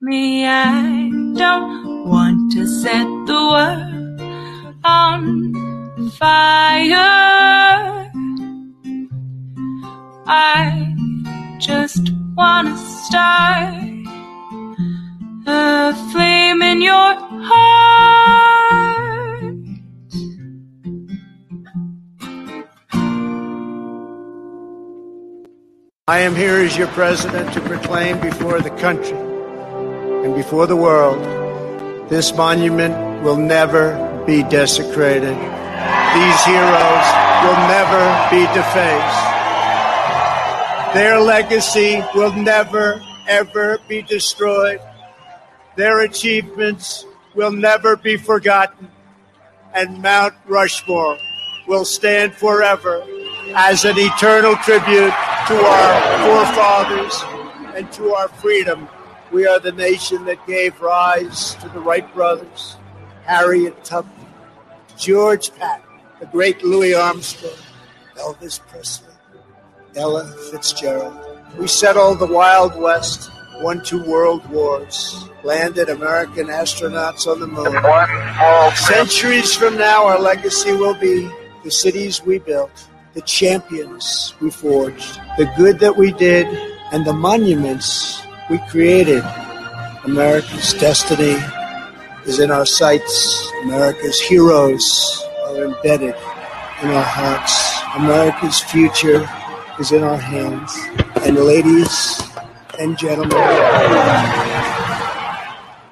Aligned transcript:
me. 0.00 0.46
I 0.46 1.10
don't 1.34 2.08
want 2.08 2.52
to 2.52 2.66
set 2.66 3.06
the 3.26 3.34
world 3.34 4.20
on 4.84 6.10
fire. 6.10 6.94
I 10.26 10.94
just 11.58 12.12
want 12.36 12.68
to 12.68 12.76
start 12.76 13.74
a 15.46 15.94
flame 16.12 16.62
in 16.62 16.80
your 16.82 17.14
heart. 17.50 18.28
I 26.06 26.20
am 26.20 26.34
here 26.36 26.56
as 26.56 26.76
your 26.76 26.88
president 26.88 27.52
to 27.52 27.60
proclaim 27.60 28.20
before 28.20 28.60
the 28.60 28.70
country 28.70 29.27
and 30.24 30.34
before 30.34 30.66
the 30.66 30.76
world 30.76 31.18
this 32.08 32.34
monument 32.34 33.22
will 33.22 33.36
never 33.36 33.92
be 34.26 34.42
desecrated. 34.44 35.36
These 35.36 36.44
heroes 36.44 37.06
will 37.44 37.60
never 37.68 38.02
be 38.30 38.46
defaced. 38.56 39.24
Their 40.94 41.20
legacy 41.20 42.02
will 42.14 42.32
never, 42.32 43.00
ever 43.28 43.78
be 43.88 44.00
destroyed. 44.02 44.80
Their 45.76 46.00
achievements 46.00 47.04
will 47.34 47.52
never 47.52 47.96
be 47.96 48.16
forgotten. 48.16 48.90
And 49.74 50.00
Mount 50.00 50.34
Rushmore 50.46 51.18
will 51.66 51.84
stand 51.84 52.34
forever 52.34 53.04
as 53.54 53.84
an 53.84 53.96
eternal 53.98 54.56
tribute 54.56 55.12
to 55.46 55.56
our 55.56 56.18
forefathers 56.26 57.22
and 57.76 57.92
to 57.92 58.14
our 58.14 58.28
freedom. 58.28 58.88
We 59.30 59.46
are 59.46 59.60
the 59.60 59.72
nation 59.72 60.24
that 60.24 60.46
gave 60.46 60.80
rise 60.80 61.54
to 61.56 61.68
the 61.68 61.80
Wright 61.80 62.12
brothers, 62.14 62.76
Harriet 63.24 63.84
Tubman, 63.84 64.26
George 64.96 65.54
Patton, 65.54 66.00
the 66.18 66.26
great 66.26 66.62
Louis 66.64 66.94
Armstrong, 66.94 67.52
Elvis 68.16 68.58
Presley, 68.68 69.12
Ella 69.94 70.24
Fitzgerald. 70.50 71.14
We 71.58 71.66
settled 71.66 72.20
the 72.20 72.26
Wild 72.26 72.74
West, 72.80 73.30
won 73.60 73.84
two 73.84 74.02
world 74.04 74.48
wars, 74.48 75.28
landed 75.44 75.90
American 75.90 76.46
astronauts 76.46 77.26
on 77.26 77.40
the 77.40 77.46
moon. 77.46 78.74
Centuries 78.76 79.54
from 79.54 79.76
now, 79.76 80.06
our 80.06 80.18
legacy 80.18 80.72
will 80.72 80.98
be 80.98 81.28
the 81.64 81.70
cities 81.70 82.22
we 82.24 82.38
built, 82.38 82.88
the 83.12 83.22
champions 83.22 84.32
we 84.40 84.50
forged, 84.50 85.20
the 85.36 85.52
good 85.58 85.78
that 85.80 85.96
we 85.96 86.12
did, 86.12 86.46
and 86.92 87.04
the 87.04 87.12
monuments 87.12 88.22
we 88.50 88.58
created. 88.70 89.22
America's 90.04 90.72
destiny 90.74 91.36
is 92.24 92.38
in 92.38 92.50
our 92.50 92.64
sights. 92.64 93.46
America's 93.62 94.20
heroes 94.20 95.22
are 95.46 95.64
embedded 95.64 96.14
in 96.82 96.88
our 96.88 97.02
hearts. 97.02 97.82
America's 97.96 98.60
future 98.60 99.28
is 99.78 99.92
in 99.92 100.02
our 100.02 100.16
hands. 100.16 100.74
And 101.26 101.36
ladies 101.36 102.22
and 102.78 102.96
gentlemen, 102.96 103.30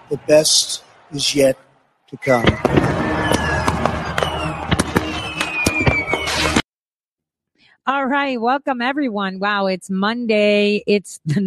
the 0.08 0.16
best 0.27 0.82
is 1.12 1.34
yet 1.34 1.58
to 2.08 2.16
come. 2.16 2.44
All 7.88 8.06
right, 8.06 8.40
welcome 8.40 8.80
everyone. 8.82 9.38
Wow, 9.38 9.66
it's 9.66 9.90
Monday. 9.90 10.82
It's 10.86 11.20
the 11.24 11.40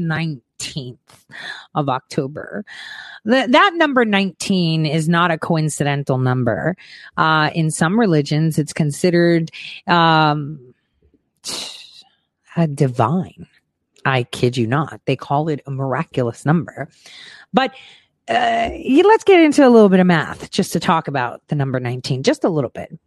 19th 0.60 0.98
of 1.76 1.90
October. 1.90 2.66
That 3.26 3.74
number 3.76 4.06
19 4.06 4.86
is 4.86 5.10
not 5.10 5.32
a 5.32 5.38
coincidental 5.38 6.18
number. 6.18 6.76
Uh, 7.18 7.50
in 7.54 7.72
some 7.72 8.00
religions, 8.00 8.58
it's 8.58 8.74
considered 8.74 9.52
um, 9.88 10.74
a 12.56 12.68
divine. 12.68 13.48
I 14.06 14.24
kid 14.24 14.58
you 14.58 14.66
not. 14.66 15.02
They 15.06 15.16
call 15.16 15.50
it 15.50 15.62
a 15.66 15.72
miraculous 15.72 16.46
number. 16.46 16.90
But 17.54 17.74
uh, 18.28 18.70
let's 18.72 19.24
get 19.24 19.42
into 19.42 19.68
a 19.68 19.70
little 19.70 19.90
bit 19.90 20.00
of 20.00 20.08
math 20.08 20.52
just 20.52 20.72
to 20.74 20.80
talk 20.80 21.08
about 21.08 21.42
the 21.48 21.56
number 21.56 21.80
19, 21.80 22.24
just 22.24 22.44
a 22.44 22.50
little 22.50 22.70
bit. 22.70 22.98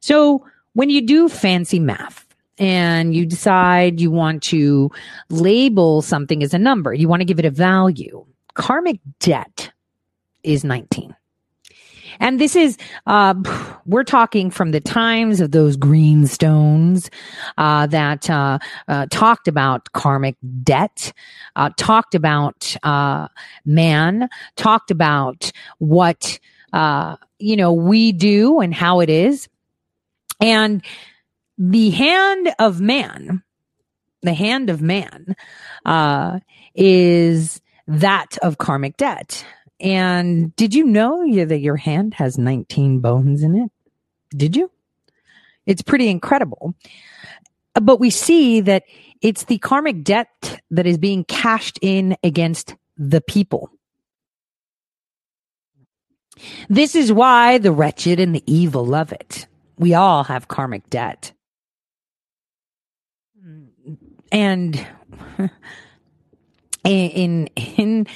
So 0.00 0.46
when 0.74 0.90
you 0.90 1.04
do 1.04 1.28
fancy 1.28 1.80
math, 1.80 2.29
and 2.60 3.14
you 3.14 3.24
decide 3.24 4.00
you 4.00 4.10
want 4.10 4.42
to 4.44 4.90
label 5.30 6.02
something 6.02 6.42
as 6.42 6.54
a 6.54 6.58
number, 6.58 6.92
you 6.92 7.08
want 7.08 7.20
to 7.20 7.24
give 7.24 7.38
it 7.38 7.44
a 7.46 7.50
value. 7.50 8.24
Karmic 8.54 9.00
debt 9.18 9.72
is 10.42 10.62
19. 10.62 11.16
And 12.20 12.38
this 12.38 12.54
is, 12.54 12.76
uh, 13.06 13.34
we're 13.86 14.04
talking 14.04 14.50
from 14.50 14.72
the 14.72 14.80
times 14.80 15.40
of 15.40 15.52
those 15.52 15.76
green 15.76 16.26
stones 16.26 17.10
uh, 17.56 17.86
that 17.86 18.28
uh, 18.28 18.58
uh 18.88 19.06
talked 19.10 19.48
about 19.48 19.90
karmic 19.92 20.36
debt, 20.62 21.14
uh, 21.56 21.70
talked 21.78 22.14
about 22.14 22.76
uh, 22.82 23.28
man, 23.64 24.28
talked 24.56 24.90
about 24.90 25.50
what, 25.78 26.38
you 27.38 27.56
know, 27.56 27.72
we 27.72 28.12
do 28.12 28.60
and 28.60 28.74
how 28.74 29.00
it 29.00 29.08
is. 29.08 29.48
And 30.42 30.82
the 31.62 31.90
hand 31.90 32.54
of 32.58 32.80
man, 32.80 33.42
the 34.22 34.32
hand 34.32 34.70
of 34.70 34.80
man, 34.80 35.36
uh, 35.84 36.40
is 36.74 37.60
that 37.86 38.38
of 38.40 38.56
karmic 38.56 38.96
debt. 38.96 39.44
And 39.78 40.56
did 40.56 40.74
you 40.74 40.84
know 40.84 41.22
that 41.44 41.60
your 41.60 41.76
hand 41.76 42.14
has 42.14 42.38
19 42.38 43.00
bones 43.00 43.42
in 43.42 43.54
it? 43.56 43.70
Did 44.34 44.56
you? 44.56 44.70
It's 45.66 45.82
pretty 45.82 46.08
incredible. 46.08 46.74
But 47.74 48.00
we 48.00 48.08
see 48.08 48.62
that 48.62 48.84
it's 49.20 49.44
the 49.44 49.58
karmic 49.58 50.02
debt 50.02 50.60
that 50.70 50.86
is 50.86 50.96
being 50.96 51.24
cashed 51.24 51.78
in 51.82 52.16
against 52.24 52.74
the 52.96 53.20
people. 53.20 53.70
This 56.70 56.94
is 56.94 57.12
why 57.12 57.58
the 57.58 57.72
wretched 57.72 58.18
and 58.18 58.34
the 58.34 58.44
evil 58.50 58.86
love 58.86 59.12
it. 59.12 59.46
We 59.76 59.92
all 59.92 60.24
have 60.24 60.48
karmic 60.48 60.88
debt 60.88 61.32
and 64.32 64.86
in 66.84 67.46
in 67.56 68.06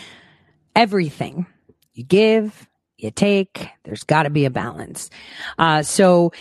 everything 0.75 1.47
you 1.93 2.05
give 2.05 2.69
you 2.97 3.11
take 3.11 3.69
there's 3.85 4.05
got 4.05 4.23
to 4.23 4.31
be 4.31 4.45
a 4.45 4.51
balance. 4.51 5.11
Uh, 5.59 5.83
so 5.83 6.33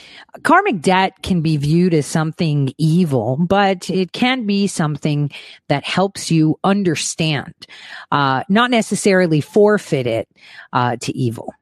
karmic 0.43 0.81
debt 0.81 1.21
can 1.21 1.41
be 1.41 1.57
viewed 1.57 1.93
as 1.93 2.05
something 2.05 2.73
evil 2.77 3.37
but 3.37 3.89
it 3.89 4.11
can 4.11 4.45
be 4.45 4.67
something 4.67 5.29
that 5.67 5.83
helps 5.83 6.31
you 6.31 6.57
understand 6.63 7.53
uh, 8.11 8.43
not 8.49 8.71
necessarily 8.71 9.41
forfeit 9.41 10.07
it 10.07 10.27
uh, 10.71 10.95
to 10.97 11.15
evil 11.17 11.53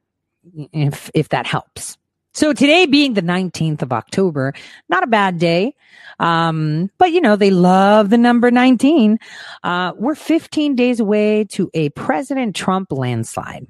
if 0.73 1.09
if 1.13 1.29
that 1.29 1.45
helps 1.45 1.97
so 2.33 2.53
today 2.53 2.85
being 2.85 3.13
the 3.13 3.21
19th 3.21 3.81
of 3.81 3.91
October, 3.91 4.53
not 4.89 5.03
a 5.03 5.07
bad 5.07 5.37
day. 5.37 5.75
Um, 6.19 6.91
but 6.97 7.11
you 7.11 7.19
know, 7.19 7.35
they 7.35 7.49
love 7.49 8.09
the 8.09 8.17
number 8.17 8.51
19. 8.51 9.17
Uh, 9.63 9.93
we're 9.97 10.15
15 10.15 10.75
days 10.75 10.99
away 10.99 11.45
to 11.45 11.69
a 11.73 11.89
President 11.89 12.55
Trump 12.55 12.91
landslide. 12.91 13.67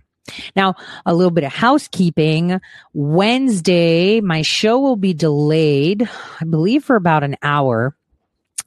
Now, 0.56 0.76
a 1.06 1.14
little 1.16 1.32
bit 1.32 1.44
of 1.44 1.52
housekeeping. 1.52 2.60
Wednesday, 2.94 4.22
my 4.22 4.42
show 4.42 4.80
will 4.80 4.96
be 4.96 5.14
delayed, 5.14 6.08
I 6.40 6.46
believe 6.46 6.84
for 6.84 6.96
about 6.96 7.24
an 7.24 7.38
hour. 7.42 7.96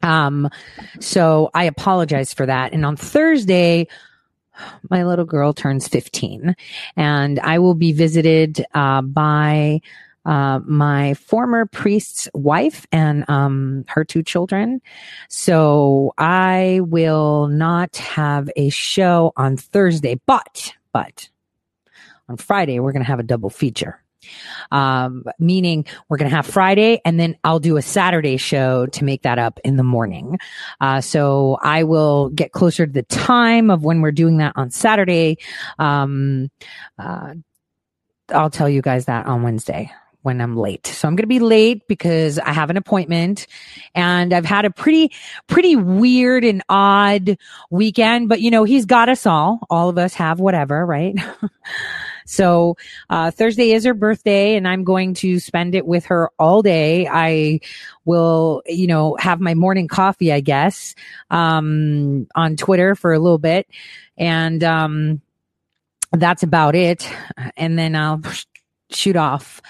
Um, 0.03 0.51
so 1.01 1.51
I 1.55 1.65
apologize 1.65 2.35
for 2.35 2.47
that. 2.47 2.73
And 2.73 2.85
on 2.85 2.97
Thursday, 2.97 3.89
my 4.91 5.05
little 5.05 5.25
girl 5.25 5.53
turns 5.53 5.89
15 5.89 6.55
and 6.97 7.41
I 7.41 7.59
will 7.59 7.75
be 7.75 7.93
visited 7.93 8.65
uh, 8.75 9.03
by 9.03 9.81
uh, 10.25 10.61
my 10.65 11.15
former 11.15 11.67
priest's 11.67 12.29
wife 12.33 12.87
and 12.93 13.29
um, 13.29 13.85
her 13.89 14.05
two 14.05 14.23
children. 14.23 14.81
So 15.29 16.15
I 16.17 16.81
will 16.83 17.49
not 17.49 17.97
have 17.97 18.49
a 18.57 18.71
show 18.71 19.33
on 19.37 19.57
Thursday, 19.57 20.21
but, 20.27 20.73
but 20.93 21.29
on 22.29 22.37
Friday, 22.37 22.81
we're 22.81 22.93
going 22.93 23.05
to 23.05 23.11
have 23.11 23.21
a 23.21 23.25
double 23.25 23.51
feature 23.51 24.04
um, 24.71 25.25
meaning 25.39 25.85
we're 26.09 26.17
going 26.17 26.31
to 26.31 26.37
have 26.37 26.47
Friday 26.47 27.01
and 27.05 27.19
then 27.19 27.37
I'll 27.45 27.61
do 27.61 27.77
a 27.77 27.83
Saturday 27.83 28.37
show 28.37 28.87
to 28.87 29.05
make 29.05 29.23
that 29.23 29.39
up 29.39 29.61
in 29.65 29.77
the 29.77 29.83
morning. 29.83 30.39
Uh, 30.81 31.01
so 31.01 31.59
I 31.63 31.85
will 31.85 32.31
get 32.31 32.53
closer 32.53 32.87
to 32.87 32.93
the 32.93 33.03
time 33.03 33.71
of 33.71 33.85
when 33.85 34.01
we're 34.01 34.13
doing 34.13 34.39
that 34.39 34.53
on 34.57 34.71
Saturday. 34.71 35.39
Um, 35.79 36.51
uh, 36.99 37.35
I'll 38.31 38.51
tell 38.51 38.69
you 38.69 38.83
guys 38.83 39.07
that 39.07 39.27
on 39.27 39.43
Wednesday 39.43 39.91
when 40.25 40.41
I'm 40.41 40.57
late. 40.57 40.87
So 40.87 41.07
I'm 41.07 41.17
going 41.17 41.25
to 41.25 41.29
be 41.29 41.39
late 41.39 41.87
because 41.87 42.39
I 42.39 42.53
have 42.53 42.71
an 42.71 42.79
appointment 42.79 43.47
and 43.95 44.33
I've 44.33 44.47
had 44.47 44.65
a 44.65 44.71
pretty, 44.71 45.13
pretty 45.49 45.77
weird 45.77 46.45
and 46.45 46.63
odd 46.71 47.37
weekend, 47.71 48.31
but 48.31 48.41
you 48.41 48.51
know, 48.51 48.65
he's 48.65 48.87
got 48.87 49.11
us 49.11 49.27
all. 49.27 49.61
All 49.69 49.91
of 49.91 49.99
us 49.99 50.15
have 50.15 50.41
whatever, 50.41 50.85
right? 50.87 51.15
so, 52.25 52.77
uh, 53.11 53.31
Thursday 53.31 53.73
is 53.73 53.85
her 53.85 53.95
birthday 53.95 54.57
and 54.57 54.67
I'm 54.67 54.85
going 54.85 55.15
to 55.15 55.39
spend 55.39 55.75
it 55.75 55.87
with 55.87 56.07
her 56.07 56.31
all 56.39 56.63
day. 56.63 57.09
I 57.11 57.61
will, 58.05 58.63
you 58.67 58.87
know, 58.87 59.17
have 59.19 59.41
my 59.41 59.55
morning 59.55 59.89
coffee, 59.89 60.33
I 60.33 60.41
guess, 60.41 60.95
um, 61.31 62.27
on 62.35 62.57
Twitter 62.57 62.95
for 62.95 63.13
a 63.13 63.19
little 63.19 63.39
bit. 63.39 63.67
And, 64.17 64.63
um, 64.63 65.21
that's 66.13 66.43
about 66.43 66.77
it. 66.77 67.09
And 67.57 67.79
then 67.79 67.97
I'll 67.97 68.23
shoot 68.91 69.17
off 69.17 69.61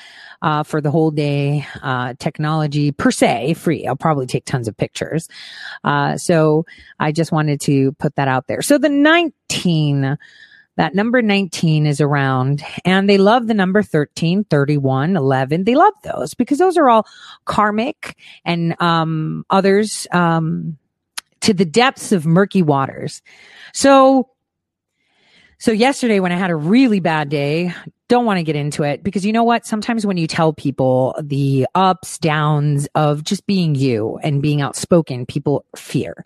uh, 0.45 0.63
for 0.63 0.81
the 0.81 0.91
whole 0.91 1.11
day. 1.11 1.67
Uh, 1.83 2.15
technology 2.19 2.93
per 2.93 3.11
se 3.11 3.55
free. 3.55 3.87
I'll 3.87 3.97
probably 3.97 4.27
take 4.27 4.45
tons 4.45 4.69
of 4.69 4.77
pictures. 4.77 5.29
Uh, 5.83 6.17
so 6.19 6.67
I 7.01 7.13
just 7.13 7.33
wanted 7.33 7.61
to 7.63 7.93
put 7.93 8.17
that 8.17 8.29
out 8.29 8.47
there. 8.47 8.63
So 8.63 8.79
the 8.79 8.91
19, 8.91 10.19
that 10.77 10.95
number 10.95 11.23
19 11.23 11.87
is 11.87 12.01
around 12.01 12.65
and 12.85 13.09
they 13.09 13.19
love 13.19 13.47
the 13.47 13.55
number 13.55 13.83
13, 13.83 14.45
31, 14.45 15.17
11. 15.17 15.65
They 15.65 15.75
love 15.75 15.95
those 16.03 16.35
because 16.35 16.59
those 16.59 16.77
are 16.77 16.89
all 16.89 17.07
karmic 17.45 18.17
and, 18.45 18.81
um, 18.81 19.45
others, 19.51 20.07
um, 20.13 20.77
to 21.41 21.55
the 21.55 21.65
depths 21.65 22.11
of 22.11 22.27
murky 22.27 22.63
waters. 22.63 23.23
So 23.73 24.31
so 25.59 25.73
yesterday 25.73 26.21
when 26.21 26.33
I 26.33 26.37
had 26.37 26.51
a 26.51 26.57
really 26.57 27.01
bad 27.01 27.29
day, 27.29 27.73
don't 28.09 28.27
want 28.27 28.39
to 28.39 28.43
get 28.43 28.57
into 28.57 28.83
it 28.83 29.03
because 29.03 29.25
you 29.25 29.33
know 29.33 29.45
what? 29.45 29.65
Sometimes 29.65 30.05
when 30.05 30.17
you 30.17 30.27
tell 30.27 30.53
people 30.53 31.15
the 31.23 31.67
ups, 31.75 32.19
downs 32.19 32.87
of 32.95 33.25
just 33.25 33.47
being 33.47 33.75
you 33.75 34.19
and 34.23 34.43
being 34.43 34.61
outspoken, 34.61 35.25
people 35.25 35.65
fear. 35.75 36.25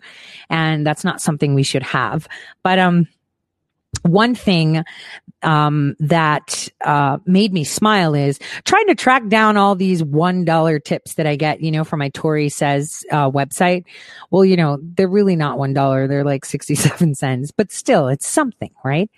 And 0.49 0.85
that's 0.85 1.05
not 1.05 1.21
something 1.21 1.53
we 1.53 1.63
should 1.63 1.83
have. 1.83 2.27
But, 2.63 2.79
um, 2.79 3.07
one 4.03 4.35
thing 4.35 4.83
um, 5.41 5.95
that 5.99 6.67
uh, 6.83 7.17
made 7.25 7.53
me 7.53 7.63
smile 7.63 8.13
is 8.13 8.39
trying 8.65 8.87
to 8.87 8.95
track 8.95 9.27
down 9.27 9.57
all 9.57 9.75
these 9.75 10.03
one 10.03 10.43
dollar 10.45 10.79
tips 10.79 11.15
that 11.15 11.25
I 11.25 11.35
get, 11.35 11.61
you 11.61 11.71
know, 11.71 11.83
from 11.83 11.99
my 11.99 12.09
Tori 12.09 12.49
says 12.49 13.03
uh, 13.11 13.29
website. 13.31 13.85
Well, 14.31 14.43
you 14.43 14.57
know, 14.57 14.79
they're 14.81 15.07
really 15.07 15.35
not 15.35 15.57
one 15.57 15.73
dollar; 15.73 16.07
they're 16.07 16.23
like 16.23 16.45
sixty 16.45 16.75
seven 16.75 17.15
cents, 17.15 17.51
but 17.51 17.71
still, 17.71 18.07
it's 18.07 18.27
something, 18.27 18.71
right? 18.83 19.09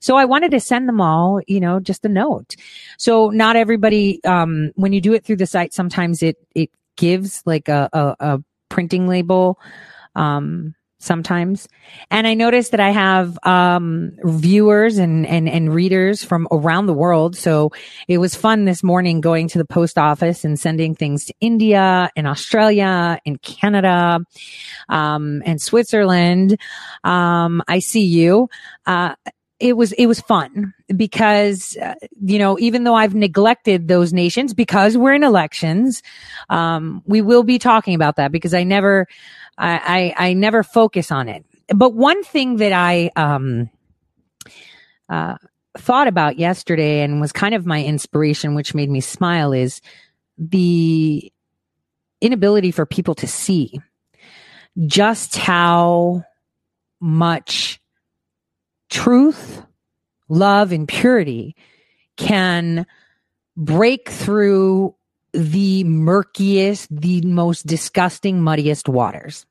So 0.00 0.16
I 0.16 0.24
wanted 0.24 0.50
to 0.52 0.60
send 0.60 0.88
them 0.88 1.00
all, 1.00 1.40
you 1.46 1.60
know, 1.60 1.80
just 1.80 2.04
a 2.04 2.08
note. 2.08 2.54
So 2.98 3.30
not 3.30 3.56
everybody, 3.56 4.22
um, 4.24 4.70
when 4.76 4.92
you 4.92 5.00
do 5.00 5.12
it 5.14 5.24
through 5.24 5.36
the 5.36 5.46
site, 5.46 5.74
sometimes 5.74 6.22
it 6.22 6.36
it 6.54 6.70
gives 6.96 7.42
like 7.46 7.68
a 7.68 7.88
a, 7.92 8.16
a 8.20 8.44
printing 8.68 9.08
label. 9.08 9.58
Um, 10.14 10.74
sometimes. 11.04 11.68
And 12.10 12.26
I 12.26 12.34
noticed 12.34 12.70
that 12.72 12.80
I 12.80 12.90
have 12.90 13.38
um, 13.44 14.12
viewers 14.24 14.98
and, 14.98 15.26
and, 15.26 15.48
and 15.48 15.72
readers 15.72 16.24
from 16.24 16.48
around 16.50 16.86
the 16.86 16.94
world. 16.94 17.36
So 17.36 17.72
it 18.08 18.18
was 18.18 18.34
fun 18.34 18.64
this 18.64 18.82
morning 18.82 19.20
going 19.20 19.48
to 19.48 19.58
the 19.58 19.64
post 19.64 19.98
office 19.98 20.44
and 20.44 20.58
sending 20.58 20.94
things 20.94 21.26
to 21.26 21.34
India 21.40 22.10
and 22.16 22.26
Australia 22.26 23.18
and 23.24 23.40
Canada 23.40 24.20
um, 24.88 25.42
and 25.44 25.60
Switzerland. 25.60 26.58
Um, 27.04 27.62
I 27.68 27.78
see 27.78 28.04
you. 28.04 28.48
Uh, 28.86 29.14
it 29.64 29.78
was 29.78 29.92
it 29.92 30.06
was 30.06 30.20
fun 30.20 30.74
because 30.94 31.76
uh, 31.78 31.94
you 32.22 32.38
know 32.38 32.58
even 32.58 32.84
though 32.84 32.94
I've 32.94 33.14
neglected 33.14 33.88
those 33.88 34.12
nations 34.12 34.52
because 34.52 34.96
we're 34.96 35.14
in 35.14 35.24
elections, 35.24 36.02
um, 36.50 37.02
we 37.06 37.22
will 37.22 37.44
be 37.44 37.58
talking 37.58 37.94
about 37.94 38.16
that 38.16 38.30
because 38.30 38.52
I 38.52 38.62
never 38.62 39.06
I, 39.56 40.14
I, 40.18 40.28
I 40.28 40.32
never 40.34 40.62
focus 40.62 41.10
on 41.10 41.28
it. 41.28 41.46
But 41.74 41.94
one 41.94 42.22
thing 42.24 42.56
that 42.56 42.72
I, 42.72 43.10
um, 43.16 43.70
uh, 45.08 45.36
thought 45.78 46.08
about 46.08 46.38
yesterday 46.38 47.00
and 47.00 47.20
was 47.20 47.32
kind 47.32 47.54
of 47.54 47.66
my 47.66 47.82
inspiration, 47.82 48.54
which 48.54 48.74
made 48.74 48.90
me 48.90 49.00
smile 49.00 49.52
is 49.52 49.80
the 50.38 51.32
inability 52.20 52.70
for 52.70 52.86
people 52.86 53.14
to 53.16 53.26
see 53.26 53.80
just 54.86 55.36
how 55.36 56.24
much 57.00 57.80
truth, 58.90 59.62
love, 60.28 60.72
and 60.72 60.86
purity 60.86 61.56
can 62.16 62.86
break 63.56 64.08
through 64.08 64.94
the 65.32 65.84
murkiest, 65.84 66.88
the 66.90 67.20
most 67.22 67.66
disgusting, 67.66 68.40
muddiest 68.40 68.88
waters. 68.88 69.46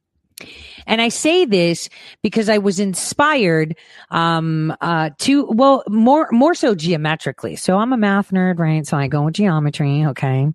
And 0.88 1.02
I 1.02 1.10
say 1.10 1.46
this 1.46 1.90
because 2.22 2.50
I 2.50 2.58
was 2.58 2.80
inspired 2.80 3.78
um, 4.10 4.76
uh, 4.82 5.12
to 5.20 5.46
well 5.46 5.84
more 5.88 6.28
more 6.32 6.56
so 6.56 6.76
geometrically. 6.76 7.56
So 7.56 7.78
I'm 7.78 7.94
a 7.94 7.98
math 7.98 8.32
nerd, 8.32 8.60
right? 8.60 8.86
So 8.86 8.98
I 8.98 9.08
go 9.08 9.24
with 9.24 9.36
geometry, 9.36 10.06
okay. 10.08 10.48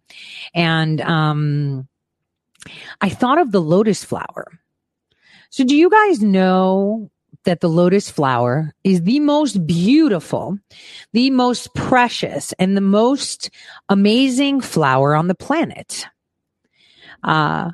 And 0.54 1.00
um, 1.00 1.88
I 3.00 3.08
thought 3.08 3.38
of 3.38 3.52
the 3.52 3.60
lotus 3.60 4.04
flower. 4.04 4.58
So 5.50 5.64
do 5.64 5.74
you 5.74 5.88
guys 5.88 6.20
know 6.20 7.10
that 7.48 7.60
the 7.62 7.68
lotus 7.68 8.10
flower 8.10 8.74
is 8.84 9.04
the 9.04 9.20
most 9.20 9.66
beautiful, 9.66 10.58
the 11.14 11.30
most 11.30 11.74
precious, 11.74 12.52
and 12.58 12.76
the 12.76 12.82
most 12.82 13.48
amazing 13.88 14.60
flower 14.60 15.14
on 15.14 15.28
the 15.28 15.34
planet. 15.34 16.04
Uh, 17.24 17.70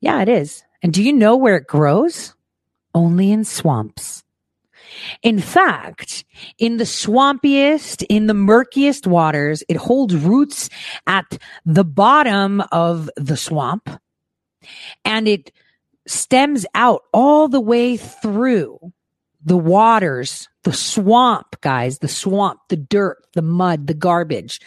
yeah, 0.00 0.22
it 0.22 0.28
is. 0.28 0.64
And 0.82 0.92
do 0.92 1.04
you 1.04 1.12
know 1.12 1.36
where 1.36 1.54
it 1.54 1.68
grows? 1.68 2.34
Only 2.96 3.30
in 3.30 3.44
swamps. 3.44 4.24
In 5.22 5.38
fact, 5.38 6.24
in 6.58 6.78
the 6.78 6.84
swampiest, 6.84 8.04
in 8.08 8.26
the 8.26 8.34
murkiest 8.34 9.06
waters, 9.06 9.62
it 9.68 9.76
holds 9.76 10.16
roots 10.16 10.68
at 11.06 11.38
the 11.64 11.84
bottom 11.84 12.60
of 12.72 13.08
the 13.16 13.36
swamp 13.36 13.88
and 15.04 15.28
it 15.28 15.52
stems 16.08 16.66
out 16.74 17.02
all 17.12 17.46
the 17.46 17.60
way 17.60 17.96
through 17.96 18.92
the 19.44 19.56
waters, 19.56 20.48
the 20.64 20.72
swamp, 20.72 21.60
guys, 21.60 21.98
the 21.98 22.08
swamp, 22.08 22.60
the 22.68 22.76
dirt, 22.76 23.18
the 23.34 23.42
mud, 23.42 23.86
the 23.86 23.94
garbage. 23.94 24.60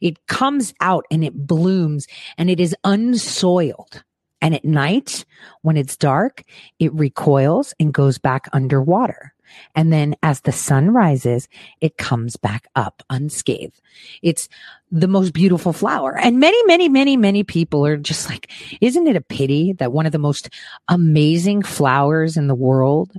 It 0.00 0.26
comes 0.26 0.72
out 0.80 1.04
and 1.10 1.24
it 1.24 1.34
blooms 1.34 2.06
and 2.38 2.48
it 2.50 2.60
is 2.60 2.74
unsoiled. 2.84 4.02
And 4.40 4.54
at 4.54 4.64
night, 4.64 5.24
when 5.62 5.76
it's 5.76 5.96
dark, 5.96 6.44
it 6.78 6.94
recoils 6.94 7.74
and 7.78 7.92
goes 7.92 8.18
back 8.18 8.48
underwater. 8.52 9.34
And 9.74 9.92
then 9.92 10.14
as 10.22 10.42
the 10.42 10.52
sun 10.52 10.92
rises, 10.92 11.48
it 11.80 11.96
comes 11.96 12.36
back 12.36 12.68
up 12.76 13.02
unscathed. 13.10 13.80
It's 14.22 14.48
the 14.90 15.08
most 15.08 15.32
beautiful 15.32 15.72
flower. 15.72 16.16
And 16.16 16.38
many, 16.38 16.62
many, 16.64 16.88
many, 16.88 17.16
many 17.16 17.42
people 17.42 17.84
are 17.84 17.96
just 17.96 18.28
like, 18.28 18.50
isn't 18.80 19.08
it 19.08 19.16
a 19.16 19.20
pity 19.20 19.72
that 19.74 19.92
one 19.92 20.06
of 20.06 20.12
the 20.12 20.18
most 20.18 20.50
amazing 20.88 21.62
flowers 21.62 22.36
in 22.36 22.46
the 22.46 22.54
world 22.54 23.12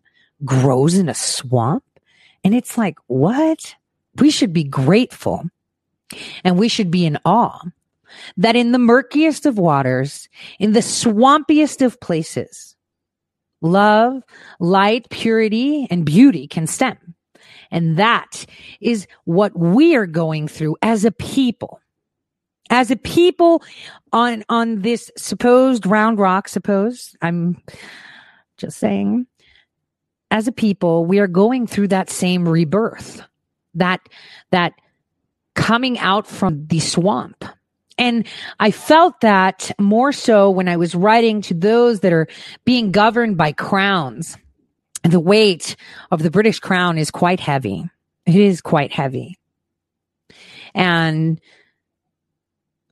grows 0.45 0.95
in 0.95 1.09
a 1.09 1.13
swamp. 1.13 1.83
And 2.43 2.55
it's 2.55 2.77
like, 2.77 2.97
what? 3.07 3.75
We 4.15 4.31
should 4.31 4.53
be 4.53 4.63
grateful 4.63 5.45
and 6.43 6.57
we 6.57 6.67
should 6.67 6.91
be 6.91 7.05
in 7.05 7.17
awe 7.23 7.61
that 8.37 8.55
in 8.55 8.71
the 8.71 8.79
murkiest 8.79 9.45
of 9.45 9.57
waters, 9.57 10.27
in 10.59 10.73
the 10.73 10.81
swampiest 10.81 11.83
of 11.85 11.99
places, 11.99 12.75
love, 13.61 14.23
light, 14.59 15.09
purity, 15.09 15.87
and 15.89 16.05
beauty 16.05 16.47
can 16.47 16.67
stem. 16.67 16.97
And 17.71 17.97
that 17.97 18.45
is 18.81 19.07
what 19.23 19.57
we 19.57 19.95
are 19.95 20.07
going 20.07 20.47
through 20.47 20.77
as 20.81 21.05
a 21.05 21.11
people. 21.11 21.79
As 22.69 22.89
a 22.89 22.95
people 22.95 23.63
on, 24.13 24.45
on 24.47 24.81
this 24.81 25.11
supposed 25.17 25.85
round 25.85 26.19
rock, 26.19 26.47
suppose 26.47 27.15
I'm 27.21 27.61
just 28.57 28.77
saying, 28.77 29.27
as 30.31 30.47
a 30.47 30.51
people, 30.51 31.05
we 31.05 31.19
are 31.19 31.27
going 31.27 31.67
through 31.67 31.89
that 31.89 32.09
same 32.09 32.47
rebirth, 32.47 33.21
that, 33.75 33.99
that 34.51 34.73
coming 35.53 35.99
out 35.99 36.25
from 36.25 36.65
the 36.67 36.79
swamp. 36.79 37.43
And 37.97 38.25
I 38.59 38.71
felt 38.71 39.19
that 39.21 39.71
more 39.77 40.11
so 40.11 40.49
when 40.49 40.67
I 40.67 40.77
was 40.77 40.95
writing 40.95 41.41
to 41.43 41.53
those 41.53 41.99
that 41.99 42.13
are 42.13 42.27
being 42.65 42.91
governed 42.91 43.37
by 43.37 43.51
crowns. 43.51 44.37
The 45.03 45.19
weight 45.19 45.75
of 46.11 46.23
the 46.23 46.31
British 46.31 46.59
crown 46.59 46.97
is 46.97 47.11
quite 47.11 47.39
heavy. 47.39 47.89
It 48.25 48.35
is 48.35 48.61
quite 48.61 48.91
heavy. 48.93 49.37
And 50.73 51.41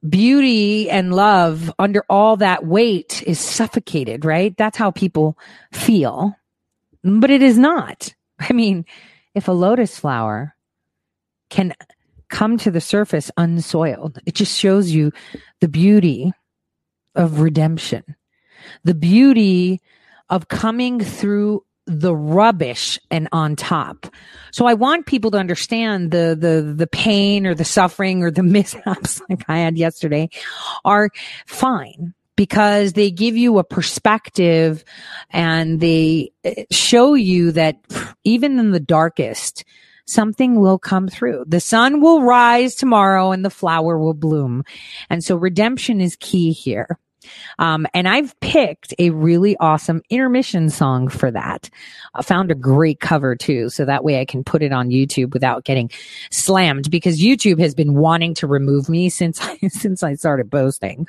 beauty 0.08 0.90
and 0.90 1.14
love 1.14 1.72
under 1.80 2.04
all 2.10 2.38
that 2.38 2.66
weight 2.66 3.24
is 3.26 3.40
suffocated, 3.40 4.26
right? 4.26 4.56
That's 4.58 4.78
how 4.78 4.92
people 4.92 5.38
feel 5.72 6.36
but 7.04 7.30
it 7.30 7.42
is 7.42 7.58
not. 7.58 8.14
I 8.40 8.54
mean, 8.54 8.86
if 9.36 9.48
a 9.48 9.54
lotus 9.54 9.98
flower 9.98 10.56
can 11.50 11.74
come 12.30 12.58
to 12.60 12.72
the 12.72 12.82
surface 12.82 13.32
unsoiled. 13.38 14.20
It 14.26 14.36
just 14.36 14.58
shows 14.58 14.92
you 14.92 15.12
the 15.60 15.68
beauty 15.68 16.32
of 17.16 17.42
redemption, 17.42 18.04
the 18.84 18.94
beauty 18.94 19.82
of 20.30 20.48
coming 20.48 21.00
through 21.00 21.66
the 21.88 22.16
rubbish 22.16 23.00
and 23.10 23.28
on 23.32 23.56
top. 23.56 24.06
So 24.52 24.68
I 24.68 24.76
want 24.76 25.08
people 25.08 25.32
to 25.32 25.40
understand 25.40 26.12
the, 26.12 26.38
the, 26.40 26.74
the 26.76 26.86
pain 26.86 27.48
or 27.48 27.56
the 27.56 27.66
suffering 27.66 28.24
or 28.24 28.30
the 28.30 28.44
mishaps 28.58 29.22
like 29.28 29.44
I 29.48 29.58
had 29.58 29.76
yesterday 29.76 30.30
are 30.86 31.10
fine 31.48 32.14
because 32.40 32.94
they 32.94 33.12
give 33.12 33.36
you 33.36 33.60
a 33.60 33.66
perspective 33.66 34.86
and 35.30 35.82
they 35.82 36.32
eh, 36.46 36.64
show 36.72 37.14
you 37.14 37.52
that 37.52 37.76
even 38.24 38.58
in 38.58 38.72
the 38.72 38.80
darkest, 38.80 39.66
something 40.06 40.58
will 40.58 40.80
come 40.80 41.10
through. 41.10 41.44
The 41.46 41.60
sun 41.60 42.00
will 42.00 42.22
rise 42.22 42.76
tomorrow 42.76 43.34
and 43.34 43.44
the 43.44 43.50
flower 43.50 44.00
will 44.00 44.14
bloom. 44.14 44.64
And 45.10 45.22
so 45.22 45.36
redemption 45.36 46.00
is 46.00 46.16
key 46.16 46.54
here. 46.54 46.98
Um, 47.58 47.86
and 47.94 48.08
I've 48.08 48.38
picked 48.40 48.94
a 49.00 49.10
really 49.10 49.58
awesome 49.58 50.02
intermission 50.10 50.70
song 50.70 51.08
for 51.08 51.32
that. 51.32 51.70
I 52.16 52.22
found 52.22 52.52
a 52.52 52.56
great 52.56 53.00
cover 53.00 53.36
too. 53.36 53.70
So 53.70 53.86
that 53.86 54.04
way 54.04 54.20
I 54.20 54.26
can 54.26 54.44
put 54.44 54.64
it 54.64 54.72
on 54.72 54.90
YouTube 54.90 55.34
without 55.34 55.64
getting 55.64 55.92
slammed 56.32 56.90
because 56.90 57.22
YouTube 57.22 57.60
has 57.60 57.76
been 57.76 57.96
wanting 57.96 58.34
to 58.36 58.48
remove 58.48 58.90
me 58.90 59.10
since 59.10 59.40
I, 59.42 59.58
since 59.68 60.04
I 60.04 60.16
started 60.16 60.52
posting. 60.52 61.08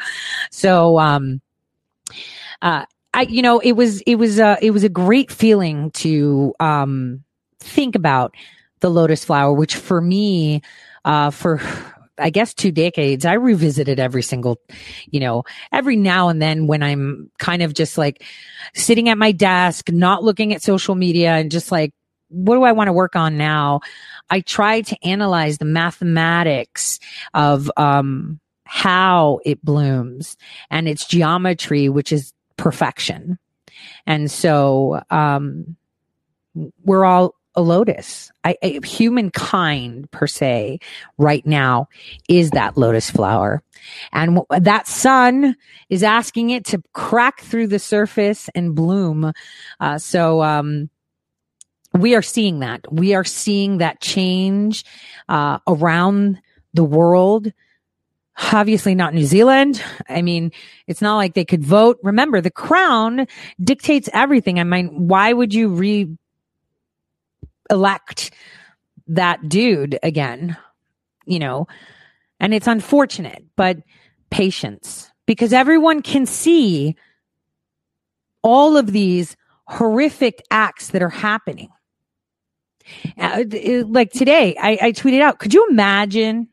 So, 0.51 0.99
um, 0.99 1.41
uh, 2.63 2.85
I, 3.13 3.23
you 3.23 3.43
know, 3.43 3.59
it 3.59 3.73
was, 3.73 4.03
it 4.03 4.17
was, 4.17 4.39
uh, 4.39 4.57
it 4.63 4.71
was 4.71 4.85
a 4.85 4.89
great 4.89 5.33
feeling 5.33 5.91
to, 5.93 6.55
um, 6.61 7.25
think 7.59 7.95
about 7.95 8.35
the 8.81 8.91
lotus 8.91 9.25
flower, 9.25 9.53
which 9.53 9.75
for 9.77 10.01
me, 10.01 10.63
uh, 11.05 11.31
for 11.31 11.61
I 12.21 12.31
guess 12.31 12.55
two 12.55 12.71
decades, 12.71 13.25
I 13.25 13.35
revisited 13.35 13.99
every 13.99 14.23
single, 14.23 14.61
you 15.11 15.21
know, 15.21 15.45
every 15.73 15.97
now 15.97 16.29
and 16.29 16.41
then 16.41 16.67
when 16.67 16.83
I'm 16.83 17.31
kind 17.39 17.63
of 17.63 17.75
just 17.75 17.99
like 17.99 18.23
sitting 18.75 19.09
at 19.09 19.19
my 19.19 19.33
desk, 19.33 19.91
not 19.91 20.23
looking 20.23 20.53
at 20.53 20.63
social 20.63 20.95
media 20.95 21.33
and 21.33 21.51
just 21.51 21.73
like, 21.73 21.93
what 22.29 22.55
do 22.55 22.63
I 22.63 22.73
want 22.73 22.89
to 22.89 22.93
work 22.93 23.17
on 23.17 23.37
now? 23.37 23.81
I 24.29 24.41
try 24.41 24.83
to 24.83 24.97
analyze 25.05 25.59
the 25.59 25.65
mathematics 25.65 27.01
of, 27.35 27.71
um, 27.77 28.39
how 28.65 29.41
it 29.45 29.65
blooms 29.65 30.37
and 30.71 30.89
its 30.89 31.05
geometry, 31.07 31.89
which 31.89 32.13
is 32.13 32.33
perfection. 32.57 33.39
And 34.07 34.31
so, 34.31 35.03
um, 35.11 35.77
we're 36.85 37.05
all 37.05 37.35
a 37.55 37.63
lotus. 37.63 38.31
I, 38.45 38.57
I, 38.63 38.81
humankind 38.85 40.11
per 40.11 40.27
se 40.27 40.79
right 41.19 41.45
now 41.45 41.89
is 42.29 42.51
that 42.51 42.77
lotus 42.79 43.11
flower. 43.11 43.63
And 44.13 44.37
w- 44.37 44.63
that 44.65 44.87
sun 44.87 45.57
is 45.89 46.03
asking 46.03 46.51
it 46.51 46.65
to 46.67 46.83
crack 46.93 47.41
through 47.41 47.69
the 47.69 47.79
surface 47.79 48.49
and 48.55 48.75
bloom. 48.75 49.33
Uh, 49.81 49.99
so, 49.99 50.43
um, 50.43 50.91
we 51.93 52.15
are 52.15 52.23
seeing 52.23 52.61
that. 52.61 52.85
We 52.93 53.15
are 53.15 53.25
seeing 53.25 53.79
that 53.79 54.01
change, 54.01 54.85
uh, 55.29 55.59
around 55.67 56.41
the 56.73 56.85
world. 56.85 57.53
Obviously 58.53 58.95
not 58.95 59.13
New 59.13 59.25
Zealand. 59.25 59.83
I 60.09 60.23
mean, 60.23 60.53
it's 60.87 61.03
not 61.03 61.17
like 61.17 61.35
they 61.35 61.45
could 61.45 61.65
vote. 61.65 61.99
Remember, 62.03 62.41
the 62.41 62.51
crown 62.51 63.27
dictates 63.63 64.09
everything. 64.13 64.61
I 64.61 64.65
mean, 64.65 65.09
why 65.09 65.33
would 65.33 65.53
you 65.53 65.69
re 65.69 66.09
elect 67.71 68.33
that 69.09 69.49
dude 69.49 69.99
again, 70.03 70.57
you 71.27 71.39
know, 71.39 71.67
and 72.39 72.55
it's 72.55 72.67
unfortunate, 72.67 73.45
but 73.57 73.79
patience 74.31 75.11
because 75.27 75.53
everyone 75.53 76.03
can 76.03 76.27
see 76.27 76.97
all 78.43 78.77
of 78.77 78.93
these 78.93 79.37
horrific 79.67 80.43
acts 80.51 80.89
that 80.89 81.03
are 81.03 81.09
happening. 81.09 81.69
Uh, 83.17 83.45
like 83.87 84.11
today, 84.11 84.57
I, 84.61 84.79
I 84.83 84.93
tweeted 84.93 85.21
out, 85.21 85.39
could 85.39 85.55
you 85.55 85.69
imagine 85.71 86.49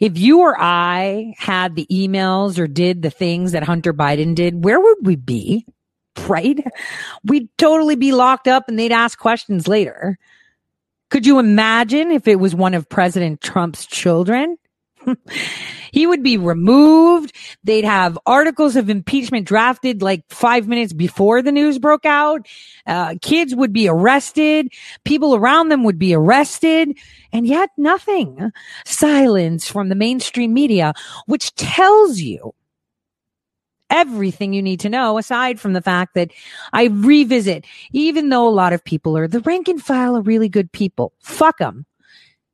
if 0.00 0.18
you 0.18 0.40
or 0.40 0.56
I 0.58 1.34
had 1.38 1.74
the 1.74 1.86
emails 1.90 2.58
or 2.58 2.66
did 2.66 3.02
the 3.02 3.10
things 3.10 3.52
that 3.52 3.62
Hunter 3.62 3.94
Biden 3.94 4.34
did, 4.34 4.64
where 4.64 4.80
would 4.80 4.98
we 5.02 5.16
be? 5.16 5.66
Right? 6.28 6.64
We'd 7.24 7.48
totally 7.58 7.96
be 7.96 8.12
locked 8.12 8.48
up 8.48 8.68
and 8.68 8.78
they'd 8.78 8.92
ask 8.92 9.18
questions 9.18 9.68
later. 9.68 10.18
Could 11.10 11.26
you 11.26 11.38
imagine 11.38 12.10
if 12.10 12.26
it 12.26 12.40
was 12.40 12.54
one 12.54 12.74
of 12.74 12.88
President 12.88 13.40
Trump's 13.40 13.86
children? 13.86 14.56
he 15.92 16.06
would 16.06 16.22
be 16.22 16.36
removed. 16.36 17.34
They'd 17.62 17.84
have 17.84 18.18
articles 18.26 18.76
of 18.76 18.90
impeachment 18.90 19.46
drafted 19.46 20.02
like 20.02 20.24
five 20.28 20.66
minutes 20.66 20.92
before 20.92 21.42
the 21.42 21.52
news 21.52 21.78
broke 21.78 22.04
out. 22.04 22.46
Uh, 22.86 23.14
kids 23.20 23.54
would 23.54 23.72
be 23.72 23.88
arrested. 23.88 24.72
People 25.04 25.34
around 25.34 25.68
them 25.68 25.84
would 25.84 25.98
be 25.98 26.14
arrested. 26.14 26.98
And 27.32 27.46
yet 27.46 27.70
nothing. 27.76 28.52
Silence 28.84 29.68
from 29.70 29.88
the 29.88 29.94
mainstream 29.94 30.54
media, 30.54 30.94
which 31.26 31.54
tells 31.54 32.20
you 32.20 32.54
everything 33.90 34.52
you 34.52 34.62
need 34.62 34.80
to 34.80 34.88
know 34.88 35.18
aside 35.18 35.60
from 35.60 35.72
the 35.72 35.82
fact 35.82 36.14
that 36.14 36.30
I 36.72 36.84
revisit, 36.84 37.64
even 37.92 38.28
though 38.28 38.48
a 38.48 38.50
lot 38.50 38.72
of 38.72 38.84
people 38.84 39.16
are 39.16 39.28
the 39.28 39.40
rank 39.40 39.68
and 39.68 39.82
file 39.82 40.16
are 40.16 40.22
really 40.22 40.48
good 40.48 40.72
people. 40.72 41.12
Fuck 41.20 41.58
them. 41.58 41.86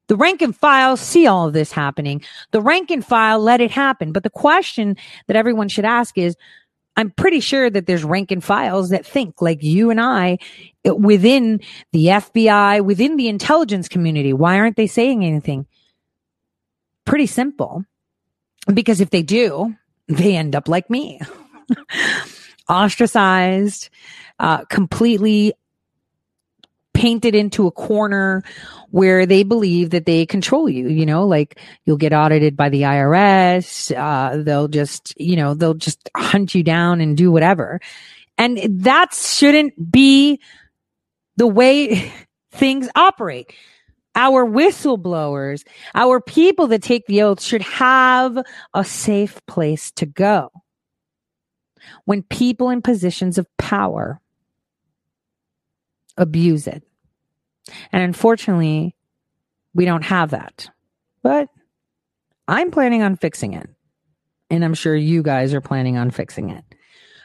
The 0.09 0.17
rank 0.17 0.43
and 0.43 0.57
file 0.57 0.97
see 0.97 1.29
all 1.29 1.47
of 1.47 1.53
this 1.53 1.71
happening. 1.71 2.23
The 2.51 2.61
rank 2.61 2.91
and 2.91 3.05
file 3.07 3.39
let 3.39 3.61
it 3.61 3.71
happen. 3.71 4.11
But 4.11 4.25
the 4.25 4.31
question 4.31 4.97
that 5.29 5.37
everyone 5.37 5.69
should 5.69 5.85
ask 5.85 6.19
is, 6.19 6.37
I'm 6.97 7.11
pretty 7.13 7.41
sure 7.41 7.71
that 7.71 7.87
there's 7.87 8.05
rank 8.05 8.33
and 8.33 8.43
files 8.43 8.91
that 8.91 9.07
think 9.07 9.41
like 9.41 9.63
you 9.63 9.89
and 9.91 10.01
I 10.01 10.39
uh, 10.87 10.95
within 10.97 11.61
the 11.93 12.07
FBI, 12.07 12.85
within 12.85 13.17
the 13.17 13.29
intelligence 13.29 13.89
community. 13.89 14.33
Why 14.33 14.59
aren't 14.59 14.77
they 14.77 14.89
saying 14.89 15.25
anything? 15.25 15.67
Pretty 17.05 17.27
simple. 17.27 17.85
Because 18.75 19.01
if 19.01 19.11
they 19.11 19.23
do, 19.23 19.75
they 20.11 20.37
end 20.37 20.55
up 20.57 20.69
like 20.69 20.91
me 20.91 21.21
ostracized, 22.69 23.89
uh, 24.39 24.65
completely 24.67 25.55
painted 26.93 27.35
into 27.35 27.67
a 27.67 27.71
corner 27.71 28.43
where 28.91 29.25
they 29.25 29.43
believe 29.43 29.91
that 29.91 30.05
they 30.05 30.27
control 30.27 30.69
you. 30.69 30.89
You 30.89 31.07
know, 31.07 31.27
like 31.27 31.59
you'll 31.85 31.97
get 31.97 32.13
audited 32.13 32.57
by 32.57 32.69
the 32.69 32.83
IRS. 32.83 33.97
Uh, 33.97 34.43
they'll 34.43 34.69
just, 34.69 35.19
you 35.19 35.37
know, 35.37 35.55
they'll 35.55 35.75
just 35.75 36.11
hunt 36.17 36.55
you 36.55 36.63
down 36.63 37.01
and 37.01 37.17
do 37.17 37.31
whatever. 37.31 37.81
And 38.37 38.59
that 38.85 39.15
shouldn't 39.15 39.91
be 39.91 40.41
the 41.37 41.47
way 41.47 42.13
things 42.53 42.89
operate 42.95 43.55
our 44.15 44.45
whistleblowers, 44.45 45.65
our 45.95 46.21
people 46.21 46.67
that 46.69 46.83
take 46.83 47.07
the 47.07 47.23
oath 47.23 47.41
should 47.41 47.63
have 47.63 48.39
a 48.75 48.85
safe 48.85 49.41
place 49.47 49.91
to 49.93 50.07
go. 50.07 50.51
When 52.05 52.23
people 52.23 52.71
in 52.71 52.83
positions 52.83 53.39
of 53.39 53.47
power 53.57 54.21
abuse 56.17 56.67
it. 56.67 56.83
And 57.93 58.03
unfortunately, 58.03 58.95
we 59.75 59.85
don't 59.85 60.05
have 60.05 60.31
that. 60.31 60.69
But 61.23 61.49
I'm 62.49 62.71
planning 62.71 63.03
on 63.03 63.17
fixing 63.17 63.55
it. 63.55 63.69
And 64.51 64.65
I'm 64.65 64.75
sure 64.75 64.97
you 64.97 65.23
guys 65.23 65.55
are 65.55 65.61
planning 65.61 65.97
on 65.97 66.11
fixing 66.11 66.51
it. 66.51 66.65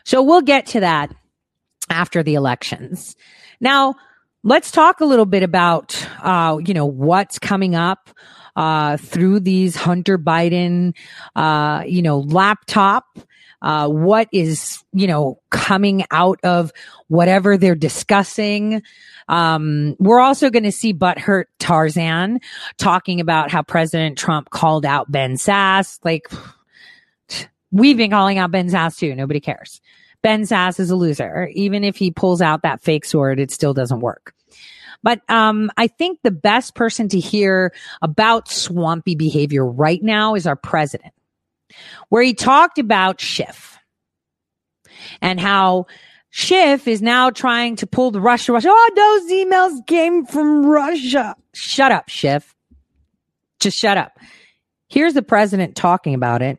So 0.03 0.21
we'll 0.21 0.41
get 0.41 0.67
to 0.67 0.79
that 0.81 1.13
after 1.89 2.21
the 2.21 2.35
elections. 2.35 3.15
Now, 3.59 3.95
let's 4.45 4.69
talk 4.69 5.01
a 5.01 5.05
little 5.05 5.25
bit 5.25 5.43
about, 5.43 6.07
uh, 6.21 6.57
you 6.63 6.73
know, 6.73 6.85
what's 6.85 7.39
coming 7.39 7.75
up, 7.75 8.11
uh, 8.55 8.95
through 8.95 9.41
these 9.41 9.75
Hunter 9.75 10.17
Biden, 10.17 10.95
uh, 11.35 11.83
you 11.85 12.01
know, 12.01 12.19
laptop. 12.19 13.05
Uh, 13.61 13.87
what 13.87 14.29
is, 14.31 14.83
you 14.93 15.07
know, 15.07 15.41
coming 15.49 16.05
out 16.11 16.39
of 16.43 16.71
whatever 17.07 17.57
they're 17.57 17.73
discussing. 17.73 18.83
Um, 19.27 19.95
we're 19.97 20.19
also 20.19 20.51
going 20.51 20.63
to 20.63 20.71
see 20.71 20.93
Butthurt 20.93 21.45
Tarzan 21.57 22.41
talking 22.77 23.19
about 23.19 23.49
how 23.49 23.63
President 23.63 24.19
Trump 24.19 24.51
called 24.51 24.85
out 24.85 25.11
Ben 25.11 25.33
Sasse. 25.33 25.97
Like, 26.03 26.27
we've 27.71 27.97
been 27.97 28.11
calling 28.11 28.37
out 28.37 28.51
Ben 28.51 28.69
Sasse 28.69 28.99
too. 28.99 29.15
Nobody 29.15 29.39
cares. 29.39 29.81
Ben 30.21 30.43
Sasse 30.43 30.79
is 30.79 30.91
a 30.91 30.95
loser. 30.95 31.49
Even 31.53 31.83
if 31.83 31.95
he 31.95 32.11
pulls 32.11 32.41
out 32.41 32.61
that 32.61 32.81
fake 32.81 33.05
sword, 33.05 33.39
it 33.39 33.49
still 33.49 33.73
doesn't 33.73 34.01
work. 34.01 34.34
But 35.05 35.21
um, 35.29 35.69
I 35.77 35.85
think 35.85 36.23
the 36.23 36.31
best 36.31 36.73
person 36.73 37.07
to 37.09 37.19
hear 37.19 37.71
about 38.01 38.49
swampy 38.49 39.13
behavior 39.13 39.63
right 39.63 40.01
now 40.01 40.33
is 40.33 40.47
our 40.47 40.55
president, 40.55 41.13
where 42.09 42.23
he 42.23 42.33
talked 42.33 42.79
about 42.79 43.21
Schiff 43.21 43.77
and 45.21 45.39
how 45.39 45.85
Schiff 46.31 46.87
is 46.87 47.03
now 47.03 47.29
trying 47.29 47.75
to 47.75 47.85
pull 47.85 48.09
the 48.09 48.19
Russia, 48.19 48.53
Russia. 48.53 48.69
Oh, 48.71 48.91
those 48.95 49.31
emails 49.31 49.85
came 49.85 50.25
from 50.25 50.65
Russia. 50.65 51.35
Shut 51.53 51.91
up, 51.91 52.09
Schiff. 52.09 52.55
Just 53.59 53.77
shut 53.77 53.99
up. 53.99 54.17
Here's 54.87 55.13
the 55.13 55.21
president 55.21 55.75
talking 55.75 56.15
about 56.15 56.41
it. 56.41 56.57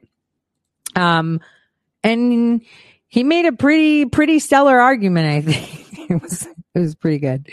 Um, 0.95 1.41
and 2.05 2.61
he 3.09 3.25
made 3.25 3.47
a 3.47 3.53
pretty, 3.53 4.07
pretty 4.07 4.39
stellar 4.39 4.79
argument. 4.79 5.27
I 5.27 5.41
think 5.53 6.11
it 6.11 6.23
was, 6.23 6.47
it 6.77 6.79
was 6.79 6.95
pretty 6.95 7.19
good. 7.19 7.51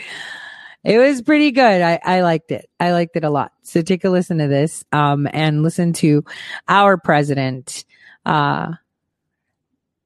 It 0.84 0.98
was 0.98 1.22
pretty 1.22 1.50
good. 1.50 1.80
I, 1.82 1.98
I 2.04 2.20
liked 2.20 2.50
it. 2.50 2.68
I 2.78 2.92
liked 2.92 3.16
it 3.16 3.24
a 3.24 3.30
lot. 3.30 3.52
So 3.62 3.80
take 3.80 4.04
a 4.04 4.10
listen 4.10 4.38
to 4.38 4.48
this, 4.48 4.84
um, 4.92 5.26
and 5.32 5.62
listen 5.62 5.94
to 5.94 6.24
our 6.68 6.98
president, 6.98 7.86
uh, 8.26 8.72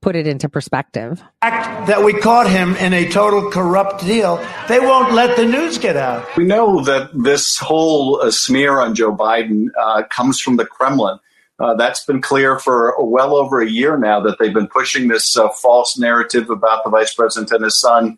put 0.00 0.14
it 0.14 0.28
into 0.28 0.48
perspective. 0.48 1.20
That 1.42 2.04
we 2.04 2.12
caught 2.12 2.48
him 2.48 2.76
in 2.76 2.94
a 2.94 3.08
total 3.10 3.50
corrupt 3.50 4.04
deal. 4.04 4.36
They 4.68 4.78
won't 4.78 5.12
let 5.12 5.36
the 5.36 5.44
news 5.44 5.78
get 5.78 5.96
out. 5.96 6.24
We 6.36 6.44
know 6.44 6.84
that 6.84 7.10
this 7.12 7.58
whole 7.58 8.20
uh, 8.22 8.30
smear 8.30 8.78
on 8.78 8.94
Joe 8.94 9.14
Biden 9.14 9.66
uh, 9.78 10.04
comes 10.04 10.40
from 10.40 10.56
the 10.56 10.66
Kremlin. 10.66 11.18
Uh, 11.58 11.74
that's 11.74 12.04
been 12.04 12.22
clear 12.22 12.56
for 12.60 12.94
well 13.00 13.34
over 13.34 13.60
a 13.60 13.68
year 13.68 13.98
now 13.98 14.20
that 14.20 14.38
they've 14.38 14.54
been 14.54 14.68
pushing 14.68 15.08
this 15.08 15.36
uh, 15.36 15.48
false 15.48 15.98
narrative 15.98 16.50
about 16.50 16.84
the 16.84 16.90
vice 16.90 17.12
president 17.12 17.50
and 17.50 17.64
his 17.64 17.80
son. 17.80 18.16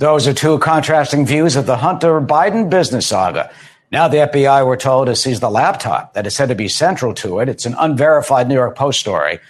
Those 0.00 0.26
are 0.26 0.32
two 0.32 0.58
contrasting 0.60 1.26
views 1.26 1.56
of 1.56 1.66
the 1.66 1.76
Hunter 1.76 2.22
Biden 2.22 2.70
business 2.70 3.06
saga. 3.06 3.50
Now, 3.92 4.08
the 4.08 4.16
FBI, 4.16 4.64
we're 4.66 4.76
told, 4.76 5.08
has 5.08 5.22
seized 5.22 5.42
the 5.42 5.50
laptop 5.50 6.14
that 6.14 6.26
is 6.26 6.34
said 6.34 6.48
to 6.48 6.54
be 6.54 6.68
central 6.68 7.12
to 7.16 7.38
it. 7.40 7.50
It's 7.50 7.66
an 7.66 7.74
unverified 7.78 8.48
New 8.48 8.54
York 8.54 8.78
Post 8.78 8.98
story 8.98 9.40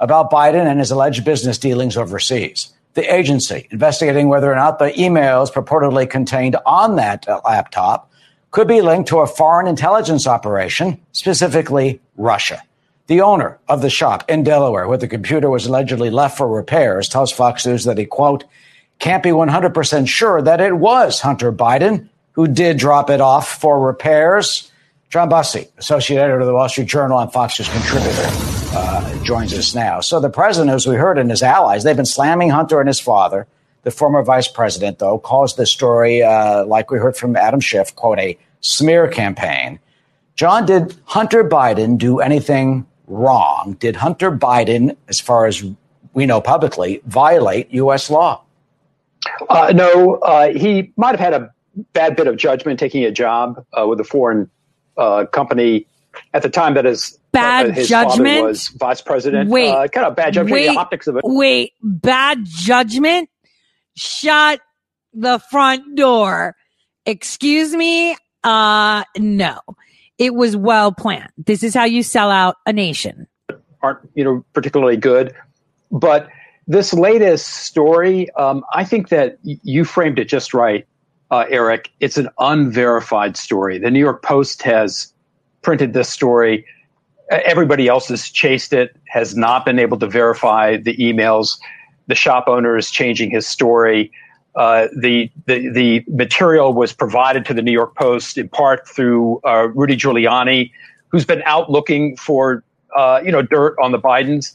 about 0.00 0.32
Biden 0.32 0.66
and 0.66 0.80
his 0.80 0.90
alleged 0.90 1.24
business 1.24 1.58
dealings 1.58 1.96
overseas. 1.96 2.72
The 2.94 3.14
agency 3.14 3.68
investigating 3.70 4.28
whether 4.28 4.52
or 4.52 4.56
not 4.56 4.80
the 4.80 4.90
emails 4.90 5.52
purportedly 5.52 6.10
contained 6.10 6.56
on 6.66 6.96
that 6.96 7.28
laptop 7.44 8.10
could 8.50 8.66
be 8.66 8.80
linked 8.80 9.08
to 9.10 9.20
a 9.20 9.28
foreign 9.28 9.68
intelligence 9.68 10.26
operation, 10.26 11.00
specifically 11.12 12.00
Russia. 12.16 12.60
The 13.06 13.20
owner 13.20 13.60
of 13.68 13.80
the 13.80 13.90
shop 13.90 14.28
in 14.28 14.42
Delaware, 14.42 14.88
where 14.88 14.98
the 14.98 15.06
computer 15.06 15.48
was 15.48 15.66
allegedly 15.66 16.10
left 16.10 16.36
for 16.36 16.48
repairs, 16.48 17.08
tells 17.08 17.30
Fox 17.30 17.64
News 17.64 17.84
that 17.84 17.96
he, 17.96 18.06
quote, 18.06 18.42
can't 19.00 19.22
be 19.22 19.30
100% 19.30 20.08
sure 20.08 20.40
that 20.42 20.60
it 20.60 20.76
was 20.76 21.20
Hunter 21.20 21.52
Biden 21.52 22.08
who 22.32 22.46
did 22.46 22.78
drop 22.78 23.10
it 23.10 23.20
off 23.20 23.60
for 23.60 23.78
repairs. 23.80 24.70
John 25.10 25.28
Bussey, 25.28 25.68
associate 25.78 26.18
editor 26.18 26.40
of 26.40 26.46
the 26.46 26.54
Wall 26.54 26.68
Street 26.68 26.86
Journal 26.86 27.18
and 27.18 27.32
Fox 27.32 27.58
News 27.58 27.68
contributor, 27.68 28.26
uh, 28.72 29.24
joins 29.24 29.52
us 29.52 29.74
now. 29.74 30.00
So 30.00 30.20
the 30.20 30.30
president, 30.30 30.74
as 30.74 30.86
we 30.86 30.94
heard, 30.94 31.18
and 31.18 31.30
his 31.30 31.42
allies, 31.42 31.82
they've 31.82 31.96
been 31.96 32.06
slamming 32.06 32.50
Hunter 32.50 32.78
and 32.80 32.86
his 32.86 33.00
father. 33.00 33.46
The 33.82 33.90
former 33.90 34.22
vice 34.22 34.46
president, 34.46 35.00
though, 35.00 35.18
calls 35.18 35.56
this 35.56 35.72
story, 35.72 36.22
uh, 36.22 36.64
like 36.64 36.90
we 36.90 36.98
heard 36.98 37.16
from 37.16 37.34
Adam 37.34 37.60
Schiff, 37.60 37.94
quote, 37.96 38.20
a 38.20 38.38
smear 38.60 39.08
campaign. 39.08 39.80
John, 40.36 40.64
did 40.64 40.94
Hunter 41.04 41.42
Biden 41.42 41.98
do 41.98 42.20
anything 42.20 42.86
wrong? 43.06 43.76
Did 43.80 43.96
Hunter 43.96 44.30
Biden, 44.30 44.96
as 45.08 45.18
far 45.18 45.46
as 45.46 45.64
we 46.12 46.26
know 46.26 46.40
publicly, 46.40 47.02
violate 47.06 47.70
U.S. 47.72 48.10
law? 48.10 48.42
Uh, 49.48 49.72
no, 49.74 50.16
uh, 50.16 50.52
he 50.52 50.92
might 50.96 51.10
have 51.10 51.20
had 51.20 51.34
a 51.34 51.50
bad 51.92 52.16
bit 52.16 52.26
of 52.26 52.36
judgment 52.36 52.78
taking 52.78 53.04
a 53.04 53.10
job 53.10 53.64
uh, 53.78 53.86
with 53.86 54.00
a 54.00 54.04
foreign 54.04 54.50
uh, 54.96 55.24
company 55.26 55.86
at 56.34 56.42
the 56.42 56.50
time 56.50 56.74
that 56.74 56.84
his 56.84 57.18
bad 57.32 57.70
uh, 57.70 57.72
his 57.72 57.88
judgment 57.88 58.44
was 58.44 58.68
vice 58.68 59.00
president. 59.00 59.50
Wait, 59.50 59.70
uh, 59.70 59.86
kind 59.88 60.06
of 60.06 60.16
bad 60.16 60.32
judgment. 60.32 60.52
Wait, 60.52 60.66
the 60.68 60.78
optics 60.78 61.06
of 61.06 61.16
it. 61.16 61.22
Wait, 61.24 61.72
bad 61.82 62.38
judgment. 62.44 63.28
Shut 63.96 64.60
the 65.12 65.38
front 65.50 65.96
door. 65.96 66.56
Excuse 67.06 67.74
me. 67.74 68.16
Uh, 68.42 69.04
no, 69.18 69.60
it 70.18 70.34
was 70.34 70.56
well 70.56 70.92
planned. 70.92 71.30
This 71.36 71.62
is 71.62 71.74
how 71.74 71.84
you 71.84 72.02
sell 72.02 72.30
out 72.30 72.56
a 72.66 72.72
nation. 72.72 73.26
Aren't 73.82 74.00
you 74.14 74.24
know 74.24 74.44
particularly 74.52 74.96
good, 74.96 75.34
but 75.90 76.28
this 76.70 76.92
latest 76.94 77.48
story, 77.48 78.30
um, 78.34 78.64
I 78.72 78.84
think 78.84 79.08
that 79.08 79.38
you 79.42 79.84
framed 79.84 80.18
it 80.18 80.28
just 80.28 80.54
right 80.54 80.86
uh, 81.30 81.44
Eric, 81.48 81.90
it's 82.00 82.16
an 82.16 82.28
unverified 82.38 83.36
story. 83.36 83.78
The 83.78 83.90
New 83.90 84.00
York 84.00 84.22
Post 84.22 84.62
has 84.62 85.12
printed 85.62 85.92
this 85.92 86.08
story. 86.08 86.66
Everybody 87.30 87.86
else 87.86 88.08
has 88.08 88.28
chased 88.28 88.72
it, 88.72 88.96
has 89.06 89.36
not 89.36 89.64
been 89.64 89.78
able 89.78 89.98
to 89.98 90.06
verify 90.06 90.76
the 90.76 90.96
emails. 90.96 91.58
The 92.08 92.16
shop 92.16 92.48
owner 92.48 92.76
is 92.76 92.90
changing 92.90 93.30
his 93.30 93.46
story. 93.46 94.10
Uh, 94.56 94.88
the, 94.96 95.30
the 95.46 95.68
the 95.68 96.04
material 96.08 96.72
was 96.72 96.92
provided 96.92 97.44
to 97.46 97.54
the 97.54 97.62
New 97.62 97.70
York 97.70 97.94
Post 97.94 98.36
in 98.36 98.48
part 98.48 98.88
through 98.88 99.40
uh, 99.44 99.68
Rudy 99.68 99.96
Giuliani, 99.96 100.72
who's 101.08 101.24
been 101.24 101.42
out 101.46 101.70
looking 101.70 102.16
for 102.16 102.64
uh, 102.96 103.20
you 103.24 103.30
know 103.30 103.42
dirt 103.42 103.76
on 103.80 103.92
the 103.92 103.98
Bidens, 103.98 104.52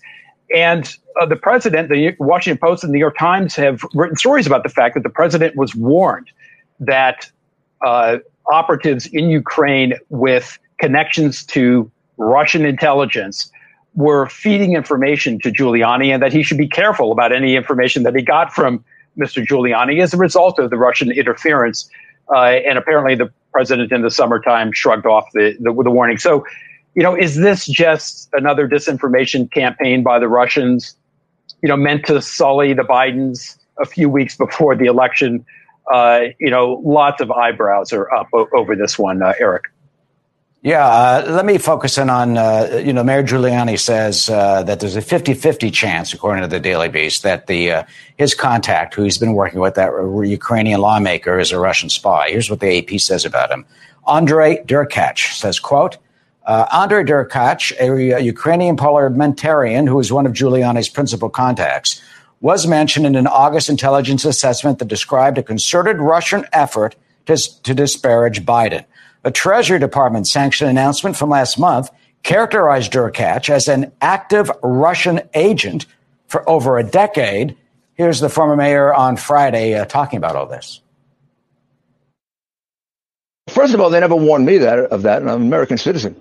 and 0.53 0.95
uh, 1.19 1.25
the 1.25 1.35
president, 1.35 1.89
the 1.89 2.15
Washington 2.19 2.59
Post, 2.59 2.83
and 2.83 2.91
the 2.91 2.93
New 2.93 2.99
York 2.99 3.17
Times 3.17 3.55
have 3.55 3.81
written 3.93 4.15
stories 4.17 4.45
about 4.45 4.63
the 4.63 4.69
fact 4.69 4.95
that 4.95 5.03
the 5.03 5.09
president 5.09 5.55
was 5.55 5.75
warned 5.75 6.29
that 6.79 7.29
uh, 7.85 8.17
operatives 8.51 9.07
in 9.07 9.29
Ukraine 9.29 9.93
with 10.09 10.59
connections 10.77 11.45
to 11.45 11.89
Russian 12.17 12.65
intelligence 12.65 13.51
were 13.95 14.27
feeding 14.27 14.75
information 14.75 15.39
to 15.39 15.51
Giuliani 15.51 16.13
and 16.13 16.21
that 16.21 16.33
he 16.33 16.43
should 16.43 16.57
be 16.57 16.67
careful 16.67 17.11
about 17.11 17.31
any 17.31 17.55
information 17.55 18.03
that 18.03 18.15
he 18.15 18.21
got 18.21 18.53
from 18.53 18.83
Mr. 19.17 19.45
Giuliani 19.45 20.01
as 20.01 20.13
a 20.13 20.17
result 20.17 20.59
of 20.59 20.69
the 20.69 20.77
Russian 20.77 21.11
interference. 21.11 21.89
Uh, 22.33 22.59
and 22.67 22.77
apparently 22.77 23.15
the 23.15 23.31
president 23.53 23.91
in 23.91 24.01
the 24.01 24.11
summertime 24.11 24.71
shrugged 24.73 25.05
off 25.05 25.31
the, 25.33 25.55
the, 25.59 25.71
the 25.71 25.91
warning. 25.91 26.17
So, 26.17 26.45
you 26.95 27.03
know, 27.03 27.15
is 27.15 27.35
this 27.35 27.65
just 27.65 28.29
another 28.33 28.67
disinformation 28.67 29.51
campaign 29.51 30.01
by 30.01 30.17
the 30.19 30.27
Russians, 30.27 30.95
you 31.61 31.69
know, 31.69 31.77
meant 31.77 32.05
to 32.05 32.21
sully 32.21 32.73
the 32.73 32.83
Bidens 32.83 33.57
a 33.79 33.85
few 33.85 34.09
weeks 34.09 34.35
before 34.35 34.75
the 34.75 34.85
election? 34.85 35.45
uh, 35.91 36.21
you 36.39 36.49
know, 36.49 36.81
lots 36.83 37.21
of 37.21 37.31
eyebrows 37.31 37.93
are 37.93 38.11
up 38.13 38.27
o- 38.33 38.47
over 38.53 38.75
this 38.75 38.97
one, 38.97 39.21
uh, 39.21 39.33
Eric. 39.39 39.65
Yeah, 40.61 40.83
uh, 40.83 41.25
let 41.29 41.45
me 41.45 41.59
focus 41.59 41.99
in 41.99 42.09
on, 42.09 42.39
uh, 42.39 42.81
you 42.83 42.91
know, 42.91 43.03
Mayor 43.03 43.21
Giuliani 43.21 43.79
says 43.79 44.29
uh, 44.29 44.63
that 44.63 44.79
there's 44.79 44.95
a 44.95 45.01
50-50 45.01 45.71
chance, 45.71 46.11
according 46.11 46.41
to 46.41 46.47
the 46.47 46.59
Daily 46.59 46.89
Beast, 46.89 47.21
that 47.21 47.45
the 47.45 47.71
uh, 47.71 47.83
his 48.17 48.33
contact, 48.33 48.95
who 48.95 49.03
he's 49.03 49.19
been 49.19 49.33
working 49.33 49.59
with, 49.59 49.75
that 49.75 49.91
Ukrainian 50.25 50.81
lawmaker, 50.81 51.37
is 51.37 51.51
a 51.51 51.59
Russian 51.59 51.89
spy. 51.89 52.31
Here's 52.31 52.49
what 52.49 52.61
the 52.61 52.79
AP 52.79 52.99
says 52.99 53.25
about 53.25 53.51
him. 53.51 53.63
Andrei 54.07 54.63
Derkach 54.63 55.35
says, 55.35 55.59
quote, 55.59 55.97
uh, 56.45 56.67
Andrei 56.71 57.03
Derkach, 57.03 57.71
a, 57.79 58.17
a 58.17 58.19
Ukrainian 58.19 58.77
parliamentarian 58.77 59.87
who 59.87 59.99
is 59.99 60.11
one 60.11 60.25
of 60.25 60.33
Giuliani's 60.33 60.89
principal 60.89 61.29
contacts, 61.29 62.01
was 62.41 62.67
mentioned 62.67 63.05
in 63.05 63.15
an 63.15 63.27
August 63.27 63.69
intelligence 63.69 64.25
assessment 64.25 64.79
that 64.79 64.87
described 64.87 65.37
a 65.37 65.43
concerted 65.43 65.97
Russian 65.97 66.45
effort 66.53 66.95
to, 67.25 67.35
to 67.63 67.73
disparage 67.73 68.45
Biden. 68.45 68.85
A 69.23 69.31
Treasury 69.31 69.79
Department 69.79 70.27
sanctioned 70.27 70.69
announcement 70.69 71.15
from 71.15 71.29
last 71.29 71.57
month 71.57 71.89
characterized 72.21 72.91
Derkach 72.91 73.49
as 73.49 73.67
an 73.67 73.91
active 74.01 74.51
Russian 74.61 75.21
agent 75.33 75.87
for 76.27 76.47
over 76.47 76.77
a 76.77 76.83
decade. 76.83 77.57
Here's 77.95 78.19
the 78.19 78.29
former 78.29 78.55
mayor 78.55 78.93
on 78.93 79.17
Friday 79.17 79.73
uh, 79.73 79.85
talking 79.85 80.17
about 80.17 80.35
all 80.35 80.45
this. 80.45 80.81
First 83.47 83.73
of 83.73 83.79
all, 83.79 83.89
they 83.89 83.99
never 83.99 84.15
warned 84.15 84.45
me 84.45 84.57
that 84.59 84.79
of 84.79 85.03
that, 85.03 85.21
and 85.21 85.31
I'm 85.31 85.41
an 85.41 85.47
American 85.47 85.77
citizen. 85.77 86.15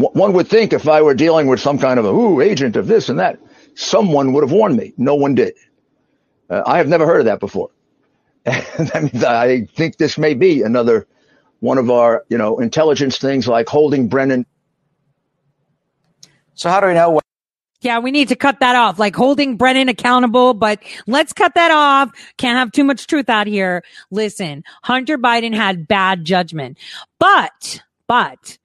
One 0.00 0.32
would 0.32 0.48
think 0.48 0.72
if 0.72 0.88
I 0.88 1.02
were 1.02 1.14
dealing 1.14 1.46
with 1.46 1.60
some 1.60 1.78
kind 1.78 1.98
of 1.98 2.04
a 2.04 2.08
ooh 2.08 2.40
agent 2.40 2.76
of 2.76 2.86
this 2.86 3.08
and 3.08 3.18
that, 3.18 3.38
someone 3.74 4.32
would 4.32 4.42
have 4.42 4.52
warned 4.52 4.76
me. 4.76 4.92
No 4.96 5.14
one 5.14 5.34
did. 5.34 5.54
Uh, 6.48 6.62
I 6.66 6.78
have 6.78 6.88
never 6.88 7.06
heard 7.06 7.20
of 7.20 7.26
that 7.26 7.40
before. 7.40 7.70
that 8.44 9.10
means 9.12 9.22
I 9.22 9.66
think 9.66 9.98
this 9.98 10.16
may 10.16 10.34
be 10.34 10.62
another 10.62 11.06
one 11.60 11.78
of 11.78 11.90
our, 11.90 12.24
you 12.28 12.38
know, 12.38 12.58
intelligence 12.58 13.18
things 13.18 13.46
like 13.46 13.68
holding 13.68 14.08
Brennan. 14.08 14.46
So 16.54 16.70
how 16.70 16.80
do 16.80 16.86
we 16.86 16.94
know 16.94 17.10
what? 17.10 17.24
Yeah, 17.82 17.98
we 17.98 18.10
need 18.10 18.28
to 18.28 18.36
cut 18.36 18.60
that 18.60 18.76
off, 18.76 18.98
like 18.98 19.16
holding 19.16 19.56
Brennan 19.56 19.88
accountable, 19.88 20.52
but 20.52 20.82
let's 21.06 21.32
cut 21.32 21.54
that 21.54 21.70
off. 21.70 22.10
Can't 22.36 22.58
have 22.58 22.72
too 22.72 22.84
much 22.84 23.06
truth 23.06 23.30
out 23.30 23.46
here. 23.46 23.82
Listen, 24.10 24.64
Hunter 24.82 25.16
Biden 25.16 25.54
had 25.54 25.88
bad 25.88 26.26
judgment, 26.26 26.76
but, 27.18 27.82
but 28.06 28.58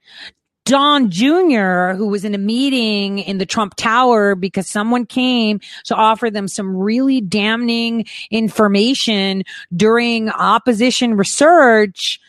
Don 0.66 1.12
Jr., 1.12 1.94
who 1.94 2.08
was 2.08 2.26
in 2.26 2.34
a 2.34 2.40
meeting 2.40 3.20
in 3.20 3.38
the 3.38 3.46
Trump 3.46 3.76
Tower 3.76 4.34
because 4.36 4.68
someone 4.68 5.06
came 5.06 5.60
to 5.86 5.96
offer 5.96 6.32
them 6.32 6.48
some 6.48 6.76
really 6.76 7.22
damning 7.22 8.06
information 8.32 9.44
during 9.76 10.30
opposition 10.30 11.16
research 11.16 12.20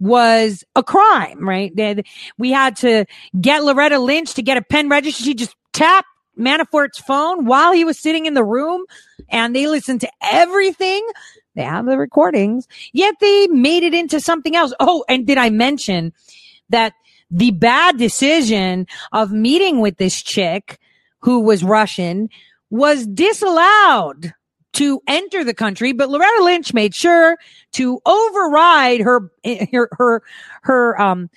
was 0.00 0.64
a 0.74 0.82
crime, 0.82 1.46
right? 1.46 1.72
We 2.38 2.50
had 2.50 2.76
to 2.78 3.04
get 3.40 3.62
Loretta 3.62 3.98
Lynch 3.98 4.34
to 4.34 4.42
get 4.42 4.56
a 4.56 4.62
pen 4.62 4.88
register. 4.88 5.22
She 5.22 5.34
just 5.34 5.54
tapped 5.72 6.08
Manafort's 6.36 6.98
phone 6.98 7.44
while 7.44 7.72
he 7.72 7.84
was 7.84 7.98
sitting 7.98 8.24
in 8.24 8.32
the 8.34 8.42
room 8.42 8.84
and 9.28 9.54
they 9.54 9.66
listened 9.66 10.00
to 10.00 10.10
everything. 10.22 11.06
They 11.54 11.62
have 11.62 11.84
the 11.84 11.98
recordings, 11.98 12.66
yet 12.94 13.16
they 13.20 13.48
made 13.48 13.82
it 13.82 13.92
into 13.92 14.18
something 14.18 14.56
else. 14.56 14.72
Oh, 14.80 15.04
and 15.10 15.26
did 15.26 15.36
I 15.36 15.50
mention 15.50 16.14
that 16.70 16.94
the 17.32 17.50
bad 17.50 17.96
decision 17.96 18.86
of 19.10 19.32
meeting 19.32 19.80
with 19.80 19.96
this 19.96 20.22
chick 20.22 20.78
who 21.20 21.40
was 21.40 21.64
Russian 21.64 22.28
was 22.70 23.06
disallowed 23.06 24.34
to 24.74 25.00
enter 25.06 25.44
the 25.44 25.54
country, 25.54 25.92
but 25.92 26.08
Loretta 26.08 26.44
Lynch 26.44 26.72
made 26.72 26.94
sure 26.94 27.38
to 27.72 28.00
override 28.06 29.00
her 29.00 29.30
her 29.72 29.88
her, 29.92 30.22
her 30.62 31.00
um 31.00 31.30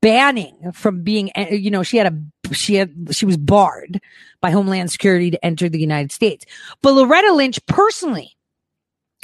banning 0.00 0.72
from 0.72 1.02
being 1.02 1.30
you 1.50 1.70
know 1.70 1.82
she 1.82 1.98
had 1.98 2.06
a 2.06 2.54
she 2.54 2.74
had 2.74 2.94
she 3.10 3.26
was 3.26 3.36
barred 3.36 4.00
by 4.40 4.50
Homeland 4.50 4.90
Security 4.90 5.30
to 5.30 5.44
enter 5.44 5.68
the 5.68 5.80
United 5.80 6.12
States. 6.12 6.46
But 6.82 6.92
Loretta 6.94 7.32
Lynch 7.32 7.64
personally 7.66 8.36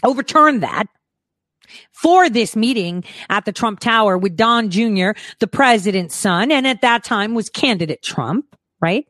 overturned 0.05 0.63
that 0.63 0.87
for 1.93 2.29
this 2.29 2.57
meeting 2.57 3.05
at 3.29 3.45
the 3.45 3.53
Trump 3.53 3.81
Tower 3.81 4.19
with 4.19 4.37
Don 4.37 4.71
Jr., 4.71 5.11
the 5.39 5.47
president's 5.47 6.15
son, 6.15 6.51
and 6.51 6.67
at 6.67 6.81
that 6.83 7.05
time 7.05 7.35
was 7.35 7.49
candidate 7.49 8.03
Trump, 8.03 8.57
right? 8.81 9.07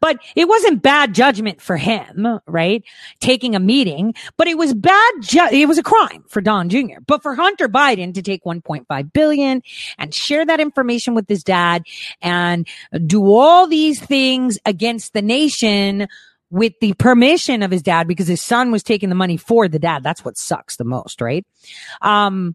But 0.00 0.18
it 0.34 0.48
wasn't 0.48 0.82
bad 0.82 1.14
judgment 1.14 1.60
for 1.60 1.76
him, 1.76 2.40
right? 2.46 2.84
Taking 3.20 3.54
a 3.54 3.60
meeting, 3.60 4.14
but 4.36 4.46
it 4.46 4.58
was 4.58 4.74
bad. 4.74 5.12
Ju- 5.20 5.48
it 5.50 5.66
was 5.66 5.78
a 5.78 5.82
crime 5.82 6.24
for 6.28 6.40
Don 6.40 6.68
Jr. 6.68 7.00
But 7.06 7.22
for 7.22 7.34
Hunter 7.34 7.68
Biden 7.68 8.14
to 8.14 8.22
take 8.22 8.44
1.5 8.44 9.12
billion 9.12 9.62
and 9.98 10.14
share 10.14 10.44
that 10.44 10.60
information 10.60 11.14
with 11.14 11.28
his 11.28 11.42
dad 11.42 11.84
and 12.20 12.66
do 13.06 13.32
all 13.32 13.66
these 13.66 14.00
things 14.00 14.58
against 14.64 15.12
the 15.12 15.22
nation 15.22 16.06
with 16.50 16.74
the 16.80 16.92
permission 16.94 17.62
of 17.62 17.70
his 17.70 17.82
dad 17.82 18.06
because 18.06 18.28
his 18.28 18.42
son 18.42 18.70
was 18.70 18.82
taking 18.82 19.08
the 19.08 19.14
money 19.14 19.36
for 19.36 19.68
the 19.68 19.78
dad. 19.78 20.02
That's 20.02 20.24
what 20.24 20.36
sucks 20.36 20.76
the 20.76 20.84
most, 20.84 21.20
right? 21.20 21.44
Um, 22.02 22.54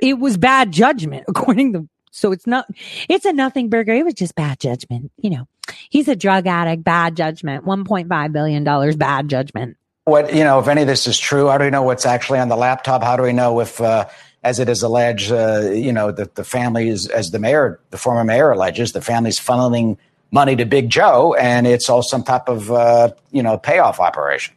it 0.00 0.18
was 0.18 0.36
bad 0.36 0.72
judgment 0.72 1.24
according 1.28 1.72
to 1.74 1.88
so 2.16 2.32
it's 2.32 2.46
not, 2.46 2.66
it's 3.10 3.26
a 3.26 3.32
nothing 3.34 3.68
burger. 3.68 3.92
It 3.92 4.02
was 4.02 4.14
just 4.14 4.34
bad 4.34 4.58
judgment. 4.58 5.12
You 5.18 5.28
know, 5.28 5.48
he's 5.90 6.08
a 6.08 6.16
drug 6.16 6.46
addict, 6.46 6.82
bad 6.82 7.14
judgment, 7.14 7.66
$1.5 7.66 8.32
billion, 8.32 8.64
bad 8.96 9.28
judgment. 9.28 9.76
What, 10.04 10.34
you 10.34 10.42
know, 10.42 10.58
if 10.58 10.66
any 10.66 10.80
of 10.80 10.86
this 10.86 11.06
is 11.06 11.18
true, 11.18 11.48
how 11.48 11.58
do 11.58 11.64
we 11.64 11.70
know 11.70 11.82
what's 11.82 12.06
actually 12.06 12.38
on 12.38 12.48
the 12.48 12.56
laptop? 12.56 13.02
How 13.02 13.18
do 13.18 13.22
we 13.22 13.34
know 13.34 13.60
if, 13.60 13.82
uh, 13.82 14.06
as 14.42 14.58
it 14.60 14.70
is 14.70 14.82
alleged, 14.82 15.30
uh, 15.30 15.70
you 15.72 15.92
know, 15.92 16.10
that 16.10 16.36
the 16.36 16.44
family 16.44 16.88
is, 16.88 17.06
as 17.06 17.32
the 17.32 17.38
mayor, 17.38 17.80
the 17.90 17.98
former 17.98 18.24
mayor 18.24 18.50
alleges, 18.50 18.92
the 18.92 19.02
family's 19.02 19.38
funneling 19.38 19.98
money 20.30 20.56
to 20.56 20.64
Big 20.64 20.90
Joe 20.90 21.34
and 21.34 21.66
it's 21.66 21.88
all 21.88 22.02
some 22.02 22.22
type 22.22 22.48
of, 22.48 22.70
uh, 22.70 23.10
you 23.30 23.42
know, 23.42 23.58
payoff 23.58 24.00
operation? 24.00 24.54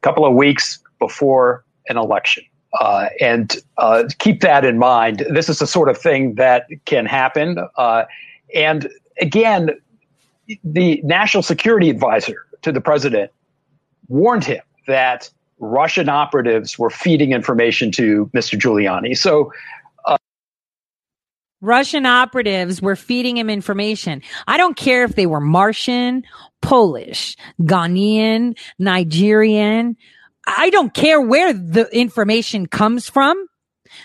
A 0.00 0.02
couple 0.02 0.24
of 0.24 0.34
weeks 0.34 0.78
before 0.98 1.64
an 1.88 1.96
election. 1.96 2.44
Uh, 2.80 3.08
and 3.20 3.56
uh, 3.78 4.04
keep 4.18 4.40
that 4.42 4.64
in 4.64 4.78
mind. 4.78 5.24
This 5.30 5.48
is 5.48 5.58
the 5.58 5.66
sort 5.66 5.88
of 5.88 5.96
thing 5.96 6.34
that 6.34 6.66
can 6.84 7.06
happen. 7.06 7.58
Uh, 7.76 8.04
and 8.54 8.88
again, 9.20 9.70
the 10.64 11.00
national 11.02 11.42
security 11.42 11.90
advisor 11.90 12.46
to 12.62 12.72
the 12.72 12.80
president 12.80 13.30
warned 14.08 14.44
him 14.44 14.60
that 14.86 15.30
Russian 15.60 16.08
operatives 16.08 16.78
were 16.78 16.90
feeding 16.90 17.32
information 17.32 17.90
to 17.92 18.30
Mr. 18.34 18.58
Giuliani. 18.58 19.16
So, 19.16 19.52
Russian 21.60 22.06
operatives 22.06 22.80
were 22.80 22.96
feeding 22.96 23.36
him 23.36 23.50
information. 23.50 24.22
I 24.46 24.56
don't 24.56 24.76
care 24.76 25.04
if 25.04 25.16
they 25.16 25.26
were 25.26 25.40
Martian, 25.40 26.22
Polish, 26.62 27.36
Ghanaian, 27.60 28.56
Nigerian, 28.78 29.96
I 30.56 30.70
don't 30.70 30.94
care 30.94 31.20
where 31.20 31.52
the 31.52 31.88
information 31.92 32.66
comes 32.66 33.08
from. 33.08 33.46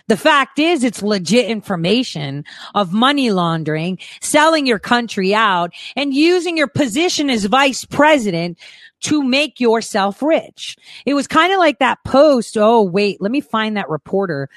The 0.08 0.18
fact 0.18 0.60
is, 0.60 0.84
it's 0.84 1.02
legit 1.02 1.46
information 1.46 2.44
of 2.74 2.94
money 2.94 3.32
laundering, 3.32 4.00
selling 4.22 4.66
your 4.66 4.80
country 4.80 5.34
out, 5.34 5.72
and 5.96 6.14
using 6.14 6.58
your 6.58 6.68
position 6.68 7.30
as 7.30 7.46
vice 7.46 7.86
president 7.86 8.58
to 9.02 9.24
make 9.24 9.60
yourself 9.60 10.22
rich. 10.22 10.78
It 11.06 11.14
was 11.14 11.28
kind 11.28 11.54
of 11.54 11.60
like 11.60 11.80
that 11.80 12.04
post. 12.06 12.58
Oh, 12.58 12.82
wait, 12.82 13.22
let 13.22 13.32
me 13.32 13.42
find 13.42 13.78
that 13.78 13.90
reporter 13.90 14.50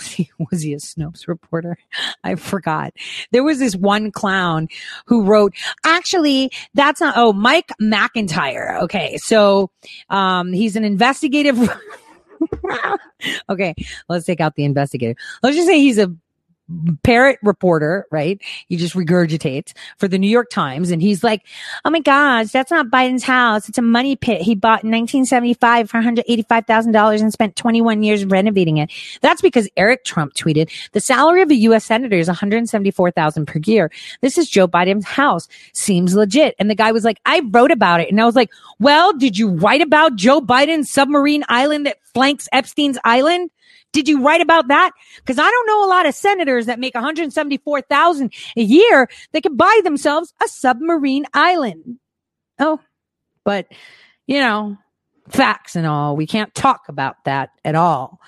was 0.00 0.10
he, 0.12 0.30
was 0.50 0.62
he 0.62 0.72
a 0.72 0.78
Snopes 0.78 1.28
reporter? 1.28 1.78
I 2.24 2.34
forgot. 2.34 2.92
There 3.32 3.44
was 3.44 3.58
this 3.58 3.76
one 3.76 4.10
clown 4.10 4.68
who 5.06 5.24
wrote, 5.24 5.54
actually, 5.84 6.50
that's 6.74 7.00
not, 7.00 7.14
oh, 7.16 7.32
Mike 7.32 7.70
McIntire. 7.80 8.80
Okay. 8.82 9.16
So, 9.18 9.70
um, 10.08 10.52
he's 10.52 10.76
an 10.76 10.84
investigative. 10.84 11.58
okay. 13.48 13.74
Let's 14.08 14.24
take 14.24 14.40
out 14.40 14.54
the 14.56 14.64
investigator. 14.64 15.14
Let's 15.42 15.56
just 15.56 15.68
say 15.68 15.78
he's 15.78 15.98
a 15.98 16.12
parrot 17.02 17.38
reporter, 17.42 18.06
right? 18.10 18.40
He 18.68 18.76
just 18.76 18.94
regurgitates 18.94 19.72
for 19.98 20.08
the 20.08 20.18
New 20.18 20.28
York 20.28 20.50
Times. 20.50 20.90
And 20.90 21.02
he's 21.02 21.24
like, 21.24 21.42
Oh 21.84 21.90
my 21.90 22.00
gosh, 22.00 22.50
that's 22.50 22.70
not 22.70 22.88
Biden's 22.88 23.24
house. 23.24 23.68
It's 23.68 23.78
a 23.78 23.82
money 23.82 24.16
pit 24.16 24.40
he 24.40 24.54
bought 24.54 24.84
in 24.84 24.90
1975 24.90 25.90
for 25.90 26.00
$185,000 26.00 27.20
and 27.20 27.32
spent 27.32 27.56
21 27.56 28.02
years 28.02 28.24
renovating 28.24 28.78
it. 28.78 28.90
That's 29.20 29.42
because 29.42 29.68
Eric 29.76 30.04
Trump 30.04 30.34
tweeted 30.34 30.70
the 30.92 31.00
salary 31.00 31.42
of 31.42 31.50
a 31.50 31.54
U.S. 31.54 31.84
senator 31.84 32.16
is 32.16 32.28
174,000 32.28 33.46
per 33.46 33.60
year. 33.64 33.90
This 34.20 34.38
is 34.38 34.48
Joe 34.48 34.68
Biden's 34.68 35.06
house. 35.06 35.48
Seems 35.72 36.14
legit. 36.14 36.54
And 36.58 36.70
the 36.70 36.74
guy 36.74 36.92
was 36.92 37.04
like, 37.04 37.20
I 37.26 37.40
wrote 37.50 37.70
about 37.70 38.00
it. 38.00 38.10
And 38.10 38.20
I 38.20 38.24
was 38.24 38.36
like, 38.36 38.50
well, 38.78 39.12
did 39.12 39.38
you 39.38 39.50
write 39.50 39.82
about 39.82 40.16
Joe 40.16 40.40
Biden's 40.40 40.90
submarine 40.90 41.44
island 41.48 41.86
that 41.86 41.98
flanks 42.14 42.48
Epstein's 42.52 42.98
island? 43.04 43.50
Did 43.92 44.08
you 44.08 44.22
write 44.22 44.40
about 44.40 44.68
that? 44.68 44.92
Because 45.16 45.38
I 45.38 45.50
don't 45.50 45.66
know 45.66 45.84
a 45.84 45.88
lot 45.90 46.06
of 46.06 46.14
senators 46.14 46.66
that 46.66 46.78
make 46.78 46.94
174,000 46.94 48.32
a 48.56 48.60
year 48.60 49.08
that 49.32 49.42
can 49.42 49.56
buy 49.56 49.80
themselves 49.82 50.32
a 50.42 50.48
submarine 50.48 51.26
island. 51.34 51.98
Oh, 52.58 52.78
but 53.44 53.66
you 54.26 54.38
know, 54.38 54.76
facts 55.28 55.74
and 55.74 55.86
all. 55.86 56.16
We 56.16 56.26
can't 56.26 56.54
talk 56.54 56.82
about 56.88 57.16
that 57.24 57.50
at 57.64 57.74
all. 57.74 58.20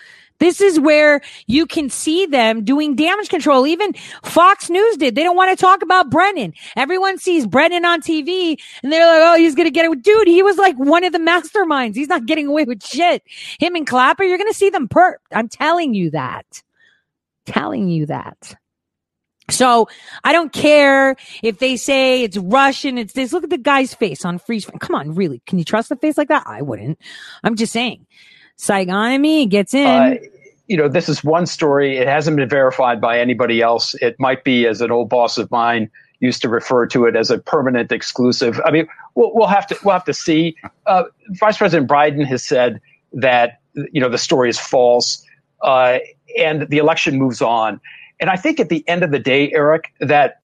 This 0.42 0.60
is 0.60 0.80
where 0.80 1.20
you 1.46 1.66
can 1.66 1.88
see 1.88 2.26
them 2.26 2.64
doing 2.64 2.96
damage 2.96 3.28
control. 3.28 3.64
Even 3.64 3.92
Fox 4.24 4.68
News 4.68 4.96
did. 4.96 5.14
They 5.14 5.22
don't 5.22 5.36
want 5.36 5.56
to 5.56 5.62
talk 5.62 5.82
about 5.82 6.10
Brennan. 6.10 6.52
Everyone 6.76 7.16
sees 7.16 7.46
Brennan 7.46 7.84
on 7.84 8.00
TV 8.02 8.60
and 8.82 8.92
they're 8.92 9.06
like, 9.06 9.22
oh, 9.22 9.38
he's 9.38 9.54
going 9.54 9.68
to 9.68 9.70
get 9.70 9.84
it. 9.84 10.02
Dude, 10.02 10.26
he 10.26 10.42
was 10.42 10.56
like 10.56 10.74
one 10.74 11.04
of 11.04 11.12
the 11.12 11.20
masterminds. 11.20 11.94
He's 11.94 12.08
not 12.08 12.26
getting 12.26 12.48
away 12.48 12.64
with 12.64 12.82
shit. 12.82 13.22
Him 13.60 13.76
and 13.76 13.86
Clapper, 13.86 14.24
you're 14.24 14.36
going 14.36 14.50
to 14.50 14.58
see 14.58 14.68
them 14.68 14.88
perp. 14.88 15.14
I'm 15.32 15.48
telling 15.48 15.94
you 15.94 16.10
that. 16.10 16.64
Telling 17.46 17.88
you 17.88 18.06
that. 18.06 18.56
So 19.48 19.88
I 20.24 20.32
don't 20.32 20.52
care 20.52 21.14
if 21.44 21.60
they 21.60 21.76
say 21.76 22.24
it's 22.24 22.36
Russian, 22.36 22.98
it's 22.98 23.12
this. 23.12 23.32
Look 23.32 23.44
at 23.44 23.50
the 23.50 23.58
guy's 23.58 23.94
face 23.94 24.24
on 24.24 24.40
freeze. 24.40 24.68
Come 24.80 24.96
on, 24.96 25.14
really? 25.14 25.40
Can 25.46 25.60
you 25.60 25.64
trust 25.64 25.92
a 25.92 25.96
face 25.96 26.18
like 26.18 26.28
that? 26.28 26.42
I 26.46 26.62
wouldn't. 26.62 26.98
I'm 27.44 27.54
just 27.54 27.72
saying. 27.72 28.08
Saigonomy 28.58 29.48
gets 29.48 29.74
in. 29.74 29.86
Uh, 29.86 30.14
you 30.66 30.76
know, 30.76 30.88
this 30.88 31.08
is 31.08 31.24
one 31.24 31.46
story. 31.46 31.96
It 31.98 32.06
hasn't 32.06 32.36
been 32.36 32.48
verified 32.48 33.00
by 33.00 33.18
anybody 33.18 33.60
else. 33.60 33.94
It 33.94 34.16
might 34.18 34.44
be, 34.44 34.66
as 34.66 34.80
an 34.80 34.90
old 34.90 35.08
boss 35.08 35.38
of 35.38 35.50
mine 35.50 35.90
used 36.20 36.40
to 36.42 36.48
refer 36.48 36.86
to 36.86 37.04
it, 37.04 37.16
as 37.16 37.30
a 37.30 37.38
permanent 37.38 37.90
exclusive. 37.90 38.60
I 38.64 38.70
mean, 38.70 38.86
we'll, 39.14 39.34
we'll 39.34 39.48
have 39.48 39.66
to 39.68 39.78
we'll 39.84 39.94
have 39.94 40.04
to 40.04 40.14
see. 40.14 40.56
Uh, 40.86 41.04
Vice 41.30 41.58
President 41.58 41.90
Biden 41.90 42.24
has 42.26 42.42
said 42.44 42.80
that 43.12 43.60
you 43.74 44.00
know 44.00 44.08
the 44.08 44.18
story 44.18 44.48
is 44.48 44.58
false, 44.58 45.24
uh, 45.62 45.98
and 46.38 46.68
the 46.68 46.78
election 46.78 47.18
moves 47.18 47.42
on. 47.42 47.80
And 48.20 48.30
I 48.30 48.36
think 48.36 48.60
at 48.60 48.68
the 48.68 48.88
end 48.88 49.02
of 49.02 49.10
the 49.10 49.18
day, 49.18 49.52
Eric, 49.52 49.92
that 50.00 50.40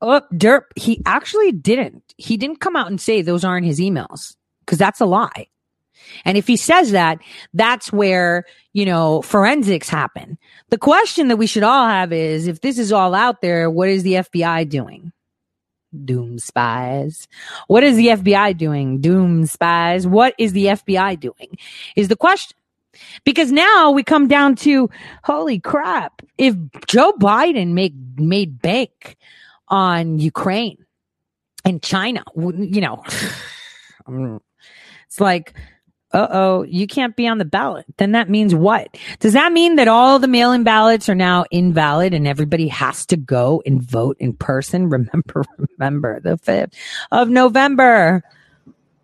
oh, 0.00 0.22
Derp, 0.32 0.62
he 0.76 1.02
actually 1.04 1.52
didn't. 1.52 2.14
He 2.16 2.38
didn't 2.38 2.60
come 2.60 2.74
out 2.74 2.88
and 2.88 3.00
say 3.00 3.20
those 3.20 3.44
aren't 3.44 3.66
his 3.66 3.80
emails 3.80 4.34
because 4.64 4.78
that's 4.78 5.00
a 5.00 5.06
lie. 5.06 5.46
And 6.24 6.36
if 6.36 6.46
he 6.46 6.56
says 6.56 6.92
that, 6.92 7.18
that's 7.54 7.92
where, 7.92 8.44
you 8.72 8.84
know, 8.84 9.22
forensics 9.22 9.88
happen. 9.88 10.38
The 10.70 10.78
question 10.78 11.28
that 11.28 11.36
we 11.36 11.46
should 11.46 11.62
all 11.62 11.86
have 11.86 12.12
is 12.12 12.46
if 12.46 12.60
this 12.60 12.78
is 12.78 12.92
all 12.92 13.14
out 13.14 13.40
there, 13.40 13.70
what 13.70 13.88
is 13.88 14.02
the 14.02 14.14
FBI 14.14 14.68
doing? 14.68 15.12
Doom 16.04 16.38
spies. 16.38 17.28
What 17.66 17.82
is 17.82 17.96
the 17.96 18.08
FBI 18.08 18.56
doing? 18.56 19.00
Doom 19.00 19.46
spies. 19.46 20.06
What 20.06 20.34
is 20.38 20.52
the 20.52 20.66
FBI 20.66 21.20
doing? 21.20 21.58
Is 21.96 22.08
the 22.08 22.16
question. 22.16 22.56
Because 23.24 23.50
now 23.52 23.90
we 23.90 24.02
come 24.02 24.28
down 24.28 24.54
to 24.56 24.90
holy 25.24 25.58
crap. 25.58 26.22
If 26.38 26.54
Joe 26.86 27.12
Biden 27.12 27.68
made 27.68 28.20
made 28.20 28.60
bank 28.60 29.16
on 29.68 30.18
Ukraine 30.18 30.84
and 31.64 31.82
China, 31.82 32.22
you 32.36 32.80
know, 32.80 33.02
it's 35.06 35.20
like 35.20 35.54
uh 36.12 36.28
oh, 36.30 36.62
you 36.64 36.86
can't 36.86 37.16
be 37.16 37.26
on 37.26 37.38
the 37.38 37.44
ballot. 37.44 37.86
Then 37.96 38.12
that 38.12 38.28
means 38.28 38.54
what? 38.54 38.96
Does 39.20 39.32
that 39.32 39.52
mean 39.52 39.76
that 39.76 39.88
all 39.88 40.18
the 40.18 40.28
mail 40.28 40.52
in 40.52 40.64
ballots 40.64 41.08
are 41.08 41.14
now 41.14 41.44
invalid 41.50 42.12
and 42.14 42.26
everybody 42.26 42.68
has 42.68 43.06
to 43.06 43.16
go 43.16 43.62
and 43.64 43.82
vote 43.82 44.16
in 44.20 44.34
person? 44.34 44.88
Remember, 44.90 45.44
remember 45.78 46.20
the 46.20 46.36
5th 46.38 46.74
of 47.10 47.28
November. 47.28 48.22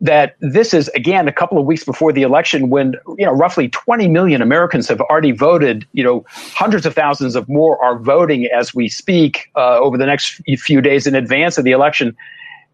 that 0.01 0.37
this 0.41 0.73
is 0.73 0.89
again 0.89 1.27
a 1.27 1.33
couple 1.33 1.59
of 1.59 1.67
weeks 1.67 1.85
before 1.85 2.13
the 2.13 2.23
election 2.23 2.71
when 2.71 2.95
you 3.17 3.27
know 3.27 3.33
roughly 3.33 3.69
20 3.69 4.09
million 4.09 4.41
Americans 4.43 4.89
have 4.89 5.01
already 5.01 5.33
voted. 5.33 5.87
You 5.93 6.05
know, 6.05 6.25
hundreds 6.29 6.87
of 6.87 6.95
thousands 6.95 7.35
of 7.35 7.49
more 7.49 7.83
are 7.83 7.99
voting 7.99 8.47
as 8.47 8.75
we 8.75 8.89
speak 8.89 9.51
uh, 9.57 9.79
over 9.79 9.99
the 9.99 10.07
next 10.07 10.41
few 10.59 10.81
days 10.81 11.07
in 11.07 11.15
advance 11.15 11.59
of 11.59 11.65
the 11.65 11.73
election. 11.73 12.17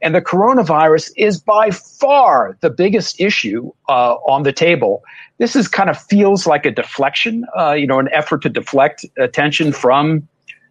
And 0.02 0.14
the 0.14 0.20
coronavirus 0.20 1.12
is 1.16 1.40
by 1.40 1.70
far 1.70 2.59
the 2.61 2.70
biggest 2.70 3.20
issue 3.20 3.72
uh, 3.88 4.14
on 4.26 4.42
the 4.42 4.52
table. 4.52 5.02
This 5.38 5.57
is 5.57 5.66
kind 5.66 5.88
of 5.88 5.98
feels 5.98 6.46
like 6.46 6.66
a 6.66 6.70
deflection, 6.70 7.46
uh, 7.59 7.72
you 7.72 7.87
know, 7.87 7.98
an 7.98 8.09
effort 8.12 8.42
to 8.42 8.48
deflect 8.48 9.07
attention 9.18 9.72
from 9.72 10.28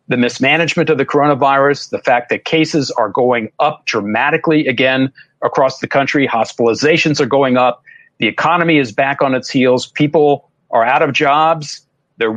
the 0.07 0.17
mismanagement 0.17 0.89
of 0.89 0.97
the 0.97 1.05
coronavirus, 1.05 1.89
the 1.89 1.99
fact 1.99 2.29
that 2.29 2.45
cases 2.45 2.91
are 2.91 3.09
going 3.09 3.51
up 3.59 3.85
dramatically 3.85 4.67
again 4.67 5.11
across 5.41 5.79
the 5.79 5.87
country, 5.87 6.27
hospitalizations 6.27 7.19
are 7.19 7.25
going 7.25 7.57
up, 7.57 7.83
the 8.17 8.27
economy 8.27 8.77
is 8.77 8.91
back 8.91 9.21
on 9.21 9.33
its 9.33 9.49
heels, 9.49 9.87
people 9.87 10.49
are 10.71 10.83
out 10.83 11.01
of 11.01 11.13
jobs. 11.13 11.85
They're 12.17 12.35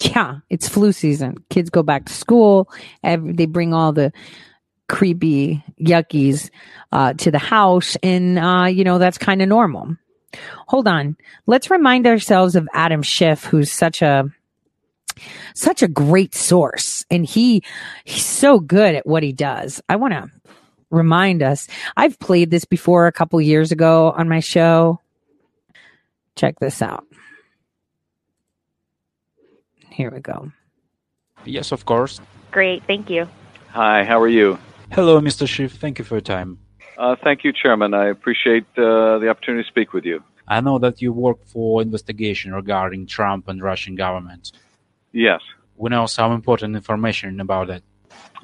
yeah, 0.00 0.38
it's 0.50 0.68
flu 0.68 0.92
season. 0.92 1.36
Kids 1.50 1.70
go 1.70 1.82
back 1.82 2.04
to 2.06 2.12
school. 2.12 2.70
Every, 3.02 3.32
they 3.32 3.46
bring 3.46 3.72
all 3.72 3.92
the 3.92 4.12
creepy 4.88 5.64
yuckies 5.80 6.50
uh, 6.92 7.12
to 7.14 7.30
the 7.30 7.38
house, 7.38 7.96
and 8.02 8.38
uh, 8.38 8.66
you 8.66 8.84
know 8.84 8.98
that's 8.98 9.18
kind 9.18 9.42
of 9.42 9.48
normal. 9.48 9.96
Hold 10.68 10.88
on, 10.88 11.16
let's 11.46 11.70
remind 11.70 12.06
ourselves 12.06 12.56
of 12.56 12.68
Adam 12.72 13.02
Schiff, 13.02 13.44
who's 13.44 13.70
such 13.70 14.02
a 14.02 14.30
such 15.54 15.82
a 15.82 15.88
great 15.88 16.34
source 16.34 17.06
and 17.10 17.24
he 17.24 17.62
he's 18.04 18.24
so 18.24 18.60
good 18.60 18.94
at 18.94 19.06
what 19.06 19.22
he 19.22 19.32
does. 19.32 19.80
I 19.88 19.96
want 19.96 20.12
to 20.12 20.30
remind 20.90 21.42
us. 21.42 21.68
I've 21.96 22.18
played 22.18 22.50
this 22.50 22.64
before 22.64 23.06
a 23.06 23.12
couple 23.12 23.40
years 23.40 23.72
ago 23.72 24.12
on 24.12 24.28
my 24.28 24.40
show. 24.40 25.00
Check 26.36 26.58
this 26.60 26.82
out. 26.82 27.06
Here 29.90 30.10
we 30.10 30.20
go. 30.20 30.52
Yes, 31.44 31.72
of 31.72 31.86
course. 31.86 32.20
Great, 32.50 32.84
thank 32.86 33.08
you. 33.08 33.28
Hi, 33.70 34.04
how 34.04 34.20
are 34.20 34.28
you? 34.28 34.58
Hello, 34.92 35.20
Mr. 35.20 35.46
Schiff. 35.46 35.72
Thank 35.72 35.98
you 35.98 36.04
for 36.04 36.14
your 36.14 36.20
time. 36.20 36.58
Uh, 36.96 37.16
thank 37.22 37.44
you, 37.44 37.52
Chairman. 37.52 37.92
I 37.94 38.06
appreciate 38.06 38.64
uh, 38.78 39.18
the 39.18 39.28
opportunity 39.28 39.64
to 39.64 39.68
speak 39.68 39.92
with 39.92 40.04
you. 40.04 40.22
I 40.48 40.60
know 40.60 40.78
that 40.78 41.02
you 41.02 41.12
work 41.12 41.44
for 41.46 41.82
investigation 41.82 42.54
regarding 42.54 43.06
Trump 43.06 43.48
and 43.48 43.62
Russian 43.62 43.96
government. 43.96 44.52
Yes. 45.12 45.40
We 45.76 45.90
know 45.90 46.06
some 46.06 46.32
important 46.32 46.76
information 46.76 47.40
about 47.40 47.68
it. 47.68 47.82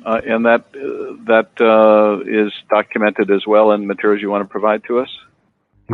Uh, 0.05 0.20
and 0.26 0.44
that 0.44 0.64
uh, 0.74 1.14
that 1.26 1.50
uh, 1.61 2.20
is 2.26 2.52
documented 2.68 3.31
as 3.31 3.46
well 3.46 3.70
in 3.72 3.87
materials 3.87 4.20
you 4.20 4.31
want 4.31 4.42
to 4.42 4.48
provide 4.48 4.83
to 4.85 4.98
us. 4.98 5.09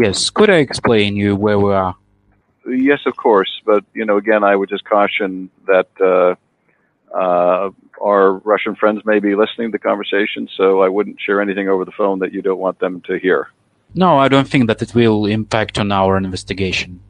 Yes. 0.01 0.31
Could 0.31 0.51
I 0.51 0.57
explain 0.57 1.15
you 1.15 1.37
where 1.37 1.59
we 1.59 1.73
are? 1.75 1.95
Yes, 2.67 3.01
of 3.07 3.17
course. 3.17 3.51
But 3.67 3.85
you 3.93 4.05
know, 4.05 4.17
again, 4.17 4.45
I 4.45 4.57
would 4.57 4.71
just 4.71 4.85
caution 4.85 5.51
that 5.67 5.89
uh, 6.01 6.37
uh, 7.15 7.71
our 8.03 8.35
Russian 8.39 8.75
friends 8.75 9.03
may 9.05 9.19
be 9.19 9.35
listening 9.35 9.69
to 9.69 9.73
the 9.73 9.79
conversation, 9.79 10.49
so 10.57 10.83
I 10.83 10.89
wouldn't 10.89 11.21
share 11.21 11.41
anything 11.41 11.69
over 11.69 11.85
the 11.85 11.93
phone 11.93 12.19
that 12.21 12.33
you 12.33 12.43
don't 12.43 12.59
want 12.59 12.79
them 12.79 13.01
to 13.03 13.19
hear. 13.19 13.49
No, 13.95 14.19
I 14.19 14.29
don't 14.29 14.49
think 14.49 14.67
that 14.67 14.83
it 14.83 14.95
will 14.95 15.27
impact 15.27 15.79
on 15.79 15.91
our 15.93 16.17
investigation. 16.17 17.01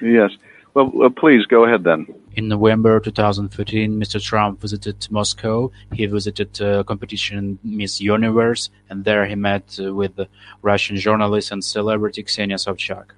Yes. 0.00 0.32
Well, 0.74 0.90
uh, 1.04 1.08
please 1.08 1.46
go 1.46 1.64
ahead 1.64 1.84
then. 1.84 2.06
In 2.34 2.48
November 2.48 2.98
2013, 2.98 3.92
Mr. 3.92 4.20
Trump 4.20 4.60
visited 4.60 5.06
Moscow. 5.08 5.70
He 5.92 6.04
visited 6.06 6.60
uh, 6.60 6.82
competition 6.82 7.60
Miss 7.62 8.00
Universe, 8.00 8.70
and 8.90 9.04
there 9.04 9.24
he 9.24 9.36
met 9.36 9.78
uh, 9.80 9.94
with 9.94 10.16
the 10.16 10.26
Russian 10.62 10.96
journalist 10.96 11.52
and 11.52 11.64
celebrity 11.64 12.24
Ksenia 12.24 12.58
Sobchak. 12.58 13.12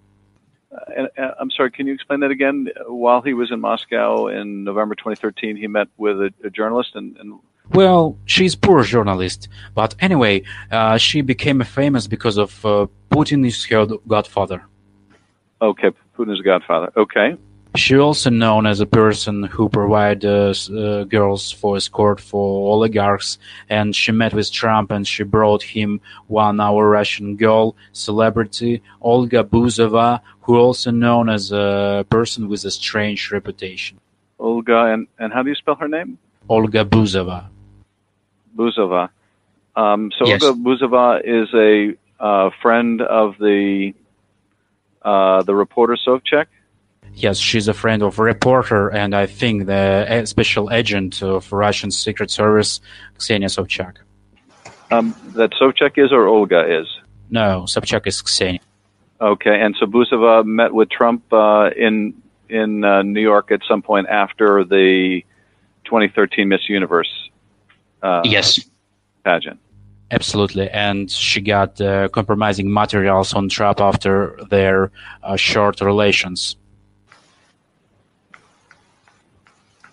Uh, 0.73 0.79
and, 0.97 1.09
uh, 1.19 1.33
I'm 1.41 1.51
sorry, 1.51 1.71
can 1.71 1.87
you 1.87 1.95
explain 1.95 2.21
that 2.21 2.31
again? 2.31 2.69
While 2.87 3.23
he 3.23 3.35
was 3.35 3.51
in 3.53 3.61
Moscow 3.61 4.29
in 4.29 4.65
November 4.65 4.95
2013, 4.95 5.57
he 5.57 5.67
met 5.67 5.89
with 5.97 6.21
a, 6.21 6.31
a 6.45 6.51
journalist 6.51 6.91
and, 6.95 7.17
and 7.19 7.39
well, 7.73 8.17
she's 8.27 8.55
poor 8.55 8.85
journalist, 8.85 9.49
but 9.75 9.97
anyway, 9.99 10.45
uh, 10.71 10.99
she 10.99 11.21
became 11.21 11.61
famous 11.65 12.07
because 12.07 12.39
of 12.39 12.65
uh, 12.65 12.87
Putin 13.11 13.45
is 13.45 13.65
her 13.65 13.87
godfather. 14.07 14.65
Okay, 15.61 15.91
Putin 16.17 16.33
is 16.33 16.41
godfather. 16.43 16.93
Okay. 16.97 17.37
She 17.77 17.99
also 17.99 18.31
known 18.31 18.67
as 18.67 18.81
a 18.81 18.87
person 18.87 19.43
who 19.43 19.69
provides 19.69 20.25
uh, 20.25 21.05
girls 21.09 21.53
for 21.53 21.77
escort 21.77 22.21
for 22.21 22.73
oligarchs, 22.73 23.39
and 23.69 23.95
she 23.95 24.13
met 24.13 24.33
with 24.33 24.51
Trump 24.51 24.91
and 24.91 25.07
she 25.07 25.25
brought 25.25 25.63
him 25.63 26.01
one 26.27 26.59
our 26.59 26.89
Russian 26.89 27.37
girl 27.37 27.77
celebrity 27.93 28.83
Olga 29.03 29.45
Buzova, 29.45 30.21
who 30.41 30.57
also 30.57 30.91
known 30.91 31.29
as 31.29 31.53
a 31.53 32.07
person 32.09 32.49
with 32.49 32.65
a 32.65 32.71
strange 32.71 33.31
reputation. 33.31 34.01
Olga, 34.39 34.93
and, 34.93 35.07
and 35.19 35.33
how 35.33 35.43
do 35.43 35.51
you 35.51 35.55
spell 35.55 35.75
her 35.75 35.89
name? 35.89 36.19
Olga 36.49 36.85
Buzova. 36.85 37.49
Buzova. 38.57 39.11
Um, 39.77 40.11
so 40.19 40.27
yes. 40.27 40.43
Olga 40.43 40.59
Buzova 40.59 41.21
is 41.23 41.49
a 41.53 41.95
uh, 42.23 42.51
friend 42.63 43.03
of 43.03 43.37
the 43.39 43.93
uh, 45.03 45.43
the 45.43 45.55
reporter 45.55 45.97
Sobchak. 45.97 46.47
Yes, 47.17 47.39
she's 47.39 47.67
a 47.67 47.73
friend 47.73 48.03
of 48.03 48.19
a 48.19 48.23
reporter, 48.23 48.91
and 48.91 49.15
I 49.15 49.25
think 49.25 49.67
the 49.67 50.27
special 50.27 50.71
agent 50.71 51.23
of 51.23 51.51
Russian 51.51 51.91
Secret 51.91 52.31
Service, 52.31 52.81
Ksenia 53.19 53.49
Sobchak. 53.49 53.97
Um, 54.91 55.15
that 55.35 55.53
Sobchak 55.53 55.97
is 55.97 56.13
or 56.13 56.27
Olga 56.27 56.81
is? 56.81 56.87
No, 57.31 57.65
Sobchak 57.67 58.07
is 58.07 58.21
Ksenia. 58.21 58.61
Okay, 59.19 59.59
and 59.59 59.75
so 59.81 59.87
Buzova 59.87 60.45
met 60.45 60.75
with 60.75 60.91
Trump 60.91 61.33
uh, 61.33 61.71
in 61.75 62.23
in 62.51 62.85
uh, 62.85 63.01
New 63.01 63.23
York 63.23 63.51
at 63.51 63.61
some 63.67 63.81
point 63.81 64.07
after 64.09 64.63
the 64.63 65.25
2013 65.87 66.47
Miss 66.49 66.69
Universe. 66.69 67.31
Uh, 68.03 68.21
yes. 68.25 68.61
Pageant. 69.25 69.59
Absolutely, 70.11 70.69
and 70.71 71.11
she 71.11 71.41
got 71.41 71.81
uh, 71.81 72.09
compromising 72.09 72.73
materials 72.73 73.33
on 73.33 73.49
Trump 73.49 73.81
after 73.81 74.39
their 74.51 74.93
uh, 75.23 75.35
short 75.35 75.81
relations. 75.81 76.57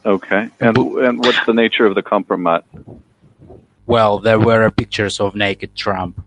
Okay, 0.06 0.50
and 0.60 0.78
and 0.78 1.20
what's 1.20 1.46
the 1.46 1.54
nature 1.54 1.86
of 1.86 1.96
the 1.96 2.02
compromise? 2.02 2.64
Well, 3.86 4.20
there 4.20 4.40
were 4.40 4.70
pictures 4.70 5.20
of 5.20 5.36
naked 5.36 5.76
Trump. 5.76 6.22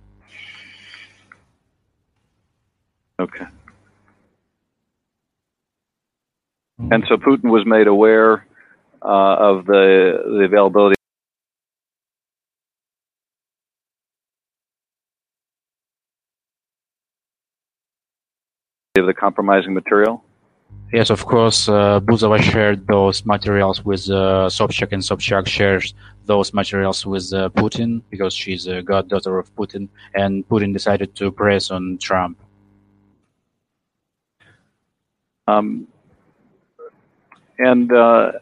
Okay. 3.18 3.46
And 6.78 7.04
so 7.08 7.16
Putin 7.16 7.50
was 7.50 7.64
made 7.66 7.86
aware 7.86 8.46
uh, 9.02 9.06
of 9.06 9.66
the 9.66 10.22
the 10.26 10.44
availability 10.44 10.96
of 18.96 19.06
the 19.06 19.14
compromising 19.14 19.74
material? 19.74 20.25
Yes, 20.92 21.10
of 21.10 21.26
course. 21.26 21.68
Uh, 21.68 22.00
Buzova 22.00 22.40
shared 22.40 22.86
those 22.86 23.26
materials 23.26 23.84
with 23.84 24.08
uh, 24.08 24.48
Sobchak, 24.48 24.92
and 24.92 25.02
Sobchak 25.02 25.48
shares 25.48 25.94
those 26.26 26.54
materials 26.54 27.04
with 27.04 27.32
uh, 27.32 27.48
Putin 27.50 28.02
because 28.08 28.34
she's 28.34 28.66
a 28.68 28.82
goddaughter 28.82 29.38
of 29.38 29.54
Putin, 29.56 29.88
and 30.14 30.48
Putin 30.48 30.72
decided 30.72 31.14
to 31.16 31.32
press 31.32 31.70
on 31.70 31.98
Trump. 31.98 32.38
Um, 35.48 35.88
and 37.58 37.92
uh, 37.92 38.32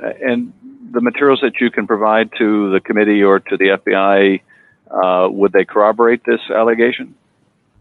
and 0.00 0.52
the 0.92 1.00
materials 1.00 1.40
that 1.42 1.60
you 1.60 1.70
can 1.70 1.86
provide 1.86 2.30
to 2.38 2.70
the 2.70 2.80
committee 2.80 3.22
or 3.22 3.40
to 3.40 3.56
the 3.56 3.78
FBI, 3.78 4.40
uh, 4.90 5.28
would 5.30 5.52
they 5.52 5.64
corroborate 5.64 6.24
this 6.24 6.40
allegation? 6.50 7.14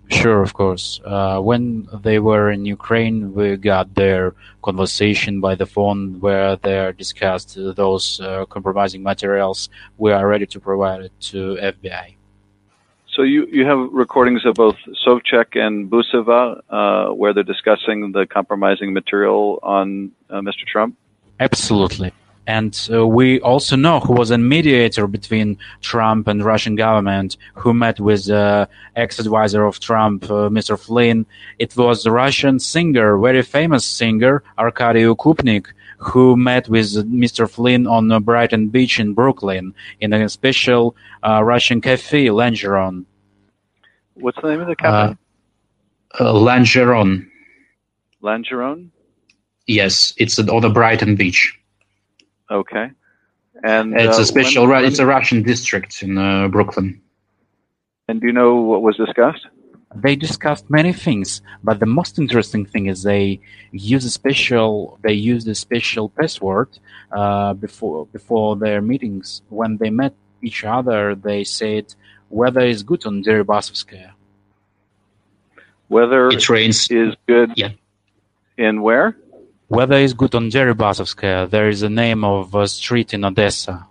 Sure, 0.10 0.41
of 0.41 0.54
course. 0.54 1.02
Uh, 1.04 1.39
when 1.39 1.88
they 2.02 2.20
were 2.20 2.52
in 2.52 2.65
Ukraine, 2.65 3.34
we 3.34 3.58
got 3.58 3.96
their 3.96 4.36
conversation 4.62 5.41
by 5.41 5.56
the 5.56 5.65
phone 5.65 6.20
where 6.20 6.56
they 6.58 6.94
discussed 6.98 7.58
those 7.76 8.20
uh, 8.20 8.46
compromising 8.46 9.02
materials. 9.04 9.70
We 9.98 10.12
are 10.12 10.28
ready 10.28 10.46
to 10.48 10.60
provide 10.60 11.02
it 11.02 11.12
to 11.32 11.58
FBI. 11.62 12.15
So 13.15 13.22
you, 13.22 13.48
you 13.50 13.65
have 13.65 13.80
recordings 13.94 14.46
of 14.46 14.56
both 14.56 14.76
Sobchak 15.06 15.58
and 15.58 15.89
Buzova 15.89 16.62
uh, 16.70 17.13
where 17.13 17.34
they're 17.34 17.44
discussing 17.44 18.12
the 18.12 18.26
compromising 18.26 18.94
material 18.94 19.60
on 19.63 20.12
uh, 20.30 20.41
Mr. 20.41 20.65
Trump? 20.68 20.98
Absolutely. 21.39 22.12
And 22.47 22.89
uh, 22.91 23.08
we 23.08 23.39
also 23.41 23.75
know 23.75 23.99
who 23.99 24.13
was 24.13 24.31
a 24.31 24.38
mediator 24.38 25.08
between 25.08 25.58
Trump 25.81 26.27
and 26.27 26.43
Russian 26.43 26.75
government, 26.75 27.38
who 27.55 27.73
met 27.73 27.99
with 27.99 28.29
uh, 28.29 28.67
ex-advisor 28.95 29.65
of 29.65 29.79
Trump, 29.79 30.25
uh, 30.25 30.49
Mr. 30.49 30.77
Flynn. 30.79 31.25
It 31.58 31.75
was 31.75 32.03
the 32.03 32.12
Russian 32.12 32.60
singer, 32.60 33.17
very 33.17 33.41
famous 33.41 33.86
singer, 33.86 34.43
Arkady 34.60 35.03
Ukupnik, 35.03 35.67
who 35.97 36.36
met 36.38 36.69
with 36.69 36.93
Mr. 37.10 37.49
Flynn 37.49 37.88
on 37.88 38.23
Brighton 38.23 38.69
Beach 38.69 38.99
in 38.99 39.13
Brooklyn 39.13 39.73
in 39.99 40.13
a 40.13 40.29
special 40.29 40.95
uh, 41.23 41.43
Russian 41.43 41.81
cafe, 41.81 42.27
Langeron. 42.27 43.05
What's 44.13 44.39
the 44.41 44.49
name 44.49 44.62
of 44.62 44.67
the 44.67 44.75
cafe? 44.75 45.17
Uh, 46.19 46.34
Langeron. 46.34 47.27
Langeron. 48.21 48.89
Yes, 49.67 50.13
it's 50.17 50.38
on 50.38 50.62
the 50.62 50.69
Brighton 50.69 51.15
Beach. 51.15 51.60
Okay. 52.49 52.91
And 53.63 53.93
It's 53.99 54.17
uh, 54.17 54.21
a 54.21 54.25
special. 54.25 54.67
when- 54.67 54.81
Ru- 54.81 54.88
it's 54.88 54.99
a 54.99 55.05
Russian 55.05 55.43
district 55.43 56.01
in 56.03 56.17
uh, 56.17 56.47
Brooklyn. 56.49 57.01
And 58.08 58.21
do 58.21 58.27
you 58.27 58.34
know 58.34 58.55
what 58.55 58.81
was 58.81 58.97
discussed? 58.97 59.47
They 59.95 60.15
discussed 60.17 60.69
many 60.69 60.91
things, 60.91 61.41
but 61.63 61.79
the 61.79 61.86
most 61.86 62.19
interesting 62.19 62.65
thing 62.65 62.88
is 62.88 63.03
they 63.03 63.39
use 63.71 64.03
a 64.03 64.10
special. 64.10 64.99
They 65.01 65.13
used 65.13 65.47
a 65.47 65.55
special 65.55 66.10
password 66.10 66.67
uh, 67.13 67.53
before 67.53 68.05
before 68.08 68.58
their 68.58 68.81
meetings. 68.81 69.41
When 69.47 69.77
they 69.77 69.89
met 69.89 70.13
each 70.41 70.65
other, 70.65 71.15
they 71.15 71.45
said 71.45 71.95
weather 72.29 72.65
is 72.73 72.84
good 72.84 73.05
on 73.05 73.23
Deribasovskaya. 73.23 74.12
Weather 75.89 76.27
It 76.27 76.49
rains. 76.49 76.89
is 76.91 77.15
good. 77.27 77.53
Yeah. 77.55 77.69
In 78.58 78.81
where? 78.81 79.15
Weather 79.67 79.97
is 79.97 80.13
good 80.13 80.36
on 80.36 80.49
Deribasovskaya. 80.49 81.49
There 81.49 81.69
is 81.69 81.82
a 81.82 81.89
name 81.89 82.23
of 82.23 82.54
a 82.54 82.67
street 82.67 83.13
in 83.13 83.25
Odessa. 83.25 83.88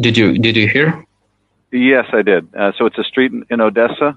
Did 0.00 0.16
you 0.16 0.38
did 0.38 0.56
you 0.56 0.68
hear? 0.68 1.04
Yes, 1.72 2.06
I 2.12 2.22
did. 2.22 2.54
Uh, 2.54 2.72
so 2.78 2.86
it's 2.86 2.98
a 2.98 3.04
street 3.04 3.32
in, 3.32 3.44
in 3.50 3.60
Odessa. 3.60 4.16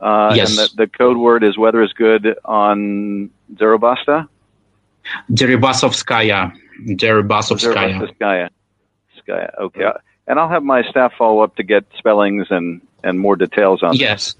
Uh, 0.00 0.32
Yes. 0.34 0.50
And 0.50 0.58
the, 0.58 0.84
the 0.84 0.86
code 0.86 1.16
word 1.16 1.44
is 1.44 1.56
weather 1.56 1.82
is 1.82 1.92
good 1.92 2.36
on 2.44 3.30
Zerobasta? 3.54 4.28
Deribasovskaya. 5.30 6.52
Deribasovskaya. 6.86 8.00
Zerobasta 8.00 8.50
Okay. 9.60 9.90
And 10.26 10.38
I'll 10.38 10.48
have 10.48 10.62
my 10.62 10.82
staff 10.82 11.12
follow 11.18 11.40
up 11.40 11.56
to 11.56 11.62
get 11.62 11.84
spellings 11.98 12.46
and, 12.50 12.80
and 13.02 13.18
more 13.18 13.36
details 13.36 13.82
on 13.82 13.94
Yes. 13.94 14.34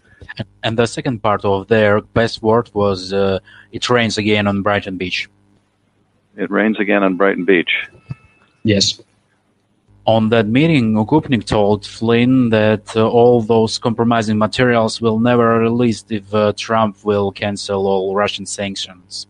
And 0.63 0.79
the 0.79 0.87
second 0.87 1.23
part 1.23 1.45
of 1.45 1.69
their 1.69 2.01
best 2.01 2.43
word 2.43 2.71
was 2.75 3.13
uh, 3.13 3.39
it 3.73 3.89
rains 3.89 4.19
again 4.19 4.47
on 4.47 4.63
Brighton 4.63 4.97
Beach. 4.97 5.29
It 6.37 6.51
rains 6.51 6.79
again 6.79 7.03
on 7.03 7.17
Brighton 7.17 7.45
Beach. 7.45 7.89
Yes. 8.63 9.01
On 10.07 10.29
that 10.31 10.47
meeting, 10.47 10.95
Okupnik 10.95 11.45
told 11.45 11.87
Flynn 11.87 12.51
that 12.51 12.97
uh, 12.97 13.09
all 13.09 13.43
those 13.43 13.79
compromising 13.79 14.39
materials 14.39 15.01
will 15.01 15.19
never 15.19 15.59
be 15.59 15.65
released 15.65 16.11
if 16.11 16.33
uh, 16.35 16.53
Trump 16.57 17.05
will 17.05 17.31
cancel 17.33 17.87
all 17.87 18.15
Russian 18.15 18.47
sanctions. 18.47 19.27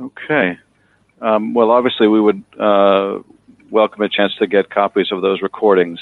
Okay. 0.00 0.58
Um, 1.20 1.54
well, 1.54 1.70
obviously, 1.70 2.08
we 2.08 2.20
would 2.20 2.42
uh, 2.58 3.18
welcome 3.70 4.02
a 4.02 4.08
chance 4.08 4.34
to 4.36 4.46
get 4.46 4.70
copies 4.70 5.10
of 5.10 5.22
those 5.22 5.42
recordings. 5.42 5.98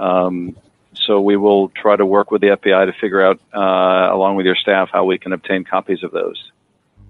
Um, 0.00 0.56
so 0.94 1.20
we 1.20 1.36
will 1.36 1.68
try 1.70 1.96
to 1.96 2.06
work 2.06 2.30
with 2.30 2.40
the 2.40 2.48
FBI 2.48 2.86
to 2.86 2.92
figure 3.00 3.22
out, 3.22 3.40
uh, 3.54 4.14
along 4.14 4.36
with 4.36 4.46
your 4.46 4.56
staff, 4.56 4.88
how 4.92 5.04
we 5.04 5.18
can 5.18 5.32
obtain 5.32 5.64
copies 5.64 6.02
of 6.02 6.10
those. 6.10 6.50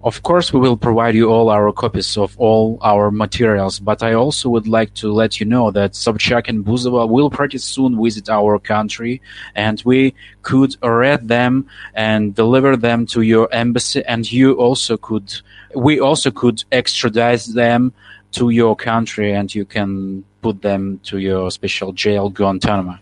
Of 0.03 0.23
course, 0.23 0.51
we 0.51 0.59
will 0.59 0.77
provide 0.77 1.13
you 1.13 1.29
all 1.29 1.51
our 1.51 1.71
copies 1.71 2.17
of 2.17 2.35
all 2.39 2.79
our 2.81 3.11
materials, 3.11 3.79
but 3.79 4.01
I 4.01 4.13
also 4.13 4.49
would 4.49 4.67
like 4.67 4.95
to 4.95 5.13
let 5.13 5.39
you 5.39 5.45
know 5.45 5.69
that 5.69 5.91
Sobchak 5.91 6.47
and 6.47 6.65
Buzova 6.65 7.07
will 7.07 7.29
pretty 7.29 7.59
soon 7.59 8.01
visit 8.03 8.27
our 8.27 8.57
country, 8.57 9.21
and 9.53 9.79
we 9.85 10.15
could 10.41 10.75
read 10.81 11.27
them 11.27 11.67
and 11.93 12.33
deliver 12.33 12.75
them 12.75 13.05
to 13.07 13.21
your 13.21 13.47
embassy, 13.51 14.03
and 14.05 14.31
you 14.31 14.53
also 14.53 14.97
could, 14.97 15.31
we 15.75 15.99
also 15.99 16.31
could 16.31 16.63
extradite 16.71 17.45
them 17.53 17.93
to 18.31 18.49
your 18.49 18.75
country, 18.75 19.31
and 19.33 19.53
you 19.53 19.65
can 19.65 20.23
put 20.41 20.61
them 20.61 20.99
to 21.03 21.17
your 21.17 21.51
special 21.51 21.91
jail, 21.93 22.29
Guantanamo. 22.29 22.97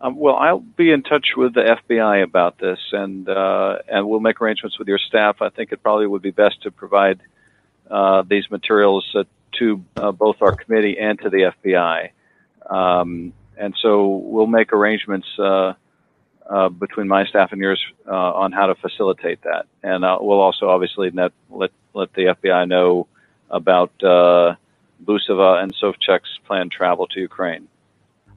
Um, 0.00 0.16
well, 0.16 0.36
I'll 0.36 0.60
be 0.60 0.92
in 0.92 1.02
touch 1.02 1.28
with 1.36 1.54
the 1.54 1.78
FBI 1.88 2.22
about 2.22 2.58
this, 2.58 2.78
and 2.92 3.28
uh, 3.28 3.78
and 3.88 4.06
we'll 4.06 4.20
make 4.20 4.40
arrangements 4.40 4.78
with 4.78 4.88
your 4.88 4.98
staff. 4.98 5.40
I 5.40 5.48
think 5.48 5.72
it 5.72 5.82
probably 5.82 6.06
would 6.06 6.22
be 6.22 6.30
best 6.30 6.62
to 6.62 6.70
provide 6.70 7.20
uh, 7.90 8.22
these 8.22 8.50
materials 8.50 9.10
uh, 9.14 9.24
to 9.58 9.84
uh, 9.96 10.12
both 10.12 10.42
our 10.42 10.54
committee 10.54 10.98
and 10.98 11.18
to 11.20 11.30
the 11.30 11.52
FBI. 11.64 12.10
Um, 12.68 13.32
and 13.56 13.74
so 13.80 14.08
we'll 14.08 14.46
make 14.46 14.72
arrangements 14.72 15.28
uh, 15.38 15.72
uh, 16.48 16.68
between 16.68 17.08
my 17.08 17.24
staff 17.24 17.52
and 17.52 17.60
yours 17.60 17.82
on 18.06 18.52
how 18.52 18.66
to 18.66 18.74
facilitate 18.74 19.42
that. 19.42 19.66
And 19.82 20.02
we'll 20.02 20.40
also 20.40 20.68
obviously 20.68 21.10
net, 21.10 21.32
let 21.50 21.70
let 21.94 22.12
the 22.12 22.36
FBI 22.36 22.68
know 22.68 23.06
about 23.50 23.92
Buzova 25.04 25.62
and 25.62 25.74
Sobchak's 25.74 26.38
planned 26.46 26.72
travel 26.72 27.06
to 27.08 27.20
Ukraine. 27.20 27.68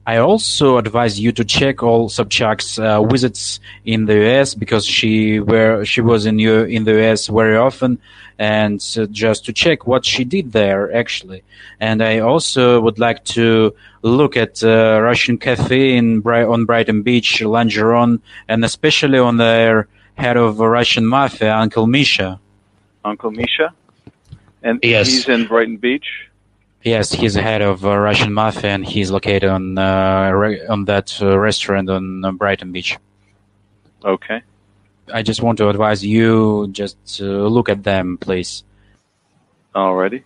I 0.06 0.16
also 0.16 0.78
advise 0.78 1.20
you 1.20 1.30
to 1.32 1.44
check 1.44 1.82
all 1.82 2.08
Sobchak's 2.08 2.78
uh, 2.78 3.02
visits 3.04 3.60
in 3.84 4.06
the 4.06 4.16
US 4.26 4.54
because 4.54 4.84
she 4.86 5.40
were 5.40 5.84
she 5.84 6.00
was 6.00 6.26
in 6.26 6.38
U- 6.38 6.64
in 6.64 6.84
the 6.84 6.98
US 7.04 7.26
very 7.28 7.56
often, 7.56 7.98
and 8.38 8.80
uh, 8.98 9.04
just 9.06 9.44
to 9.44 9.52
check 9.52 9.86
what 9.86 10.04
she 10.04 10.24
did 10.24 10.52
there 10.52 10.92
actually. 10.94 11.42
And 11.80 12.02
I 12.02 12.18
also 12.20 12.80
would 12.80 12.98
like 12.98 13.24
to 13.36 13.74
look 14.02 14.36
at 14.36 14.64
uh, 14.64 15.00
Russian 15.02 15.36
cafe 15.38 15.96
in 15.96 16.20
Bri- 16.20 16.44
on 16.44 16.64
Brighton 16.64 17.02
Beach, 17.02 17.40
Langeron, 17.40 18.20
and 18.48 18.64
especially 18.64 19.18
on 19.18 19.36
their 19.36 19.86
head 20.14 20.36
of 20.38 20.58
Russian 20.60 21.06
mafia, 21.06 21.54
Uncle 21.54 21.86
Misha. 21.86 22.40
Uncle 23.04 23.30
Misha, 23.30 23.72
and 24.62 24.80
Yes. 24.82 25.08
he's 25.08 25.28
in 25.28 25.46
Brighton 25.46 25.76
Beach. 25.76 26.08
Yes, 26.82 27.12
he's 27.12 27.34
the 27.34 27.42
head 27.42 27.60
of 27.60 27.84
uh, 27.84 27.96
Russian 27.96 28.32
mafia, 28.32 28.70
and 28.70 28.86
he's 28.86 29.10
located 29.10 29.44
on 29.44 29.76
uh, 29.76 30.30
re- 30.30 30.66
on 30.66 30.86
that 30.86 31.20
uh, 31.20 31.38
restaurant 31.38 31.90
on 31.90 32.24
uh, 32.24 32.32
Brighton 32.32 32.72
Beach. 32.72 32.96
Okay. 34.02 34.42
I 35.12 35.22
just 35.22 35.42
want 35.42 35.58
to 35.58 35.68
advise 35.68 36.04
you 36.04 36.68
just 36.72 37.20
look 37.20 37.68
at 37.68 37.82
them, 37.82 38.16
please. 38.16 38.64
Alrighty. 39.74 40.22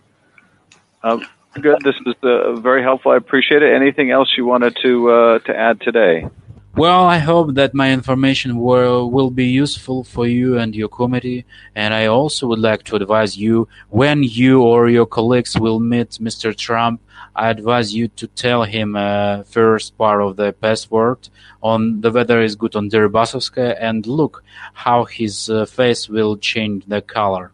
Um, 1.03 1.25
good. 1.59 1.81
This 1.83 1.95
is 2.05 2.13
uh, 2.23 2.55
very 2.55 2.83
helpful. 2.83 3.11
I 3.11 3.17
appreciate 3.17 3.61
it. 3.61 3.73
Anything 3.73 4.11
else 4.11 4.33
you 4.37 4.45
wanted 4.45 4.77
to 4.81 5.09
uh, 5.09 5.39
to 5.39 5.55
add 5.55 5.81
today? 5.81 6.29
Well, 6.77 7.05
I 7.05 7.19
hope 7.19 7.53
that 7.53 7.73
my 7.73 7.93
information 7.93 8.59
will, 8.59 9.09
will 9.09 9.29
be 9.29 9.45
useful 9.45 10.03
for 10.03 10.27
you 10.27 10.57
and 10.57 10.75
your 10.75 10.89
committee. 10.89 11.45
And 11.73 11.93
I 11.93 12.07
also 12.07 12.47
would 12.47 12.59
like 12.59 12.83
to 12.83 12.97
advise 12.97 13.37
you 13.37 13.69
when 13.89 14.23
you 14.23 14.61
or 14.61 14.89
your 14.89 15.05
colleagues 15.05 15.57
will 15.57 15.79
meet 15.79 16.09
Mr. 16.21 16.53
Trump, 16.53 16.99
I 17.33 17.49
advise 17.49 17.93
you 17.93 18.09
to 18.19 18.27
tell 18.27 18.63
him 18.63 18.95
uh, 18.97 19.43
first 19.43 19.97
part 19.97 20.21
of 20.21 20.35
the 20.35 20.51
password 20.51 21.29
on 21.63 22.01
the 22.01 22.11
weather 22.11 22.41
is 22.41 22.55
good 22.55 22.75
on 22.75 22.89
Deribasovskaya 22.89 23.77
and 23.79 24.05
look 24.05 24.43
how 24.73 25.05
his 25.05 25.49
uh, 25.49 25.65
face 25.65 26.09
will 26.09 26.37
change 26.37 26.85
the 26.87 27.01
color. 27.01 27.51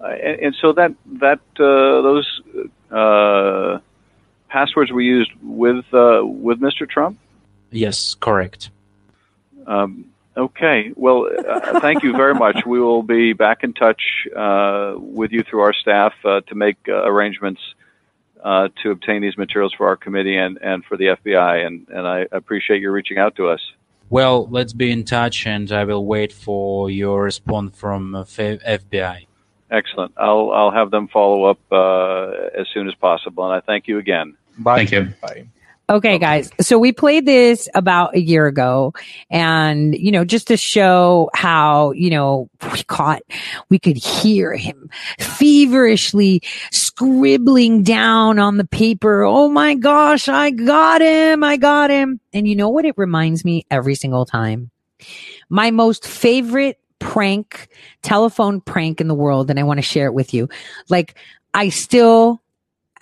Uh, 0.00 0.06
and, 0.06 0.40
and 0.40 0.54
so 0.60 0.72
that 0.72 0.94
that 1.20 1.40
uh, 1.58 2.02
those 2.08 2.40
uh, 2.90 3.78
passwords 4.48 4.90
were 4.90 5.00
used 5.00 5.30
with 5.42 5.84
uh, 5.92 6.22
with 6.24 6.60
Mr. 6.60 6.88
Trump. 6.88 7.18
Yes, 7.72 8.14
correct. 8.14 8.70
Um, 9.66 10.06
okay. 10.36 10.92
Well, 10.94 11.28
uh, 11.48 11.80
thank 11.80 12.02
you 12.02 12.12
very 12.12 12.34
much. 12.34 12.64
We 12.66 12.80
will 12.80 13.02
be 13.02 13.32
back 13.32 13.64
in 13.64 13.72
touch 13.72 14.02
uh, 14.36 14.94
with 14.96 15.32
you 15.32 15.42
through 15.42 15.60
our 15.60 15.72
staff 15.72 16.12
uh, 16.24 16.42
to 16.42 16.54
make 16.54 16.76
uh, 16.88 17.04
arrangements 17.04 17.60
uh, 18.44 18.68
to 18.82 18.90
obtain 18.90 19.22
these 19.22 19.36
materials 19.38 19.72
for 19.72 19.86
our 19.86 19.96
committee 19.96 20.36
and, 20.36 20.58
and 20.62 20.84
for 20.84 20.96
the 20.96 21.06
FBI. 21.06 21.66
And, 21.66 21.86
and 21.88 22.06
I 22.06 22.26
appreciate 22.32 22.80
your 22.80 22.92
reaching 22.92 23.18
out 23.18 23.36
to 23.36 23.48
us. 23.48 23.60
Well, 24.10 24.46
let's 24.48 24.74
be 24.74 24.90
in 24.90 25.04
touch 25.04 25.46
and 25.46 25.72
I 25.72 25.84
will 25.84 26.04
wait 26.04 26.32
for 26.32 26.90
your 26.90 27.22
response 27.22 27.76
from 27.76 28.14
uh, 28.14 28.24
FBI. 28.24 29.26
Excellent. 29.70 30.12
I'll 30.18 30.50
I'll 30.50 30.70
have 30.70 30.90
them 30.90 31.08
follow 31.08 31.44
up 31.44 31.58
uh, 31.72 32.60
as 32.60 32.66
soon 32.74 32.88
as 32.88 32.94
possible. 32.94 33.44
And 33.44 33.54
I 33.54 33.60
thank 33.60 33.88
you 33.88 33.96
again. 33.96 34.36
Bye. 34.58 34.84
Thank 34.84 34.92
you. 34.92 35.14
Bye. 35.22 35.46
Okay, 35.92 36.18
guys. 36.18 36.50
So 36.58 36.78
we 36.78 36.90
played 36.90 37.26
this 37.26 37.68
about 37.74 38.16
a 38.16 38.20
year 38.20 38.46
ago 38.46 38.94
and, 39.28 39.94
you 39.94 40.10
know, 40.10 40.24
just 40.24 40.46
to 40.46 40.56
show 40.56 41.28
how, 41.34 41.90
you 41.92 42.08
know, 42.08 42.48
we 42.72 42.82
caught, 42.84 43.20
we 43.68 43.78
could 43.78 43.98
hear 43.98 44.54
him 44.54 44.88
feverishly 45.18 46.40
scribbling 46.70 47.82
down 47.82 48.38
on 48.38 48.56
the 48.56 48.64
paper. 48.64 49.22
Oh 49.22 49.50
my 49.50 49.74
gosh, 49.74 50.28
I 50.28 50.48
got 50.52 51.02
him. 51.02 51.44
I 51.44 51.58
got 51.58 51.90
him. 51.90 52.20
And 52.32 52.48
you 52.48 52.56
know 52.56 52.70
what 52.70 52.86
it 52.86 52.96
reminds 52.96 53.44
me 53.44 53.66
every 53.70 53.94
single 53.94 54.24
time? 54.24 54.70
My 55.50 55.70
most 55.70 56.06
favorite 56.06 56.80
prank, 57.00 57.68
telephone 58.00 58.62
prank 58.62 59.02
in 59.02 59.08
the 59.08 59.14
world. 59.14 59.50
And 59.50 59.60
I 59.60 59.64
want 59.64 59.76
to 59.76 59.82
share 59.82 60.06
it 60.06 60.14
with 60.14 60.32
you. 60.32 60.48
Like 60.88 61.16
I 61.52 61.68
still 61.68 62.41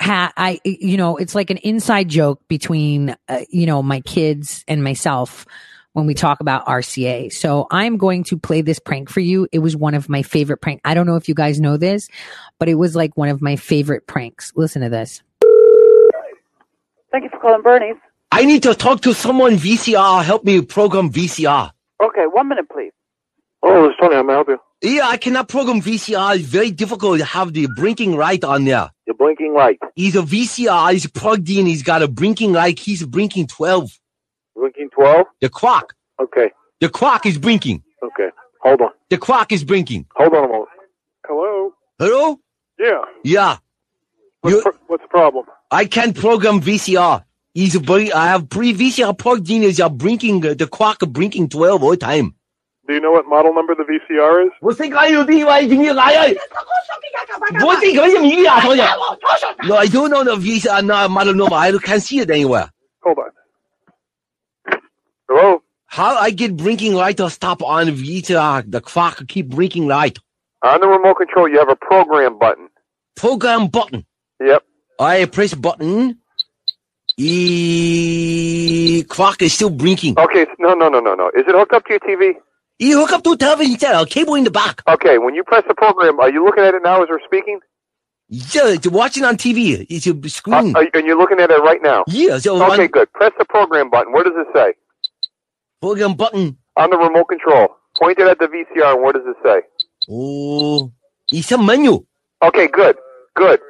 ha- 0.00 0.32
I, 0.36 0.60
you 0.64 0.96
know, 0.96 1.16
it's 1.16 1.34
like 1.34 1.50
an 1.50 1.58
inside 1.58 2.08
joke 2.08 2.40
between, 2.48 3.16
uh, 3.28 3.40
you 3.50 3.66
know, 3.66 3.82
my 3.82 4.00
kids 4.00 4.64
and 4.66 4.82
myself. 4.82 5.46
when 5.92 6.06
we 6.06 6.14
talk 6.14 6.38
about 6.38 6.64
RCA. 6.66 7.32
So 7.32 7.66
I'm 7.68 7.96
going 7.96 8.22
to 8.24 8.38
play 8.38 8.62
this 8.62 8.78
prank 8.78 9.10
for 9.10 9.18
you. 9.18 9.48
It 9.50 9.58
was 9.58 9.76
one 9.76 9.94
of 9.94 10.08
my 10.08 10.22
favorite 10.22 10.58
prank. 10.58 10.80
I 10.84 10.94
don't 10.94 11.04
know 11.04 11.16
if 11.16 11.28
you 11.28 11.34
guys 11.34 11.60
know 11.60 11.76
this, 11.76 12.08
but 12.60 12.68
it 12.68 12.76
was 12.76 12.94
like 12.94 13.16
one 13.16 13.28
of 13.28 13.42
my 13.42 13.56
favorite 13.56 14.06
pranks. 14.06 14.52
Listen 14.54 14.82
to 14.82 14.88
this. 14.88 15.20
Thank 17.10 17.24
you 17.24 17.30
for 17.30 17.40
calling 17.40 17.62
Bernie's. 17.62 17.96
I 18.30 18.44
need 18.44 18.62
to 18.62 18.74
talk 18.74 19.00
to 19.00 19.12
someone 19.12 19.56
VCR. 19.56 20.22
Help 20.22 20.44
me 20.44 20.62
program 20.62 21.10
VCR. 21.10 21.72
Okay, 22.00 22.26
one 22.26 22.48
minute, 22.48 22.68
please. 22.70 22.92
Oh, 23.64 23.86
it's 23.86 23.98
Tony. 24.00 24.14
How 24.14 24.22
may 24.22 24.34
I 24.34 24.36
help 24.36 24.48
you? 24.48 24.58
Yeah, 24.82 25.06
I 25.08 25.16
cannot 25.18 25.48
program 25.48 25.82
VCR. 25.82 26.36
It's 26.36 26.44
very 26.46 26.70
difficult 26.70 27.18
to 27.18 27.24
have 27.24 27.52
the 27.52 27.68
blinking 27.76 28.16
light 28.16 28.44
on 28.44 28.64
there. 28.64 28.90
The 29.06 29.12
blinking 29.14 29.52
light. 29.54 29.78
He's 29.94 30.16
a 30.16 30.22
VCR. 30.22 30.92
He's 30.92 31.06
plugged 31.06 31.50
in. 31.50 31.66
He's 31.66 31.82
got 31.82 32.02
a 32.02 32.08
blinking 32.08 32.52
light. 32.52 32.78
He's 32.78 33.04
blinking 33.04 33.48
12. 33.48 33.90
Blinking 34.56 34.88
12? 34.94 35.26
The 35.42 35.48
clock. 35.50 35.94
Okay. 36.20 36.50
The 36.80 36.88
clock 36.88 37.26
is 37.26 37.36
blinking. 37.36 37.82
Okay. 38.02 38.30
Hold 38.62 38.80
on. 38.80 38.90
The 39.10 39.18
clock 39.18 39.52
is 39.52 39.64
blinking. 39.64 40.06
Hold 40.16 40.34
on 40.34 40.44
a 40.44 40.48
moment. 40.48 40.68
Hello? 41.26 41.72
Hello? 41.98 42.40
Yeah. 42.78 43.02
Yeah. 43.22 43.56
What's, 44.40 44.56
You- 44.56 44.62
pr- 44.62 44.78
what's 44.86 45.02
the 45.04 45.08
problem? 45.08 45.44
I 45.70 45.84
can't 45.84 46.16
program 46.16 46.60
VCR. 46.62 47.24
He's 47.52 47.74
a, 47.74 47.80
bl- 47.80 48.14
I 48.14 48.28
have 48.28 48.48
pre 48.48 48.72
VCR 48.72 49.16
plugged 49.18 49.50
in. 49.50 49.62
Is 49.62 49.78
a 49.80 49.90
blinking 49.90 50.46
uh, 50.46 50.54
the 50.54 50.66
clock 50.66 51.00
blinking 51.00 51.50
12 51.50 51.82
all 51.82 51.90
the 51.90 51.96
time. 51.98 52.34
Do 52.90 52.94
you 52.94 53.00
know 53.00 53.12
what 53.12 53.28
model 53.28 53.54
number 53.54 53.76
the 53.76 53.84
VCR 53.84 54.46
is? 54.46 54.52
No, 59.62 59.76
I 59.76 59.86
don't 59.86 60.10
know 60.10 60.24
the 60.24 60.34
VCR 60.34 60.84
no, 60.84 61.08
model 61.08 61.34
number. 61.34 61.54
I 61.54 61.70
can't 61.78 62.02
see 62.02 62.18
it 62.18 62.28
anywhere. 62.28 62.68
Hold 63.04 63.18
on. 63.18 64.80
Hello? 65.28 65.62
How 65.86 66.16
I 66.16 66.30
get 66.32 66.56
blinking 66.56 66.94
light 66.94 67.20
or 67.20 67.30
stop 67.30 67.62
on 67.62 67.86
VCR? 67.86 68.68
The 68.68 68.80
clock 68.80 69.24
keep 69.28 69.50
blinking 69.50 69.86
light. 69.86 70.18
On 70.64 70.80
the 70.80 70.88
remote 70.88 71.14
control, 71.14 71.48
you 71.48 71.60
have 71.60 71.68
a 71.68 71.76
program 71.76 72.40
button. 72.40 72.70
Program 73.14 73.68
button? 73.68 74.04
Yep. 74.40 74.64
I 74.98 75.26
press 75.26 75.54
button. 75.54 76.18
E 77.16 79.04
clock 79.08 79.42
is 79.42 79.52
still 79.52 79.70
blinking. 79.70 80.18
Okay, 80.18 80.48
no, 80.58 80.74
no, 80.74 80.88
no, 80.88 80.98
no, 80.98 81.14
no. 81.14 81.28
Is 81.28 81.44
it 81.46 81.54
hooked 81.54 81.72
up 81.72 81.84
to 81.84 81.90
your 81.90 82.00
TV? 82.00 82.34
You 82.80 82.98
hook 82.98 83.12
up 83.12 83.22
to 83.24 83.30
the 83.30 83.36
television 83.36 83.78
set, 83.78 83.94
a 83.94 84.06
cable 84.06 84.34
in 84.36 84.44
the 84.44 84.50
back. 84.50 84.80
Okay, 84.88 85.18
when 85.18 85.34
you 85.34 85.44
press 85.44 85.64
the 85.68 85.74
program, 85.74 86.18
are 86.18 86.30
you 86.30 86.42
looking 86.42 86.64
at 86.64 86.74
it 86.74 86.82
now 86.82 87.02
as 87.02 87.10
we're 87.10 87.20
speaking? 87.26 87.60
Yeah, 88.28 88.68
it's 88.68 88.86
watching 88.88 89.22
on 89.24 89.36
TV. 89.36 89.86
It's 89.90 90.06
a 90.06 90.28
screen. 90.30 90.68
You, 90.68 90.88
and 90.94 91.06
you're 91.06 91.18
looking 91.18 91.40
at 91.40 91.50
it 91.50 91.58
right 91.60 91.82
now? 91.82 92.04
Yeah, 92.06 92.38
so 92.38 92.56
Okay, 92.72 92.84
on- 92.84 92.88
good. 92.88 93.12
Press 93.12 93.32
the 93.38 93.44
program 93.44 93.90
button. 93.90 94.14
What 94.14 94.24
does 94.24 94.32
it 94.36 94.46
say? 94.54 94.72
Program 95.82 96.14
button. 96.14 96.56
On 96.76 96.88
the 96.88 96.96
remote 96.96 97.24
control. 97.26 97.68
Point 97.98 98.18
it 98.18 98.26
at 98.28 98.38
the 98.38 98.46
VCR, 98.46 98.94
and 98.94 99.02
what 99.02 99.14
does 99.14 99.24
it 99.26 99.36
say? 99.44 99.60
Oh, 100.10 100.90
it's 101.30 101.52
a 101.52 101.58
menu. 101.58 102.06
Okay, 102.42 102.66
good. 102.66 102.96
Good. 103.36 103.60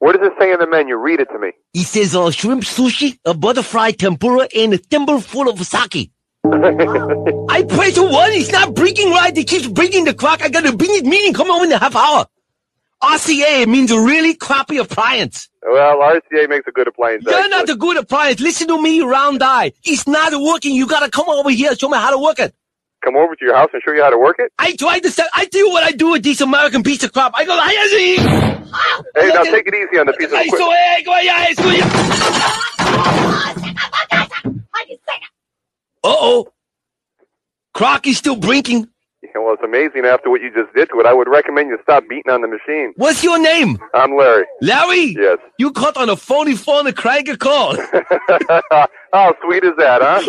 What 0.00 0.18
does 0.18 0.26
it 0.26 0.32
say 0.40 0.52
in 0.52 0.58
the 0.58 0.66
menu? 0.66 0.96
Read 0.96 1.20
it 1.20 1.28
to 1.32 1.38
me. 1.38 1.52
It 1.72 1.86
says 1.86 2.16
uh, 2.16 2.30
shrimp 2.32 2.64
sushi, 2.64 3.18
a 3.24 3.32
butterfly 3.32 3.92
tempura, 3.92 4.48
and 4.56 4.74
a 4.74 4.78
thimble 4.78 5.20
full 5.20 5.48
of 5.48 5.64
sake. 5.64 6.10
I 6.52 7.62
press 7.62 7.98
one, 7.98 8.32
it's 8.32 8.52
not 8.52 8.74
breaking 8.74 9.10
right. 9.10 9.36
It 9.36 9.48
keeps 9.48 9.66
breaking 9.66 10.04
the 10.04 10.14
clock. 10.14 10.42
I 10.42 10.48
got 10.48 10.66
a 10.66 10.76
business 10.76 11.02
meeting 11.02 11.34
coming 11.34 11.52
over 11.52 11.64
in 11.64 11.72
a 11.72 11.78
half 11.78 11.96
hour. 11.96 12.26
RCA 13.02 13.66
means 13.66 13.90
a 13.90 14.00
really 14.00 14.34
crappy 14.34 14.78
appliance. 14.78 15.48
Well, 15.62 15.98
RCA 15.98 16.48
makes 16.48 16.66
a 16.66 16.72
good 16.72 16.88
appliance. 16.88 17.24
You're 17.24 17.34
actually. 17.34 17.50
not 17.50 17.68
a 17.68 17.76
good 17.76 17.96
appliance. 17.98 18.40
Listen 18.40 18.68
to 18.68 18.80
me, 18.80 19.00
round 19.00 19.42
eye. 19.42 19.72
It's 19.84 20.06
not 20.06 20.32
working. 20.40 20.74
You 20.74 20.86
gotta 20.86 21.10
come 21.10 21.28
over 21.28 21.50
here 21.50 21.70
and 21.70 21.80
show 21.80 21.88
me 21.88 21.98
how 21.98 22.10
to 22.10 22.18
work 22.18 22.38
it. 22.38 22.54
Come 23.04 23.16
over 23.16 23.36
to 23.36 23.44
your 23.44 23.54
house 23.56 23.70
and 23.72 23.82
show 23.84 23.92
you 23.92 24.02
how 24.02 24.10
to 24.10 24.18
work 24.18 24.36
it? 24.38 24.52
I 24.58 24.74
tried 24.74 25.00
to 25.00 25.10
say, 25.10 25.24
I 25.34 25.44
do 25.46 25.68
what 25.68 25.82
I 25.84 25.92
do 25.92 26.12
with 26.12 26.22
this 26.22 26.40
American 26.40 26.82
pizza 26.82 27.08
crap. 27.08 27.32
I 27.34 27.44
go, 27.44 27.52
I 27.52 27.88
see. 27.90 28.16
Hey, 28.16 29.28
now 29.28 29.42
take 29.44 29.66
it 29.66 29.74
easy 29.74 29.98
on 29.98 30.06
the 30.06 30.12
piece 30.14 30.28
of 30.28 30.34
I 30.34 30.42
equipment. 30.42 30.58
saw 30.60 30.72
it. 36.02 36.06
Go, 36.06 36.10
yeah, 36.10 36.16
I 36.16 36.20
saw 36.20 36.42
it. 36.44 36.46
Uh-oh. 36.46 36.52
Croc 37.74 38.06
is 38.06 38.18
still 38.18 38.36
blinking. 38.36 38.88
Yeah, 39.22 39.30
well, 39.36 39.54
it's 39.54 39.62
amazing 39.64 40.04
after 40.04 40.30
what 40.30 40.40
you 40.40 40.50
just 40.52 40.74
did 40.74 40.88
to 40.90 41.00
it. 41.00 41.06
I 41.06 41.12
would 41.12 41.28
recommend 41.28 41.68
you 41.70 41.78
stop 41.82 42.04
beating 42.08 42.30
on 42.32 42.42
the 42.42 42.48
machine. 42.48 42.92
What's 42.96 43.24
your 43.24 43.38
name? 43.38 43.78
I'm 43.94 44.16
Larry. 44.16 44.46
Larry? 44.62 45.16
Yes. 45.18 45.38
You 45.58 45.72
caught 45.72 45.96
on 45.96 46.08
a 46.08 46.16
phony 46.16 46.54
phone 46.54 46.86
and 46.86 46.96
crank 46.96 47.28
a 47.28 47.36
call. 47.36 47.76
How 49.12 49.34
sweet 49.44 49.64
is 49.64 49.72
that, 49.78 50.00
huh? 50.02 50.22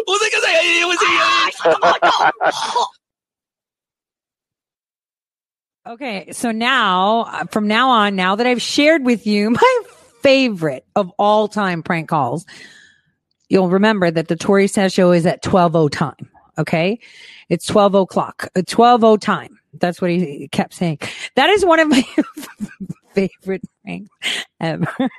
Okay, 5.88 6.34
so 6.34 6.51
now, 6.51 7.22
uh, 7.32 7.45
from 7.45 7.68
now 7.68 7.89
on, 7.89 8.18
now 8.18 8.36
that 8.36 8.45
I've 8.45 8.61
shared 8.61 9.05
with 9.05 9.26
you 9.26 9.49
my 9.51 9.82
favorite 10.22 10.86
of 10.97 11.09
all 11.18 11.47
time 11.47 11.82
prank 11.82 12.09
calls, 12.09 12.45
you'll 13.49 13.69
remember 13.69 14.11
that 14.11 14.27
the 14.27 14.35
Tore 14.35 14.67
Says 14.67 14.93
show 14.93 15.11
is 15.11 15.25
at 15.25 15.41
12 15.41 15.91
time. 15.91 16.29
Okay. 16.57 16.99
It's 17.49 17.65
12 17.65 17.95
o'clock, 17.95 18.49
uh, 18.55 18.63
12 18.65 19.19
time. 19.19 19.59
That's 19.73 20.01
what 20.01 20.09
he 20.09 20.49
kept 20.51 20.73
saying. 20.73 20.99
That 21.35 21.49
is 21.49 21.65
one 21.65 21.79
of 21.79 21.87
my 21.87 22.03
favorite 23.13 23.63
things 23.85 24.09
ever. 24.59 25.09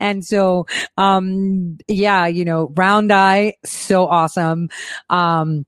And 0.00 0.24
so, 0.24 0.66
um, 0.96 1.78
yeah, 1.86 2.26
you 2.26 2.44
know, 2.44 2.72
round 2.74 3.12
eye, 3.12 3.54
so 3.64 4.06
awesome. 4.06 4.70
Um, 5.08 5.66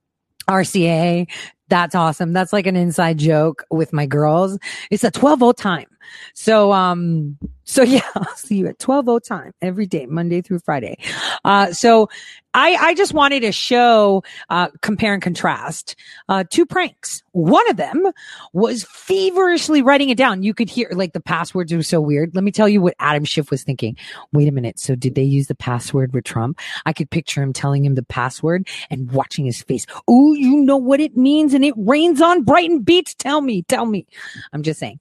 RCA, 0.48 1.28
that's 1.68 1.94
awesome. 1.94 2.32
That's 2.32 2.52
like 2.52 2.66
an 2.66 2.76
inside 2.76 3.18
joke 3.18 3.64
with 3.70 3.92
my 3.92 4.06
girls. 4.06 4.58
It's 4.90 5.04
a 5.04 5.10
12 5.10 5.56
time. 5.56 5.86
So, 6.34 6.72
um, 6.72 7.38
so 7.64 7.82
yeah, 7.84 8.02
I'll 8.14 8.36
see 8.36 8.56
you 8.56 8.66
at 8.66 8.78
12 8.78 9.22
time 9.22 9.52
every 9.62 9.86
day, 9.86 10.06
Monday 10.06 10.42
through 10.42 10.60
Friday. 10.60 10.98
Uh, 11.44 11.72
so 11.72 12.08
I, 12.52 12.74
I 12.74 12.94
just 12.94 13.14
wanted 13.14 13.40
to 13.40 13.52
show, 13.52 14.24
uh, 14.48 14.68
compare 14.80 15.14
and 15.14 15.22
contrast, 15.22 15.94
uh, 16.28 16.42
two 16.50 16.66
pranks. 16.66 17.22
One 17.30 17.68
of 17.70 17.76
them 17.76 18.10
was 18.52 18.84
feverishly 18.84 19.82
writing 19.82 20.10
it 20.10 20.18
down. 20.18 20.42
You 20.42 20.52
could 20.52 20.68
hear 20.68 20.88
like 20.92 21.12
the 21.12 21.20
passwords 21.20 21.72
were 21.72 21.84
so 21.84 22.00
weird. 22.00 22.34
Let 22.34 22.42
me 22.42 22.50
tell 22.50 22.68
you 22.68 22.80
what 22.80 22.94
Adam 22.98 23.24
Schiff 23.24 23.52
was 23.52 23.62
thinking. 23.62 23.96
Wait 24.32 24.48
a 24.48 24.52
minute. 24.52 24.80
So 24.80 24.96
did 24.96 25.14
they 25.14 25.22
use 25.22 25.46
the 25.46 25.54
password 25.54 26.12
with 26.12 26.24
Trump? 26.24 26.58
I 26.86 26.92
could 26.92 27.10
picture 27.10 27.40
him 27.40 27.52
telling 27.52 27.84
him 27.84 27.94
the 27.94 28.02
password 28.02 28.66
and 28.90 29.12
watching 29.12 29.44
his 29.44 29.62
face. 29.62 29.86
Oh, 30.08 30.32
you 30.32 30.56
know 30.56 30.76
what 30.76 30.98
it 30.98 31.16
means 31.16 31.54
and 31.54 31.64
it 31.64 31.74
rains 31.76 32.20
on 32.20 32.42
Brighton 32.42 32.80
Beach. 32.80 33.16
Tell 33.16 33.40
me, 33.42 33.62
tell 33.62 33.86
me. 33.86 34.06
I'm 34.52 34.64
just 34.64 34.80
saying. 34.80 34.98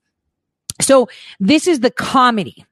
So 0.81 1.09
this 1.39 1.67
is 1.67 1.81
the 1.81 1.91
comedy 1.91 2.65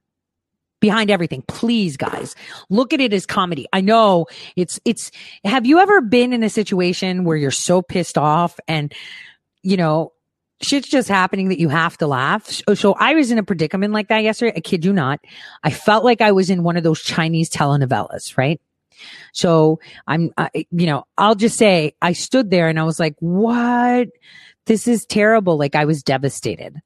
behind 0.80 1.10
everything. 1.10 1.42
Please, 1.48 1.96
guys, 1.96 2.34
look 2.70 2.92
at 2.92 3.00
it 3.00 3.12
as 3.12 3.26
comedy. 3.26 3.66
I 3.72 3.80
know 3.80 4.26
it's, 4.56 4.80
it's, 4.84 5.10
have 5.44 5.66
you 5.66 5.78
ever 5.80 6.00
been 6.00 6.32
in 6.32 6.42
a 6.42 6.50
situation 6.50 7.24
where 7.24 7.36
you're 7.36 7.50
so 7.50 7.82
pissed 7.82 8.16
off 8.16 8.58
and, 8.68 8.94
you 9.62 9.76
know, 9.76 10.12
shit's 10.60 10.88
just 10.88 11.08
happening 11.08 11.48
that 11.48 11.58
you 11.58 11.68
have 11.68 11.96
to 11.98 12.06
laugh. 12.06 12.46
So, 12.46 12.62
oh, 12.68 12.74
so 12.74 12.92
I 12.94 13.14
was 13.14 13.30
in 13.30 13.38
a 13.38 13.42
predicament 13.42 13.92
like 13.92 14.08
that 14.08 14.22
yesterday. 14.22 14.54
I 14.56 14.60
kid 14.60 14.84
you 14.84 14.92
not. 14.92 15.20
I 15.62 15.70
felt 15.70 16.04
like 16.04 16.20
I 16.20 16.32
was 16.32 16.50
in 16.50 16.62
one 16.62 16.76
of 16.76 16.82
those 16.82 17.00
Chinese 17.00 17.50
telenovelas, 17.50 18.36
right? 18.36 18.60
So 19.32 19.78
I'm, 20.06 20.32
I, 20.36 20.50
you 20.70 20.86
know, 20.86 21.04
I'll 21.16 21.36
just 21.36 21.56
say 21.56 21.94
I 22.02 22.12
stood 22.12 22.50
there 22.50 22.68
and 22.68 22.78
I 22.78 22.84
was 22.84 22.98
like, 22.98 23.14
what? 23.20 24.08
This 24.66 24.88
is 24.88 25.06
terrible. 25.06 25.56
Like 25.56 25.76
I 25.76 25.84
was 25.84 26.02
devastated. 26.02 26.76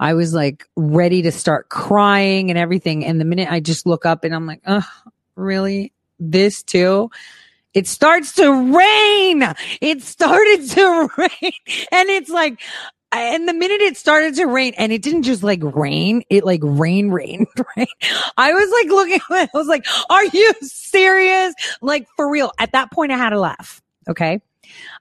I 0.00 0.14
was 0.14 0.34
like 0.34 0.68
ready 0.76 1.22
to 1.22 1.32
start 1.32 1.68
crying 1.68 2.50
and 2.50 2.58
everything. 2.58 3.04
And 3.04 3.20
the 3.20 3.24
minute 3.24 3.50
I 3.50 3.60
just 3.60 3.86
look 3.86 4.06
up 4.06 4.24
and 4.24 4.34
I'm 4.34 4.46
like, 4.46 4.62
oh, 4.66 4.86
really? 5.36 5.92
This 6.18 6.62
too? 6.62 7.10
It 7.74 7.86
starts 7.88 8.34
to 8.36 8.50
rain. 8.50 9.42
It 9.80 10.02
started 10.02 10.66
to 10.70 11.08
rain. 11.16 11.52
And 11.90 12.08
it's 12.08 12.30
like, 12.30 12.60
and 13.12 13.48
the 13.48 13.54
minute 13.54 13.80
it 13.80 13.96
started 13.96 14.34
to 14.36 14.46
rain 14.46 14.74
and 14.76 14.92
it 14.92 15.02
didn't 15.02 15.22
just 15.22 15.42
like 15.42 15.60
rain, 15.62 16.22
it 16.30 16.44
like 16.44 16.60
rain 16.62 17.10
rained, 17.10 17.46
right? 17.76 17.88
I 18.36 18.52
was 18.52 18.70
like 18.70 18.88
looking, 18.88 19.20
I 19.30 19.48
was 19.54 19.68
like, 19.68 19.86
are 20.10 20.24
you 20.24 20.52
serious? 20.62 21.54
Like 21.80 22.08
for 22.16 22.28
real. 22.28 22.52
At 22.58 22.72
that 22.72 22.90
point, 22.90 23.12
I 23.12 23.16
had 23.16 23.30
to 23.30 23.40
laugh. 23.40 23.80
Okay. 24.08 24.40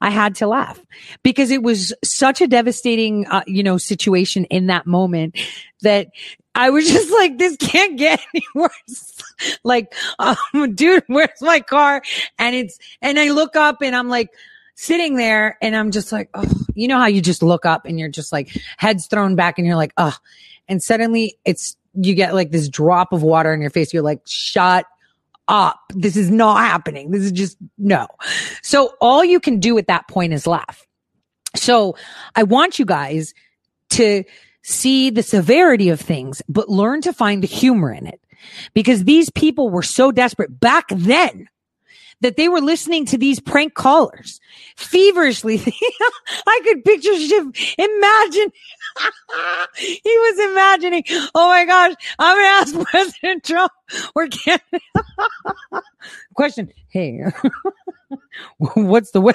I 0.01 0.09
had 0.09 0.35
to 0.35 0.47
laugh 0.47 0.79
because 1.23 1.51
it 1.51 1.63
was 1.63 1.93
such 2.03 2.41
a 2.41 2.47
devastating, 2.47 3.27
uh, 3.27 3.43
you 3.47 3.63
know, 3.63 3.77
situation 3.77 4.45
in 4.45 4.67
that 4.67 4.85
moment 4.85 5.37
that 5.81 6.09
I 6.55 6.69
was 6.69 6.87
just 6.91 7.11
like, 7.11 7.37
this 7.37 7.57
can't 7.57 7.97
get 7.97 8.21
any 8.33 8.45
worse. 8.55 9.21
like, 9.63 9.93
um, 10.19 10.37
dude, 10.75 11.03
where's 11.07 11.41
my 11.41 11.59
car? 11.59 12.01
And 12.37 12.55
it's, 12.55 12.77
and 13.01 13.19
I 13.19 13.31
look 13.31 13.55
up 13.55 13.81
and 13.81 13.95
I'm 13.95 14.09
like, 14.09 14.29
sitting 14.75 15.17
there 15.17 15.55
and 15.61 15.75
I'm 15.75 15.91
just 15.91 16.11
like, 16.11 16.29
oh, 16.33 16.51
you 16.73 16.87
know 16.87 16.97
how 16.97 17.05
you 17.05 17.21
just 17.21 17.43
look 17.43 17.63
up 17.63 17.85
and 17.85 17.99
you're 17.99 18.09
just 18.09 18.31
like 18.31 18.49
heads 18.77 19.05
thrown 19.05 19.35
back 19.35 19.59
and 19.59 19.67
you're 19.67 19.75
like, 19.75 19.93
oh, 19.97 20.17
and 20.67 20.81
suddenly 20.81 21.37
it's, 21.45 21.77
you 21.93 22.15
get 22.15 22.33
like 22.33 22.49
this 22.49 22.69
drop 22.69 23.13
of 23.13 23.21
water 23.21 23.53
in 23.53 23.61
your 23.61 23.69
face. 23.69 23.93
You're 23.93 24.01
like, 24.01 24.21
shut 24.25 24.87
up. 25.47 25.79
This 25.93 26.15
is 26.15 26.29
not 26.29 26.59
happening. 26.59 27.11
This 27.11 27.23
is 27.23 27.31
just 27.31 27.57
no. 27.77 28.07
So 28.61 28.93
all 29.01 29.23
you 29.23 29.39
can 29.39 29.59
do 29.59 29.77
at 29.77 29.87
that 29.87 30.07
point 30.07 30.33
is 30.33 30.47
laugh. 30.47 30.85
So 31.55 31.95
I 32.35 32.43
want 32.43 32.79
you 32.79 32.85
guys 32.85 33.33
to 33.91 34.23
see 34.63 35.09
the 35.09 35.23
severity 35.23 35.89
of 35.89 35.99
things, 35.99 36.41
but 36.47 36.69
learn 36.69 37.01
to 37.01 37.13
find 37.13 37.43
the 37.43 37.47
humor 37.47 37.91
in 37.91 38.07
it 38.07 38.19
because 38.73 39.03
these 39.03 39.29
people 39.29 39.69
were 39.69 39.83
so 39.83 40.11
desperate 40.11 40.59
back 40.59 40.85
then 40.89 41.47
that 42.23 42.37
they 42.37 42.47
were 42.47 42.61
listening 42.61 43.05
to 43.05 43.17
these 43.17 43.39
prank 43.39 43.73
callers 43.75 44.39
feverishly. 44.77 45.61
I 46.47 46.61
could 46.63 46.83
picture 46.83 47.15
Schiff 47.19 47.75
imagine. 47.77 48.51
he 49.77 50.01
was 50.05 50.51
imagining, 50.51 51.03
oh 51.35 51.47
my 51.49 51.65
gosh, 51.65 51.93
I'm 52.17 52.37
to 52.37 52.79
ask 52.79 52.89
President 52.89 53.43
Trump 53.43 53.71
or 54.15 54.27
can 54.27 54.59
question. 56.33 56.71
Hey, 56.87 57.23
what's 58.57 59.11
the 59.11 59.21
way? 59.21 59.33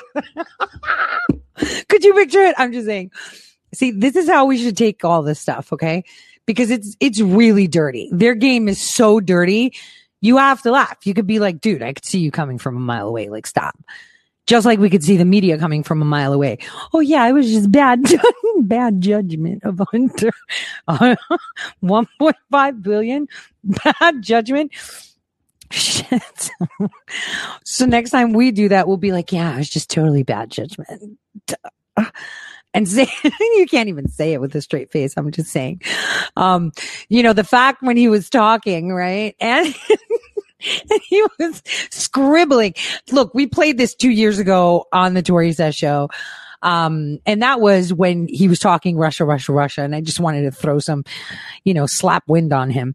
could 1.88 2.04
you 2.04 2.14
picture 2.14 2.42
it? 2.42 2.54
I'm 2.58 2.72
just 2.72 2.86
saying. 2.86 3.12
See, 3.74 3.90
this 3.90 4.16
is 4.16 4.28
how 4.28 4.46
we 4.46 4.56
should 4.56 4.78
take 4.78 5.04
all 5.04 5.22
this 5.22 5.38
stuff. 5.38 5.72
Okay. 5.74 6.04
Because 6.46 6.70
it's, 6.70 6.96
it's 7.00 7.20
really 7.20 7.68
dirty. 7.68 8.08
Their 8.10 8.34
game 8.34 8.66
is 8.66 8.80
so 8.80 9.20
dirty 9.20 9.74
you 10.20 10.36
have 10.36 10.62
to 10.62 10.70
laugh. 10.70 10.98
You 11.04 11.14
could 11.14 11.26
be 11.26 11.38
like, 11.38 11.60
dude, 11.60 11.82
I 11.82 11.92
could 11.92 12.04
see 12.04 12.18
you 12.18 12.30
coming 12.30 12.58
from 12.58 12.76
a 12.76 12.80
mile 12.80 13.08
away. 13.08 13.28
Like, 13.28 13.46
stop. 13.46 13.78
Just 14.46 14.64
like 14.64 14.78
we 14.78 14.88
could 14.88 15.04
see 15.04 15.18
the 15.18 15.26
media 15.26 15.58
coming 15.58 15.82
from 15.82 16.00
a 16.00 16.06
mile 16.06 16.32
away. 16.32 16.58
Oh 16.94 17.00
yeah, 17.00 17.28
it 17.28 17.32
was 17.32 17.50
just 17.50 17.70
bad, 17.70 18.02
bad 18.60 19.02
judgment 19.02 19.62
of 19.62 19.80
Hunter. 19.90 20.32
1.5 20.88 22.82
billion 22.82 23.28
bad 23.62 24.22
judgment. 24.22 24.72
Shit. 25.70 26.50
so 27.64 27.84
next 27.84 28.10
time 28.10 28.32
we 28.32 28.50
do 28.50 28.70
that, 28.70 28.88
we'll 28.88 28.96
be 28.96 29.12
like, 29.12 29.32
yeah, 29.32 29.52
it 29.54 29.58
was 29.58 29.68
just 29.68 29.90
totally 29.90 30.22
bad 30.22 30.50
judgment. 30.50 31.18
and 32.74 32.88
say 32.88 33.08
you 33.22 33.66
can't 33.68 33.88
even 33.88 34.08
say 34.08 34.32
it 34.32 34.40
with 34.40 34.54
a 34.54 34.62
straight 34.62 34.90
face. 34.90 35.14
I'm 35.16 35.30
just 35.30 35.50
saying. 35.50 35.82
Um, 36.36 36.72
you 37.08 37.22
know, 37.22 37.32
the 37.32 37.44
fact 37.44 37.82
when 37.82 37.96
he 37.96 38.08
was 38.08 38.30
talking, 38.30 38.92
right? 38.92 39.34
And 39.40 39.74
and 40.90 41.00
he 41.08 41.24
was 41.38 41.62
scribbling. 41.90 42.74
Look, 43.10 43.34
we 43.34 43.46
played 43.46 43.78
this 43.78 43.94
two 43.94 44.10
years 44.10 44.38
ago 44.38 44.86
on 44.92 45.14
the 45.14 45.22
Tore 45.22 45.52
Says 45.52 45.74
show. 45.74 46.08
Um, 46.60 47.18
and 47.24 47.42
that 47.42 47.60
was 47.60 47.92
when 47.92 48.26
he 48.28 48.48
was 48.48 48.58
talking 48.58 48.96
Russia, 48.96 49.24
Russia, 49.24 49.52
Russia. 49.52 49.82
And 49.82 49.94
I 49.94 50.00
just 50.00 50.20
wanted 50.20 50.42
to 50.42 50.50
throw 50.50 50.80
some, 50.80 51.04
you 51.64 51.74
know, 51.74 51.86
slap 51.86 52.24
wind 52.26 52.52
on 52.52 52.70
him. 52.70 52.94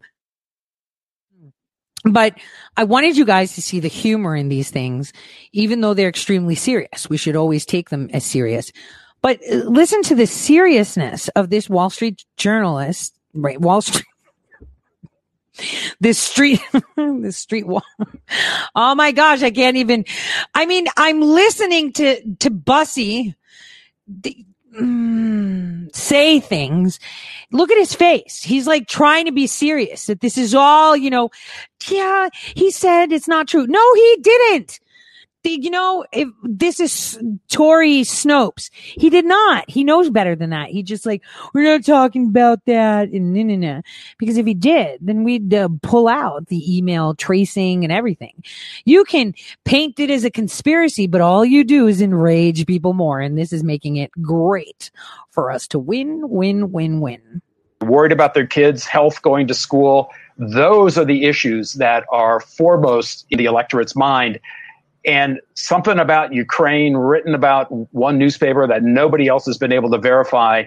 But 2.04 2.38
I 2.76 2.84
wanted 2.84 3.16
you 3.16 3.24
guys 3.24 3.54
to 3.54 3.62
see 3.62 3.80
the 3.80 3.88
humor 3.88 4.36
in 4.36 4.50
these 4.50 4.70
things, 4.70 5.14
even 5.52 5.80
though 5.80 5.94
they're 5.94 6.08
extremely 6.08 6.54
serious. 6.54 7.08
We 7.08 7.16
should 7.16 7.36
always 7.36 7.64
take 7.64 7.88
them 7.88 8.10
as 8.12 8.26
serious. 8.26 8.70
But 9.22 9.40
uh, 9.50 9.54
listen 9.54 10.02
to 10.02 10.14
the 10.14 10.26
seriousness 10.26 11.28
of 11.28 11.48
this 11.48 11.70
Wall 11.70 11.88
Street 11.88 12.22
journalist, 12.36 13.18
right? 13.32 13.58
Wall 13.58 13.80
Street. 13.80 14.04
This 16.00 16.18
street, 16.18 16.60
this 16.96 17.36
street 17.36 17.66
wall. 17.66 17.82
Oh 18.74 18.94
my 18.94 19.12
gosh, 19.12 19.42
I 19.42 19.50
can't 19.50 19.76
even. 19.76 20.04
I 20.54 20.66
mean, 20.66 20.86
I'm 20.96 21.20
listening 21.20 21.92
to 21.94 22.34
to 22.36 22.50
Bussy 22.50 23.34
mm, 24.78 25.94
say 25.94 26.40
things. 26.40 27.00
Look 27.52 27.70
at 27.70 27.78
his 27.78 27.94
face. 27.94 28.42
He's 28.42 28.66
like 28.66 28.88
trying 28.88 29.26
to 29.26 29.32
be 29.32 29.46
serious 29.46 30.06
that 30.06 30.20
this 30.20 30.36
is 30.36 30.54
all, 30.54 30.96
you 30.96 31.10
know. 31.10 31.30
Yeah, 31.88 32.28
he 32.54 32.70
said 32.70 33.12
it's 33.12 33.28
not 33.28 33.48
true. 33.48 33.66
No, 33.66 33.94
he 33.94 34.18
didn't 34.20 34.80
you 35.50 35.70
know, 35.70 36.04
if 36.12 36.28
this 36.42 36.80
is 36.80 37.18
Tore 37.50 37.82
Snopes, 37.82 38.70
he 38.72 39.10
did 39.10 39.24
not. 39.24 39.68
He 39.68 39.84
knows 39.84 40.10
better 40.10 40.34
than 40.34 40.50
that. 40.50 40.70
He 40.70 40.82
just 40.82 41.06
like, 41.06 41.22
we're 41.52 41.64
not 41.64 41.84
talking 41.84 42.26
about 42.26 42.64
that. 42.66 43.10
And 43.10 43.34
nah, 43.34 43.42
nah, 43.42 43.74
nah. 43.74 43.80
Because 44.18 44.36
if 44.36 44.46
he 44.46 44.54
did, 44.54 45.00
then 45.02 45.24
we'd 45.24 45.52
uh, 45.52 45.68
pull 45.82 46.08
out 46.08 46.46
the 46.46 46.76
email 46.76 47.14
tracing 47.14 47.84
and 47.84 47.92
everything. 47.92 48.42
You 48.84 49.04
can 49.04 49.34
paint 49.64 50.00
it 50.00 50.10
as 50.10 50.24
a 50.24 50.30
conspiracy, 50.30 51.06
but 51.06 51.20
all 51.20 51.44
you 51.44 51.64
do 51.64 51.86
is 51.86 52.00
enrage 52.00 52.66
people 52.66 52.92
more. 52.92 53.20
And 53.20 53.38
this 53.38 53.52
is 53.52 53.62
making 53.62 53.96
it 53.96 54.10
great 54.22 54.90
for 55.30 55.50
us 55.50 55.68
to 55.68 55.78
win, 55.78 56.28
win, 56.28 56.72
win, 56.72 57.00
win. 57.00 57.42
Worried 57.82 58.12
about 58.12 58.34
their 58.34 58.46
kids' 58.46 58.86
health 58.86 59.20
going 59.20 59.46
to 59.48 59.54
school. 59.54 60.08
Those 60.38 60.96
are 60.96 61.04
the 61.04 61.24
issues 61.24 61.74
that 61.74 62.04
are 62.10 62.40
foremost 62.40 63.26
in 63.30 63.38
the 63.38 63.44
electorate's 63.44 63.94
mind 63.94 64.40
and 65.04 65.40
something 65.54 65.98
about 65.98 66.32
Ukraine 66.32 66.96
written 66.96 67.34
about 67.34 67.70
one 67.94 68.18
newspaper 68.18 68.66
that 68.66 68.82
nobody 68.82 69.28
else 69.28 69.46
has 69.46 69.58
been 69.58 69.72
able 69.72 69.90
to 69.90 69.98
verify. 69.98 70.64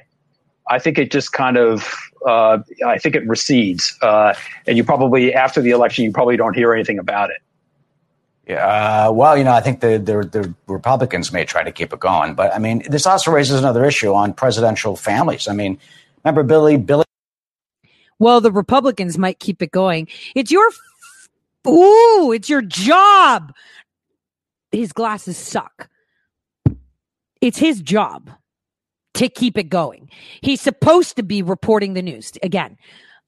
I 0.69 0.79
think 0.79 0.97
it 0.97 1.11
just 1.11 1.31
kind 1.31 1.57
of, 1.57 1.93
uh, 2.25 2.59
I 2.85 2.97
think 2.97 3.15
it 3.15 3.25
recedes. 3.27 3.97
Uh, 4.01 4.33
and 4.67 4.77
you 4.77 4.83
probably, 4.83 5.33
after 5.33 5.61
the 5.61 5.71
election, 5.71 6.03
you 6.03 6.11
probably 6.11 6.37
don't 6.37 6.53
hear 6.53 6.73
anything 6.73 6.99
about 6.99 7.29
it. 7.29 7.37
Yeah, 8.47 8.65
uh, 9.07 9.11
well, 9.11 9.37
you 9.37 9.43
know, 9.43 9.51
I 9.51 9.59
think 9.59 9.81
the, 9.81 9.97
the, 9.97 10.23
the 10.23 10.53
Republicans 10.67 11.33
may 11.33 11.43
try 11.43 11.63
to 11.63 11.71
keep 11.71 11.91
it 11.91 11.99
going, 11.99 12.33
but 12.33 12.53
I 12.53 12.59
mean, 12.59 12.81
this 12.87 13.05
also 13.05 13.31
raises 13.31 13.59
another 13.59 13.83
issue 13.83 14.13
on 14.13 14.33
presidential 14.33 14.95
families. 14.95 15.49
I 15.49 15.53
mean, 15.53 15.77
remember 16.23 16.43
Billy 16.43 16.77
Billy? 16.77 17.03
Well, 18.19 18.39
the 18.39 18.51
Republicans 18.51 19.17
might 19.17 19.39
keep 19.39 19.61
it 19.61 19.71
going. 19.71 20.07
It's 20.33 20.49
your, 20.49 20.69
ooh, 21.67 22.31
it's 22.31 22.49
your 22.49 22.61
job 22.61 23.53
his 24.71 24.91
glasses 24.91 25.37
suck. 25.37 25.89
It's 27.41 27.57
his 27.57 27.81
job 27.81 28.31
to 29.15 29.29
keep 29.29 29.57
it 29.57 29.69
going. 29.69 30.09
He's 30.41 30.61
supposed 30.61 31.15
to 31.15 31.23
be 31.23 31.41
reporting 31.41 31.93
the 31.93 32.01
news. 32.01 32.31
Again, 32.43 32.77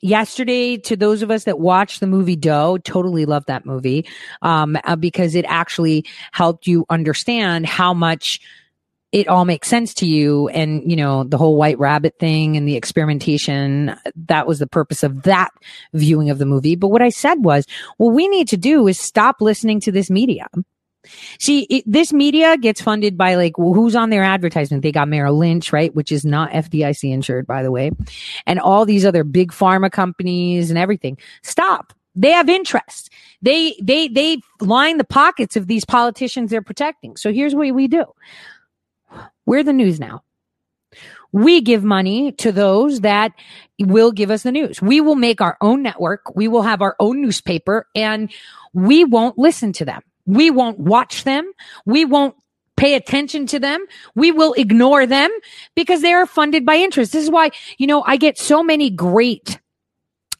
yesterday 0.01 0.77
to 0.77 0.95
those 0.95 1.21
of 1.21 1.31
us 1.31 1.43
that 1.43 1.59
watched 1.59 1.99
the 1.99 2.07
movie 2.07 2.35
doe 2.35 2.77
totally 2.77 3.25
loved 3.25 3.47
that 3.47 3.65
movie 3.65 4.07
um, 4.41 4.77
uh, 4.83 4.95
because 4.95 5.35
it 5.35 5.45
actually 5.47 6.05
helped 6.31 6.67
you 6.67 6.85
understand 6.89 7.65
how 7.65 7.93
much 7.93 8.39
it 9.11 9.27
all 9.27 9.43
makes 9.43 9.67
sense 9.67 9.93
to 9.95 10.05
you 10.05 10.47
and 10.49 10.89
you 10.89 10.95
know 10.95 11.23
the 11.23 11.37
whole 11.37 11.57
white 11.57 11.79
rabbit 11.79 12.17
thing 12.19 12.55
and 12.55 12.67
the 12.67 12.75
experimentation 12.75 13.95
that 14.15 14.47
was 14.47 14.59
the 14.59 14.67
purpose 14.67 15.03
of 15.03 15.23
that 15.23 15.49
viewing 15.93 16.29
of 16.29 16.37
the 16.37 16.45
movie 16.45 16.75
but 16.75 16.89
what 16.89 17.01
i 17.01 17.09
said 17.09 17.43
was 17.43 17.65
what 17.97 18.13
we 18.13 18.27
need 18.27 18.47
to 18.47 18.57
do 18.57 18.87
is 18.87 18.99
stop 18.99 19.41
listening 19.41 19.79
to 19.79 19.91
this 19.91 20.09
media 20.09 20.47
See, 21.39 21.61
it, 21.69 21.83
this 21.87 22.11
media 22.11 22.57
gets 22.57 22.81
funded 22.81 23.17
by 23.17 23.35
like 23.35 23.53
who's 23.55 23.95
on 23.95 24.09
their 24.09 24.23
advertisement? 24.23 24.83
They 24.83 24.91
got 24.91 25.07
Merrill 25.07 25.37
Lynch, 25.37 25.71
right, 25.71 25.93
which 25.95 26.11
is 26.11 26.25
not 26.25 26.51
FDIC 26.51 27.11
insured, 27.11 27.47
by 27.47 27.63
the 27.63 27.71
way, 27.71 27.91
and 28.45 28.59
all 28.59 28.85
these 28.85 29.05
other 29.05 29.23
big 29.23 29.51
pharma 29.51 29.91
companies 29.91 30.69
and 30.69 30.77
everything. 30.77 31.17
Stop. 31.41 31.93
They 32.15 32.31
have 32.31 32.49
interest. 32.49 33.11
They 33.41 33.75
they 33.81 34.09
they 34.09 34.39
line 34.59 34.97
the 34.97 35.05
pockets 35.05 35.55
of 35.55 35.67
these 35.67 35.85
politicians 35.85 36.49
they're 36.49 36.61
protecting. 36.61 37.15
So 37.15 37.31
here's 37.31 37.55
what 37.55 37.73
we 37.73 37.87
do. 37.87 38.05
We're 39.45 39.63
the 39.63 39.73
news 39.73 39.99
now. 39.99 40.23
We 41.31 41.61
give 41.61 41.83
money 41.83 42.31
to 42.33 42.51
those 42.51 43.01
that 43.01 43.31
will 43.79 44.11
give 44.11 44.31
us 44.31 44.43
the 44.43 44.51
news. 44.51 44.81
We 44.81 44.99
will 44.99 45.15
make 45.15 45.41
our 45.41 45.57
own 45.61 45.83
network. 45.83 46.35
We 46.35 46.47
will 46.47 46.63
have 46.63 46.81
our 46.81 46.95
own 46.99 47.21
newspaper 47.21 47.87
and 47.95 48.31
we 48.73 49.05
won't 49.05 49.37
listen 49.37 49.71
to 49.73 49.85
them. 49.85 50.01
We 50.29 50.51
won't 50.51 50.77
watch 50.77 51.23
them. 51.23 51.51
We 51.87 52.05
won't 52.05 52.35
pay 52.77 52.93
attention 52.93 53.47
to 53.47 53.59
them. 53.59 53.83
We 54.13 54.31
will 54.31 54.53
ignore 54.53 55.07
them 55.07 55.31
because 55.75 56.03
they 56.03 56.13
are 56.13 56.27
funded 56.27 56.67
by 56.67 56.75
interest. 56.75 57.13
This 57.13 57.23
is 57.23 57.31
why, 57.31 57.49
you 57.79 57.87
know, 57.87 58.03
I 58.05 58.17
get 58.17 58.37
so 58.37 58.61
many 58.61 58.91
great 58.91 59.59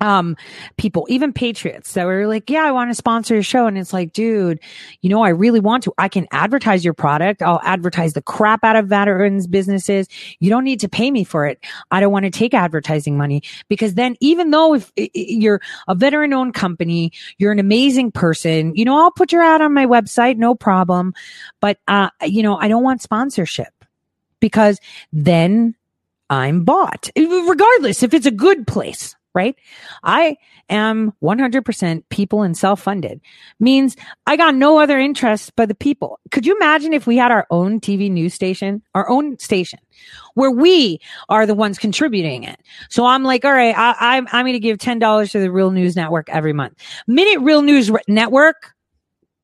um, 0.02 0.38
people, 0.78 1.06
even 1.10 1.34
patriots 1.34 1.93
that 1.93 2.06
were 2.06 2.28
like, 2.28 2.50
yeah, 2.50 2.64
I 2.64 2.72
want 2.72 2.89
to 2.89 2.95
sponsor 2.95 3.34
your 3.34 3.43
show. 3.43 3.68
And 3.68 3.78
it's 3.78 3.93
like, 3.93 4.14
dude, 4.14 4.60
you 5.02 5.10
know, 5.10 5.24
I 5.24 5.30
really 5.30 5.60
want 5.60 5.84
to. 5.84 5.93
I 5.97 6.08
can 6.08 6.28
advertise 6.32 6.86
your 6.86 6.93
product. 6.93 7.41
I'll 7.41 7.62
advertise 7.64 8.14
the 8.14 8.22
crap 8.22 8.64
out 8.64 8.76
of 8.76 8.88
veterans 8.88 9.47
businesses. 9.47 10.08
You 10.39 10.50
don't 10.50 10.64
need 10.64 10.80
to 10.82 10.89
pay 10.89 11.12
me 11.12 11.24
for 11.24 11.45
it. 11.45 11.60
I 11.91 12.00
don't 12.00 12.12
want 12.12 12.26
to 12.26 12.32
take 12.32 12.54
advertising 12.54 13.18
money 13.18 13.43
because 13.68 13.95
then 13.95 14.16
even 14.20 14.52
though 14.52 14.76
if 14.76 14.91
you're 14.95 15.62
a 15.88 15.95
veteran 15.95 16.34
owned 16.34 16.54
company, 16.54 17.12
you're 17.38 17.52
an 17.52 17.60
amazing 17.60 18.12
person, 18.12 18.76
you 18.76 18.86
know, 18.86 18.97
I'll 18.97 19.12
put 19.12 19.32
your 19.32 19.43
ad 19.43 19.62
on 19.62 19.74
my 19.74 19.86
website. 19.86 20.38
No 20.38 20.56
problem. 20.56 21.14
But, 21.60 21.78
uh, 21.88 22.10
you 22.24 22.43
know, 22.43 22.58
I 22.58 22.68
don't 22.68 22.84
want 22.84 23.02
sponsorship 23.02 23.74
because 24.39 24.80
then 25.12 25.76
I'm 26.30 26.64
bought 26.64 27.10
regardless 27.18 28.04
if 28.04 28.14
it's 28.14 28.28
a 28.28 28.32
good 28.32 28.68
place 28.68 29.16
right? 29.34 29.55
I 30.03 30.38
am 30.69 31.13
100% 31.23 32.03
people 32.09 32.41
and 32.41 32.57
self 32.57 32.82
funded 32.82 33.21
means 33.59 33.95
I 34.25 34.38
got 34.38 34.55
no 34.55 34.80
other 34.80 34.99
interests 34.99 35.51
but 35.55 35.69
the 35.69 35.75
people. 35.75 36.19
Could 36.32 36.45
you 36.45 36.55
imagine 36.55 36.93
if 36.93 37.07
we 37.07 37.17
had 37.17 37.32
our 37.32 37.45
own 37.49 37.80
TV 37.80 38.09
news 38.09 38.34
station, 38.34 38.82
our 38.95 39.09
own 39.09 39.38
station 39.39 39.80
where 40.36 40.51
we 40.51 40.99
are 41.27 41.45
the 41.45 41.55
ones 41.55 41.77
contributing 41.77 42.43
it? 42.43 42.59
So 42.89 43.05
I'm 43.05 43.23
like, 43.23 43.45
all 43.45 43.53
right, 43.53 43.77
I, 43.77 44.17
I'm, 44.17 44.27
I'm 44.32 44.45
going 44.45 44.53
to 44.53 44.59
give 44.59 44.77
$10 44.77 45.32
to 45.32 45.39
the 45.39 45.51
Real 45.51 45.71
News 45.71 45.95
Network 45.95 46.30
every 46.30 46.53
month. 46.53 46.73
Minute 47.07 47.41
Real 47.41 47.61
News 47.61 47.91
Network 48.07 48.73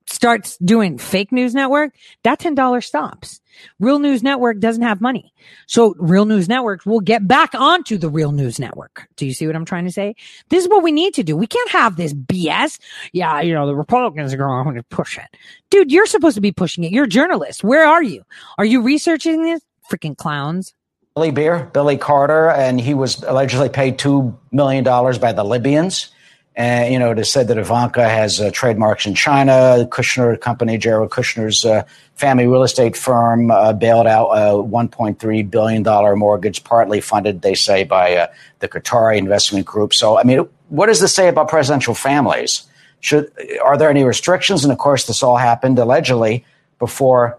starts 0.08 0.58
doing 0.58 0.98
fake 0.98 1.32
news 1.32 1.54
network, 1.54 1.96
that 2.24 2.40
$10 2.40 2.84
stops. 2.84 3.42
Real 3.80 4.00
News 4.00 4.24
Network 4.24 4.60
doesn't 4.60 4.84
have 4.84 5.02
money. 5.02 5.34
So 5.68 5.96
Real 5.98 6.26
News 6.26 6.48
Network 6.48 6.86
will 6.86 7.00
get 7.00 7.28
back 7.28 7.54
onto 7.54 7.98
the 7.98 8.10
Real 8.10 8.32
News 8.32 8.60
Network. 8.60 9.08
Do 9.16 9.26
you 9.26 9.34
see 9.34 9.48
what 9.48 9.56
I'm 9.56 9.66
trying 9.66 9.86
to 9.86 9.92
say? 9.92 10.16
This 10.50 10.64
is 10.64 10.70
what 10.70 10.84
we 10.84 10.92
need 10.92 11.14
to 11.16 11.24
do. 11.24 11.36
We 11.36 11.48
can't 11.48 11.70
have 11.70 11.96
this 11.96 12.14
BS. 12.14 12.80
Yeah, 13.14 13.42
you 13.42 13.54
know, 13.54 13.68
the 13.68 13.76
Republicans 13.76 14.34
are 14.34 14.38
going 14.38 14.76
to 14.76 14.84
push 14.84 15.18
it. 15.18 15.38
Dude, 15.70 15.92
you're 15.92 16.06
supposed 16.06 16.36
to 16.36 16.42
be 16.42 16.52
pushing 16.52 16.84
it. 16.84 16.92
You're 16.92 17.06
a 17.06 17.10
journalist. 17.10 17.64
Where 17.64 17.86
are 17.86 18.04
you? 18.04 18.24
Are 18.58 18.66
you 18.66 18.82
researching 18.82 19.44
this? 19.44 19.62
Freaking 19.92 20.18
clowns. 20.18 20.74
Billy 21.16 21.32
Beer, 21.32 21.70
Billy 21.74 21.96
Carter, 21.96 22.50
and 22.50 22.82
he 22.82 22.94
was 22.94 23.24
allegedly 23.24 23.70
paid 23.70 23.98
$2 23.98 24.38
million 24.52 24.84
by 24.84 25.32
the 25.32 25.46
Libyans 25.46 26.10
and 26.56 26.94
you 26.94 27.00
know, 27.00 27.12
it 27.12 27.20
is 27.20 27.30
said 27.30 27.50
that 27.50 27.58
Ivanka 27.58 28.08
has 28.08 28.40
uh, 28.40 28.50
trademarks 28.52 29.06
in 29.06 29.14
China. 29.14 29.86
Kushner 29.92 30.40
Company, 30.40 30.78
Jared 30.78 31.10
Kushner's 31.10 31.66
uh, 31.66 31.84
family 32.16 32.48
real 32.48 32.64
estate 32.64 32.96
firm, 32.96 33.52
uh, 33.52 33.74
bailed 33.74 34.08
out 34.08 34.30
a 34.30 34.64
$1.3 34.64 35.52
billion 35.52 35.84
mortgage, 36.18 36.64
partly 36.64 37.02
funded, 37.02 37.42
they 37.42 37.56
say, 37.56 37.84
by 37.84 38.16
uh, 38.16 38.28
the 38.60 38.70
Qatari 38.70 39.18
investment 39.18 39.66
group. 39.66 39.94
So, 39.94 40.18
I 40.18 40.24
mean, 40.24 40.48
what 40.70 40.86
does 40.86 41.02
this 41.02 41.14
say 41.14 41.28
about 41.28 41.50
presidential 41.50 41.94
families? 41.94 42.64
Should 43.02 43.32
are 43.62 43.78
there 43.78 43.90
any 43.90 44.04
restrictions? 44.04 44.64
And 44.64 44.72
of 44.72 44.80
course, 44.80 45.06
this 45.08 45.22
all 45.22 45.38
happened 45.38 45.78
allegedly 45.78 46.46
before. 46.80 47.38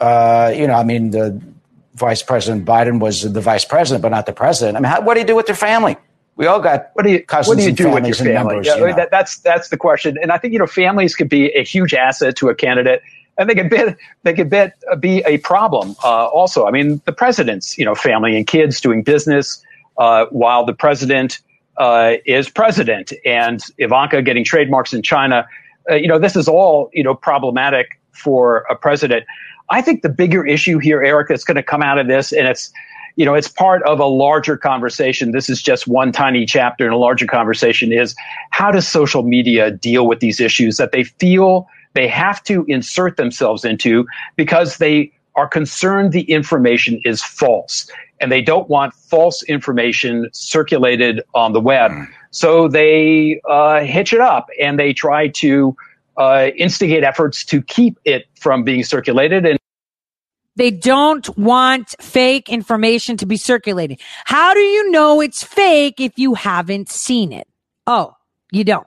Uh, 0.00 0.52
you 0.54 0.68
know, 0.68 0.74
I 0.74 0.84
mean, 0.84 1.10
the 1.10 1.40
Vice 1.94 2.22
President 2.22 2.64
Biden 2.64 3.00
was 3.00 3.30
the 3.30 3.40
vice 3.40 3.64
president, 3.64 4.02
but 4.02 4.08
not 4.08 4.26
the 4.26 4.32
president. 4.32 4.76
I 4.76 4.80
mean, 4.80 4.90
how, 4.90 5.00
what 5.02 5.14
do 5.14 5.20
you 5.20 5.26
do 5.26 5.36
with 5.36 5.48
your 5.48 5.56
family? 5.56 5.96
We 6.36 6.46
all 6.46 6.60
got 6.60 6.90
what 6.94 7.04
do 7.04 7.12
you 7.12 7.24
what 7.28 7.58
do 7.58 7.64
you 7.64 7.72
do 7.72 7.90
with 7.90 8.06
your 8.06 8.14
family? 8.14 8.60
Yeah, 8.64 8.76
you 8.76 8.86
know. 8.86 8.96
that, 8.96 9.10
that's 9.10 9.38
that's 9.40 9.68
the 9.68 9.76
question, 9.76 10.16
and 10.22 10.32
I 10.32 10.38
think 10.38 10.52
you 10.52 10.58
know 10.58 10.66
families 10.66 11.14
could 11.14 11.28
be 11.28 11.48
a 11.50 11.62
huge 11.62 11.92
asset 11.92 12.36
to 12.36 12.48
a 12.48 12.54
candidate, 12.54 13.02
and 13.36 13.50
they 13.50 13.54
could 13.54 13.68
be 13.68 13.78
they 14.22 14.32
could 14.32 14.48
be, 14.48 14.66
be 14.98 15.18
a 15.26 15.38
problem 15.38 15.94
uh, 16.02 16.26
also. 16.26 16.66
I 16.66 16.70
mean, 16.70 17.02
the 17.04 17.12
president's 17.12 17.76
you 17.76 17.84
know 17.84 17.94
family 17.94 18.36
and 18.36 18.46
kids 18.46 18.80
doing 18.80 19.02
business 19.02 19.62
uh, 19.98 20.26
while 20.30 20.64
the 20.64 20.72
president 20.72 21.40
uh, 21.76 22.14
is 22.24 22.48
president, 22.48 23.12
and 23.26 23.62
Ivanka 23.78 24.22
getting 24.22 24.44
trademarks 24.44 24.94
in 24.94 25.02
China. 25.02 25.46
Uh, 25.90 25.96
you 25.96 26.08
know, 26.08 26.18
this 26.18 26.34
is 26.34 26.48
all 26.48 26.90
you 26.94 27.04
know 27.04 27.14
problematic 27.14 28.00
for 28.12 28.64
a 28.70 28.74
president. 28.74 29.26
I 29.70 29.80
think 29.80 30.02
the 30.02 30.08
bigger 30.08 30.46
issue 30.46 30.78
here, 30.78 31.02
Eric, 31.02 31.28
that's 31.28 31.44
going 31.44 31.56
to 31.56 31.62
come 31.62 31.82
out 31.82 31.98
of 31.98 32.06
this, 32.06 32.32
and 32.32 32.48
it's 32.48 32.72
you 33.16 33.24
know, 33.24 33.34
it's 33.34 33.48
part 33.48 33.82
of 33.82 34.00
a 34.00 34.06
larger 34.06 34.56
conversation. 34.56 35.32
This 35.32 35.48
is 35.48 35.62
just 35.62 35.86
one 35.86 36.12
tiny 36.12 36.46
chapter 36.46 36.86
in 36.86 36.92
a 36.92 36.96
larger 36.96 37.26
conversation 37.26 37.92
is 37.92 38.14
how 38.50 38.70
does 38.70 38.88
social 38.88 39.22
media 39.22 39.70
deal 39.70 40.06
with 40.06 40.20
these 40.20 40.40
issues 40.40 40.76
that 40.76 40.92
they 40.92 41.04
feel 41.04 41.68
they 41.94 42.08
have 42.08 42.42
to 42.44 42.64
insert 42.68 43.16
themselves 43.16 43.64
into 43.64 44.06
because 44.36 44.78
they 44.78 45.12
are 45.34 45.48
concerned 45.48 46.12
the 46.12 46.22
information 46.22 47.00
is 47.04 47.22
false 47.22 47.90
and 48.20 48.30
they 48.30 48.40
don't 48.40 48.68
want 48.68 48.94
false 48.94 49.42
information 49.44 50.28
circulated 50.32 51.22
on 51.34 51.52
the 51.52 51.60
web. 51.60 51.90
Mm. 51.90 52.08
So 52.30 52.68
they 52.68 53.40
uh, 53.48 53.80
hitch 53.80 54.12
it 54.12 54.20
up 54.20 54.48
and 54.60 54.78
they 54.78 54.92
try 54.92 55.28
to 55.28 55.76
uh, 56.16 56.50
instigate 56.56 57.04
efforts 57.04 57.44
to 57.46 57.62
keep 57.62 57.98
it 58.04 58.26
from 58.38 58.62
being 58.62 58.84
circulated. 58.84 59.44
And 59.44 59.58
they 60.56 60.70
don't 60.70 61.36
want 61.38 61.94
fake 62.00 62.48
information 62.48 63.16
to 63.18 63.26
be 63.26 63.36
circulated. 63.36 64.00
How 64.24 64.54
do 64.54 64.60
you 64.60 64.90
know 64.90 65.20
it's 65.20 65.42
fake 65.42 66.00
if 66.00 66.18
you 66.18 66.34
haven't 66.34 66.90
seen 66.90 67.32
it? 67.32 67.48
Oh, 67.86 68.14
you 68.50 68.64
don't. 68.64 68.86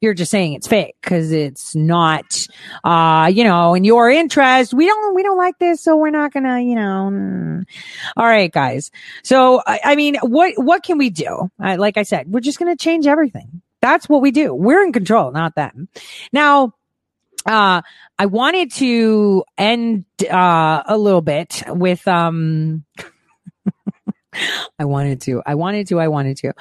You're 0.00 0.14
just 0.14 0.30
saying 0.30 0.54
it's 0.54 0.66
fake 0.66 0.96
because 1.02 1.30
it's 1.30 1.74
not, 1.74 2.24
uh, 2.84 3.30
you 3.30 3.44
know, 3.44 3.74
in 3.74 3.84
your 3.84 4.08
interest. 4.08 4.72
We 4.72 4.86
don't, 4.86 5.14
we 5.14 5.22
don't 5.22 5.36
like 5.36 5.58
this, 5.58 5.82
so 5.82 5.94
we're 5.94 6.08
not 6.08 6.32
gonna, 6.32 6.60
you 6.60 6.74
know. 6.74 7.10
Mm. 7.12 7.64
All 8.16 8.24
right, 8.24 8.50
guys. 8.50 8.90
So, 9.22 9.62
I, 9.66 9.80
I, 9.84 9.96
mean, 9.96 10.16
what, 10.22 10.54
what 10.56 10.84
can 10.84 10.96
we 10.96 11.10
do? 11.10 11.50
Like 11.58 11.98
I 11.98 12.04
said, 12.04 12.32
we're 12.32 12.40
just 12.40 12.58
gonna 12.58 12.76
change 12.76 13.06
everything. 13.06 13.60
That's 13.82 14.08
what 14.08 14.22
we 14.22 14.30
do. 14.30 14.54
We're 14.54 14.82
in 14.82 14.92
control, 14.92 15.32
not 15.32 15.54
them. 15.54 15.88
Now, 16.32 16.72
uh, 17.46 17.82
I 18.18 18.26
wanted 18.26 18.72
to 18.72 19.44
end 19.56 20.04
uh, 20.30 20.82
a 20.86 20.98
little 20.98 21.22
bit 21.22 21.62
with 21.68 22.06
um 22.06 22.84
I 24.78 24.84
wanted 24.84 25.20
to. 25.22 25.42
I 25.44 25.54
wanted 25.56 25.88
to. 25.88 25.98
I 25.98 26.08
wanted 26.08 26.36
to. 26.38 26.52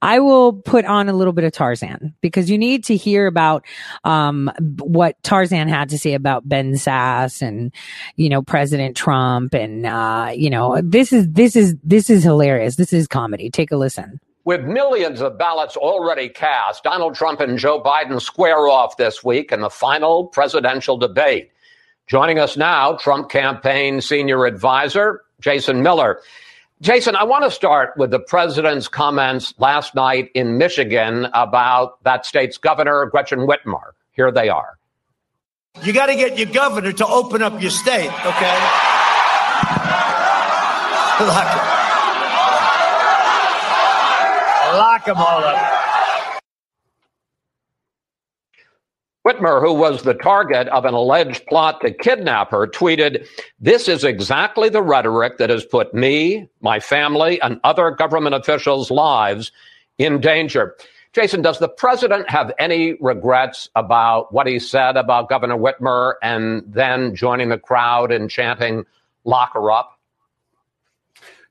I 0.00 0.18
will 0.18 0.52
put 0.52 0.84
on 0.84 1.08
a 1.08 1.12
little 1.12 1.32
bit 1.32 1.44
of 1.44 1.52
Tarzan 1.52 2.14
because 2.20 2.50
you 2.50 2.58
need 2.58 2.84
to 2.84 2.96
hear 2.96 3.26
about 3.26 3.64
um, 4.04 4.50
what 4.80 5.22
Tarzan 5.22 5.68
had 5.68 5.90
to 5.90 5.98
say 5.98 6.14
about 6.14 6.48
Ben 6.48 6.72
Sasse 6.72 7.42
and 7.42 7.72
you 8.16 8.28
know 8.28 8.42
President 8.42 8.96
Trump 8.96 9.54
and 9.54 9.86
uh, 9.86 10.30
you 10.34 10.50
know 10.50 10.80
this 10.82 11.12
is 11.12 11.28
this 11.28 11.54
is 11.54 11.76
this 11.84 12.10
is 12.10 12.24
hilarious. 12.24 12.76
This 12.76 12.92
is 12.92 13.06
comedy. 13.06 13.50
Take 13.50 13.70
a 13.70 13.76
listen. 13.76 14.20
With 14.44 14.64
millions 14.64 15.20
of 15.20 15.38
ballots 15.38 15.76
already 15.76 16.28
cast, 16.28 16.82
Donald 16.82 17.14
Trump 17.14 17.40
and 17.40 17.56
Joe 17.58 17.80
Biden 17.80 18.20
square 18.20 18.66
off 18.66 18.96
this 18.96 19.22
week 19.22 19.52
in 19.52 19.60
the 19.60 19.70
final 19.70 20.26
presidential 20.26 20.96
debate. 20.96 21.52
Joining 22.08 22.40
us 22.40 22.56
now, 22.56 22.94
Trump 22.96 23.30
campaign 23.30 24.00
senior 24.00 24.44
advisor, 24.44 25.22
Jason 25.40 25.82
Miller. 25.82 26.20
Jason, 26.80 27.14
I 27.14 27.22
want 27.22 27.44
to 27.44 27.50
start 27.52 27.96
with 27.96 28.10
the 28.10 28.18
president's 28.18 28.88
comments 28.88 29.54
last 29.58 29.94
night 29.94 30.30
in 30.34 30.58
Michigan 30.58 31.28
about 31.34 32.02
that 32.02 32.26
state's 32.26 32.58
governor, 32.58 33.06
Gretchen 33.06 33.46
Whitmer. 33.46 33.92
Here 34.10 34.32
they 34.32 34.48
are. 34.48 34.76
You 35.84 35.92
got 35.92 36.06
to 36.06 36.16
get 36.16 36.36
your 36.36 36.52
governor 36.52 36.92
to 36.92 37.06
open 37.06 37.42
up 37.42 37.62
your 37.62 37.70
state, 37.70 38.10
okay? 38.26 38.58
Them 45.06 45.16
all 45.16 45.44
up. 45.44 45.82
Whitmer, 49.26 49.60
who 49.60 49.72
was 49.72 50.02
the 50.02 50.14
target 50.14 50.66
of 50.68 50.84
an 50.84 50.94
alleged 50.94 51.46
plot 51.46 51.80
to 51.82 51.92
kidnap 51.92 52.50
her, 52.50 52.66
tweeted, 52.66 53.26
This 53.60 53.88
is 53.88 54.02
exactly 54.02 54.68
the 54.68 54.82
rhetoric 54.82 55.38
that 55.38 55.50
has 55.50 55.64
put 55.64 55.94
me, 55.94 56.48
my 56.60 56.80
family, 56.80 57.40
and 57.40 57.60
other 57.62 57.92
government 57.92 58.34
officials' 58.34 58.90
lives 58.90 59.52
in 59.98 60.20
danger. 60.20 60.74
Jason, 61.12 61.42
does 61.42 61.58
the 61.60 61.68
president 61.68 62.28
have 62.30 62.52
any 62.58 62.94
regrets 62.94 63.68
about 63.76 64.32
what 64.32 64.46
he 64.46 64.58
said 64.58 64.96
about 64.96 65.28
Governor 65.28 65.56
Whitmer 65.56 66.14
and 66.22 66.64
then 66.66 67.14
joining 67.14 67.48
the 67.48 67.58
crowd 67.58 68.10
and 68.10 68.30
chanting, 68.30 68.84
Lock 69.24 69.52
her 69.54 69.70
up? 69.70 69.91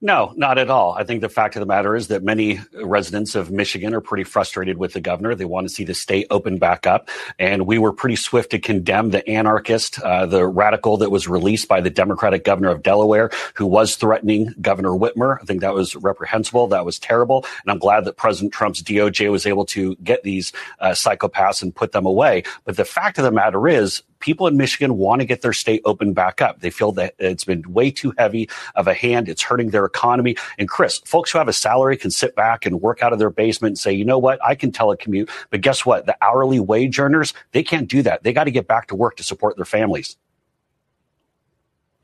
No, 0.03 0.33
not 0.35 0.57
at 0.57 0.71
all. 0.71 0.93
I 0.93 1.03
think 1.03 1.21
the 1.21 1.29
fact 1.29 1.55
of 1.55 1.59
the 1.59 1.67
matter 1.67 1.95
is 1.95 2.07
that 2.07 2.23
many 2.23 2.59
residents 2.73 3.35
of 3.35 3.51
Michigan 3.51 3.93
are 3.93 4.01
pretty 4.01 4.23
frustrated 4.23 4.77
with 4.77 4.93
the 4.93 4.99
governor. 4.99 5.35
They 5.35 5.45
want 5.45 5.67
to 5.67 5.73
see 5.73 5.83
the 5.83 5.93
state 5.93 6.25
open 6.31 6.57
back 6.57 6.87
up. 6.87 7.09
And 7.37 7.67
we 7.67 7.77
were 7.77 7.93
pretty 7.93 8.15
swift 8.15 8.49
to 8.51 8.59
condemn 8.59 9.11
the 9.11 9.27
anarchist, 9.29 10.01
uh, 10.01 10.25
the 10.25 10.47
radical 10.47 10.97
that 10.97 11.11
was 11.11 11.27
released 11.27 11.67
by 11.67 11.81
the 11.81 11.91
Democratic 11.91 12.43
governor 12.43 12.69
of 12.69 12.81
Delaware, 12.81 13.29
who 13.53 13.67
was 13.67 13.95
threatening 13.95 14.55
Governor 14.59 14.89
Whitmer. 14.89 15.37
I 15.39 15.45
think 15.45 15.61
that 15.61 15.75
was 15.75 15.95
reprehensible. 15.95 16.65
That 16.65 16.83
was 16.83 16.97
terrible. 16.97 17.45
And 17.63 17.71
I'm 17.71 17.79
glad 17.79 18.05
that 18.05 18.17
President 18.17 18.53
Trump's 18.53 18.81
DOJ 18.81 19.29
was 19.31 19.45
able 19.45 19.65
to 19.67 19.95
get 19.97 20.23
these 20.23 20.51
uh, 20.79 20.89
psychopaths 20.89 21.61
and 21.61 21.75
put 21.75 21.91
them 21.91 22.07
away. 22.07 22.41
But 22.65 22.75
the 22.75 22.85
fact 22.85 23.19
of 23.19 23.23
the 23.23 23.31
matter 23.31 23.67
is, 23.67 24.01
people 24.21 24.47
in 24.47 24.57
Michigan 24.57 24.97
want 24.97 25.21
to 25.21 25.25
get 25.25 25.41
their 25.41 25.53
state 25.53 25.81
open 25.85 26.13
back 26.13 26.41
up. 26.41 26.59
They 26.59 26.69
feel 26.69 26.91
that 26.93 27.15
it's 27.19 27.43
been 27.43 27.63
way 27.73 27.91
too 27.91 28.13
heavy 28.17 28.49
of 28.75 28.87
a 28.87 28.93
hand. 28.93 29.27
It's 29.27 29.41
hurting 29.41 29.71
their 29.71 29.85
economy. 29.85 30.35
And 30.57 30.69
Chris, 30.69 30.99
folks 30.99 31.31
who 31.31 31.37
have 31.37 31.47
a 31.47 31.53
salary 31.53 31.97
can 31.97 32.11
sit 32.11 32.35
back 32.35 32.65
and 32.65 32.81
work 32.81 33.03
out 33.03 33.13
of 33.13 33.19
their 33.19 33.29
basement 33.29 33.71
and 33.71 33.79
say, 33.79 33.91
you 33.91 34.05
know 34.05 34.19
what? 34.19 34.39
I 34.45 34.55
can 34.55 34.71
telecommute. 34.71 35.29
But 35.49 35.61
guess 35.61 35.85
what? 35.85 36.05
The 36.05 36.15
hourly 36.21 36.59
wage 36.59 36.99
earners, 36.99 37.33
they 37.51 37.63
can't 37.63 37.89
do 37.89 38.01
that. 38.03 38.23
They 38.23 38.33
got 38.33 38.45
to 38.45 38.51
get 38.51 38.67
back 38.67 38.87
to 38.87 38.95
work 38.95 39.17
to 39.17 39.23
support 39.23 39.57
their 39.57 39.65
families. 39.65 40.15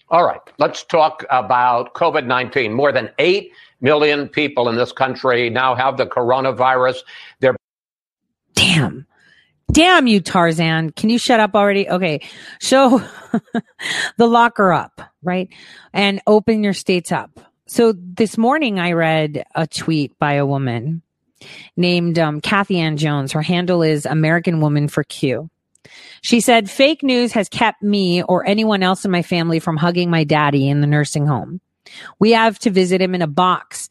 All 0.10 0.26
right, 0.26 0.40
let's 0.58 0.84
talk 0.84 1.26
about 1.30 1.94
COVID 1.94 2.26
19. 2.26 2.72
More 2.72 2.94
than 2.94 3.10
8 3.20 3.52
million 3.82 4.30
people 4.30 4.70
in 4.70 4.76
this 4.76 4.92
country 4.92 5.50
now 5.50 5.76
have 5.76 5.98
the 5.98 6.06
coronavirus. 6.06 7.00
They're 7.40 7.58
damn 8.54 9.07
Damn 9.72 10.08
you, 10.08 10.22
Tarzan. 10.22 10.92
Can 10.92 11.10
you 11.10 11.20
shut 11.20 11.40
up 11.40 11.54
already? 11.54 11.90
Okay. 11.90 12.22
So 12.60 13.02
the 14.18 14.28
locker 14.28 14.72
up, 14.72 15.02
right? 15.22 15.50
And 15.94 16.22
open 16.26 16.64
your 16.64 16.74
states 16.74 17.12
up. 17.12 17.40
So 17.68 17.94
this 17.94 18.38
morning 18.38 18.80
I 18.80 18.94
read 18.94 19.44
a 19.54 19.68
tweet 19.68 20.18
by 20.18 20.34
a 20.34 20.46
woman 20.46 21.02
named 21.76 22.18
um, 22.18 22.42
Kathy 22.42 22.80
Ann 22.80 22.98
Jones. 22.98 23.34
Her 23.34 23.42
handle 23.42 23.84
is 23.84 24.06
American 24.06 24.62
Woman 24.62 24.88
for 24.88 25.04
Q. 25.04 25.50
She 26.22 26.40
said, 26.40 26.70
fake 26.70 27.04
news 27.04 27.34
has 27.34 27.50
kept 27.50 27.84
me 27.84 28.24
or 28.24 28.46
anyone 28.46 28.84
else 28.84 29.06
in 29.06 29.12
my 29.12 29.22
family 29.22 29.60
from 29.60 29.78
hugging 29.78 30.10
my 30.10 30.24
daddy 30.24 30.68
in 30.68 30.82
the 30.82 30.88
nursing 30.88 31.26
home. 31.26 31.62
We 32.20 32.32
have 32.32 32.60
to 32.60 32.70
visit 32.70 33.02
him 33.02 33.16
in 33.16 33.22
a 33.22 33.28
box, 33.28 33.90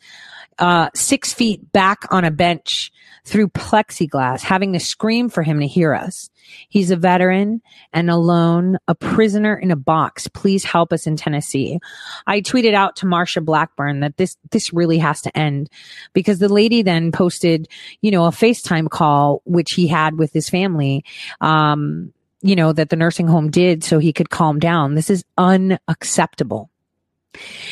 uh, 0.58 0.90
six 0.94 1.32
feet 1.32 1.72
back 1.72 2.04
on 2.10 2.24
a 2.24 2.30
bench 2.30 2.92
through 3.24 3.48
plexiglass, 3.48 4.40
having 4.40 4.72
to 4.72 4.80
scream 4.80 5.28
for 5.28 5.42
him 5.42 5.60
to 5.60 5.66
hear 5.66 5.92
us. 5.92 6.30
He's 6.68 6.92
a 6.92 6.96
veteran 6.96 7.60
and 7.92 8.08
alone, 8.08 8.78
a 8.86 8.94
prisoner 8.94 9.56
in 9.56 9.72
a 9.72 9.76
box. 9.76 10.28
Please 10.28 10.64
help 10.64 10.92
us 10.92 11.06
in 11.06 11.16
Tennessee. 11.16 11.80
I 12.26 12.40
tweeted 12.40 12.74
out 12.74 12.94
to 12.96 13.06
Marsha 13.06 13.44
Blackburn 13.44 14.00
that 14.00 14.16
this, 14.16 14.36
this 14.50 14.72
really 14.72 14.98
has 14.98 15.22
to 15.22 15.36
end 15.36 15.68
because 16.12 16.38
the 16.38 16.48
lady 16.48 16.82
then 16.82 17.10
posted, 17.10 17.66
you 18.00 18.12
know, 18.12 18.26
a 18.26 18.30
FaceTime 18.30 18.88
call, 18.88 19.42
which 19.44 19.72
he 19.72 19.88
had 19.88 20.18
with 20.18 20.32
his 20.32 20.48
family. 20.48 21.04
Um, 21.40 22.12
you 22.42 22.54
know, 22.54 22.72
that 22.72 22.90
the 22.90 22.96
nursing 22.96 23.26
home 23.26 23.50
did 23.50 23.82
so 23.82 23.98
he 23.98 24.12
could 24.12 24.30
calm 24.30 24.60
down. 24.60 24.94
This 24.94 25.10
is 25.10 25.24
unacceptable. 25.36 26.70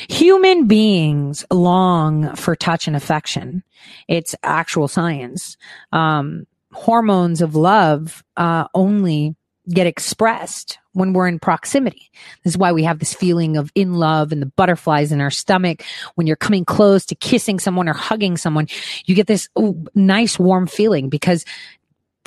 Human 0.08 0.66
beings 0.66 1.44
long 1.50 2.34
for 2.36 2.56
touch 2.56 2.86
and 2.86 2.96
affection. 2.96 3.62
It's 4.08 4.34
actual 4.42 4.88
science. 4.88 5.56
Um, 5.92 6.46
hormones 6.72 7.40
of 7.40 7.54
love 7.54 8.24
uh, 8.36 8.66
only 8.74 9.36
get 9.68 9.86
expressed 9.86 10.78
when 10.92 11.12
we're 11.12 11.26
in 11.26 11.38
proximity. 11.38 12.10
This 12.42 12.52
is 12.52 12.58
why 12.58 12.72
we 12.72 12.84
have 12.84 12.98
this 12.98 13.14
feeling 13.14 13.56
of 13.56 13.70
in 13.74 13.94
love 13.94 14.30
and 14.30 14.42
the 14.42 14.46
butterflies 14.46 15.10
in 15.10 15.20
our 15.20 15.30
stomach. 15.30 15.82
When 16.14 16.26
you're 16.26 16.36
coming 16.36 16.64
close 16.64 17.06
to 17.06 17.14
kissing 17.14 17.58
someone 17.58 17.88
or 17.88 17.94
hugging 17.94 18.36
someone, 18.36 18.68
you 19.06 19.14
get 19.14 19.26
this 19.26 19.48
ooh, 19.58 19.86
nice 19.94 20.38
warm 20.38 20.66
feeling 20.66 21.08
because 21.08 21.44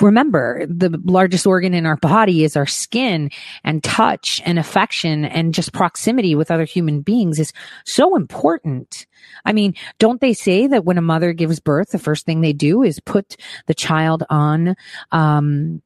remember 0.00 0.64
the 0.66 1.00
largest 1.04 1.46
organ 1.46 1.74
in 1.74 1.86
our 1.86 1.96
body 1.96 2.44
is 2.44 2.56
our 2.56 2.66
skin 2.66 3.30
and 3.64 3.82
touch 3.82 4.40
and 4.44 4.58
affection 4.58 5.24
and 5.24 5.54
just 5.54 5.72
proximity 5.72 6.34
with 6.34 6.50
other 6.50 6.64
human 6.64 7.00
beings 7.00 7.38
is 7.38 7.52
so 7.84 8.16
important. 8.16 9.06
I 9.44 9.52
mean, 9.52 9.74
don't 9.98 10.20
they 10.20 10.34
say 10.34 10.66
that 10.68 10.84
when 10.84 10.98
a 10.98 11.02
mother 11.02 11.32
gives 11.32 11.60
birth, 11.60 11.90
the 11.90 11.98
first 11.98 12.26
thing 12.26 12.40
they 12.40 12.52
do 12.52 12.82
is 12.82 13.00
put 13.00 13.36
the 13.66 13.74
child 13.74 14.24
on, 14.30 14.76
um, 15.10 15.82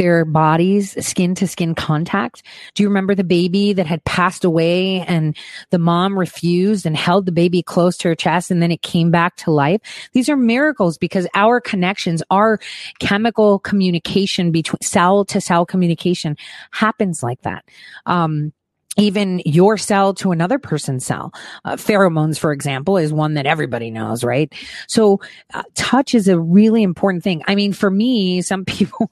their 0.00 0.24
bodies 0.24 0.96
skin 1.06 1.34
to 1.34 1.46
skin 1.46 1.74
contact. 1.74 2.42
Do 2.74 2.82
you 2.82 2.88
remember 2.88 3.14
the 3.14 3.22
baby 3.22 3.74
that 3.74 3.84
had 3.84 4.02
passed 4.06 4.46
away 4.46 5.00
and 5.02 5.36
the 5.68 5.78
mom 5.78 6.18
refused 6.18 6.86
and 6.86 6.96
held 6.96 7.26
the 7.26 7.32
baby 7.32 7.62
close 7.62 7.98
to 7.98 8.08
her 8.08 8.14
chest 8.14 8.50
and 8.50 8.62
then 8.62 8.72
it 8.72 8.80
came 8.80 9.10
back 9.10 9.36
to 9.36 9.50
life? 9.50 9.82
These 10.14 10.30
are 10.30 10.38
miracles 10.38 10.96
because 10.96 11.26
our 11.34 11.60
connections, 11.60 12.22
our 12.30 12.60
chemical 12.98 13.58
communication 13.58 14.52
between 14.52 14.80
cell 14.80 15.26
to 15.26 15.38
cell 15.38 15.66
communication 15.66 16.34
happens 16.70 17.22
like 17.22 17.42
that. 17.42 17.66
Um, 18.06 18.54
even 19.00 19.40
your 19.44 19.78
cell 19.78 20.14
to 20.14 20.30
another 20.30 20.58
person's 20.58 21.04
cell. 21.04 21.32
Uh, 21.64 21.76
pheromones, 21.76 22.38
for 22.38 22.52
example, 22.52 22.98
is 22.98 23.12
one 23.12 23.34
that 23.34 23.46
everybody 23.46 23.90
knows, 23.90 24.22
right? 24.22 24.52
So 24.88 25.20
uh, 25.54 25.62
touch 25.74 26.14
is 26.14 26.28
a 26.28 26.38
really 26.38 26.82
important 26.82 27.24
thing. 27.24 27.42
I 27.46 27.54
mean, 27.54 27.72
for 27.72 27.90
me, 27.90 28.42
some 28.42 28.64
people, 28.66 29.10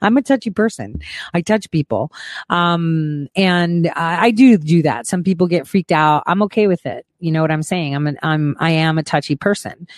I'm 0.00 0.16
a 0.16 0.22
touchy 0.22 0.50
person. 0.50 1.00
I 1.32 1.40
touch 1.40 1.70
people. 1.70 2.12
Um, 2.50 3.28
and 3.34 3.88
I, 3.96 4.26
I 4.26 4.30
do 4.30 4.58
do 4.58 4.82
that. 4.82 5.06
Some 5.06 5.24
people 5.24 5.46
get 5.46 5.66
freaked 5.66 5.92
out. 5.92 6.24
I'm 6.26 6.42
okay 6.42 6.66
with 6.66 6.84
it. 6.86 7.06
You 7.18 7.32
know 7.32 7.40
what 7.40 7.50
I'm 7.50 7.62
saying? 7.62 7.94
I'm 7.94 8.06
an, 8.06 8.18
I'm, 8.22 8.56
I 8.58 8.72
am 8.72 8.98
a 8.98 9.02
touchy 9.02 9.36
person. 9.36 9.88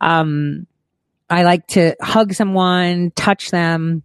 Um, 0.00 0.66
I 1.30 1.44
like 1.44 1.66
to 1.68 1.96
hug 2.00 2.34
someone, 2.34 3.10
touch 3.12 3.50
them 3.50 4.02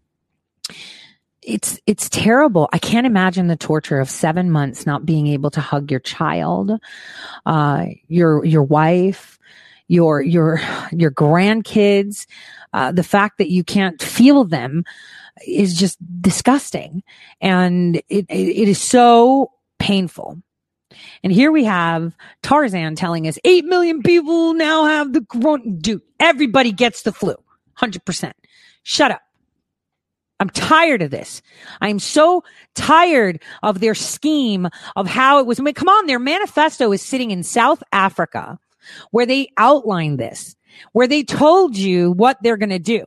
it's 1.47 1.79
it's 1.87 2.09
terrible. 2.09 2.69
I 2.73 2.77
can't 2.77 3.07
imagine 3.07 3.47
the 3.47 3.55
torture 3.55 3.99
of 4.01 4.09
seven 4.09 4.51
months 4.51 4.85
not 4.85 5.05
being 5.05 5.27
able 5.27 5.49
to 5.51 5.61
hug 5.61 5.89
your 5.89 6.01
child, 6.01 6.71
uh, 7.45 7.85
your 8.09 8.43
your 8.43 8.63
wife, 8.63 9.39
your 9.87 10.21
your 10.21 10.59
your 10.91 11.09
grandkids. 11.09 12.27
Uh, 12.73 12.91
the 12.91 13.03
fact 13.03 13.37
that 13.37 13.49
you 13.49 13.63
can't 13.63 14.01
feel 14.01 14.43
them 14.43 14.83
is 15.47 15.73
just 15.79 15.97
disgusting, 16.21 17.01
and 17.39 17.95
it, 18.09 18.25
it, 18.27 18.27
it 18.29 18.67
is 18.67 18.81
so 18.81 19.51
painful. 19.79 20.41
And 21.23 21.31
here 21.31 21.51
we 21.51 21.63
have 21.63 22.13
Tarzan 22.43 22.95
telling 22.95 23.27
us 23.27 23.37
8 23.43 23.65
million 23.65 24.01
people 24.01 24.53
now 24.53 24.85
have 24.85 25.13
the 25.13 25.21
corona. 25.21 25.63
Dude, 25.69 26.01
everybody 26.19 26.71
gets 26.71 27.03
the 27.03 27.11
flu. 27.11 27.35
100%. 27.77 28.31
Shut 28.83 29.11
up. 29.11 29.21
I'm 30.39 30.49
tired 30.49 31.01
of 31.01 31.11
this. 31.11 31.41
I'm 31.81 31.99
so 31.99 32.43
tired 32.75 33.41
of 33.63 33.79
their 33.79 33.95
scheme 33.95 34.67
of 34.95 35.07
how 35.07 35.39
it 35.39 35.45
was. 35.45 35.59
I 35.59 35.63
mean, 35.63 35.73
come 35.73 35.89
on, 35.89 36.05
their 36.05 36.19
manifesto 36.19 36.91
is 36.91 37.01
sitting 37.01 37.31
in 37.31 37.43
South 37.43 37.81
Africa 37.91 38.59
where 39.11 39.25
they 39.25 39.49
outline 39.57 40.17
this 40.17 40.55
where 40.93 41.07
they 41.07 41.23
told 41.23 41.77
you 41.77 42.11
what 42.11 42.37
they're 42.41 42.57
going 42.57 42.69
to 42.69 42.79
do. 42.79 43.05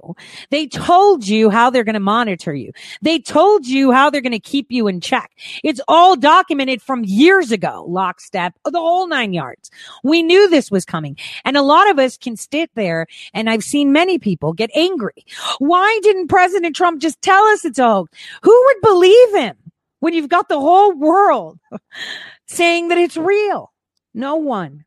They 0.51 0.66
told 0.66 1.27
you 1.27 1.51
how 1.51 1.71
they're 1.71 1.85
going 1.85 1.95
to 1.95 2.01
monitor 2.01 2.55
you. 2.55 2.73
They 3.03 3.18
told 3.18 3.66
you 3.66 3.93
how 3.93 4.11
they're 4.11 4.21
going 4.21 4.33
to 4.33 4.39
keep 4.39 4.71
you 4.71 4.87
in 4.87 5.01
check. 5.01 5.31
It's 5.64 5.81
all 5.89 6.16
documented 6.16 6.83
from 6.83 7.05
years 7.05 7.53
ago, 7.53 7.85
lockstep, 7.89 8.55
the 8.64 8.79
whole 8.79 9.07
nine 9.07 9.33
yards. 9.33 9.71
We 10.03 10.23
knew 10.23 10.49
this 10.49 10.71
was 10.71 10.85
coming. 10.85 11.16
And 11.45 11.57
a 11.57 11.62
lot 11.62 11.91
of 11.91 11.99
us 11.99 12.16
can 12.16 12.37
sit 12.37 12.71
there 12.75 13.07
and 13.35 13.49
I've 13.49 13.64
seen 13.64 13.93
many 13.93 14.18
people 14.18 14.53
get 14.53 14.71
angry. 14.75 15.25
Why 15.59 15.99
didn't 16.03 16.29
President 16.29 16.77
Trump 16.77 17.01
just 17.01 17.21
tell 17.23 17.45
us 17.45 17.64
it's 17.64 17.79
a 17.79 17.87
hoax? 17.87 18.11
Who 18.43 18.64
would 18.66 18.81
believe 18.83 19.35
him 19.35 19.57
when 20.01 20.14
you've 20.14 20.29
got 20.29 20.49
the 20.49 20.61
whole 20.61 20.93
world 20.93 21.59
saying 22.47 22.89
that 22.89 22.99
it's 22.99 23.16
real? 23.16 23.73
No 24.14 24.37
one. 24.37 24.85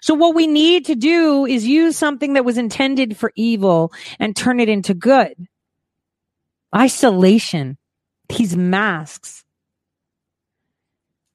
So 0.00 0.14
what 0.14 0.34
we 0.34 0.46
need 0.46 0.84
to 0.86 0.94
do 0.94 1.46
is 1.46 1.66
use 1.66 1.96
something 1.96 2.34
that 2.34 2.44
was 2.44 2.58
intended 2.58 3.16
for 3.16 3.32
evil 3.36 3.92
and 4.18 4.36
turn 4.36 4.60
it 4.60 4.68
into 4.68 4.94
good. 4.94 5.34
Isolation, 6.74 7.78
these 8.28 8.56
masks, 8.56 9.44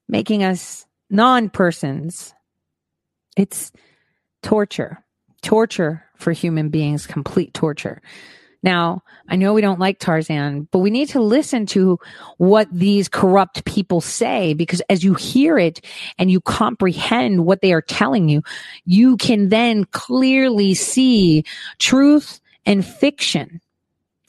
making 0.08 0.44
us 0.44 0.86
non-persons. 1.10 2.34
It's 3.36 3.72
torture, 4.42 5.04
torture 5.40 6.04
for 6.16 6.32
human 6.32 6.68
beings, 6.68 7.06
complete 7.06 7.54
torture. 7.54 8.02
Now, 8.62 9.02
I 9.28 9.36
know 9.36 9.54
we 9.54 9.60
don't 9.60 9.80
like 9.80 9.98
Tarzan, 9.98 10.68
but 10.70 10.78
we 10.78 10.90
need 10.90 11.08
to 11.10 11.20
listen 11.20 11.66
to 11.66 11.98
what 12.38 12.68
these 12.70 13.08
corrupt 13.08 13.64
people 13.64 14.00
say 14.00 14.54
because 14.54 14.80
as 14.88 15.02
you 15.02 15.14
hear 15.14 15.58
it 15.58 15.84
and 16.18 16.30
you 16.30 16.40
comprehend 16.40 17.44
what 17.44 17.60
they 17.60 17.72
are 17.72 17.82
telling 17.82 18.28
you, 18.28 18.42
you 18.84 19.16
can 19.16 19.48
then 19.48 19.84
clearly 19.86 20.74
see 20.74 21.44
truth 21.78 22.40
and 22.64 22.86
fiction 22.86 23.60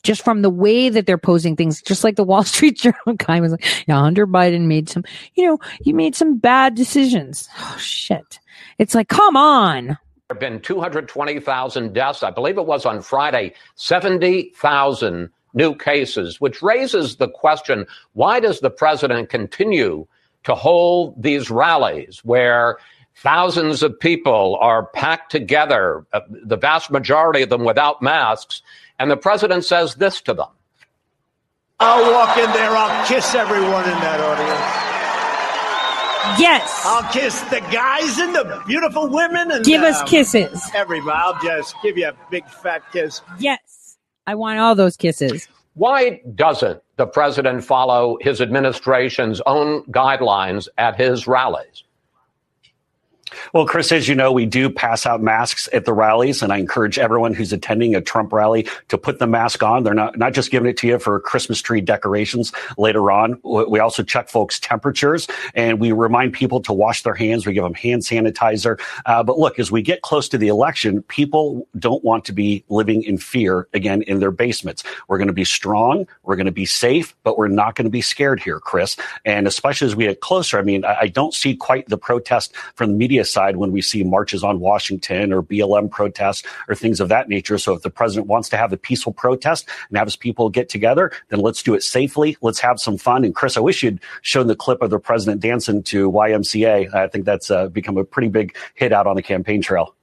just 0.01 0.23
from 0.23 0.41
the 0.41 0.49
way 0.49 0.89
that 0.89 1.05
they're 1.05 1.17
posing 1.17 1.55
things, 1.55 1.81
just 1.81 2.03
like 2.03 2.15
the 2.15 2.23
Wall 2.23 2.43
Street 2.43 2.77
Journal 2.77 3.15
guy 3.17 3.39
was 3.39 3.51
like, 3.51 3.65
yeah, 3.87 3.99
Hunter 3.99 4.27
Biden 4.27 4.65
made 4.65 4.89
some, 4.89 5.03
you 5.35 5.45
know, 5.45 5.59
you 5.83 5.93
made 5.93 6.15
some 6.15 6.37
bad 6.37 6.75
decisions. 6.75 7.47
Oh, 7.59 7.77
shit. 7.79 8.39
It's 8.79 8.95
like, 8.95 9.07
come 9.07 9.37
on 9.37 9.97
have 10.33 10.39
been 10.39 10.59
220,000 10.59 11.93
deaths. 11.93 12.23
I 12.23 12.31
believe 12.31 12.57
it 12.57 12.65
was 12.65 12.85
on 12.85 13.01
Friday, 13.01 13.53
70,000 13.75 15.29
new 15.53 15.75
cases, 15.75 16.41
which 16.41 16.61
raises 16.61 17.17
the 17.17 17.29
question 17.29 17.85
why 18.13 18.39
does 18.39 18.59
the 18.59 18.69
president 18.69 19.29
continue 19.29 20.07
to 20.43 20.55
hold 20.55 21.21
these 21.21 21.49
rallies 21.49 22.21
where 22.23 22.77
thousands 23.15 23.83
of 23.83 23.97
people 23.99 24.57
are 24.59 24.87
packed 24.87 25.31
together, 25.31 26.05
uh, 26.13 26.21
the 26.29 26.57
vast 26.57 26.89
majority 26.89 27.43
of 27.43 27.49
them 27.49 27.63
without 27.63 28.01
masks, 28.01 28.61
and 28.99 29.09
the 29.11 29.17
president 29.17 29.63
says 29.63 29.95
this 29.95 30.21
to 30.21 30.33
them? 30.33 30.49
I'll 31.79 32.11
walk 32.11 32.37
in 32.37 32.51
there, 32.51 32.71
I'll 32.71 33.07
kiss 33.07 33.35
everyone 33.35 33.83
in 33.83 33.99
that 33.99 34.19
audience. 34.19 34.92
Yes. 36.39 36.81
I'll 36.85 37.11
kiss 37.11 37.41
the 37.43 37.59
guys 37.71 38.17
and 38.19 38.33
the 38.33 38.63
beautiful 38.65 39.09
women 39.09 39.51
and 39.51 39.65
give 39.65 39.81
us 39.81 39.99
um, 40.01 40.07
kisses. 40.07 40.61
Everybody, 40.73 41.17
I'll 41.17 41.41
just 41.41 41.75
give 41.83 41.97
you 41.97 42.07
a 42.07 42.13
big 42.31 42.47
fat 42.47 42.81
kiss. 42.91 43.21
Yes. 43.39 43.97
I 44.25 44.35
want 44.35 44.59
all 44.59 44.73
those 44.75 44.95
kisses. 44.95 45.47
Why 45.73 46.21
doesn't 46.35 46.81
the 46.97 47.07
president 47.07 47.63
follow 47.63 48.17
his 48.21 48.41
administration's 48.41 49.41
own 49.45 49.83
guidelines 49.85 50.67
at 50.77 50.99
his 50.99 51.27
rallies? 51.27 51.83
Well, 53.53 53.65
Chris, 53.65 53.91
as 53.91 54.07
you 54.07 54.15
know, 54.15 54.31
we 54.31 54.45
do 54.45 54.69
pass 54.69 55.05
out 55.05 55.21
masks 55.21 55.69
at 55.73 55.85
the 55.85 55.93
rallies, 55.93 56.41
and 56.41 56.51
I 56.51 56.57
encourage 56.57 56.99
everyone 56.99 57.33
who's 57.33 57.53
attending 57.53 57.95
a 57.95 58.01
Trump 58.01 58.33
rally 58.33 58.67
to 58.89 58.97
put 58.97 59.19
the 59.19 59.27
mask 59.27 59.63
on. 59.63 59.83
They're 59.83 59.93
not 59.93 60.17
not 60.17 60.33
just 60.33 60.51
giving 60.51 60.69
it 60.69 60.77
to 60.77 60.87
you 60.87 60.99
for 60.99 61.19
Christmas 61.19 61.61
tree 61.61 61.81
decorations 61.81 62.51
later 62.77 63.11
on. 63.11 63.39
We 63.43 63.79
also 63.79 64.03
check 64.03 64.29
folks' 64.29 64.59
temperatures, 64.59 65.27
and 65.53 65.79
we 65.79 65.91
remind 65.91 66.33
people 66.33 66.61
to 66.61 66.73
wash 66.73 67.03
their 67.03 67.15
hands. 67.15 67.45
We 67.45 67.53
give 67.53 67.63
them 67.63 67.73
hand 67.73 68.01
sanitizer. 68.03 68.79
Uh, 69.05 69.23
but 69.23 69.39
look, 69.39 69.59
as 69.59 69.71
we 69.71 69.81
get 69.81 70.01
close 70.01 70.29
to 70.29 70.37
the 70.37 70.47
election, 70.47 71.01
people 71.03 71.67
don't 71.77 72.03
want 72.03 72.25
to 72.25 72.33
be 72.33 72.63
living 72.69 73.03
in 73.03 73.17
fear 73.17 73.67
again 73.73 74.01
in 74.03 74.19
their 74.19 74.31
basements. 74.31 74.83
We're 75.07 75.17
going 75.17 75.27
to 75.27 75.33
be 75.33 75.45
strong. 75.45 76.07
We're 76.23 76.35
going 76.35 76.45
to 76.45 76.51
be 76.51 76.65
safe, 76.65 77.15
but 77.23 77.37
we're 77.37 77.47
not 77.47 77.75
going 77.75 77.85
to 77.85 77.91
be 77.91 78.01
scared 78.01 78.41
here, 78.41 78.59
Chris. 78.59 78.95
And 79.25 79.47
especially 79.47 79.87
as 79.87 79.95
we 79.95 80.05
get 80.05 80.21
closer, 80.21 80.57
I 80.59 80.61
mean, 80.61 80.85
I, 80.85 81.01
I 81.01 81.07
don't 81.07 81.33
see 81.33 81.55
quite 81.55 81.87
the 81.87 81.97
protest 81.97 82.55
from 82.75 82.91
the 82.91 82.97
media 82.97 83.22
side 83.23 83.57
when 83.57 83.71
we 83.71 83.81
see 83.81 84.03
marches 84.03 84.43
on 84.43 84.59
Washington 84.59 85.31
or 85.33 85.41
BLM 85.41 85.89
protests 85.89 86.43
or 86.67 86.75
things 86.75 86.99
of 86.99 87.09
that 87.09 87.29
nature. 87.29 87.57
So 87.57 87.73
if 87.73 87.81
the 87.81 87.89
president 87.89 88.27
wants 88.27 88.49
to 88.49 88.57
have 88.57 88.73
a 88.73 88.77
peaceful 88.77 89.13
protest 89.13 89.67
and 89.89 89.97
have 89.97 90.07
his 90.07 90.15
people 90.15 90.49
get 90.49 90.69
together, 90.69 91.11
then 91.29 91.39
let's 91.39 91.63
do 91.63 91.73
it 91.73 91.83
safely. 91.83 92.37
Let's 92.41 92.59
have 92.59 92.79
some 92.79 92.97
fun. 92.97 93.23
And 93.23 93.35
Chris, 93.35 93.57
I 93.57 93.61
wish 93.61 93.83
you'd 93.83 93.99
shown 94.21 94.47
the 94.47 94.55
clip 94.55 94.81
of 94.81 94.89
the 94.89 94.99
president 94.99 95.41
dancing 95.41 95.83
to 95.83 96.11
YMCA. 96.11 96.93
I 96.93 97.07
think 97.07 97.25
that's 97.25 97.49
uh, 97.51 97.67
become 97.67 97.97
a 97.97 98.03
pretty 98.03 98.29
big 98.29 98.55
hit 98.75 98.91
out 98.91 99.07
on 99.07 99.15
the 99.15 99.23
campaign 99.23 99.61
trail. 99.61 99.95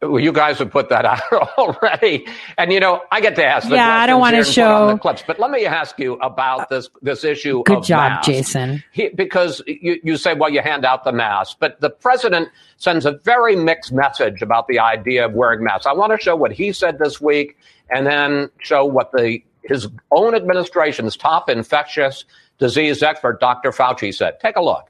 Well, 0.00 0.20
you 0.20 0.32
guys 0.32 0.60
have 0.60 0.70
put 0.70 0.90
that 0.90 1.04
out 1.04 1.20
already, 1.58 2.24
and 2.56 2.72
you 2.72 2.78
know 2.78 3.02
I 3.10 3.20
get 3.20 3.34
to 3.34 3.44
ask. 3.44 3.68
The 3.68 3.74
Yeah, 3.74 3.98
I 3.98 4.06
don't 4.06 4.24
and 4.24 4.36
put 4.36 4.46
show- 4.46 4.92
the 4.92 4.98
clips, 4.98 5.24
but 5.26 5.40
let 5.40 5.50
me 5.50 5.66
ask 5.66 5.98
you 5.98 6.14
about 6.14 6.68
this 6.68 6.88
this 7.02 7.24
issue. 7.24 7.64
Good 7.64 7.82
job, 7.82 8.10
masks. 8.12 8.26
Jason. 8.26 8.84
He, 8.92 9.08
because 9.08 9.60
you, 9.66 9.98
you 10.04 10.16
say, 10.16 10.34
well, 10.34 10.50
you 10.50 10.60
hand 10.60 10.84
out 10.84 11.02
the 11.02 11.10
mask, 11.10 11.56
but 11.58 11.80
the 11.80 11.90
president 11.90 12.48
sends 12.76 13.06
a 13.06 13.12
very 13.24 13.56
mixed 13.56 13.92
message 13.92 14.40
about 14.40 14.68
the 14.68 14.78
idea 14.78 15.26
of 15.26 15.32
wearing 15.32 15.64
masks. 15.64 15.86
I 15.86 15.92
want 15.92 16.12
to 16.12 16.18
show 16.22 16.36
what 16.36 16.52
he 16.52 16.72
said 16.72 17.00
this 17.00 17.20
week, 17.20 17.56
and 17.90 18.06
then 18.06 18.50
show 18.58 18.84
what 18.84 19.10
the 19.10 19.42
his 19.64 19.88
own 20.12 20.34
administration's 20.34 21.16
top 21.16 21.50
infectious 21.50 22.24
disease 22.58 23.02
expert, 23.02 23.40
Dr. 23.40 23.70
Fauci, 23.70 24.14
said. 24.14 24.38
Take 24.40 24.56
a 24.56 24.62
look. 24.62 24.87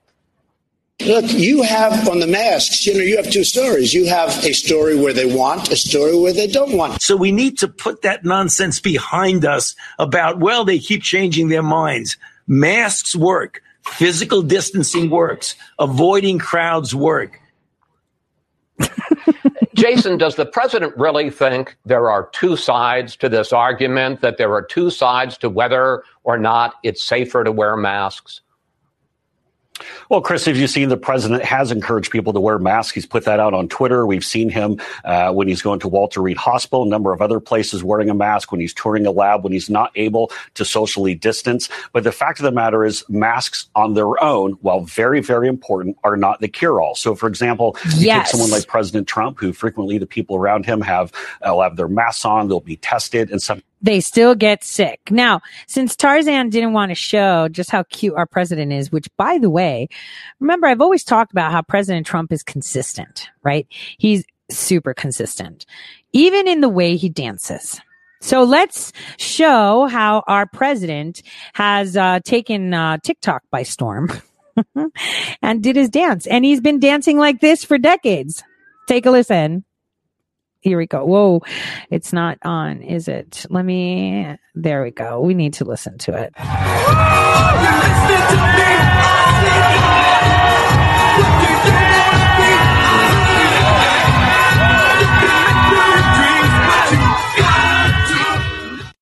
Look, 1.07 1.33
you 1.33 1.63
have 1.63 2.09
on 2.09 2.19
the 2.19 2.27
masks, 2.27 2.85
you 2.85 2.93
know, 2.93 3.01
you 3.01 3.17
have 3.17 3.31
two 3.31 3.45
stories. 3.45 3.95
You 3.95 4.07
have 4.07 4.31
a 4.45 4.53
story 4.53 4.97
where 4.97 5.13
they 5.13 5.33
want, 5.33 5.71
a 5.71 5.77
story 5.77 6.19
where 6.19 6.33
they 6.33 6.49
don't 6.49 6.77
want. 6.77 7.03
So 7.03 7.17
we 7.17 7.31
need 7.31 7.57
to 7.59 7.69
put 7.69 8.03
that 8.03 8.25
nonsense 8.25 8.81
behind 8.81 9.45
us 9.45 9.77
about, 10.01 10.41
well, 10.41 10.65
they 10.65 10.81
keep 10.81 11.05
changing 11.05 11.49
their 11.49 11.63
minds. 11.63 12.17
Masks 12.49 13.15
work. 13.15 13.63
Physical 13.83 14.43
distancing 14.43 15.09
works. 15.09 15.55
Avoiding 15.79 16.41
crowds 16.41 16.95
work. 16.97 17.41
Jason, 19.75 20.19
does 20.19 20.35
the 20.35 20.47
president 20.47 20.97
really 20.97 21.31
think 21.31 21.77
there 21.87 22.11
are 22.11 22.29
two 22.33 22.57
sides 22.57 23.15
to 23.17 23.29
this 23.29 23.53
argument, 23.53 24.21
that 24.21 24.37
there 24.37 24.53
are 24.53 24.63
two 24.63 24.91
sides 24.91 25.39
to 25.39 25.49
whether 25.49 26.03
or 26.25 26.37
not 26.37 26.75
it's 26.83 27.05
safer 27.05 27.45
to 27.45 27.53
wear 27.53 27.77
masks? 27.77 28.41
Well, 30.09 30.21
Chris, 30.21 30.45
have 30.47 30.57
you 30.57 30.67
seen 30.67 30.89
the 30.89 30.97
president 30.97 31.45
has 31.45 31.71
encouraged 31.71 32.11
people 32.11 32.33
to 32.33 32.41
wear 32.41 32.59
masks? 32.59 32.95
He's 32.95 33.07
put 33.07 33.25
that 33.25 33.41
out 33.41 33.55
on 33.55 33.69
Twitter. 33.69 34.07
We've 34.07 34.25
seen 34.25 34.49
him 34.49 34.81
uh, 35.05 35.33
when 35.33 35.49
he's 35.49 35.63
going 35.63 35.81
to 35.81 35.89
Walter 35.89 36.21
Reed 36.23 36.37
Hospital, 36.37 36.83
a 36.85 36.89
number 36.89 37.13
of 37.13 37.21
other 37.21 37.41
places 37.41 37.85
wearing 37.85 38.11
a 38.11 38.15
mask, 38.15 38.51
when 38.53 38.61
he's 38.61 38.75
touring 38.75 39.07
a 39.07 39.11
lab, 39.11 39.45
when 39.45 39.53
he's 39.53 39.69
not 39.71 39.91
able 39.95 40.31
to 40.55 40.65
socially 40.65 41.15
distance. 41.15 41.69
But 41.93 42.05
the 42.05 42.13
fact 42.13 42.39
of 42.39 42.45
the 42.45 42.53
matter 42.53 42.85
is, 42.85 43.05
masks 43.09 43.69
on 43.75 43.95
their 43.95 44.23
own, 44.23 44.53
while 44.63 44.81
very, 44.81 45.21
very 45.21 45.49
important, 45.49 45.97
are 46.05 46.17
not 46.17 46.41
the 46.41 46.49
cure 46.49 46.81
all. 46.81 46.95
So, 46.95 47.15
for 47.15 47.29
example, 47.29 47.77
you 47.97 48.07
Yes. 48.09 48.31
take 48.31 48.33
someone 48.33 48.51
like 48.51 48.67
President 48.67 49.07
Trump, 49.07 49.39
who 49.39 49.53
frequently 49.53 49.99
the 49.99 50.07
people 50.07 50.37
around 50.37 50.67
him 50.67 50.81
have, 50.81 51.13
uh, 51.47 51.53
will 51.53 51.63
have 51.63 51.77
their 51.77 51.89
masks 51.89 52.25
on, 52.25 52.49
they'll 52.49 52.61
be 52.61 52.77
tested, 52.77 53.31
and 53.31 53.43
some 53.43 53.63
they 53.81 54.01
still 54.01 54.35
get 54.35 54.65
sick. 54.65 55.01
Now, 55.11 55.41
since 55.67 55.97
Tarzan 55.97 56.51
didn't 56.51 56.73
want 56.73 56.91
to 56.91 56.95
show 56.95 57.49
just 57.49 57.71
how 57.71 57.85
cute 57.85 58.15
our 58.15 58.27
president 58.27 58.73
is, 58.73 58.91
which 58.91 59.09
by 59.17 59.39
the 59.39 59.51
way, 59.51 59.89
remember 60.41 60.67
I've 60.67 60.81
always 60.81 61.05
talked 61.05 61.33
about 61.33 61.53
how 61.53 61.63
President 61.63 62.07
Trump 62.07 62.33
is 62.33 62.43
consistent, 62.43 63.29
right? 63.43 63.67
He's 63.99 64.25
super 64.51 64.95
consistent, 64.95 65.67
even 66.13 66.49
in 66.49 66.61
the 66.61 66.69
way 66.69 66.97
he 66.97 67.09
dances. 67.09 67.81
So 68.21 68.43
let's 68.43 68.93
show 69.19 69.87
how 69.87 70.25
our 70.27 70.47
president 70.47 71.23
has 71.55 71.97
uh, 71.97 72.21
taken 72.25 72.75
uh, 72.75 72.99
TikTok 72.99 73.43
by 73.51 73.63
storm 73.63 74.11
and 75.43 75.63
did 75.63 75.77
his 75.77 75.89
dance. 75.89 76.27
And 76.27 76.45
he's 76.45 76.61
been 76.61 76.81
dancing 76.81 77.19
like 77.19 77.41
this 77.41 77.65
for 77.65 77.79
decades. 77.79 78.43
Take 78.89 79.07
a 79.07 79.11
listen. 79.11 79.65
Here 80.61 80.77
we 80.77 80.89
go. 80.89 81.05
Whoa, 81.05 81.41
it's 81.89 82.13
not 82.13 82.37
on, 82.43 82.83
is 82.83 83.07
it? 83.07 83.47
Let 83.49 83.65
me, 83.65 84.37
there 84.57 84.83
we 84.83 84.91
go. 84.91 85.21
We 85.21 85.33
need 85.35 85.55
to 85.55 85.65
listen 85.65 85.99
to 85.99 86.15
it. 86.15 86.33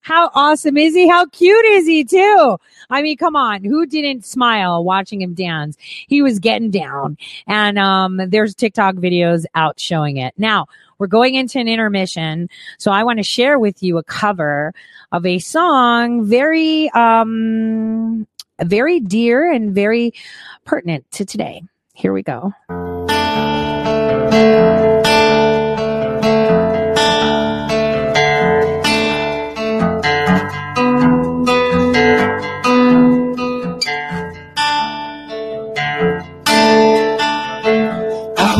How 0.03 0.31
awesome 0.35 0.77
is 0.77 0.95
he? 0.95 1.09
How 1.09 1.27
cute 1.27 1.65
is 1.65 1.87
he 1.87 2.05
too? 2.05 2.59
I 2.91 3.03
mean, 3.03 3.17
come 3.17 3.35
on. 3.35 3.65
Who 3.65 3.87
didn't 3.87 4.25
smile 4.27 4.85
watching 4.85 5.23
him 5.23 5.35
dance? 5.35 5.77
He 5.81 6.21
was 6.21 6.39
getting 6.39 6.71
down 6.71 7.17
and, 7.47 7.79
um, 7.79 8.21
there's 8.29 8.55
TikTok 8.55 8.97
videos 8.97 9.47
out 9.55 9.81
showing 9.81 10.19
it. 10.19 10.35
Now 10.37 10.67
we're 10.99 11.07
going 11.07 11.35
into 11.35 11.59
an 11.59 11.69
intermission. 11.69 12.49
So 12.79 12.91
I 12.91 13.05
want 13.05 13.19
to 13.19 13.23
share 13.23 13.59
with 13.59 13.83
you 13.83 13.99
a 13.99 14.03
cover 14.03 14.73
of 15.13 15.27
a 15.27 15.39
song 15.39 16.25
very, 16.27 16.91
um, 16.91 18.27
very 18.63 19.01
dear 19.01 19.53
and 19.53 19.75
very 19.75 20.15
pertinent 20.65 21.11
to 21.13 21.25
today. 21.25 21.63
Here 21.95 22.13
we 22.13 22.23
go. 22.23 22.53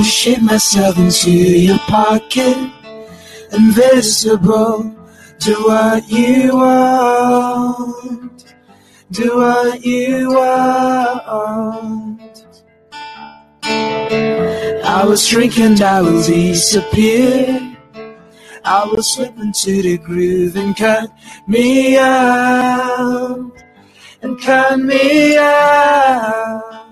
Shape 0.07 0.43
myself 0.43 0.99
into 0.99 1.31
your 1.33 1.79
pocket, 1.81 2.57
invisible. 3.53 4.97
Do 5.41 5.55
what 5.67 6.09
you 6.09 6.57
want. 6.57 8.55
Do 9.13 9.37
what 9.37 9.85
you 9.85 10.31
want. 10.31 12.23
I 14.85 15.05
was 15.07 15.27
shrink 15.27 15.59
and 15.59 15.81
I 15.83 16.03
will 16.03 16.23
disappear. 16.23 17.77
I 18.65 18.87
will 18.87 19.03
slip 19.03 19.37
into 19.39 19.83
the 19.83 19.99
groove 19.99 20.57
and 20.57 20.77
cut 20.77 21.11
me 21.49 21.99
out. 21.99 23.53
And 24.23 24.41
cut 24.41 24.81
me 24.81 25.37
out. 25.39 26.86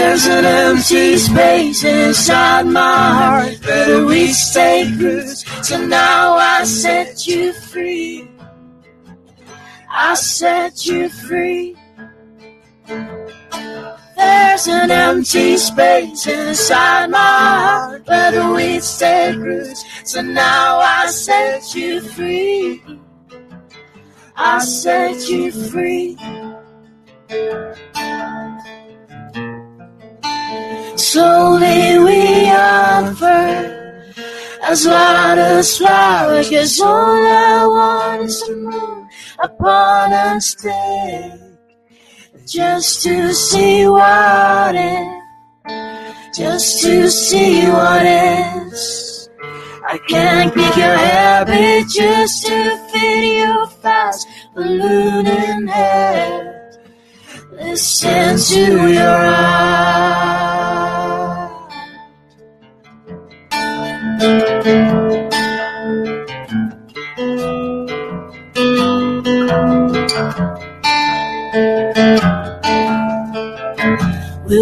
There's 0.00 0.26
an 0.28 0.46
empty 0.46 1.18
space 1.18 1.84
inside 1.84 2.66
my 2.66 3.12
heart, 3.20 3.58
but 3.62 4.06
we 4.06 4.28
stay 4.28 4.90
roots. 4.96 5.44
So 5.68 5.76
now 5.86 6.36
I 6.36 6.64
set 6.64 7.26
you 7.26 7.52
free. 7.52 8.26
I 9.90 10.14
set 10.14 10.86
you 10.86 11.10
free. 11.10 11.76
There's 14.16 14.66
an 14.68 14.90
empty 14.90 15.58
space 15.58 16.26
inside 16.26 17.10
my 17.10 17.18
heart, 17.18 18.06
but 18.06 18.54
we 18.54 18.80
stay 18.80 19.36
roots. 19.36 19.84
So 20.04 20.22
now 20.22 20.78
I 20.78 21.08
set 21.08 21.74
you 21.74 22.00
free. 22.00 22.82
I 24.34 24.60
set 24.60 25.28
you 25.28 25.52
free. 25.52 26.16
Slowly 31.00 31.98
we 31.98 32.50
offer 32.50 34.04
as 34.62 34.84
light 34.84 35.38
as 35.38 35.78
flower, 35.78 36.44
cause 36.44 36.78
all 36.78 37.26
I 37.26 37.66
want 37.66 38.22
is 38.24 38.42
to 38.42 38.54
move 38.54 39.08
upon 39.42 40.12
a 40.12 40.38
stick. 40.42 41.40
Just 42.46 43.02
to 43.04 43.32
see 43.32 43.88
what 43.88 44.74
is, 44.76 46.36
just 46.36 46.82
to 46.82 47.08
see 47.08 47.66
what 47.70 48.04
is. 48.04 49.30
I 49.88 49.98
can't 50.06 50.54
kick 50.54 50.76
your 50.76 50.98
habit 50.98 51.88
just 51.88 52.46
to 52.46 52.76
fit 52.92 53.38
your 53.38 53.66
fast 53.80 54.28
ballooning 54.54 55.66
head. 55.66 56.78
Listen 57.52 58.36
to 58.36 58.92
your 58.92 59.16
eyes. 59.16 60.59
We 64.70 64.76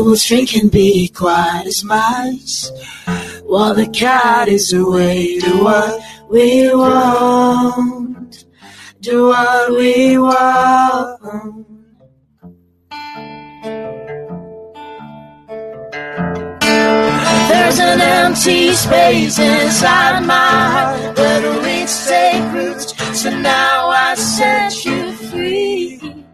will 0.00 0.16
drink 0.16 0.54
and 0.54 0.70
be 0.70 1.08
quiet 1.08 1.66
as 1.66 1.84
mice 1.84 2.70
while 3.44 3.74
the 3.74 3.86
cat 3.88 4.48
is 4.48 4.72
away. 4.72 5.38
Do 5.40 5.62
what 5.62 6.02
we 6.30 6.74
want. 6.74 8.46
Do 9.00 9.28
what 9.28 9.70
we 9.72 10.16
want. 10.16 11.67
Empty 18.28 18.72
space 18.74 19.38
inside 19.38 20.20
my 20.26 20.34
heart 20.74 21.16
the 21.16 21.60
weeds 21.62 22.06
take 22.06 22.52
roots. 22.52 22.92
So 23.22 23.30
now 23.30 23.88
I 23.88 24.14
set 24.16 24.84
you 24.84 25.12
free. 25.12 26.24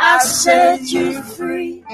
I 0.00 0.18
set 0.20 0.80
you 0.90 1.22
free. 1.22 1.84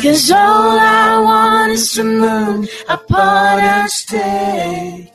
Cause 0.00 0.30
all 0.30 0.78
I 0.78 1.20
want 1.28 1.72
is 1.72 1.92
the 1.94 2.04
moon 2.04 2.68
upon 2.88 3.58
a 3.58 3.88
stick. 3.88 5.07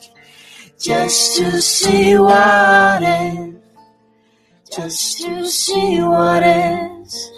Just 0.84 1.38
to 1.38 1.62
see 1.62 2.18
what 2.18 3.02
is. 3.02 3.54
Just 4.70 5.22
to 5.22 5.46
see 5.46 6.02
what 6.02 6.42
is. 6.42 7.32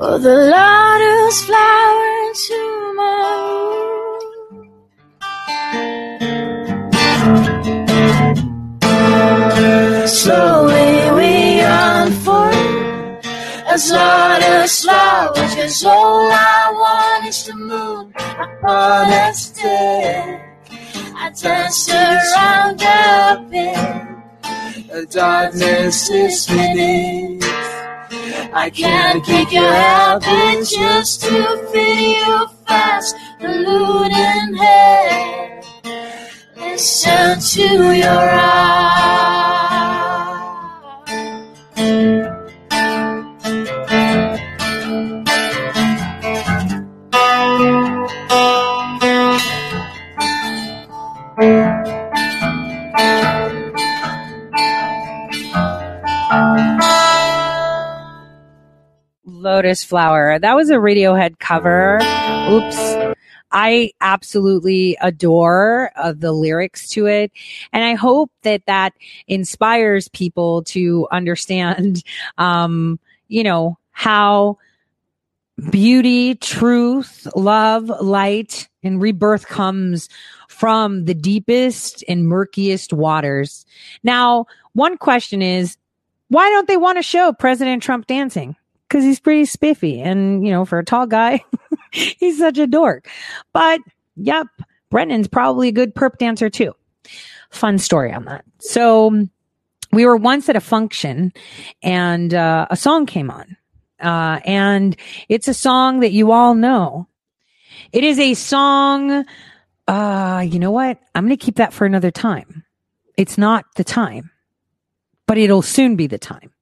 Oh, 0.00 0.16
the 0.16 0.34
lotus 0.48 1.44
flower 1.44 2.08
into 2.24 2.60
my 2.96 3.20
room. 3.68 4.64
Slowly 10.08 11.10
we 11.18 11.60
unfold 11.60 13.26
as 13.68 13.92
lotus 13.92 14.84
flowers. 14.84 15.54
Cause 15.54 15.84
all 15.84 16.30
I 16.32 16.70
want 16.72 17.26
is 17.28 17.44
the 17.44 17.54
moon 17.56 18.14
upon 18.16 19.12
a 19.12 19.34
stick. 19.34 20.47
Dance 21.36 21.90
around 21.90 22.82
up 22.82 23.52
in 23.52 24.22
the 24.88 25.06
darkness 25.10 26.08
is 26.08 26.46
beneath. 26.46 27.44
I 28.54 28.70
can't 28.74 29.22
kick 29.22 29.52
your 29.52 29.70
habit 29.70 30.66
just 30.66 31.20
to 31.24 31.68
you 31.74 32.48
fast, 32.66 33.14
ballooning 33.40 34.56
head. 34.56 35.64
Listen 36.56 37.38
to 37.38 37.92
your 37.94 38.28
Lotus 59.58 59.82
Flower. 59.82 60.38
That 60.38 60.54
was 60.54 60.70
a 60.70 60.74
Radiohead 60.74 61.40
cover. 61.40 61.96
Oops. 62.48 63.16
I 63.50 63.90
absolutely 64.00 64.96
adore 65.00 65.90
uh, 65.96 66.12
the 66.16 66.30
lyrics 66.30 66.88
to 66.90 67.06
it. 67.06 67.32
And 67.72 67.82
I 67.82 67.94
hope 67.94 68.30
that 68.42 68.62
that 68.66 68.92
inspires 69.26 70.06
people 70.06 70.62
to 70.66 71.08
understand, 71.10 72.04
um, 72.38 73.00
you 73.26 73.42
know, 73.42 73.76
how 73.90 74.58
beauty, 75.72 76.36
truth, 76.36 77.26
love, 77.34 77.88
light, 78.00 78.68
and 78.84 79.02
rebirth 79.02 79.48
comes 79.48 80.08
from 80.46 81.06
the 81.06 81.14
deepest 81.14 82.04
and 82.06 82.28
murkiest 82.28 82.92
waters. 82.92 83.66
Now, 84.04 84.46
one 84.74 84.96
question 84.98 85.42
is, 85.42 85.76
why 86.28 86.48
don't 86.48 86.68
they 86.68 86.76
want 86.76 86.98
to 86.98 87.02
show 87.02 87.32
President 87.32 87.82
Trump 87.82 88.06
dancing? 88.06 88.54
Because 88.88 89.04
he's 89.04 89.20
pretty 89.20 89.44
spiffy. 89.44 90.00
And, 90.00 90.44
you 90.46 90.50
know, 90.50 90.64
for 90.64 90.78
a 90.78 90.84
tall 90.84 91.06
guy, 91.06 91.44
he's 91.92 92.38
such 92.38 92.58
a 92.58 92.66
dork. 92.66 93.08
But, 93.52 93.80
yep, 94.16 94.46
Brennan's 94.90 95.28
probably 95.28 95.68
a 95.68 95.72
good 95.72 95.94
perp 95.94 96.18
dancer 96.18 96.48
too. 96.48 96.74
Fun 97.50 97.78
story 97.78 98.12
on 98.12 98.24
that. 98.24 98.44
So, 98.60 99.28
we 99.92 100.04
were 100.04 100.16
once 100.16 100.48
at 100.48 100.56
a 100.56 100.60
function 100.60 101.32
and 101.82 102.34
uh, 102.34 102.66
a 102.70 102.76
song 102.76 103.06
came 103.06 103.30
on. 103.30 103.56
Uh, 104.00 104.40
and 104.44 104.96
it's 105.28 105.48
a 105.48 105.54
song 105.54 106.00
that 106.00 106.12
you 106.12 106.30
all 106.30 106.54
know. 106.54 107.08
It 107.92 108.04
is 108.04 108.18
a 108.18 108.34
song. 108.34 109.24
Uh, 109.86 110.44
you 110.46 110.58
know 110.58 110.70
what? 110.70 111.00
I'm 111.14 111.26
going 111.26 111.36
to 111.36 111.44
keep 111.44 111.56
that 111.56 111.72
for 111.72 111.86
another 111.86 112.10
time. 112.10 112.64
It's 113.16 113.38
not 113.38 113.64
the 113.76 113.84
time, 113.84 114.30
but 115.26 115.38
it'll 115.38 115.62
soon 115.62 115.96
be 115.96 116.06
the 116.06 116.18
time. 116.18 116.52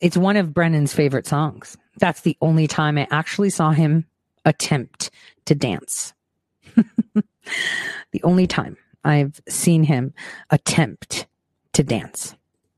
It's 0.00 0.16
one 0.16 0.36
of 0.36 0.52
Brennan's 0.52 0.92
favorite 0.92 1.26
songs. 1.26 1.76
That's 1.98 2.20
the 2.20 2.36
only 2.40 2.66
time 2.66 2.98
I 2.98 3.08
actually 3.10 3.50
saw 3.50 3.70
him 3.70 4.04
attempt 4.44 5.10
to 5.46 5.54
dance. 5.54 6.12
the 6.74 8.22
only 8.22 8.46
time 8.46 8.76
I've 9.04 9.40
seen 9.48 9.84
him 9.84 10.12
attempt 10.50 11.26
to 11.72 11.82
dance. 11.82 12.34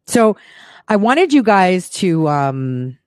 So 0.06 0.36
I 0.88 0.96
wanted 0.96 1.32
you 1.32 1.42
guys 1.42 1.90
to 1.90 2.28
um, 2.28 2.98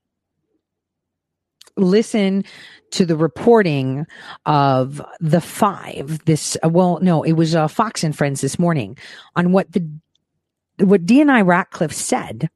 listen 1.77 2.43
to 2.91 3.05
the 3.05 3.15
reporting 3.15 4.05
of 4.45 5.01
the 5.19 5.41
five. 5.41 6.19
This 6.25 6.57
uh, 6.63 6.69
well, 6.69 6.99
no, 7.01 7.23
it 7.23 7.33
was 7.33 7.55
uh, 7.55 7.67
Fox 7.67 8.03
and 8.03 8.15
Friends 8.15 8.41
this 8.41 8.59
morning 8.59 8.97
on 9.35 9.51
what 9.51 9.71
the 9.71 9.87
what 10.79 11.05
DNI 11.05 11.45
Ratcliffe 11.45 11.93
said 11.93 12.49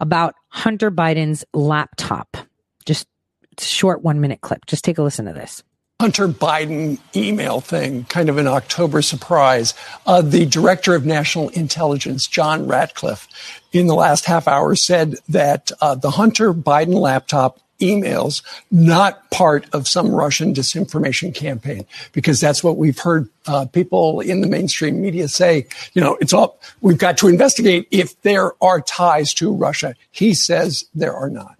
about 0.00 0.34
Hunter 0.48 0.90
Biden's 0.90 1.44
laptop. 1.54 2.36
Just 2.84 3.06
short 3.58 4.02
one 4.02 4.20
minute 4.20 4.40
clip. 4.40 4.66
Just 4.66 4.84
take 4.84 4.98
a 4.98 5.02
listen 5.02 5.26
to 5.26 5.32
this. 5.32 5.62
Hunter 5.98 6.28
Biden 6.28 6.98
email 7.16 7.62
thing, 7.62 8.04
kind 8.04 8.28
of 8.28 8.36
an 8.36 8.46
October 8.46 9.00
surprise. 9.00 9.72
Uh, 10.06 10.20
the 10.20 10.44
director 10.44 10.94
of 10.94 11.06
national 11.06 11.48
intelligence, 11.50 12.26
John 12.28 12.66
Ratcliffe, 12.66 13.26
in 13.72 13.86
the 13.86 13.94
last 13.94 14.26
half 14.26 14.46
hour 14.46 14.76
said 14.76 15.16
that 15.30 15.70
uh, 15.80 15.94
the 15.94 16.10
Hunter 16.10 16.52
Biden 16.52 17.00
laptop 17.00 17.60
emails 17.80 18.42
not 18.70 19.30
part 19.30 19.66
of 19.72 19.86
some 19.88 20.10
Russian 20.10 20.54
disinformation 20.54 21.34
campaign 21.34 21.86
because 22.12 22.40
that's 22.40 22.62
what 22.64 22.76
we've 22.76 22.98
heard 22.98 23.28
uh, 23.46 23.66
people 23.66 24.20
in 24.20 24.40
the 24.40 24.46
mainstream 24.46 25.00
media 25.00 25.28
say. 25.28 25.66
You 25.94 26.02
know, 26.02 26.16
it's 26.20 26.32
all 26.32 26.58
we've 26.80 26.98
got 26.98 27.18
to 27.18 27.28
investigate 27.28 27.88
if 27.90 28.20
there 28.22 28.52
are 28.62 28.80
ties 28.80 29.34
to 29.34 29.52
Russia. 29.52 29.94
He 30.10 30.34
says 30.34 30.84
there 30.94 31.14
are 31.14 31.30
not. 31.30 31.56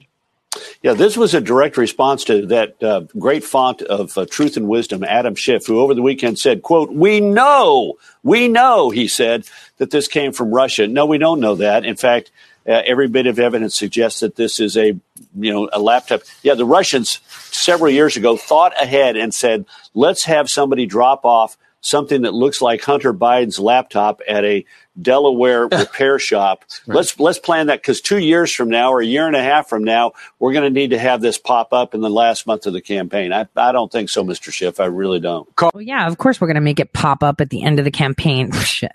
Yeah, 0.83 0.95
this 0.95 1.19
was 1.19 1.35
a 1.35 1.41
direct 1.41 1.77
response 1.77 2.25
to 2.25 2.47
that 2.47 2.83
uh, 2.83 3.01
great 3.19 3.45
font 3.45 3.83
of 3.83 4.17
uh, 4.17 4.25
truth 4.25 4.57
and 4.57 4.69
wisdom, 4.69 5.05
Adam 5.05 5.35
Schiff, 5.35 5.67
who 5.67 5.81
over 5.81 5.93
the 5.93 6.01
weekend 6.01 6.39
said, 6.39 6.63
"quote 6.63 6.93
We 6.93 7.21
know, 7.21 7.95
we 8.23 8.49
know," 8.49 8.89
he 8.91 9.07
said, 9.07 9.45
that 9.79 9.91
this 9.91 10.09
came 10.09 10.33
from 10.33 10.55
Russia. 10.55 10.87
No, 10.87 11.07
we 11.07 11.19
don't 11.19 11.41
know 11.41 11.55
that. 11.57 11.85
In 11.85 11.97
fact, 11.97 12.31
uh, 12.67 12.83
every 12.87 13.09
bit 13.09 13.27
of 13.27 13.39
evidence 13.39 13.77
suggests 13.77 14.21
that 14.21 14.37
this 14.37 14.61
is 14.61 14.77
a, 14.77 14.99
you 15.39 15.53
know, 15.53 15.69
a 15.73 15.79
laptop. 15.79 16.23
Yeah, 16.43 16.55
the 16.55 16.65
Russians 16.65 17.21
several 17.51 17.91
years 17.91 18.17
ago 18.17 18.37
thought 18.37 18.81
ahead 18.81 19.17
and 19.17 19.33
said, 19.33 19.67
"Let's 19.95 20.25
have 20.25 20.51
somebody 20.51 20.87
drop 20.87 21.25
off." 21.25 21.57
Something 21.83 22.23
that 22.23 22.35
looks 22.35 22.61
like 22.61 22.83
Hunter 22.83 23.15
Biden's 23.15 23.61
laptop 23.61 24.21
at 24.27 24.45
a 24.45 24.65
Delaware 25.01 25.69
repair 25.73 26.19
shop. 26.19 26.65
Right. 26.87 26.97
Let's 26.97 27.21
let's 27.21 27.39
plan 27.39 27.69
that 27.69 27.81
because 27.81 28.01
two 28.01 28.19
years 28.19 28.53
from 28.53 28.71
now 28.71 28.93
or 28.93 29.01
a 29.01 29.07
year 29.07 29.27
and 29.27 29.37
a 29.37 29.43
half 29.43 29.69
from 29.69 29.85
now, 29.85 30.13
we're 30.41 30.53
going 30.53 30.65
to 30.65 30.81
need 30.81 30.91
to 30.91 30.99
have 30.99 31.21
this 31.21 31.39
pop 31.39 31.73
up 31.73 31.95
in 31.95 32.01
the 32.01 32.11
last 32.11 32.45
month 32.47 32.67
of 32.67 32.73
the 32.73 32.81
campaign. 32.81 33.33
I, 33.33 33.47
I 33.55 33.71
don't 33.71 33.93
think 33.93 34.09
so, 34.09 34.25
Mr. 34.25 34.53
Schiff. 34.53 34.81
I 34.81 34.87
really 34.87 35.21
don't. 35.21 35.49
Well, 35.61 35.81
yeah, 35.81 36.09
of 36.09 36.19
course 36.19 36.41
we're 36.41 36.49
going 36.49 36.57
to 36.57 36.61
make 36.61 36.81
it 36.81 36.93
pop 36.93 37.23
up 37.23 37.41
at 37.41 37.51
the 37.51 37.63
end 37.63 37.79
of 37.79 37.85
the 37.85 37.93
campaign. 37.93 38.51
Shit. 38.65 38.93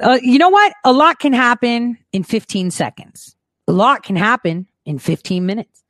Uh, 0.00 0.18
you 0.22 0.38
know 0.38 0.50
what? 0.50 0.72
A 0.84 0.92
lot 0.92 1.18
can 1.18 1.32
happen 1.32 1.98
in 2.12 2.22
15 2.22 2.70
seconds. 2.70 3.36
A 3.68 3.72
lot 3.72 4.02
can 4.02 4.16
happen 4.16 4.66
in 4.84 4.98
15 4.98 5.46
minutes. 5.46 5.82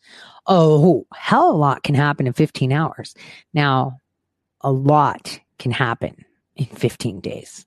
Oh, 0.46 1.06
hell, 1.14 1.50
a 1.50 1.56
lot 1.56 1.82
can 1.82 1.94
happen 1.94 2.26
in 2.26 2.32
15 2.32 2.72
hours. 2.72 3.14
Now, 3.52 4.00
a 4.60 4.70
lot 4.70 5.40
can 5.58 5.72
happen 5.72 6.24
in 6.54 6.66
15 6.66 7.20
days. 7.20 7.66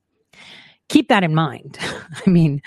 Keep 0.88 1.10
that 1.10 1.24
in 1.24 1.36
mind. 1.36 1.78
I 2.26 2.30
mean, 2.30 2.62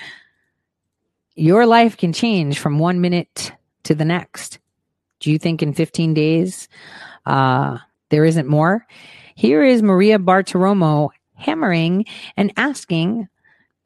your 1.35 1.66
life 1.66 1.97
can 1.97 2.12
change 2.12 2.59
from 2.59 2.79
one 2.79 3.01
minute 3.01 3.53
to 3.85 3.95
the 3.95 4.05
next. 4.05 4.59
Do 5.20 5.31
you 5.31 5.39
think 5.39 5.62
in 5.62 5.73
15 5.73 6.14
days 6.14 6.68
uh, 7.25 7.79
there 8.11 8.25
isn't 8.25 8.47
more? 8.47 8.87
Here 9.35 9.64
is 9.64 9.83
Maria 9.83 10.18
Bartiromo 10.18 11.09
hammering 11.35 12.05
and 12.37 12.53
asking 12.57 13.29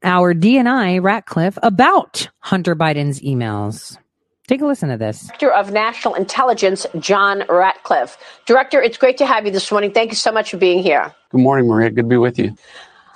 our 0.06 0.32
DNI 0.32 1.02
Ratcliffe 1.02 1.58
about 1.62 2.28
Hunter 2.38 2.76
Biden's 2.76 3.20
emails. 3.20 3.98
Take 4.46 4.60
a 4.60 4.66
listen 4.66 4.88
to 4.90 4.96
this. 4.96 5.26
Director 5.26 5.50
of 5.50 5.72
National 5.72 6.14
Intelligence, 6.14 6.86
John 7.00 7.42
Ratcliffe. 7.48 8.16
Director, 8.46 8.80
it's 8.80 8.96
great 8.96 9.18
to 9.18 9.26
have 9.26 9.44
you 9.44 9.50
this 9.50 9.70
morning. 9.72 9.90
Thank 9.90 10.12
you 10.12 10.16
so 10.16 10.30
much 10.30 10.52
for 10.52 10.56
being 10.56 10.82
here. 10.82 11.12
Good 11.32 11.40
morning, 11.40 11.66
Maria. 11.66 11.90
Good 11.90 12.04
to 12.04 12.08
be 12.08 12.16
with 12.16 12.38
you. 12.38 12.56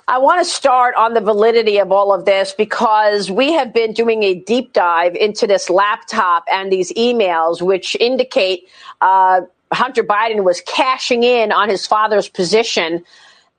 I 0.09 0.19
want 0.19 0.45
to 0.45 0.45
start 0.45 0.97
on 0.97 1.15
the 1.15 1.21
validity 1.21 1.79
of 1.79 1.93
all 1.93 2.13
of 2.13 2.25
this 2.25 2.53
because 2.53 3.31
we 3.31 3.53
have 3.53 3.73
been 3.73 3.93
doing 3.93 4.25
a 4.25 4.35
deep 4.35 4.73
dive 4.73 5.15
into 5.15 5.47
this 5.47 5.71
laptop 5.71 6.43
and 6.53 6.73
these 6.73 6.93
emails, 6.95 7.63
which 7.63 7.95
indicate 8.01 8.69
uh, 9.01 9.43
Hunter 9.73 10.03
Biden 10.03 10.43
was 10.43 10.61
cashing 10.63 11.23
in 11.23 11.53
on 11.53 11.69
his 11.69 11.87
father's 11.87 12.29
position. 12.29 13.05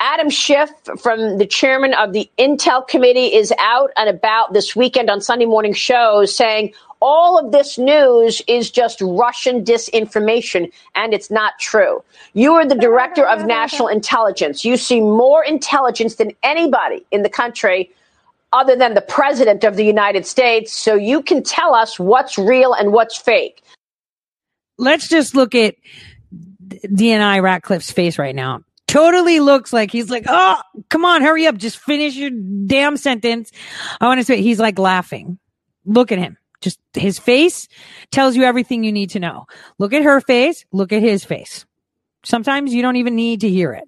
Adam 0.01 0.31
Schiff, 0.31 0.71
from 0.99 1.37
the 1.37 1.45
chairman 1.45 1.93
of 1.93 2.11
the 2.11 2.29
Intel 2.39 2.85
Committee, 2.87 3.35
is 3.35 3.53
out 3.59 3.91
and 3.95 4.09
about 4.09 4.51
this 4.51 4.75
weekend 4.75 5.11
on 5.11 5.21
Sunday 5.21 5.45
morning 5.45 5.73
shows 5.73 6.35
saying 6.35 6.73
all 7.01 7.37
of 7.37 7.51
this 7.51 7.77
news 7.77 8.41
is 8.47 8.71
just 8.71 8.99
Russian 9.01 9.63
disinformation, 9.63 10.71
and 10.95 11.13
it's 11.13 11.29
not 11.29 11.53
true. 11.59 12.03
You 12.33 12.53
are 12.53 12.65
the 12.65 12.75
director 12.75 13.27
of 13.27 13.45
national 13.45 13.87
intelligence. 13.89 14.65
You 14.65 14.75
see 14.75 15.01
more 15.01 15.43
intelligence 15.43 16.15
than 16.15 16.31
anybody 16.41 17.05
in 17.11 17.21
the 17.21 17.29
country 17.29 17.91
other 18.53 18.75
than 18.75 18.95
the 18.95 19.01
president 19.01 19.63
of 19.63 19.75
the 19.75 19.85
United 19.85 20.25
States. 20.25 20.73
So 20.73 20.95
you 20.95 21.21
can 21.21 21.43
tell 21.43 21.75
us 21.75 21.99
what's 21.99 22.39
real 22.39 22.73
and 22.73 22.91
what's 22.91 23.17
fake. 23.17 23.61
Let's 24.79 25.07
just 25.07 25.35
look 25.35 25.53
at 25.53 25.75
DNI 26.67 27.41
Ratcliffe's 27.41 27.91
face 27.91 28.17
right 28.17 28.35
now. 28.35 28.61
Totally 28.91 29.39
looks 29.39 29.71
like 29.71 29.89
he's 29.89 30.09
like, 30.09 30.25
oh, 30.27 30.61
come 30.89 31.05
on, 31.05 31.21
hurry 31.21 31.47
up. 31.47 31.55
Just 31.55 31.77
finish 31.77 32.13
your 32.13 32.29
damn 32.29 32.97
sentence. 32.97 33.49
I 34.01 34.05
want 34.05 34.19
to 34.19 34.25
say 34.25 34.41
he's 34.41 34.59
like 34.59 34.77
laughing. 34.77 35.39
Look 35.85 36.11
at 36.11 36.19
him. 36.19 36.37
Just 36.59 36.77
his 36.93 37.17
face 37.17 37.69
tells 38.11 38.35
you 38.35 38.43
everything 38.43 38.83
you 38.83 38.91
need 38.91 39.11
to 39.11 39.19
know. 39.21 39.45
Look 39.77 39.93
at 39.93 40.03
her 40.03 40.19
face. 40.19 40.65
Look 40.73 40.91
at 40.91 41.01
his 41.01 41.23
face. 41.23 41.65
Sometimes 42.25 42.73
you 42.73 42.81
don't 42.81 42.97
even 42.97 43.15
need 43.15 43.39
to 43.41 43.49
hear 43.49 43.71
it. 43.71 43.87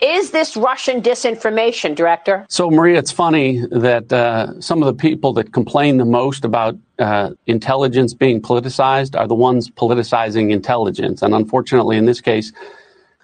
Is 0.00 0.30
this 0.30 0.56
Russian 0.56 1.02
disinformation, 1.02 1.94
Director? 1.94 2.46
So, 2.48 2.70
Maria, 2.70 2.98
it's 2.98 3.12
funny 3.12 3.62
that 3.70 4.10
uh, 4.10 4.58
some 4.58 4.82
of 4.82 4.86
the 4.86 4.94
people 4.94 5.34
that 5.34 5.52
complain 5.52 5.98
the 5.98 6.06
most 6.06 6.46
about 6.46 6.78
uh, 6.98 7.32
intelligence 7.46 8.14
being 8.14 8.40
politicized 8.40 9.20
are 9.20 9.28
the 9.28 9.34
ones 9.34 9.68
politicizing 9.68 10.50
intelligence. 10.50 11.20
And 11.20 11.34
unfortunately, 11.34 11.98
in 11.98 12.06
this 12.06 12.22
case, 12.22 12.52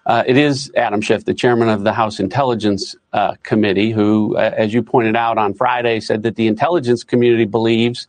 uh, 0.06 0.22
it 0.24 0.36
is 0.36 0.70
Adam 0.76 1.00
Schiff, 1.00 1.24
the 1.24 1.34
chairman 1.34 1.68
of 1.68 1.82
the 1.82 1.92
House 1.92 2.20
Intelligence 2.20 2.94
uh, 3.12 3.34
Committee, 3.42 3.90
who, 3.90 4.36
uh, 4.36 4.52
as 4.56 4.72
you 4.72 4.82
pointed 4.82 5.16
out 5.16 5.36
on 5.36 5.52
Friday, 5.52 5.98
said 5.98 6.22
that 6.22 6.36
the 6.36 6.46
intelligence 6.46 7.02
community 7.02 7.44
believes 7.44 8.06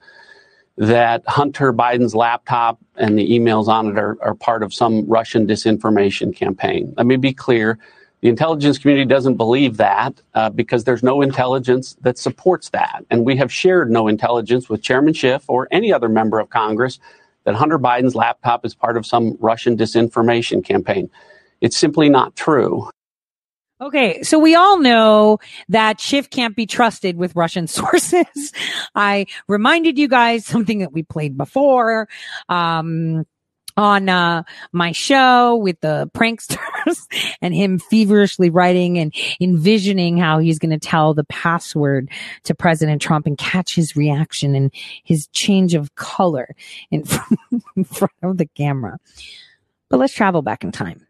that 0.78 1.24
Hunter 1.28 1.74
Biden's 1.74 2.14
laptop 2.14 2.80
and 2.98 3.18
the 3.18 3.28
emails 3.28 3.68
on 3.68 3.88
it 3.88 3.98
are, 3.98 4.16
are 4.22 4.36
part 4.36 4.62
of 4.62 4.72
some 4.72 5.08
Russian 5.08 5.48
disinformation 5.48 6.36
campaign. 6.36 6.94
Let 6.98 7.08
me 7.08 7.16
be 7.16 7.34
clear. 7.34 7.80
The 8.22 8.30
intelligence 8.30 8.78
community 8.78 9.08
doesn't 9.08 9.38
believe 9.38 9.78
that 9.78 10.22
uh, 10.36 10.52
because 10.52 10.84
there's 10.84 11.02
no 11.02 11.22
intelligence 11.22 11.98
that 12.02 12.20
supports 12.20 12.70
that. 12.70 13.06
And 13.10 13.26
we 13.26 13.38
have 13.38 13.52
shared 13.52 13.90
no 13.90 14.08
intelligence 14.08 14.70
with 14.70 14.84
Chairman 14.84 15.16
Schiff 15.16 15.46
or 15.48 15.68
any 15.72 15.92
other 15.92 16.10
member 16.10 16.40
of 16.40 16.52
Congress 16.52 17.00
that 17.46 17.56
Hunter 17.56 17.80
Biden's 17.80 18.14
laptop 18.14 18.66
is 18.66 18.76
part 18.76 18.98
of 18.98 19.06
some 19.06 19.36
Russian 19.40 19.78
disinformation 19.78 20.64
campaign. 20.64 21.10
It's 21.62 21.78
simply 21.78 22.10
not 22.10 22.36
true. 22.36 22.90
Okay, 23.80 24.24
so 24.24 24.40
we 24.40 24.56
all 24.56 24.80
know 24.80 25.38
that 25.70 26.02
Schiff 26.02 26.32
can't 26.32 26.56
be 26.56 26.66
trusted 26.66 27.16
with 27.16 27.36
Russian 27.36 27.68
sources. 27.68 28.52
I 28.96 29.28
reminded 29.48 30.00
you 30.00 30.08
guys 30.08 30.46
something 30.46 30.80
that 30.80 30.92
we 30.92 31.04
played 31.04 31.38
before. 31.38 32.08
Um, 32.50 33.26
on 33.78 34.10
uh, 34.10 34.42
my 34.72 34.92
show 34.92 35.56
with 35.56 35.80
the 35.82 36.10
pranksters 36.16 37.38
and 37.42 37.54
him 37.54 37.78
feverishly 37.78 38.50
writing 38.50 38.98
and 38.98 39.14
envisioning 39.40 40.18
how 40.18 40.40
he's 40.40 40.60
going 40.60 40.72
to 40.72 40.80
tell 40.80 41.14
the 41.14 41.24
password 41.26 42.10
to 42.44 42.56
President 42.56 43.02
Trump 43.02 43.28
and 43.28 43.38
catch 43.38 43.76
his 43.76 43.96
reaction 43.96 44.56
and 44.56 44.74
his 45.04 45.28
change 45.28 45.76
of 45.76 45.94
color 45.94 46.56
in 46.90 47.04
front 47.86 48.14
of 48.24 48.38
the 48.38 48.48
camera. 48.48 48.98
But 49.90 49.98
let's 50.00 50.14
travel 50.14 50.42
back 50.42 50.64
in 50.64 50.72
time. 50.72 51.07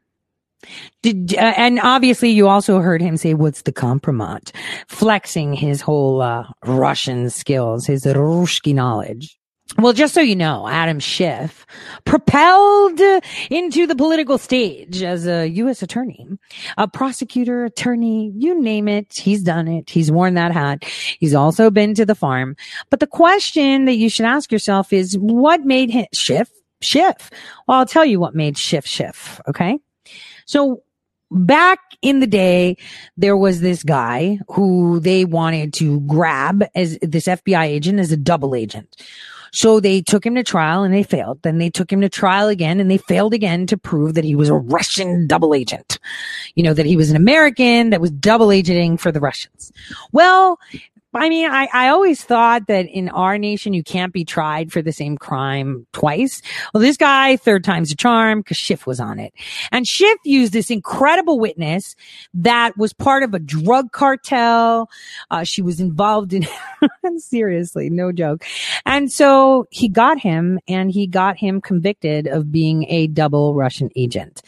Did 1.03 1.35
uh, 1.35 1.53
and 1.55 1.79
obviously 1.81 2.29
you 2.29 2.47
also 2.47 2.79
heard 2.79 3.01
him 3.01 3.17
say, 3.17 3.33
"What's 3.33 3.61
the 3.61 3.71
compromise?" 3.71 4.51
Flexing 4.87 5.53
his 5.53 5.81
whole 5.81 6.21
uh, 6.21 6.45
Russian 6.65 7.29
skills, 7.29 7.85
his 7.85 8.05
Ruski 8.05 8.73
knowledge. 8.73 9.37
Well, 9.77 9.93
just 9.93 10.13
so 10.13 10.21
you 10.21 10.35
know, 10.35 10.67
Adam 10.67 10.99
Schiff 10.99 11.65
propelled 12.05 12.99
into 13.49 13.85
the 13.85 13.95
political 13.95 14.37
stage 14.37 15.03
as 15.03 15.27
a 15.27 15.45
U.S. 15.47 15.83
attorney, 15.83 16.25
a 16.77 16.87
prosecutor, 16.87 17.65
attorney, 17.65 18.31
you 18.35 18.59
name 18.59 18.87
it. 18.87 19.13
He's 19.13 19.43
done 19.43 19.67
it. 19.67 19.89
He's 19.89 20.09
worn 20.09 20.35
that 20.35 20.53
hat. 20.53 20.85
He's 21.19 21.33
also 21.33 21.69
been 21.69 21.93
to 21.95 22.05
the 22.05 22.15
farm. 22.15 22.55
But 22.89 23.01
the 23.01 23.07
question 23.07 23.85
that 23.85 23.95
you 23.95 24.09
should 24.09 24.25
ask 24.25 24.51
yourself 24.51 24.93
is, 24.93 25.17
what 25.19 25.65
made 25.65 25.89
him 25.89 26.05
Schiff? 26.13 26.49
Schiff. 26.81 27.29
Well, 27.67 27.79
I'll 27.79 27.85
tell 27.85 28.05
you 28.05 28.19
what 28.19 28.35
made 28.35 28.57
Schiff 28.57 28.87
Schiff. 28.87 29.41
Okay. 29.49 29.79
So 30.47 30.81
back 31.29 31.79
in 32.01 32.19
the 32.19 32.27
day, 32.27 32.77
there 33.17 33.37
was 33.37 33.61
this 33.61 33.83
guy 33.83 34.39
who 34.49 34.99
they 34.99 35.25
wanted 35.25 35.73
to 35.75 35.99
grab 36.01 36.63
as 36.73 36.97
this 37.01 37.27
FBI 37.27 37.65
agent 37.65 37.99
as 37.99 38.11
a 38.11 38.17
double 38.17 38.55
agent. 38.55 38.95
So 39.51 39.79
they 39.79 40.01
took 40.01 40.25
him 40.25 40.35
to 40.35 40.43
trial 40.43 40.83
and 40.83 40.93
they 40.93 41.03
failed. 41.03 41.41
Then 41.41 41.57
they 41.57 41.69
took 41.69 41.91
him 41.91 42.01
to 42.01 42.09
trial 42.09 42.47
again 42.47 42.79
and 42.79 42.91
they 42.91 42.97
failed 42.97 43.33
again 43.33 43.65
to 43.67 43.77
prove 43.77 44.13
that 44.15 44.25
he 44.25 44.35
was 44.35 44.49
a 44.49 44.55
Russian 44.55 45.27
double 45.27 45.53
agent. 45.53 45.99
You 46.55 46.63
know, 46.63 46.73
that 46.73 46.85
he 46.85 46.97
was 46.97 47.09
an 47.09 47.15
American 47.15 47.89
that 47.91 48.01
was 48.01 48.11
double 48.11 48.51
agenting 48.51 48.97
for 48.97 49.11
the 49.11 49.19
Russians. 49.19 49.71
Well, 50.11 50.59
I 51.13 51.29
mean, 51.29 51.49
I, 51.49 51.67
I 51.73 51.87
always 51.87 52.23
thought 52.23 52.67
that 52.67 52.85
in 52.85 53.09
our 53.09 53.37
nation, 53.37 53.73
you 53.73 53.83
can't 53.83 54.11
be 54.11 54.25
tried 54.25 54.71
for 54.71 54.81
the 54.81 54.91
same 54.91 55.17
crime 55.17 55.87
twice. 55.93 56.41
Well, 56.73 56.81
this 56.81 56.97
guy, 56.97 57.37
third 57.37 57.63
time's 57.63 57.91
a 57.91 57.95
charm 57.95 58.41
because 58.41 58.57
Schiff 58.57 58.85
was 58.85 58.99
on 58.99 59.17
it. 59.17 59.33
And 59.71 59.87
Schiff 59.87 60.17
used 60.25 60.51
this 60.51 60.69
incredible 60.69 61.39
witness 61.39 61.95
that 62.33 62.77
was 62.77 62.93
part 62.93 63.23
of 63.23 63.33
a 63.33 63.39
drug 63.39 63.91
cartel. 63.93 64.89
Uh, 65.31 65.43
she 65.43 65.61
was 65.61 65.79
involved 65.79 66.33
in, 66.33 66.45
seriously, 67.17 67.89
no 67.89 68.11
joke. 68.11 68.43
And 68.85 69.11
so 69.11 69.65
he 69.71 69.87
got 69.87 70.19
him 70.19 70.59
and 70.67 70.91
he 70.91 71.07
got 71.07 71.37
him 71.37 71.61
convicted 71.61 72.27
of 72.27 72.51
being 72.51 72.85
a 72.89 73.07
double 73.07 73.55
Russian 73.55 73.89
agent. 73.95 74.41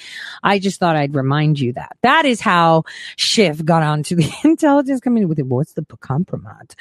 I 0.44 0.60
just 0.60 0.80
thought 0.80 0.98
I'd 0.98 1.16
remind 1.16 1.60
you 1.60 1.74
that. 1.74 1.98
That 2.04 2.26
is 2.26 2.42
how 2.42 2.84
Schiff 3.18 3.64
got 3.64 3.82
onto 3.82 4.16
the 4.16 4.30
intelligence 4.44 5.00
committee 5.00 5.26
with 5.26 5.40
it. 5.40 5.46
What's 5.46 5.74
the 5.74 5.86
compromise? 6.02 6.49
Not. 6.50 6.76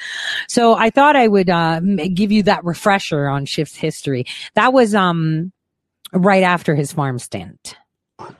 So 0.47 0.73
I 0.73 0.89
thought 0.89 1.15
I 1.15 1.27
would 1.27 1.49
uh, 1.49 1.79
give 2.13 2.31
you 2.31 2.43
that 2.43 2.63
refresher 2.63 3.27
on 3.27 3.45
Schiff's 3.45 3.75
history. 3.75 4.25
That 4.55 4.73
was 4.73 4.95
um, 4.95 5.51
right 6.13 6.43
after 6.43 6.75
his 6.75 6.91
farm 6.93 7.19
stint. 7.19 7.75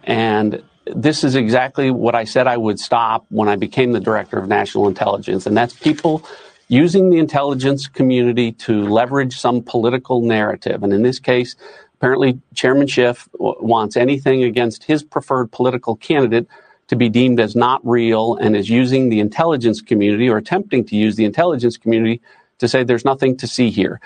And 0.03 0.61
this 0.85 1.23
is 1.23 1.35
exactly 1.35 1.91
what 1.91 2.15
I 2.15 2.23
said 2.23 2.47
I 2.47 2.57
would 2.57 2.79
stop 2.79 3.25
when 3.29 3.47
I 3.47 3.55
became 3.55 3.91
the 3.91 3.99
director 3.99 4.37
of 4.39 4.47
national 4.47 4.87
intelligence, 4.87 5.45
and 5.45 5.55
that's 5.55 5.73
people 5.73 6.25
using 6.67 7.09
the 7.09 7.17
intelligence 7.17 7.87
community 7.87 8.51
to 8.53 8.87
leverage 8.87 9.37
some 9.37 9.61
political 9.61 10.21
narrative. 10.21 10.83
And 10.83 10.93
in 10.93 11.01
this 11.01 11.19
case, 11.19 11.55
apparently 11.95 12.39
Chairman 12.53 12.87
Schiff 12.87 13.27
wants 13.39 13.97
anything 13.97 14.43
against 14.43 14.83
his 14.83 15.03
preferred 15.03 15.51
political 15.51 15.95
candidate 15.95 16.47
to 16.89 16.95
be 16.95 17.07
deemed 17.07 17.39
as 17.39 17.55
not 17.55 17.81
real 17.85 18.35
and 18.35 18.55
is 18.55 18.69
using 18.69 19.09
the 19.09 19.19
intelligence 19.19 19.81
community 19.81 20.27
or 20.27 20.37
attempting 20.37 20.83
to 20.85 20.95
use 20.95 21.15
the 21.15 21.23
intelligence 21.23 21.77
community 21.77 22.19
to 22.57 22.67
say 22.67 22.83
there's 22.83 23.05
nothing 23.05 23.37
to 23.37 23.47
see 23.47 23.69
here. 23.69 24.01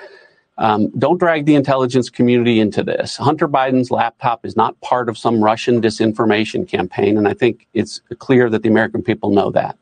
Um, 0.57 0.91
don't 0.99 1.17
drag 1.17 1.45
the 1.45 1.55
intelligence 1.55 2.09
community 2.09 2.59
into 2.59 2.83
this. 2.83 3.17
Hunter 3.17 3.47
Biden's 3.47 3.89
laptop 3.89 4.45
is 4.45 4.55
not 4.55 4.79
part 4.81 5.09
of 5.09 5.17
some 5.17 5.43
Russian 5.43 5.81
disinformation 5.81 6.67
campaign, 6.67 7.17
and 7.17 7.27
I 7.27 7.33
think 7.33 7.67
it's 7.73 8.01
clear 8.19 8.49
that 8.49 8.61
the 8.61 8.69
American 8.69 9.01
people 9.01 9.31
know 9.31 9.49
that. 9.51 9.77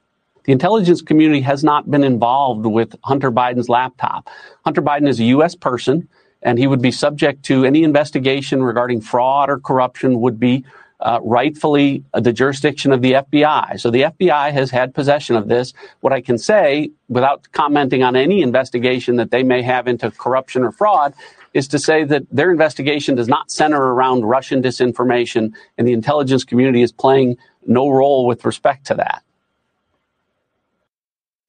The 0.46 0.54
intelligence 0.54 1.02
community 1.02 1.42
has 1.42 1.64
not 1.64 1.92
been 1.92 2.04
involved 2.04 2.66
with 2.66 2.96
Hunter 3.04 3.32
Biden's 3.32 3.68
laptop. 3.68 4.30
Hunter 4.64 4.82
Biden 4.82 5.08
is 5.08 5.20
a 5.20 5.26
U.S. 5.26 5.56
person, 5.56 6.08
and 6.42 6.58
he 6.58 6.68
would 6.68 6.82
be 6.82 6.92
subject 6.92 7.44
to 7.44 7.66
any 7.66 7.84
investigation 7.84 8.64
regarding 8.64 9.02
fraud 9.02 9.50
or 9.50 9.60
corruption 9.60 10.22
would 10.22 10.40
be 10.40 10.64
uh, 11.02 11.20
rightfully 11.24 12.04
the 12.14 12.32
jurisdiction 12.32 12.92
of 12.92 13.02
the 13.02 13.14
FBI. 13.14 13.80
So 13.80 13.90
the 13.90 14.04
FBI 14.04 14.52
has 14.52 14.70
had 14.70 14.94
possession 14.94 15.36
of 15.36 15.48
this. 15.48 15.74
What 16.02 16.14
I 16.14 16.22
can 16.22 16.38
say, 16.38 16.92
without 17.10 17.52
commenting 17.52 18.04
on 18.04 18.16
any 18.16 18.42
investigation 18.42 19.16
that 19.16 19.32
they 19.32 19.44
may 19.44 19.62
have 19.62 19.88
into 19.88 20.12
corruption 20.12 20.64
or 20.64 20.72
fraud, 20.72 21.14
is 21.54 21.68
to 21.70 21.80
say 21.80 22.04
that 22.06 22.24
their 22.32 22.52
investigation 22.52 23.16
does 23.16 23.28
not 23.28 23.52
center 23.52 23.82
around 23.82 24.26
Russian 24.26 24.62
disinformation, 24.62 25.54
and 25.78 25.88
the 25.88 25.94
intelligence 25.94 26.44
community 26.44 26.82
is 26.82 26.92
playing 26.92 27.38
no 27.66 27.90
role 27.90 28.26
with 28.26 28.46
respect 28.46 28.86
to 28.88 28.96
that. 28.96 29.24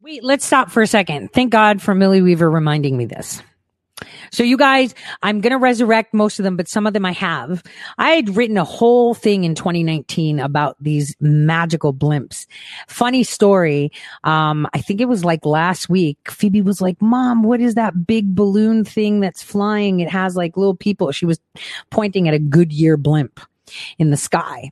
Wait, 0.01 0.25
let's 0.25 0.45
stop 0.45 0.71
for 0.71 0.83
a 0.83 0.87
second. 0.87 1.33
Thank 1.33 1.53
God 1.53 1.81
for 1.81 1.95
Millie 1.95 2.23
Weaver 2.23 2.51
reminding 2.51 2.97
me 2.97 3.07
this. 3.07 3.41
So 4.33 4.43
you 4.43 4.57
guys, 4.57 4.95
I'm 5.23 5.41
going 5.43 5.51
to 5.51 5.59
resurrect 5.59 6.15
most 6.15 6.39
of 6.39 6.45
them, 6.45 6.57
but 6.57 6.67
some 6.67 6.87
of 6.87 6.95
them 6.95 7.05
I 7.05 7.13
have. 7.13 7.63
I 7.99 8.13
had 8.13 8.35
written 8.35 8.57
a 8.57 8.65
whole 8.65 9.13
thing 9.13 9.45
in 9.45 9.55
2019 9.55 10.41
about 10.41 10.77
these 10.81 11.15
magical 11.21 11.93
blimps. 11.93 12.47
Funny 12.89 13.25
story. 13.25 13.93
Um, 14.25 14.67
I 14.73 14.81
think 14.81 15.03
it 15.03 15.09
was 15.09 15.23
like 15.23 15.45
last 15.45 15.91
week. 15.91 16.19
Phoebe 16.31 16.63
was 16.63 16.81
like, 16.81 17.01
mom, 17.03 17.43
what 17.43 17.61
is 17.61 17.75
that 17.75 18.07
big 18.07 18.35
balloon 18.35 18.85
thing 18.85 19.21
that's 19.21 19.43
flying? 19.43 20.01
It 20.01 20.09
has 20.09 20.35
like 20.35 20.57
little 20.57 20.77
people. 20.77 21.13
She 21.13 21.27
was 21.27 21.39
pointing 21.91 22.27
at 22.27 22.35
a 22.35 22.39
Goodyear 22.39 22.97
blimp 22.97 23.39
in 23.99 24.11
the 24.11 24.17
sky. 24.17 24.71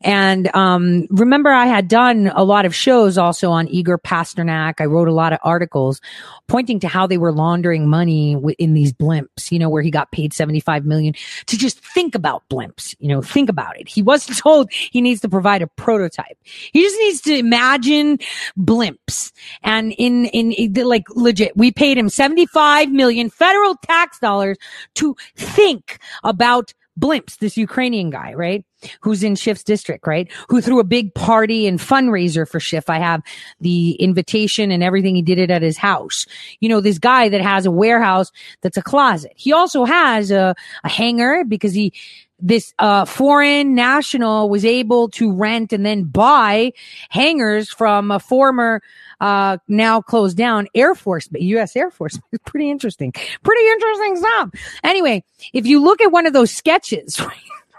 And 0.00 0.54
um, 0.54 1.06
remember, 1.10 1.50
I 1.50 1.66
had 1.66 1.88
done 1.88 2.32
a 2.34 2.44
lot 2.44 2.66
of 2.66 2.74
shows 2.74 3.18
also 3.18 3.50
on 3.50 3.68
Igor 3.68 3.98
Pasternak. 3.98 4.74
I 4.80 4.84
wrote 4.84 5.08
a 5.08 5.12
lot 5.12 5.32
of 5.32 5.38
articles 5.42 6.00
pointing 6.46 6.80
to 6.80 6.88
how 6.88 7.06
they 7.06 7.18
were 7.18 7.32
laundering 7.32 7.88
money 7.88 8.36
in 8.58 8.74
these 8.74 8.92
blimps. 8.92 9.50
You 9.50 9.58
know, 9.58 9.68
where 9.68 9.82
he 9.82 9.90
got 9.90 10.12
paid 10.12 10.32
seventy-five 10.32 10.84
million 10.84 11.14
to 11.46 11.56
just 11.56 11.78
think 11.80 12.14
about 12.14 12.42
blimps. 12.48 12.94
You 12.98 13.08
know, 13.08 13.22
think 13.22 13.48
about 13.48 13.78
it. 13.78 13.88
He 13.88 14.02
wasn't 14.02 14.38
told 14.44 14.70
he 14.72 15.00
needs 15.00 15.20
to 15.22 15.28
provide 15.28 15.62
a 15.62 15.66
prototype. 15.66 16.38
He 16.44 16.82
just 16.82 16.98
needs 17.00 17.20
to 17.22 17.36
imagine 17.36 18.18
blimps. 18.58 19.32
And 19.62 19.92
in 19.92 20.26
in, 20.26 20.52
in 20.52 20.74
like 20.86 21.04
legit, 21.10 21.56
we 21.56 21.72
paid 21.72 21.98
him 21.98 22.08
seventy-five 22.08 22.90
million 22.90 23.30
federal 23.30 23.76
tax 23.76 24.18
dollars 24.18 24.58
to 24.94 25.16
think 25.36 25.98
about 26.22 26.72
blimps. 26.98 27.38
This 27.38 27.56
Ukrainian 27.56 28.10
guy, 28.10 28.34
right? 28.34 28.64
who's 29.00 29.22
in 29.22 29.34
Schiff's 29.34 29.62
district, 29.62 30.06
right? 30.06 30.30
Who 30.48 30.60
threw 30.60 30.78
a 30.78 30.84
big 30.84 31.14
party 31.14 31.66
and 31.66 31.78
fundraiser 31.78 32.48
for 32.48 32.60
Schiff. 32.60 32.90
I 32.90 32.98
have 32.98 33.22
the 33.60 33.92
invitation 33.92 34.70
and 34.70 34.82
everything. 34.82 35.14
He 35.14 35.22
did 35.22 35.38
it 35.38 35.50
at 35.50 35.62
his 35.62 35.76
house. 35.76 36.26
You 36.60 36.68
know, 36.68 36.80
this 36.80 36.98
guy 36.98 37.28
that 37.28 37.40
has 37.40 37.66
a 37.66 37.70
warehouse 37.70 38.30
that's 38.62 38.76
a 38.76 38.82
closet. 38.82 39.32
He 39.36 39.52
also 39.52 39.84
has 39.84 40.30
a, 40.30 40.54
a 40.82 40.88
hangar 40.88 41.44
because 41.44 41.72
he, 41.72 41.92
this 42.40 42.74
uh, 42.78 43.04
foreign 43.04 43.74
national 43.74 44.48
was 44.48 44.64
able 44.64 45.08
to 45.10 45.32
rent 45.32 45.72
and 45.72 45.86
then 45.86 46.04
buy 46.04 46.72
hangars 47.08 47.70
from 47.70 48.10
a 48.10 48.18
former 48.18 48.82
uh, 49.20 49.58
now 49.68 50.00
closed 50.00 50.36
down 50.36 50.66
Air 50.74 50.94
Force, 50.94 51.28
U.S. 51.32 51.76
Air 51.76 51.90
Force. 51.90 52.18
Pretty 52.46 52.70
interesting. 52.70 53.12
Pretty 53.42 53.66
interesting 53.68 54.16
stuff. 54.16 54.50
Anyway, 54.82 55.24
if 55.52 55.66
you 55.66 55.82
look 55.82 56.00
at 56.00 56.12
one 56.12 56.26
of 56.26 56.32
those 56.32 56.50
sketches, 56.50 57.20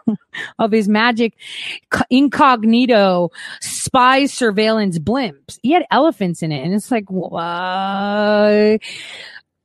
of 0.60 0.72
his 0.72 0.88
magic 0.88 1.34
incognito 2.10 3.32
spy 3.62 4.26
surveillance 4.26 5.00
blimps. 5.00 5.60
He 5.64 5.72
had 5.72 5.86
elephants 5.92 6.44
in 6.44 6.52
it. 6.52 6.64
And 6.64 6.74
it's 6.74 6.92
like, 6.92 7.10
what? 7.10 7.34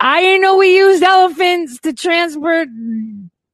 I 0.03 0.23
didn't 0.23 0.43
know 0.43 0.57
we 0.57 0.77
used 0.77 1.03
elephants 1.03 1.79
to 1.81 1.93
transport 1.93 2.69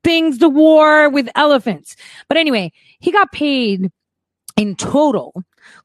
things 0.04 0.38
to 0.38 0.48
war 0.48 1.10
with 1.10 1.28
elephants. 1.34 1.96
But 2.28 2.36
anyway, 2.36 2.72
he 3.00 3.10
got 3.10 3.32
paid 3.32 3.90
in 4.56 4.76
total 4.76 5.34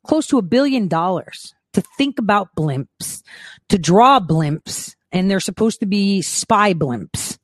close 0.06 0.28
to 0.28 0.38
a 0.38 0.44
billion 0.44 0.88
dollars 0.88 1.56
to 1.74 1.82
think 1.98 2.20
about 2.20 2.56
blimps, 2.56 3.22
to 3.70 3.78
draw 3.78 4.20
blimps, 4.20 4.96
and 5.12 5.30
they're 5.30 5.40
supposed 5.40 5.80
to 5.82 5.86
be 5.86 6.22
spy 6.22 6.74
blimps. 6.74 7.38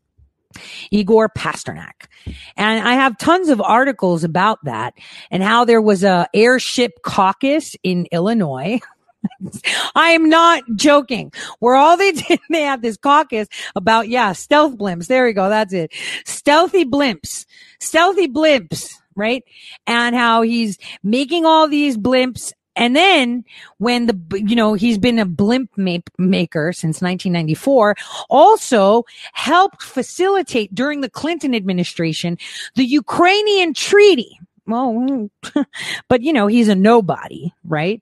Igor 0.92 1.30
Pasternak. 1.30 2.08
And 2.56 2.88
I 2.88 2.94
have 2.94 3.18
tons 3.18 3.50
of 3.50 3.62
articles 3.62 4.24
about 4.24 4.58
that 4.64 4.94
and 5.30 5.44
how 5.44 5.66
there 5.66 5.82
was 5.82 6.04
a 6.04 6.28
airship 6.34 7.04
caucus 7.04 7.76
in 7.84 8.08
Illinois. 8.12 8.80
I 9.96 10.12
am 10.12 10.30
not 10.30 10.64
joking. 10.76 11.32
Where 11.60 11.76
all 11.76 11.98
they 11.98 12.12
did, 12.14 12.40
they 12.50 12.62
had 12.62 12.82
this 12.82 12.98
caucus 12.98 13.48
about, 13.76 14.08
yeah, 14.08 14.34
stealth 14.34 14.78
blimps. 14.78 15.08
There 15.08 15.26
we 15.26 15.34
go. 15.34 15.50
That's 15.50 15.74
it. 15.74 15.92
Stealthy 16.26 16.86
blimps, 16.86 17.46
stealthy 17.80 18.28
blimps, 18.28 18.94
right? 19.16 19.44
And 19.86 20.16
how 20.16 20.42
he's 20.42 20.78
making 21.04 21.46
all 21.46 21.68
these 21.68 21.98
blimps 21.98 22.54
and 22.78 22.96
then 22.96 23.44
when 23.80 24.06
the, 24.06 24.18
you 24.34 24.56
know, 24.56 24.76
he's 24.76 25.00
been 25.00 25.18
a 25.18 25.26
blimp 25.26 25.72
maker 25.78 26.72
since 26.72 27.02
1994, 27.02 27.96
also 28.30 29.04
helped 29.34 29.82
facilitate 29.82 30.74
during 30.74 31.02
the 31.02 31.10
Clinton 31.10 31.56
administration, 31.56 32.38
the 32.76 32.86
Ukrainian 32.86 33.74
treaty. 33.74 34.40
Well, 34.68 35.30
but 36.08 36.22
you 36.22 36.32
know, 36.32 36.46
he's 36.46 36.68
a 36.68 36.76
nobody, 36.76 37.52
right? 37.66 38.02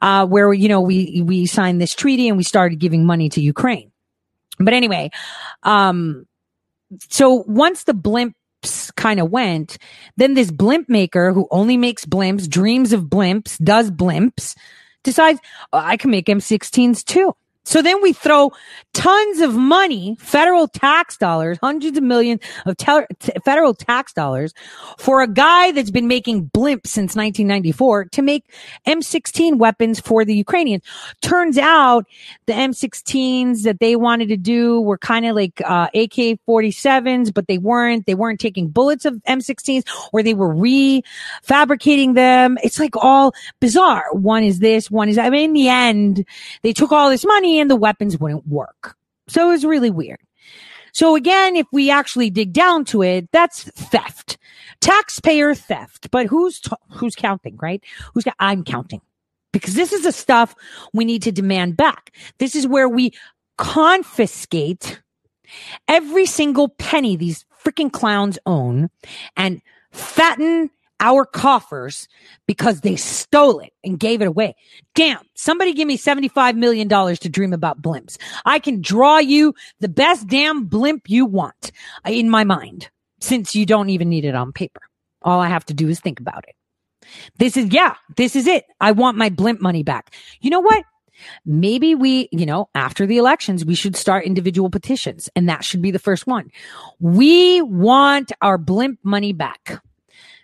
Uh, 0.00 0.26
where, 0.26 0.52
you 0.52 0.68
know, 0.68 0.80
we, 0.80 1.22
we 1.26 1.46
signed 1.46 1.80
this 1.80 1.94
treaty 1.94 2.28
and 2.28 2.36
we 2.36 2.44
started 2.44 2.78
giving 2.78 3.04
money 3.04 3.28
to 3.30 3.40
Ukraine. 3.40 3.90
But 4.58 4.74
anyway, 4.74 5.10
um, 5.64 6.26
so 7.08 7.44
once 7.48 7.84
the 7.84 7.94
blimp 7.94 8.36
kind 8.96 9.20
of 9.20 9.30
went, 9.30 9.78
then 10.16 10.34
this 10.34 10.50
blimp 10.50 10.88
maker 10.88 11.32
who 11.32 11.48
only 11.50 11.76
makes 11.76 12.04
blimps, 12.04 12.48
dreams 12.48 12.92
of 12.92 13.04
blimps, 13.04 13.62
does 13.62 13.90
blimps, 13.90 14.56
decides 15.02 15.40
oh, 15.72 15.78
I 15.78 15.96
can 15.96 16.10
make 16.10 16.26
M16s 16.26 17.04
too. 17.04 17.34
So 17.64 17.80
then 17.80 18.02
we 18.02 18.12
throw 18.12 18.52
tons 18.92 19.40
of 19.40 19.54
money, 19.54 20.16
federal 20.20 20.68
tax 20.68 21.16
dollars, 21.16 21.58
hundreds 21.62 21.96
of 21.96 22.04
millions 22.04 22.40
of 22.66 22.76
te- 22.76 23.06
federal 23.44 23.74
tax 23.74 24.12
dollars 24.12 24.52
for 24.98 25.22
a 25.22 25.26
guy 25.28 25.72
that's 25.72 25.90
been 25.90 26.06
making 26.06 26.50
blimps 26.50 26.88
since 26.88 27.16
1994 27.16 28.06
to 28.06 28.22
make 28.22 28.44
M16 28.86 29.56
weapons 29.56 29.98
for 29.98 30.24
the 30.24 30.34
Ukrainians. 30.34 30.82
Turns 31.22 31.56
out 31.56 32.06
the 32.46 32.52
M16s 32.52 33.62
that 33.62 33.80
they 33.80 33.96
wanted 33.96 34.28
to 34.28 34.36
do 34.36 34.80
were 34.82 34.98
kind 34.98 35.24
of 35.24 35.34
like 35.34 35.60
uh, 35.64 35.88
AK-47s, 35.94 37.32
but 37.32 37.48
they 37.48 37.58
weren't. 37.58 38.06
They 38.06 38.14
weren't 38.14 38.40
taking 38.40 38.68
bullets 38.68 39.06
of 39.06 39.14
M16s 39.26 39.84
or 40.12 40.22
they 40.22 40.34
were 40.34 40.54
refabricating 40.54 42.14
them. 42.14 42.58
It's 42.62 42.78
like 42.78 42.94
all 42.96 43.32
bizarre. 43.58 44.04
One 44.12 44.44
is 44.44 44.58
this, 44.58 44.90
one 44.90 45.08
is, 45.08 45.16
I 45.16 45.30
mean, 45.30 45.44
in 45.44 45.52
the 45.54 45.68
end, 45.68 46.26
they 46.62 46.72
took 46.72 46.92
all 46.92 47.08
this 47.08 47.24
money 47.24 47.53
and 47.58 47.70
the 47.70 47.76
weapons 47.76 48.18
wouldn't 48.18 48.46
work. 48.46 48.96
So 49.28 49.48
it 49.48 49.52
was 49.52 49.64
really 49.64 49.90
weird. 49.90 50.20
So 50.92 51.16
again, 51.16 51.56
if 51.56 51.66
we 51.72 51.90
actually 51.90 52.30
dig 52.30 52.52
down 52.52 52.84
to 52.86 53.02
it, 53.02 53.28
that's 53.32 53.64
theft, 53.64 54.38
taxpayer 54.80 55.54
theft. 55.54 56.10
But 56.10 56.26
who's 56.26 56.60
t- 56.60 56.70
who's 56.92 57.16
counting, 57.16 57.56
right? 57.60 57.82
Who's 58.12 58.24
I'm 58.38 58.62
counting 58.62 59.00
because 59.52 59.74
this 59.74 59.92
is 59.92 60.02
the 60.02 60.12
stuff 60.12 60.54
we 60.92 61.04
need 61.04 61.22
to 61.22 61.32
demand 61.32 61.76
back. 61.76 62.12
This 62.38 62.54
is 62.54 62.66
where 62.66 62.88
we 62.88 63.12
confiscate 63.56 65.00
every 65.88 66.26
single 66.26 66.68
penny 66.68 67.16
these 67.16 67.44
freaking 67.64 67.90
clowns 67.90 68.38
own 68.46 68.90
and 69.36 69.62
fatten 69.90 70.70
our 71.04 71.26
coffers 71.26 72.08
because 72.46 72.80
they 72.80 72.96
stole 72.96 73.60
it 73.60 73.74
and 73.84 74.00
gave 74.00 74.22
it 74.22 74.26
away. 74.26 74.56
Damn, 74.94 75.20
somebody 75.34 75.74
give 75.74 75.86
me 75.86 75.98
$75 75.98 76.56
million 76.56 76.88
to 76.88 77.28
dream 77.28 77.52
about 77.52 77.82
blimps. 77.82 78.16
I 78.46 78.58
can 78.58 78.80
draw 78.80 79.18
you 79.18 79.54
the 79.80 79.88
best 79.88 80.26
damn 80.26 80.64
blimp 80.64 81.10
you 81.10 81.26
want 81.26 81.72
uh, 82.06 82.10
in 82.10 82.30
my 82.30 82.44
mind 82.44 82.88
since 83.20 83.54
you 83.54 83.66
don't 83.66 83.90
even 83.90 84.08
need 84.08 84.24
it 84.24 84.34
on 84.34 84.52
paper. 84.52 84.80
All 85.20 85.40
I 85.40 85.48
have 85.48 85.66
to 85.66 85.74
do 85.74 85.88
is 85.88 86.00
think 86.00 86.20
about 86.20 86.46
it. 86.48 86.54
This 87.38 87.58
is, 87.58 87.66
yeah, 87.70 87.96
this 88.16 88.34
is 88.34 88.46
it. 88.46 88.64
I 88.80 88.92
want 88.92 89.18
my 89.18 89.28
blimp 89.28 89.60
money 89.60 89.82
back. 89.82 90.14
You 90.40 90.48
know 90.48 90.60
what? 90.60 90.84
Maybe 91.44 91.94
we, 91.94 92.30
you 92.32 92.46
know, 92.46 92.70
after 92.74 93.06
the 93.06 93.18
elections, 93.18 93.62
we 93.62 93.74
should 93.74 93.94
start 93.94 94.24
individual 94.24 94.70
petitions 94.70 95.28
and 95.36 95.50
that 95.50 95.64
should 95.64 95.82
be 95.82 95.90
the 95.90 95.98
first 95.98 96.26
one. 96.26 96.50
We 96.98 97.60
want 97.60 98.32
our 98.40 98.56
blimp 98.56 99.00
money 99.02 99.34
back. 99.34 99.82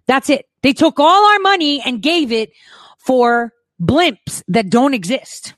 That's 0.07 0.29
it. 0.29 0.50
They 0.63 0.73
took 0.73 0.99
all 1.01 1.25
our 1.33 1.39
money 1.41 1.83
and 1.85 2.03
gave 2.03 2.33
it 2.33 2.53
for 2.99 3.53
blimps 3.81 4.43
that 4.49 4.71
don't 4.71 4.95
exist, 4.95 5.55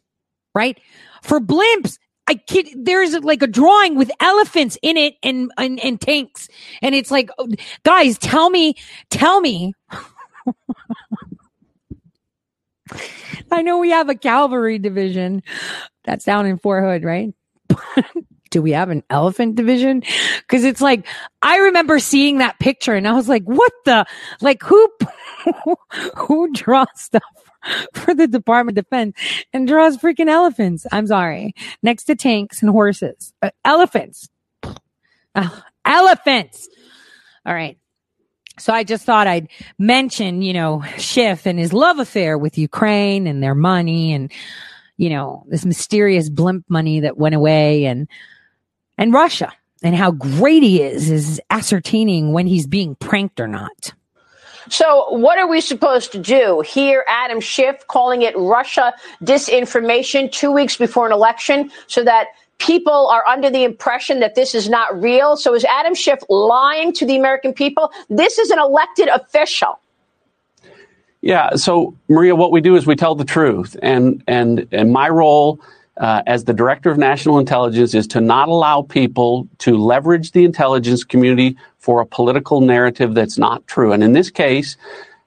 right? 0.55 0.79
For 1.23 1.41
blimps, 1.41 1.99
I 2.29 2.35
kid, 2.37 2.69
there's 2.77 3.15
like 3.19 3.43
a 3.43 3.47
drawing 3.47 3.97
with 3.97 4.11
elephants 4.21 4.79
in 4.83 4.97
it 4.97 5.15
and, 5.23 5.51
and, 5.59 5.81
and 5.81 6.01
tanks. 6.01 6.49
And 6.81 6.95
it's 6.95 7.11
like, 7.11 7.31
oh, 7.39 7.49
guys, 7.83 8.17
tell 8.19 8.49
me, 8.51 8.77
tell 9.11 9.41
me. 9.41 9.75
I 13.51 13.63
know 13.63 13.79
we 13.79 13.91
have 13.91 14.09
a 14.09 14.15
cavalry 14.15 14.79
division 14.79 15.43
that's 16.05 16.25
down 16.25 16.47
in 16.47 16.59
Fort 16.59 16.85
Hood, 16.85 17.05
right? 17.05 17.35
Do 18.53 18.63
we 18.63 18.73
have 18.73 18.91
an 18.91 19.03
elephant 19.11 19.57
division? 19.57 20.03
Cause 20.47 20.63
it's 20.63 20.83
like, 20.83 21.07
I 21.41 21.57
remember 21.57 21.99
seeing 21.99 22.39
that 22.39 22.61
picture 22.61 22.95
and 22.95 23.09
I 23.09 23.13
was 23.13 23.29
like, 23.29 23.43
what 23.45 23.73
the, 23.87 24.05
like 24.43 24.63
who, 24.63 24.89
who 26.17 26.53
draws 26.53 26.87
stuff 26.95 27.23
for 27.95 28.15
the 28.15 28.29
Department 28.29 28.77
of 28.77 28.85
Defense 28.85 29.17
and 29.55 29.67
draws 29.67 29.97
freaking 29.97 30.29
elephants? 30.29 30.87
I'm 30.93 31.07
sorry. 31.07 31.55
Next 31.83 32.05
to 32.05 32.15
tanks 32.15 32.61
and 32.61 32.71
horses, 32.71 33.33
uh, 33.41 33.51
elephants, 33.65 34.29
uh, 35.35 35.49
elephants. 35.87 36.69
All 37.47 37.55
right. 37.55 37.79
So 38.59 38.75
I 38.75 38.85
just 38.85 39.07
thought 39.07 39.27
I'd 39.27 39.49
mention, 39.79 40.43
you 40.43 40.53
know, 40.53 40.85
Schiff 40.99 41.47
and 41.47 41.59
his 41.59 41.73
love 41.73 41.99
affair 41.99 42.37
with 42.37 42.59
Ukraine 42.59 43.27
and 43.27 43.43
their 43.43 43.55
money 43.55 44.13
and, 44.13 44.31
you 44.99 45.09
know, 45.09 45.45
this 45.49 45.65
mysterious 45.65 46.29
blimp 46.29 46.67
money 46.69 47.01
that 47.01 47.17
went 47.17 47.35
away 47.35 47.87
and, 47.87 48.09
and 49.03 49.13
Russia 49.13 49.53
and 49.83 49.97
how 49.97 50.13
great 50.13 50.63
he 50.63 50.81
is, 50.81 51.11
is 51.11 51.41
ascertaining 51.51 52.33
when 52.33 52.47
he's 52.47 52.69
being 52.69 52.95
pranked 52.95 53.41
or 53.41 53.49
not. 53.49 53.93
So, 54.71 55.11
what 55.11 55.39
are 55.39 55.49
we 55.49 55.61
supposed 55.61 56.13
to 56.13 56.21
do? 56.21 56.63
Hear 56.65 57.05
Adam 57.09 57.41
Schiff 57.41 57.85
calling 57.89 58.23
it 58.23 58.33
Russia 58.39 58.95
disinformation 59.25 60.31
two 60.31 60.53
weeks 60.53 60.77
before 60.77 61.05
an 61.05 61.13
election 61.13 61.69
so 61.89 62.05
that 62.05 62.29
people 62.59 63.09
are 63.09 63.27
under 63.27 63.51
the 63.51 63.65
impression 63.65 64.21
that 64.21 64.37
this 64.37 64.55
is 64.55 64.69
not 64.69 65.03
real. 65.03 65.37
So, 65.37 65.53
is 65.53 65.65
Adam 65.65 65.97
Schiff 65.97 66.21
lying 66.29 66.93
to 66.93 67.05
the 67.05 67.17
American 67.17 67.53
people? 67.53 67.91
This 68.09 68.39
is 68.39 68.51
an 68.51 68.61
elected 68.61 69.09
official. 69.09 69.81
Yeah. 71.23 71.57
So, 71.57 71.97
Maria, 72.09 72.37
what 72.37 72.53
we 72.53 72.61
do 72.61 72.77
is 72.77 72.87
we 72.87 72.95
tell 72.95 73.17
the 73.17 73.25
truth, 73.25 73.77
and 73.83 74.23
and 74.29 74.69
and 74.71 74.93
my 74.93 75.09
role 75.09 75.59
uh, 76.03 76.21
as 76.27 76.45
the 76.45 76.53
director 76.53 76.91
of 76.91 76.99
national 76.99 77.39
intelligence 77.39 77.95
is 77.95 78.09
to 78.09 78.21
not 78.21 78.49
allow 78.49 78.83
people 78.83 79.49
to 79.59 79.79
leverage 79.79 80.33
the 80.33 80.45
intelligence 80.45 81.05
community 81.05 81.57
for 81.79 82.01
a 82.01 82.07
political 82.07 82.61
narrative 82.61 83.15
that's 83.15 83.39
not 83.39 83.65
true. 83.69 83.93
And 83.93 84.03
in 84.03 84.13
this 84.13 84.29
case, 84.29 84.77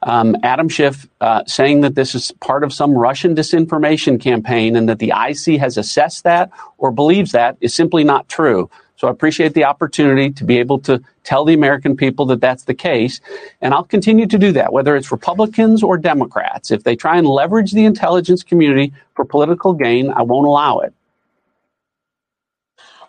um, 0.03 0.35
Adam 0.43 0.68
Schiff 0.68 1.07
uh, 1.22 1.43
saying 1.47 1.80
that 1.81 1.95
this 1.95 2.14
is 2.14 2.34
part 2.41 2.65
of 2.65 2.73
some 2.73 2.91
Russian 2.91 3.34
disinformation 3.35 4.22
campaign 4.22 4.76
and 4.76 4.89
that 4.89 4.99
the 4.99 5.14
IC 5.15 5.60
has 5.61 5.77
assessed 5.77 6.26
that 6.26 6.52
or 6.77 6.91
believes 6.91 7.31
that 7.31 7.56
is 7.61 7.73
simply 7.73 8.03
not 8.03 8.27
true. 8.27 8.69
So 8.98 9.08
I 9.08 9.12
appreciate 9.12 9.54
the 9.54 9.66
opportunity 9.66 10.32
to 10.32 10.44
be 10.44 10.58
able 10.58 10.80
to 10.80 11.02
tell 11.24 11.44
the 11.44 11.54
American 11.54 11.98
people 11.98 12.26
that 12.28 12.40
that's 12.40 12.64
the 12.64 12.74
case. 12.74 13.20
And 13.62 13.74
I'll 13.74 13.84
continue 13.84 14.26
to 14.28 14.38
do 14.38 14.52
that, 14.54 14.72
whether 14.72 14.96
it's 14.96 15.12
Republicans 15.12 15.84
or 15.84 15.98
Democrats. 15.98 16.72
If 16.72 16.84
they 16.84 16.96
try 16.96 17.18
and 17.18 17.28
leverage 17.28 17.74
the 17.74 17.86
intelligence 17.86 18.44
community 18.44 18.94
for 19.16 19.26
political 19.26 19.74
gain, 19.74 20.12
I 20.12 20.22
won't 20.22 20.48
allow 20.48 20.80
it. 20.80 20.94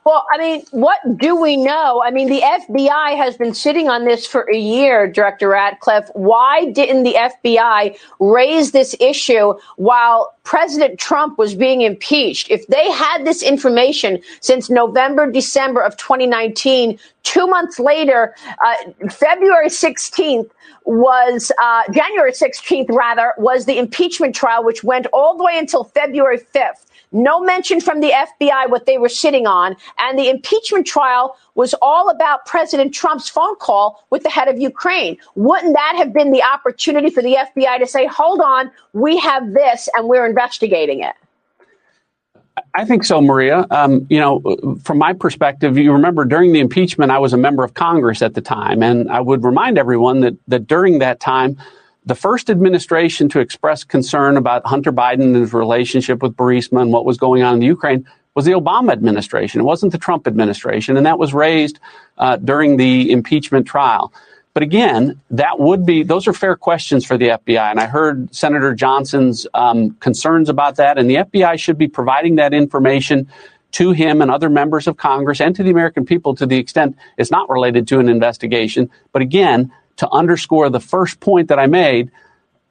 Well, 0.06 0.24
I 0.32 0.38
mean, 0.38 0.62
what 0.70 1.00
do 1.18 1.34
we 1.34 1.56
know? 1.56 2.00
I 2.00 2.12
mean, 2.12 2.28
the 2.28 2.40
FBI 2.40 3.16
has 3.16 3.36
been 3.36 3.52
sitting 3.52 3.88
on 3.88 4.04
this 4.04 4.24
for 4.24 4.48
a 4.48 4.56
year, 4.56 5.10
Director 5.10 5.48
Ratcliffe. 5.48 6.08
Why 6.14 6.70
didn't 6.70 7.02
the 7.02 7.14
FBI 7.14 7.98
raise 8.20 8.70
this 8.70 8.94
issue 9.00 9.54
while 9.74 10.32
President 10.44 11.00
Trump 11.00 11.38
was 11.38 11.56
being 11.56 11.80
impeached? 11.80 12.52
If 12.52 12.68
they 12.68 12.88
had 12.88 13.24
this 13.26 13.42
information 13.42 14.22
since 14.38 14.70
November, 14.70 15.28
December 15.28 15.80
of 15.80 15.96
2019, 15.96 17.00
two 17.24 17.48
months 17.48 17.80
later, 17.80 18.32
uh, 18.64 19.08
February 19.10 19.70
16th, 19.70 20.48
was 20.84 21.50
uh, 21.60 21.82
January 21.92 22.30
16th, 22.30 22.88
rather, 22.90 23.34
was 23.38 23.66
the 23.66 23.76
impeachment 23.76 24.36
trial, 24.36 24.62
which 24.64 24.84
went 24.84 25.06
all 25.12 25.36
the 25.36 25.42
way 25.42 25.58
until 25.58 25.82
February 25.82 26.38
5th. 26.38 26.85
No 27.12 27.40
mention 27.40 27.80
from 27.80 28.00
the 28.00 28.10
FBI 28.10 28.68
what 28.68 28.86
they 28.86 28.98
were 28.98 29.08
sitting 29.08 29.46
on. 29.46 29.76
And 29.98 30.18
the 30.18 30.28
impeachment 30.28 30.86
trial 30.86 31.36
was 31.54 31.74
all 31.80 32.10
about 32.10 32.44
President 32.46 32.92
Trump's 32.92 33.28
phone 33.28 33.56
call 33.56 34.04
with 34.10 34.22
the 34.22 34.30
head 34.30 34.48
of 34.48 34.58
Ukraine. 34.58 35.16
Wouldn't 35.34 35.74
that 35.74 35.94
have 35.96 36.12
been 36.12 36.32
the 36.32 36.42
opportunity 36.42 37.10
for 37.10 37.22
the 37.22 37.36
FBI 37.36 37.78
to 37.78 37.86
say, 37.86 38.06
hold 38.06 38.40
on, 38.40 38.70
we 38.92 39.18
have 39.18 39.52
this 39.52 39.88
and 39.96 40.08
we're 40.08 40.26
investigating 40.26 41.02
it? 41.02 41.14
I 42.74 42.84
think 42.84 43.04
so, 43.04 43.20
Maria. 43.20 43.66
Um, 43.70 44.06
you 44.10 44.18
know, 44.18 44.78
from 44.82 44.98
my 44.98 45.12
perspective, 45.12 45.76
you 45.78 45.92
remember 45.92 46.24
during 46.24 46.52
the 46.52 46.60
impeachment, 46.60 47.10
I 47.10 47.18
was 47.18 47.32
a 47.32 47.36
member 47.36 47.64
of 47.64 47.74
Congress 47.74 48.22
at 48.22 48.34
the 48.34 48.40
time, 48.40 48.82
and 48.82 49.10
I 49.10 49.20
would 49.20 49.44
remind 49.44 49.78
everyone 49.78 50.20
that 50.20 50.36
that 50.48 50.66
during 50.66 50.98
that 51.00 51.20
time, 51.20 51.58
the 52.06 52.14
first 52.14 52.48
administration 52.48 53.28
to 53.30 53.40
express 53.40 53.82
concern 53.82 54.36
about 54.36 54.64
Hunter 54.64 54.92
Biden 54.92 55.22
and 55.22 55.36
his 55.36 55.52
relationship 55.52 56.22
with 56.22 56.36
Burisma 56.36 56.80
and 56.80 56.92
what 56.92 57.04
was 57.04 57.18
going 57.18 57.42
on 57.42 57.54
in 57.54 57.60
the 57.60 57.66
Ukraine 57.66 58.06
was 58.34 58.44
the 58.44 58.52
Obama 58.52 58.92
administration. 58.92 59.60
It 59.60 59.64
wasn't 59.64 59.92
the 59.92 59.98
Trump 59.98 60.26
administration, 60.26 60.96
and 60.96 61.04
that 61.04 61.18
was 61.18 61.34
raised 61.34 61.80
uh, 62.18 62.36
during 62.36 62.76
the 62.76 63.10
impeachment 63.10 63.66
trial. 63.66 64.12
But 64.54 64.62
again, 64.62 65.20
that 65.30 65.58
would 65.58 65.84
be 65.84 66.02
those 66.02 66.26
are 66.28 66.32
fair 66.32 66.54
questions 66.54 67.04
for 67.04 67.18
the 67.18 67.28
FBI, 67.28 67.70
and 67.70 67.80
I 67.80 67.86
heard 67.86 68.34
Senator 68.34 68.74
Johnson's 68.74 69.46
um, 69.52 69.90
concerns 70.00 70.48
about 70.48 70.76
that, 70.76 70.98
and 70.98 71.10
the 71.10 71.16
FBI 71.16 71.58
should 71.58 71.76
be 71.76 71.88
providing 71.88 72.36
that 72.36 72.54
information 72.54 73.28
to 73.72 73.90
him 73.90 74.22
and 74.22 74.30
other 74.30 74.48
members 74.48 74.86
of 74.86 74.96
Congress 74.96 75.40
and 75.40 75.54
to 75.56 75.62
the 75.62 75.70
American 75.70 76.06
people 76.06 76.34
to 76.36 76.46
the 76.46 76.56
extent 76.56 76.96
it's 77.18 77.30
not 77.30 77.50
related 77.50 77.88
to 77.88 77.98
an 77.98 78.08
investigation. 78.08 78.88
But 79.12 79.22
again, 79.22 79.72
to 79.96 80.08
underscore 80.10 80.70
the 80.70 80.80
first 80.80 81.20
point 81.20 81.48
that 81.48 81.58
I 81.58 81.66
made, 81.66 82.10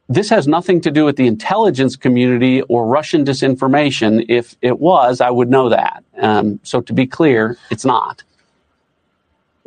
this 0.07 0.29
has 0.29 0.47
nothing 0.47 0.81
to 0.81 0.91
do 0.91 1.05
with 1.05 1.15
the 1.15 1.27
intelligence 1.27 1.95
community 1.95 2.61
or 2.63 2.85
Russian 2.85 3.25
disinformation. 3.25 4.25
If 4.29 4.55
it 4.61 4.79
was, 4.79 5.19
I 5.21 5.31
would 5.31 5.49
know 5.49 5.69
that. 5.69 6.03
Um, 6.17 6.59
so 6.63 6.81
to 6.81 6.93
be 6.93 7.07
clear, 7.07 7.57
it's 7.71 7.85
not. 7.85 8.23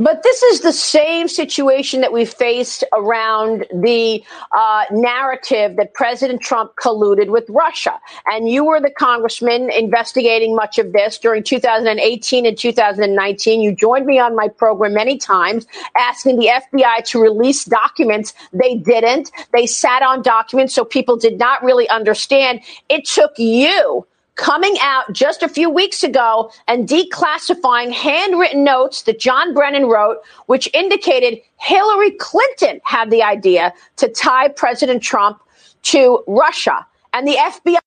But 0.00 0.22
this 0.22 0.44
is 0.44 0.60
the 0.60 0.72
same 0.72 1.26
situation 1.26 2.02
that 2.02 2.12
we 2.12 2.24
faced 2.24 2.84
around 2.92 3.66
the 3.74 4.22
uh, 4.56 4.84
narrative 4.92 5.74
that 5.74 5.92
President 5.92 6.40
Trump 6.40 6.76
colluded 6.80 7.30
with 7.30 7.50
Russia. 7.50 7.98
And 8.26 8.48
you 8.48 8.64
were 8.64 8.80
the 8.80 8.92
congressman 8.92 9.72
investigating 9.72 10.54
much 10.54 10.78
of 10.78 10.92
this 10.92 11.18
during 11.18 11.42
2018 11.42 12.46
and 12.46 12.56
2019. 12.56 13.60
You 13.60 13.74
joined 13.74 14.06
me 14.06 14.20
on 14.20 14.36
my 14.36 14.46
program 14.46 14.94
many 14.94 15.18
times 15.18 15.66
asking 15.96 16.38
the 16.38 16.46
FBI 16.46 17.04
to 17.06 17.20
release 17.20 17.64
documents. 17.64 18.34
They 18.52 18.76
didn't. 18.76 19.32
They 19.52 19.66
sat 19.66 20.02
on 20.02 20.22
documents 20.22 20.74
so 20.74 20.84
people 20.84 21.16
did 21.16 21.40
not 21.40 21.64
really 21.64 21.88
understand. 21.88 22.60
It 22.88 23.04
took 23.04 23.32
you 23.36 24.06
coming 24.38 24.76
out 24.80 25.12
just 25.12 25.42
a 25.42 25.48
few 25.48 25.68
weeks 25.68 26.02
ago 26.02 26.50
and 26.66 26.88
declassifying 26.88 27.92
handwritten 27.92 28.64
notes 28.64 29.02
that 29.02 29.18
John 29.18 29.52
Brennan 29.52 29.86
wrote, 29.86 30.18
which 30.46 30.70
indicated 30.72 31.40
Hillary 31.58 32.12
Clinton 32.12 32.80
had 32.84 33.10
the 33.10 33.22
idea 33.22 33.74
to 33.96 34.08
tie 34.08 34.48
President 34.48 35.02
Trump 35.02 35.42
to 35.82 36.24
Russia. 36.26 36.86
And 37.12 37.26
the 37.26 37.34
FBI 37.34 37.78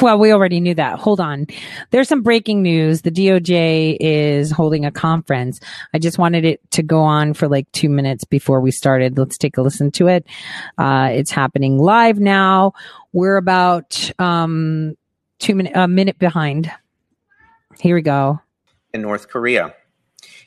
well, 0.00 0.18
we 0.18 0.32
already 0.32 0.60
knew 0.60 0.74
that. 0.74 0.98
Hold 0.98 1.20
on. 1.20 1.46
There's 1.90 2.08
some 2.08 2.22
breaking 2.22 2.62
news. 2.62 3.02
The 3.02 3.10
DOJ 3.10 3.98
is 4.00 4.50
holding 4.50 4.86
a 4.86 4.90
conference. 4.90 5.60
I 5.92 5.98
just 5.98 6.16
wanted 6.16 6.46
it 6.46 6.60
to 6.70 6.82
go 6.82 7.02
on 7.02 7.34
for 7.34 7.48
like 7.48 7.70
two 7.72 7.90
minutes 7.90 8.24
before 8.24 8.62
we 8.62 8.70
started. 8.70 9.18
Let's 9.18 9.36
take 9.36 9.58
a 9.58 9.62
listen 9.62 9.90
to 9.92 10.08
it. 10.08 10.26
Uh, 10.78 11.10
it's 11.12 11.30
happening 11.30 11.78
live 11.78 12.18
now. 12.18 12.72
We're 13.12 13.36
about, 13.36 14.10
um, 14.18 14.96
two 15.38 15.54
minute, 15.54 15.72
a 15.74 15.88
minute 15.88 16.18
behind. 16.18 16.70
Here 17.80 17.94
we 17.94 18.02
go. 18.02 18.40
In 18.92 19.02
North 19.02 19.28
Korea. 19.28 19.74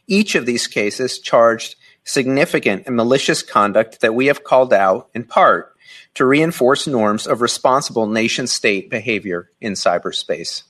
Each 0.07 0.35
of 0.35 0.45
these 0.45 0.67
cases 0.67 1.19
charged 1.19 1.75
significant 2.03 2.83
and 2.85 2.95
malicious 2.95 3.43
conduct 3.43 3.99
that 4.01 4.15
we 4.15 4.27
have 4.27 4.43
called 4.43 4.73
out 4.73 5.09
in 5.13 5.23
part 5.25 5.73
to 6.13 6.25
reinforce 6.25 6.87
norms 6.87 7.27
of 7.27 7.41
responsible 7.41 8.07
nation 8.07 8.47
state 8.47 8.89
behavior 8.89 9.51
in 9.59 9.73
cyberspace. 9.73 10.63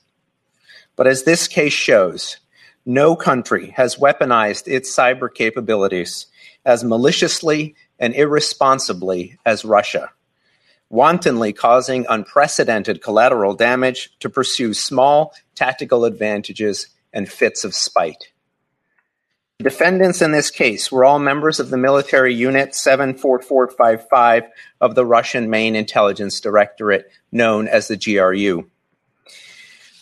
But 0.96 1.06
as 1.06 1.22
this 1.22 1.46
case 1.46 1.72
shows, 1.72 2.38
no 2.84 3.14
country 3.14 3.70
has 3.76 3.96
weaponized 3.96 4.66
its 4.66 4.94
cyber 4.94 5.32
capabilities 5.32 6.26
as 6.64 6.82
maliciously 6.82 7.76
and 7.98 8.14
irresponsibly 8.14 9.38
as 9.46 9.64
Russia 9.64 10.10
wantonly 10.90 11.52
causing 11.52 12.06
unprecedented 12.08 13.02
collateral 13.02 13.54
damage 13.54 14.10
to 14.20 14.30
pursue 14.30 14.72
small 14.72 15.34
tactical 15.54 16.04
advantages 16.04 16.88
and 17.12 17.28
fits 17.28 17.64
of 17.64 17.74
spite. 17.74 18.32
Defendants 19.60 20.22
in 20.22 20.30
this 20.30 20.52
case 20.52 20.92
were 20.92 21.04
all 21.04 21.18
members 21.18 21.58
of 21.58 21.70
the 21.70 21.76
military 21.76 22.32
unit 22.32 22.76
74455 22.76 24.44
of 24.80 24.94
the 24.94 25.04
Russian 25.04 25.50
Main 25.50 25.74
Intelligence 25.74 26.40
Directorate, 26.40 27.10
known 27.32 27.66
as 27.66 27.88
the 27.88 27.96
GRU. 27.96 28.70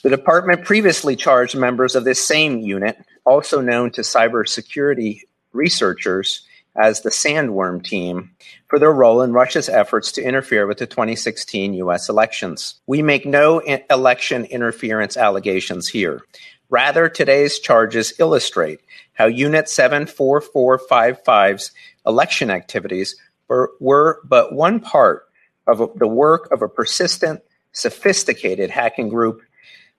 The 0.02 0.10
department 0.10 0.66
previously 0.66 1.16
charged 1.16 1.56
members 1.56 1.96
of 1.96 2.04
this 2.04 2.24
same 2.24 2.60
unit, 2.60 2.98
also 3.24 3.62
known 3.62 3.90
to 3.92 4.02
cybersecurity 4.02 5.22
researchers, 5.52 6.42
as 6.78 7.00
the 7.00 7.10
Sandworm 7.10 7.82
team 7.82 8.30
for 8.68 8.78
their 8.78 8.92
role 8.92 9.22
in 9.22 9.32
Russia's 9.32 9.68
efforts 9.68 10.12
to 10.12 10.22
interfere 10.22 10.66
with 10.66 10.78
the 10.78 10.86
2016 10.86 11.74
U.S. 11.74 12.08
elections. 12.08 12.76
We 12.86 13.02
make 13.02 13.26
no 13.26 13.60
election 13.90 14.44
interference 14.44 15.16
allegations 15.16 15.88
here. 15.88 16.22
Rather, 16.68 17.08
today's 17.08 17.58
charges 17.58 18.12
illustrate 18.18 18.80
how 19.14 19.26
Unit 19.26 19.66
74455's 19.66 21.72
election 22.06 22.50
activities 22.50 23.16
were, 23.48 23.72
were 23.80 24.20
but 24.24 24.52
one 24.52 24.80
part 24.80 25.28
of 25.66 25.98
the 25.98 26.08
work 26.08 26.50
of 26.52 26.62
a 26.62 26.68
persistent, 26.68 27.40
sophisticated 27.72 28.70
hacking 28.70 29.08
group 29.08 29.42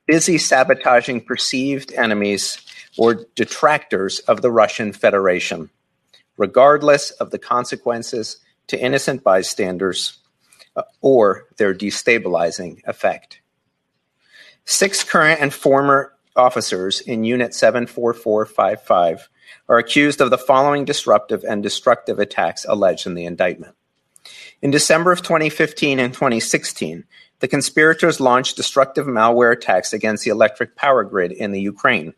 busy 0.07 0.37
sabotaging 0.37 1.21
perceived 1.21 1.93
enemies 1.93 2.57
or 2.97 3.25
detractors 3.35 4.19
of 4.19 4.41
the 4.41 4.49
Russian 4.49 4.93
Federation, 4.93 5.69
regardless 6.37 7.11
of 7.11 7.31
the 7.31 7.39
consequences 7.39 8.37
to 8.67 8.79
innocent 8.79 9.23
bystanders 9.23 10.19
uh, 10.75 10.83
or 11.01 11.47
their 11.57 11.73
destabilizing 11.73 12.81
effect. 12.85 13.41
Six 14.65 15.03
current 15.03 15.41
and 15.41 15.53
former 15.53 16.13
officers 16.35 17.01
in 17.01 17.23
Unit 17.23 17.53
74455 17.53 19.29
are 19.69 19.77
accused 19.77 20.21
of 20.21 20.29
the 20.29 20.37
following 20.37 20.85
disruptive 20.85 21.43
and 21.43 21.63
destructive 21.63 22.19
attacks 22.19 22.65
alleged 22.67 23.07
in 23.07 23.15
the 23.15 23.25
indictment. 23.25 23.75
In 24.61 24.71
December 24.71 25.11
of 25.11 25.21
2015 25.21 25.99
and 25.99 26.13
2016, 26.13 27.05
the 27.39 27.47
conspirators 27.47 28.19
launched 28.19 28.55
destructive 28.55 29.05
malware 29.05 29.53
attacks 29.53 29.93
against 29.93 30.23
the 30.23 30.31
electric 30.31 30.75
power 30.75 31.03
grid 31.03 31.31
in 31.31 31.51
the 31.51 31.61
Ukraine. 31.61 32.13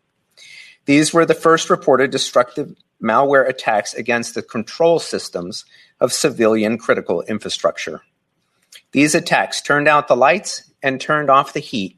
These 0.86 1.14
were 1.14 1.26
the 1.26 1.36
first 1.36 1.70
reported 1.70 2.10
destructive 2.10 2.74
malware 3.02 3.48
attacks 3.48 3.94
against 3.94 4.36
the 4.36 4.42
control 4.42 5.00
systems 5.00 5.66
of 6.00 6.14
civilian 6.14 6.78
critical 6.78 7.22
infrastructure. 7.24 8.02
These 8.92 9.16
attacks 9.16 9.62
turned 9.62 9.88
out 9.88 10.08
the 10.08 10.16
lights 10.16 10.72
and 10.82 11.00
turned 11.00 11.30
off 11.30 11.54
the 11.54 11.60
heat 11.60 11.98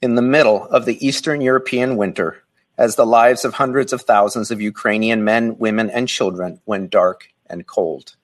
in 0.00 0.14
the 0.14 0.22
middle 0.22 0.66
of 0.66 0.84
the 0.84 1.04
Eastern 1.04 1.40
European 1.40 1.96
winter 1.96 2.42
as 2.76 2.96
the 2.96 3.06
lives 3.06 3.44
of 3.44 3.54
hundreds 3.54 3.92
of 3.92 4.02
thousands 4.02 4.50
of 4.50 4.60
Ukrainian 4.60 5.24
men, 5.24 5.56
women, 5.58 5.90
and 5.90 6.08
children 6.08 6.60
went 6.66 6.90
dark 6.90 7.28
and 7.48 7.66
cold. 7.66 8.16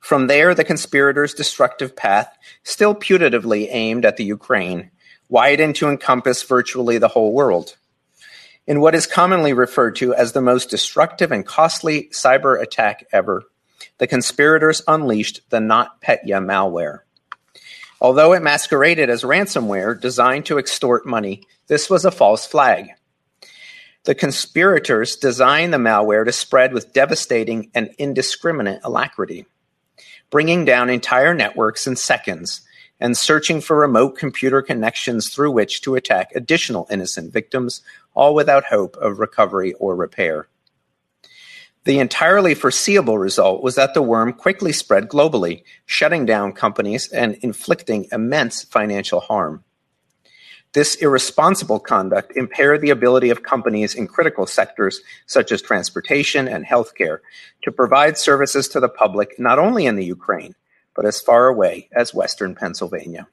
From 0.00 0.28
there, 0.28 0.54
the 0.54 0.64
conspirators' 0.64 1.34
destructive 1.34 1.96
path, 1.96 2.36
still 2.62 2.94
putatively 2.94 3.66
aimed 3.70 4.04
at 4.04 4.16
the 4.16 4.24
Ukraine, 4.24 4.90
widened 5.28 5.76
to 5.76 5.88
encompass 5.88 6.42
virtually 6.42 6.98
the 6.98 7.08
whole 7.08 7.32
world. 7.32 7.76
In 8.68 8.82
what 8.82 8.94
is 8.94 9.06
commonly 9.06 9.54
referred 9.54 9.96
to 9.96 10.14
as 10.14 10.32
the 10.32 10.42
most 10.42 10.68
destructive 10.68 11.32
and 11.32 11.46
costly 11.46 12.10
cyber 12.12 12.60
attack 12.60 13.06
ever, 13.10 13.44
the 13.96 14.06
conspirators 14.06 14.82
unleashed 14.86 15.40
the 15.48 15.56
NotPetya 15.56 16.44
malware. 16.44 16.98
Although 17.98 18.34
it 18.34 18.42
masqueraded 18.42 19.08
as 19.08 19.22
ransomware 19.22 19.98
designed 19.98 20.44
to 20.46 20.58
extort 20.58 21.06
money, 21.06 21.44
this 21.68 21.88
was 21.88 22.04
a 22.04 22.10
false 22.10 22.44
flag. 22.44 22.90
The 24.04 24.14
conspirators 24.14 25.16
designed 25.16 25.72
the 25.72 25.78
malware 25.78 26.26
to 26.26 26.32
spread 26.32 26.74
with 26.74 26.92
devastating 26.92 27.70
and 27.74 27.88
indiscriminate 27.98 28.80
alacrity 28.84 29.46
bringing 30.30 30.64
down 30.64 30.90
entire 30.90 31.34
networks 31.34 31.86
in 31.86 31.96
seconds 31.96 32.62
and 33.00 33.16
searching 33.16 33.60
for 33.60 33.76
remote 33.76 34.16
computer 34.16 34.62
connections 34.62 35.28
through 35.28 35.50
which 35.50 35.82
to 35.82 35.94
attack 35.94 36.32
additional 36.34 36.86
innocent 36.90 37.32
victims, 37.32 37.82
all 38.14 38.34
without 38.34 38.64
hope 38.64 38.96
of 38.96 39.18
recovery 39.18 39.74
or 39.74 39.94
repair. 39.94 40.48
The 41.84 42.00
entirely 42.00 42.54
foreseeable 42.54 43.18
result 43.18 43.62
was 43.62 43.76
that 43.76 43.94
the 43.94 44.02
worm 44.02 44.32
quickly 44.32 44.72
spread 44.72 45.08
globally, 45.08 45.62
shutting 45.86 46.26
down 46.26 46.52
companies 46.52 47.08
and 47.08 47.36
inflicting 47.36 48.08
immense 48.12 48.64
financial 48.64 49.20
harm. 49.20 49.64
This 50.74 50.96
irresponsible 50.96 51.80
conduct 51.80 52.36
impaired 52.36 52.82
the 52.82 52.90
ability 52.90 53.30
of 53.30 53.42
companies 53.42 53.94
in 53.94 54.06
critical 54.06 54.46
sectors 54.46 55.00
such 55.24 55.50
as 55.50 55.62
transportation 55.62 56.46
and 56.46 56.66
healthcare 56.66 57.20
to 57.62 57.72
provide 57.72 58.18
services 58.18 58.68
to 58.68 58.80
the 58.80 58.88
public 58.88 59.38
not 59.38 59.58
only 59.58 59.86
in 59.86 59.96
the 59.96 60.04
Ukraine, 60.04 60.54
but 60.98 61.06
as 61.06 61.20
far 61.20 61.46
away 61.46 61.88
as 61.92 62.12
western 62.12 62.56
Pennsylvania. 62.56 63.28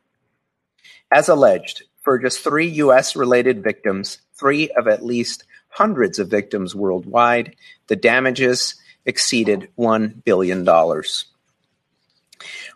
As 1.11 1.29
alleged, 1.29 1.81
for 2.01 2.19
just 2.19 2.41
three 2.41 2.67
U.S. 2.67 3.15
related 3.15 3.63
victims, 3.63 4.19
three 4.35 4.69
of 4.77 4.87
at 4.87 5.03
least 5.03 5.45
hundreds 5.69 6.19
of 6.19 6.29
victims 6.29 6.75
worldwide, 6.75 7.55
the 7.87 7.95
damages 7.95 8.75
exceeded 9.03 9.67
$1 9.79 10.23
billion. 10.23 10.63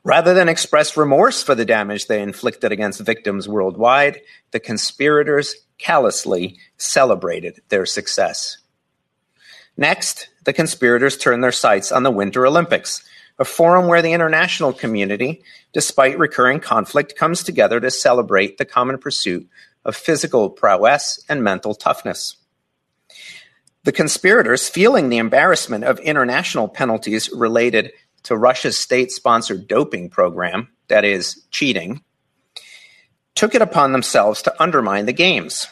Rather 0.04 0.34
than 0.34 0.50
express 0.50 0.98
remorse 0.98 1.44
for 1.44 1.54
the 1.54 1.66
damage 1.66 2.08
they 2.08 2.24
inflicted 2.24 2.72
against 2.72 3.00
victims 3.00 3.48
worldwide, 3.48 4.20
the 4.50 4.60
conspirators 4.60 5.54
callously 5.78 6.58
celebrated 6.78 7.62
their 7.70 7.86
success. 7.86 8.58
Next, 9.78 10.30
the 10.46 10.54
conspirators 10.54 11.16
turned 11.16 11.44
their 11.44 11.52
sights 11.52 11.92
on 11.92 12.02
the 12.02 12.10
Winter 12.10 12.48
Olympics, 12.48 13.08
a 13.40 13.46
forum 13.46 13.88
where 13.88 14.02
the 14.02 14.12
international 14.12 14.74
community, 14.74 15.42
despite 15.74 16.20
recurring 16.20 16.60
conflict, 16.60 17.16
comes 17.16 17.42
together 17.44 17.80
to 17.80 17.90
celebrate 17.90 18.58
the 18.58 18.66
common 18.66 18.98
pursuit 18.98 19.50
of 19.86 19.96
physical 19.96 20.50
prowess 20.50 21.24
and 21.30 21.44
mental 21.44 21.74
toughness. 21.74 22.36
The 23.86 23.94
conspirators, 23.94 24.68
feeling 24.68 25.08
the 25.08 25.18
embarrassment 25.18 25.86
of 25.86 26.00
international 26.00 26.68
penalties 26.68 27.30
related 27.34 27.94
to 28.24 28.36
Russia's 28.36 28.78
state 28.78 29.12
sponsored 29.12 29.68
doping 29.68 30.10
program, 30.10 30.68
that 30.90 31.06
is, 31.06 31.42
cheating, 31.50 32.04
took 33.36 33.56
it 33.56 33.62
upon 33.62 33.94
themselves 33.94 34.42
to 34.42 34.62
undermine 34.62 35.06
the 35.06 35.14
games. 35.14 35.68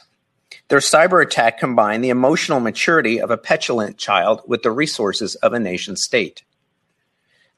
Their 0.70 0.80
cyber 0.80 1.22
attack 1.22 1.60
combined 1.60 2.02
the 2.02 2.10
emotional 2.10 2.62
maturity 2.62 3.20
of 3.20 3.30
a 3.30 3.38
petulant 3.38 3.98
child 3.98 4.42
with 4.48 4.64
the 4.64 4.72
resources 4.72 5.36
of 5.36 5.52
a 5.52 5.60
nation 5.60 5.98
state. 5.98 6.44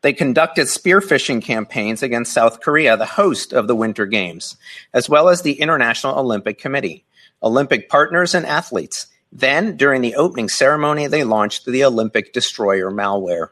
They 0.01 0.13
conducted 0.13 0.67
spearphishing 0.67 1.41
campaigns 1.41 2.01
against 2.01 2.33
South 2.33 2.61
Korea, 2.61 2.95
the 2.95 3.05
host 3.05 3.53
of 3.53 3.67
the 3.67 3.75
Winter 3.75 4.05
Games, 4.05 4.55
as 4.93 5.09
well 5.09 5.29
as 5.29 5.41
the 5.41 5.59
International 5.59 6.17
Olympic 6.17 6.57
Committee, 6.57 7.05
Olympic 7.43 7.89
partners, 7.89 8.33
and 8.33 8.45
athletes. 8.45 9.07
Then, 9.31 9.77
during 9.77 10.01
the 10.01 10.15
opening 10.15 10.49
ceremony, 10.49 11.07
they 11.07 11.23
launched 11.23 11.65
the 11.65 11.83
Olympic 11.83 12.33
Destroyer 12.33 12.89
malware 12.89 13.49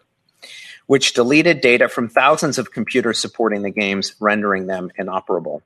which 0.88 1.14
deleted 1.14 1.62
data 1.62 1.88
from 1.88 2.10
thousands 2.10 2.58
of 2.58 2.72
computers 2.72 3.20
supporting 3.20 3.62
the 3.62 3.70
games, 3.70 4.16
rendering 4.20 4.66
them 4.66 4.90
inoperable. 4.98 5.62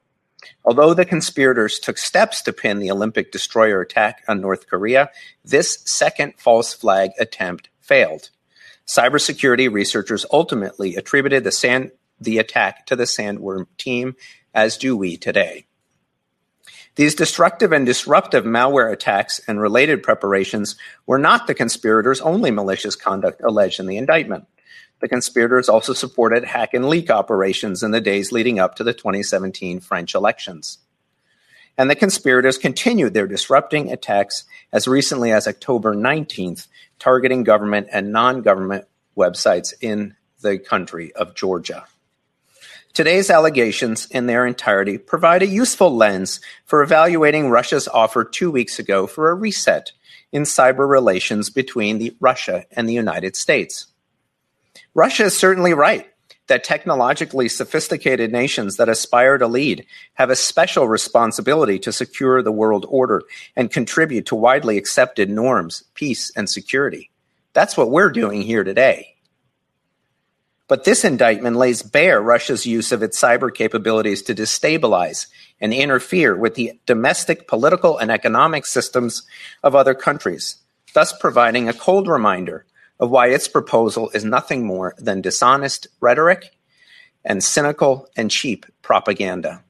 Although 0.65 0.95
the 0.95 1.05
conspirators 1.05 1.79
took 1.79 1.97
steps 1.97 2.41
to 2.41 2.53
pin 2.53 2.79
the 2.79 2.91
Olympic 2.91 3.31
destroyer 3.31 3.79
attack 3.81 4.23
on 4.27 4.41
North 4.41 4.67
Korea, 4.67 5.11
this 5.45 5.79
second 5.85 6.33
false 6.37 6.73
flag 6.73 7.11
attempt 7.19 7.69
failed. 7.79 8.31
Cybersecurity 8.91 9.71
researchers 9.71 10.25
ultimately 10.33 10.97
attributed 10.97 11.45
the, 11.45 11.51
sand, 11.53 11.91
the 12.19 12.39
attack 12.39 12.85
to 12.87 12.97
the 12.97 13.05
Sandworm 13.05 13.67
team, 13.77 14.17
as 14.53 14.75
do 14.75 14.97
we 14.97 15.15
today. 15.15 15.65
These 16.95 17.15
destructive 17.15 17.71
and 17.71 17.85
disruptive 17.85 18.43
malware 18.43 18.91
attacks 18.91 19.39
and 19.47 19.61
related 19.61 20.03
preparations 20.03 20.75
were 21.05 21.17
not 21.17 21.47
the 21.47 21.53
conspirators' 21.53 22.19
only 22.19 22.51
malicious 22.51 22.97
conduct 22.97 23.39
alleged 23.41 23.79
in 23.79 23.87
the 23.87 23.95
indictment. 23.95 24.45
The 24.99 25.07
conspirators 25.07 25.69
also 25.69 25.93
supported 25.93 26.43
hack 26.43 26.73
and 26.73 26.89
leak 26.89 27.09
operations 27.09 27.83
in 27.83 27.91
the 27.91 28.01
days 28.01 28.33
leading 28.33 28.59
up 28.59 28.75
to 28.75 28.83
the 28.83 28.93
2017 28.93 29.79
French 29.79 30.15
elections. 30.15 30.79
And 31.77 31.89
the 31.89 31.95
conspirators 31.95 32.57
continued 32.57 33.13
their 33.13 33.25
disrupting 33.25 33.89
attacks 33.89 34.43
as 34.73 34.85
recently 34.85 35.31
as 35.31 35.47
October 35.47 35.95
19th, 35.95 36.67
targeting 37.01 37.43
government 37.43 37.87
and 37.91 38.13
non 38.13 38.43
government 38.43 38.85
websites 39.17 39.73
in 39.81 40.15
the 40.41 40.59
country 40.59 41.11
of 41.13 41.35
Georgia. 41.35 41.85
Today's 42.93 43.29
allegations 43.29 44.05
in 44.11 44.27
their 44.27 44.45
entirety 44.45 44.97
provide 44.97 45.41
a 45.41 45.47
useful 45.47 45.95
lens 45.95 46.41
for 46.65 46.83
evaluating 46.83 47.49
Russia's 47.49 47.87
offer 47.87 48.23
two 48.23 48.51
weeks 48.51 48.79
ago 48.79 49.07
for 49.07 49.29
a 49.29 49.33
reset 49.33 49.91
in 50.31 50.43
cyber 50.43 50.87
relations 50.87 51.49
between 51.49 51.97
the, 51.97 52.15
Russia 52.19 52.65
and 52.71 52.87
the 52.87 52.93
United 52.93 53.35
States. 53.35 53.87
Russia 54.93 55.23
is 55.25 55.37
certainly 55.37 55.73
right 55.73 56.10
that 56.51 56.65
technologically 56.65 57.47
sophisticated 57.47 58.29
nations 58.29 58.75
that 58.75 58.89
aspire 58.89 59.37
to 59.37 59.47
lead 59.47 59.85
have 60.15 60.29
a 60.29 60.35
special 60.35 60.85
responsibility 60.85 61.79
to 61.79 61.93
secure 61.93 62.43
the 62.43 62.51
world 62.51 62.85
order 62.89 63.21
and 63.55 63.71
contribute 63.71 64.25
to 64.25 64.35
widely 64.35 64.77
accepted 64.77 65.29
norms, 65.29 65.85
peace, 65.93 66.29
and 66.35 66.49
security. 66.49 67.09
That's 67.53 67.77
what 67.77 67.89
we're 67.89 68.11
doing 68.11 68.41
here 68.41 68.65
today. 68.65 69.15
But 70.67 70.83
this 70.83 71.05
indictment 71.05 71.55
lays 71.55 71.83
bare 71.83 72.21
Russia's 72.21 72.65
use 72.65 72.91
of 72.91 73.01
its 73.01 73.17
cyber 73.17 73.53
capabilities 73.53 74.21
to 74.23 74.35
destabilize 74.35 75.27
and 75.61 75.73
interfere 75.73 76.35
with 76.35 76.55
the 76.55 76.73
domestic 76.85 77.47
political 77.47 77.97
and 77.97 78.11
economic 78.11 78.65
systems 78.65 79.23
of 79.63 79.73
other 79.73 79.93
countries, 79.93 80.57
thus 80.93 81.17
providing 81.17 81.69
a 81.69 81.73
cold 81.73 82.09
reminder 82.09 82.65
of 83.01 83.09
why 83.09 83.27
its 83.27 83.47
proposal 83.47 84.11
is 84.13 84.23
nothing 84.23 84.63
more 84.63 84.93
than 84.99 85.21
dishonest 85.21 85.87
rhetoric 85.99 86.55
and 87.25 87.43
cynical 87.43 88.07
and 88.15 88.29
cheap 88.29 88.65
propaganda. 88.83 89.63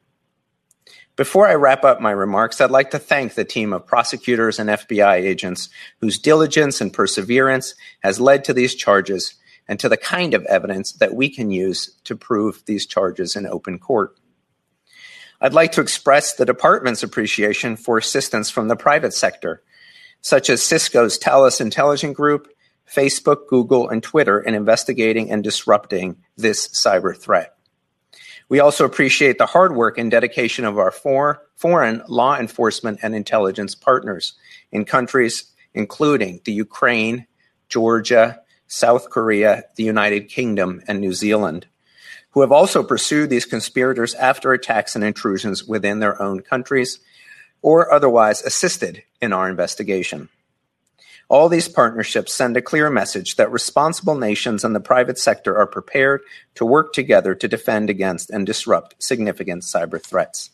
Before 1.16 1.48
I 1.48 1.56
wrap 1.56 1.84
up 1.84 2.02
my 2.02 2.12
remarks, 2.12 2.60
I'd 2.60 2.72
like 2.72 2.92
to 2.92 3.00
thank 3.00 3.34
the 3.34 3.46
team 3.46 3.74
of 3.74 3.86
prosecutors 3.86 4.60
and 4.60 4.70
FBI 4.70 5.16
agents 5.16 5.70
whose 6.02 6.20
diligence 6.20 6.82
and 6.82 6.92
perseverance 6.92 7.74
has 8.02 8.20
led 8.20 8.44
to 8.46 8.54
these 8.54 8.76
charges 8.76 9.36
and 9.68 9.80
to 9.80 9.88
the 9.88 9.98
kind 9.98 10.34
of 10.34 10.46
evidence 10.46 10.94
that 10.94 11.14
we 11.14 11.30
can 11.30 11.52
use 11.52 11.96
to 12.04 12.16
prove 12.16 12.64
these 12.66 12.86
charges 12.86 13.36
in 13.36 13.46
open 13.46 13.80
court. 13.80 14.18
I'd 15.40 15.54
like 15.54 15.72
to 15.74 15.82
express 15.82 16.34
the 16.34 16.46
department's 16.46 17.04
appreciation 17.04 17.76
for 17.76 17.98
assistance 17.98 18.50
from 18.50 18.68
the 18.68 18.76
private 18.76 19.14
sector, 19.14 19.64
such 20.22 20.50
as 20.50 20.62
Cisco's 20.62 21.18
Talos 21.18 21.62
Intelligence 21.62 22.16
Group, 22.16 22.48
Facebook, 22.94 23.48
Google, 23.48 23.90
and 23.90 24.04
Twitter 24.04 24.40
in 24.40 24.56
investigating 24.56 25.32
and 25.32 25.44
disrupting 25.44 26.18
this 26.38 26.68
cyber 26.68 27.18
threat. 27.18 27.56
We 28.50 28.60
also 28.60 28.84
appreciate 28.84 29.38
the 29.38 29.46
hard 29.46 29.76
work 29.76 29.98
and 29.98 30.12
dedication 30.12 30.66
of 30.66 30.78
our 30.78 30.92
four, 30.92 31.48
foreign 31.56 32.04
law 32.08 32.38
enforcement 32.38 33.00
and 33.02 33.16
intelligence 33.16 33.76
partners 33.76 34.34
in 34.72 34.84
countries 34.84 35.52
including 35.74 36.42
the 36.44 36.52
Ukraine, 36.52 37.28
Georgia, 37.70 38.42
South 38.68 39.10
Korea, 39.10 39.64
the 39.76 39.84
United 39.84 40.30
Kingdom, 40.30 40.82
and 40.88 41.00
New 41.00 41.14
Zealand, 41.14 41.68
who 42.32 42.42
have 42.42 42.52
also 42.52 42.84
pursued 42.84 43.30
these 43.30 43.46
conspirators 43.46 44.14
after 44.16 44.54
attacks 44.54 44.96
and 44.96 45.04
intrusions 45.04 45.64
within 45.64 46.00
their 46.00 46.22
own 46.22 46.42
countries 46.42 47.00
or 47.62 47.92
otherwise 47.92 48.42
assisted 48.42 49.04
in 49.22 49.34
our 49.34 49.50
investigation. 49.50 50.30
All 51.32 51.48
these 51.48 51.70
partnerships 51.70 52.34
send 52.34 52.58
a 52.58 52.62
clear 52.62 52.90
message 52.90 53.38
that 53.38 53.50
responsible 53.54 54.16
nations 54.16 54.66
and 54.66 54.76
the 54.76 54.82
private 54.82 55.18
sector 55.18 55.58
are 55.58 55.66
prepared 55.66 56.20
to 56.56 56.66
work 56.66 56.92
together 56.92 57.34
to 57.36 57.48
defend 57.48 57.90
against 57.90 58.30
and 58.30 58.46
disrupt 58.46 59.02
significant 59.02 59.64
cyber 59.64 60.04
threats. 60.04 60.50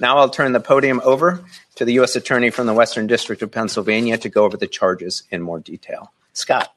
Now 0.00 0.18
I'll 0.18 0.28
turn 0.28 0.54
the 0.54 0.58
podium 0.58 1.00
over 1.04 1.44
to 1.76 1.84
the 1.84 1.92
U.S. 1.92 2.16
Attorney 2.16 2.50
from 2.50 2.66
the 2.66 2.74
Western 2.74 3.06
District 3.06 3.42
of 3.42 3.52
Pennsylvania 3.52 4.18
to 4.18 4.28
go 4.28 4.44
over 4.44 4.56
the 4.56 4.66
charges 4.66 5.22
in 5.30 5.40
more 5.40 5.60
detail. 5.60 6.12
Scott. 6.32 6.74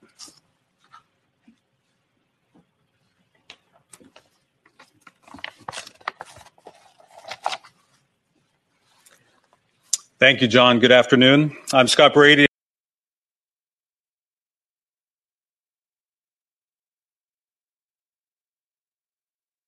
Thank 10.19 10.41
you, 10.43 10.47
John. 10.47 10.80
Good 10.80 10.91
afternoon. 10.91 11.57
I'm 11.73 11.88
Scott 11.88 12.13
Brady. 12.13 12.51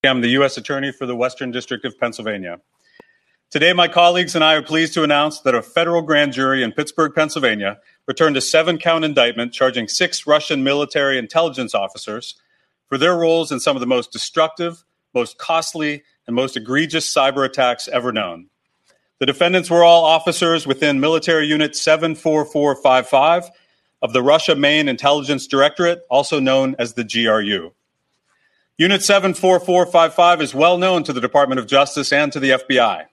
I'm 0.06 0.20
the 0.20 0.30
U.S. 0.30 0.58
Attorney 0.58 0.92
for 0.92 1.06
the 1.06 1.16
Western 1.16 1.50
District 1.50 1.86
of 1.86 1.98
Pennsylvania. 1.98 2.60
Today, 3.50 3.72
my 3.72 3.88
colleagues 3.88 4.36
and 4.36 4.44
I 4.44 4.56
are 4.56 4.62
pleased 4.62 4.94
to 4.96 5.04
announce 5.04 5.40
that 5.40 5.56
a 5.56 5.62
federal 5.62 6.02
grand 6.02 6.34
jury 6.34 6.62
in 6.62 6.74
Pittsburgh, 6.74 7.14
Pennsylvania, 7.16 7.80
returned 8.06 8.36
a 8.36 8.42
seven 8.42 8.78
count 8.78 9.06
indictment 9.06 9.54
charging 9.54 9.88
six 9.88 10.28
Russian 10.28 10.62
military 10.62 11.18
intelligence 11.18 11.74
officers 11.74 12.36
for 12.90 12.98
their 12.98 13.16
roles 13.16 13.50
in 13.50 13.62
some 13.62 13.78
of 13.78 13.80
the 13.80 13.88
most 13.88 14.12
destructive, 14.12 14.84
most 15.14 15.38
costly, 15.38 16.04
and 16.28 16.36
most 16.36 16.58
egregious 16.58 17.10
cyber 17.10 17.46
attacks 17.46 17.88
ever 17.88 18.12
known. 18.12 18.48
The 19.20 19.26
defendants 19.26 19.70
were 19.70 19.86
all 19.86 20.04
officers 20.04 20.68
within 20.68 21.00
Military 21.00 21.48
Unit 21.48 21.78
74455 21.78 23.52
of 24.02 24.12
the 24.12 24.22
Russia 24.22 24.56
Main 24.56 24.90
Intelligence 24.90 25.48
Directorate, 25.48 26.02
also 26.10 26.42
known 26.42 26.76
as 26.78 26.96
the 26.96 27.06
GRU. 27.06 27.72
Unit 28.80 29.04
74455 29.04 30.42
is 30.42 30.56
well 30.56 30.80
known 30.80 31.04
to 31.04 31.14
the 31.14 31.22
Department 31.22 31.60
of 31.60 31.68
Justice 31.68 32.12
and 32.12 32.32
to 32.34 32.40
the 32.40 32.50
FBI 32.50 33.06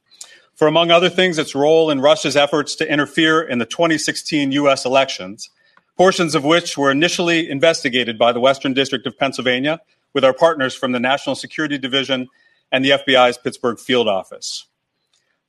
for, 0.54 0.66
among 0.66 0.90
other 0.90 1.10
things, 1.10 1.36
its 1.36 1.54
role 1.54 1.90
in 1.90 2.00
Russia's 2.00 2.34
efforts 2.34 2.74
to 2.76 2.90
interfere 2.90 3.42
in 3.42 3.58
the 3.58 3.66
2016 3.66 4.52
U.S. 4.52 4.86
elections, 4.86 5.50
portions 5.98 6.34
of 6.34 6.44
which 6.44 6.78
were 6.78 6.90
initially 6.90 7.50
investigated 7.50 8.18
by 8.18 8.32
the 8.32 8.40
Western 8.40 8.72
District 8.72 9.06
of 9.06 9.18
Pennsylvania 9.18 9.82
with 10.14 10.24
our 10.24 10.32
partners 10.32 10.74
from 10.74 10.92
the 10.92 11.00
National 11.00 11.36
Security 11.36 11.76
Division 11.76 12.28
and 12.72 12.82
the 12.82 12.90
FBI's 12.90 13.36
Pittsburgh 13.36 13.78
field 13.78 14.08
office. 14.08 14.64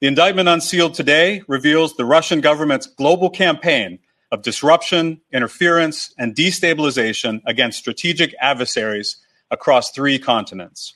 The 0.02 0.08
indictment 0.08 0.50
unsealed 0.50 0.94
today 0.94 1.42
reveals 1.48 1.96
the 1.96 2.06
Russian 2.06 2.42
government's 2.42 2.88
global 2.88 3.30
campaign 3.30 4.00
of 4.30 4.42
disruption, 4.42 5.22
interference, 5.32 6.14
and 6.18 6.36
destabilization 6.36 7.42
against 7.46 7.80
strategic 7.80 8.36
adversaries 8.42 9.16
across 9.52 9.92
three 9.92 10.18
continents. 10.18 10.96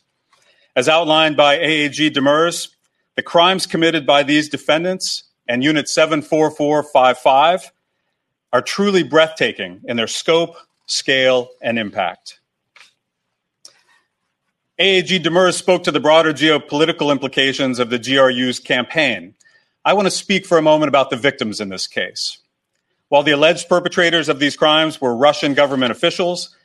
As 0.76 0.90
outlined 0.90 1.38
by 1.38 1.58
AAG 1.58 2.12
Demers, 2.12 2.70
the 3.16 3.22
crimes 3.22 3.66
committed 3.66 4.06
by 4.06 4.24
these 4.24 4.50
defendants 4.50 5.24
and 5.48 5.64
Unit 5.64 5.88
74455 5.88 7.72
are 8.52 8.62
truly 8.62 9.04
breathtaking 9.04 9.82
in 9.86 9.98
their 9.98 10.08
scope, 10.08 10.56
scale, 10.88 11.50
and 11.62 11.78
impact. 11.78 12.40
AAG 14.80 15.24
Demers 15.24 15.54
spoke 15.54 15.84
to 15.84 15.92
the 15.92 16.00
broader 16.00 16.34
geopolitical 16.34 17.12
implications 17.12 17.80
of 17.80 17.90
the 17.90 18.00
GRU's 18.00 18.60
campaign. 18.60 19.34
I 19.86 19.94
want 19.94 20.08
to 20.08 20.12
speak 20.12 20.46
for 20.46 20.58
a 20.58 20.62
moment 20.62 20.90
about 20.90 21.10
the 21.10 21.16
victims 21.16 21.62
in 21.62 21.70
this 21.70 21.88
case. 21.88 22.40
While 23.08 23.24
the 23.24 23.32
alleged 23.32 23.70
perpetrators 23.70 24.28
of 24.28 24.40
these 24.40 24.58
crimes 24.58 25.00
were 25.00 25.16
Russian 25.16 25.54
government 25.54 25.92
officials, 25.92 26.56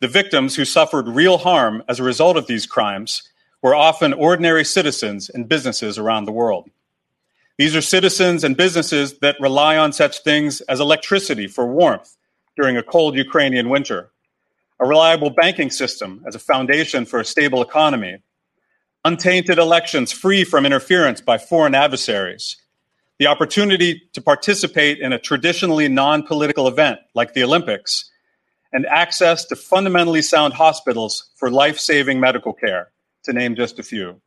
the 0.00 0.08
victims 0.08 0.56
who 0.56 0.64
suffered 0.64 1.08
real 1.08 1.38
harm 1.38 1.82
as 1.88 1.98
a 1.98 2.04
result 2.04 2.36
of 2.36 2.46
these 2.46 2.66
crimes 2.66 3.22
were 3.62 3.74
often 3.74 4.12
ordinary 4.12 4.64
citizens 4.64 5.30
and 5.30 5.48
businesses 5.48 5.98
around 5.98 6.24
the 6.24 6.32
world. 6.32 6.68
These 7.58 7.74
are 7.74 7.80
citizens 7.80 8.44
and 8.44 8.56
businesses 8.56 9.18
that 9.20 9.40
rely 9.40 9.78
on 9.78 9.92
such 9.92 10.18
things 10.18 10.60
as 10.62 10.78
electricity 10.78 11.46
for 11.46 11.66
warmth 11.66 12.16
during 12.56 12.76
a 12.76 12.82
cold 12.82 13.16
Ukrainian 13.16 13.70
winter, 13.70 14.10
a 14.78 14.86
reliable 14.86 15.30
banking 15.30 15.70
system 15.70 16.22
as 16.26 16.34
a 16.34 16.38
foundation 16.38 17.06
for 17.06 17.18
a 17.18 17.24
stable 17.24 17.62
economy, 17.62 18.18
untainted 19.04 19.58
elections 19.58 20.12
free 20.12 20.44
from 20.44 20.66
interference 20.66 21.22
by 21.22 21.38
foreign 21.38 21.74
adversaries, 21.74 22.56
the 23.18 23.26
opportunity 23.26 24.02
to 24.12 24.20
participate 24.20 24.98
in 24.98 25.14
a 25.14 25.18
traditionally 25.18 25.88
non 25.88 26.22
political 26.22 26.68
event 26.68 26.98
like 27.14 27.32
the 27.32 27.42
Olympics 27.42 28.10
and 28.76 28.84
access 28.84 29.46
to 29.46 29.56
fundamentally 29.56 30.20
sound 30.20 30.52
hospitals 30.52 31.30
for 31.36 31.50
life 31.50 31.78
saving 31.78 32.20
medical 32.20 32.52
care, 32.52 32.90
to 33.24 33.32
name 33.32 33.56
just 33.56 33.78
a 33.78 33.82
few. 33.82 34.20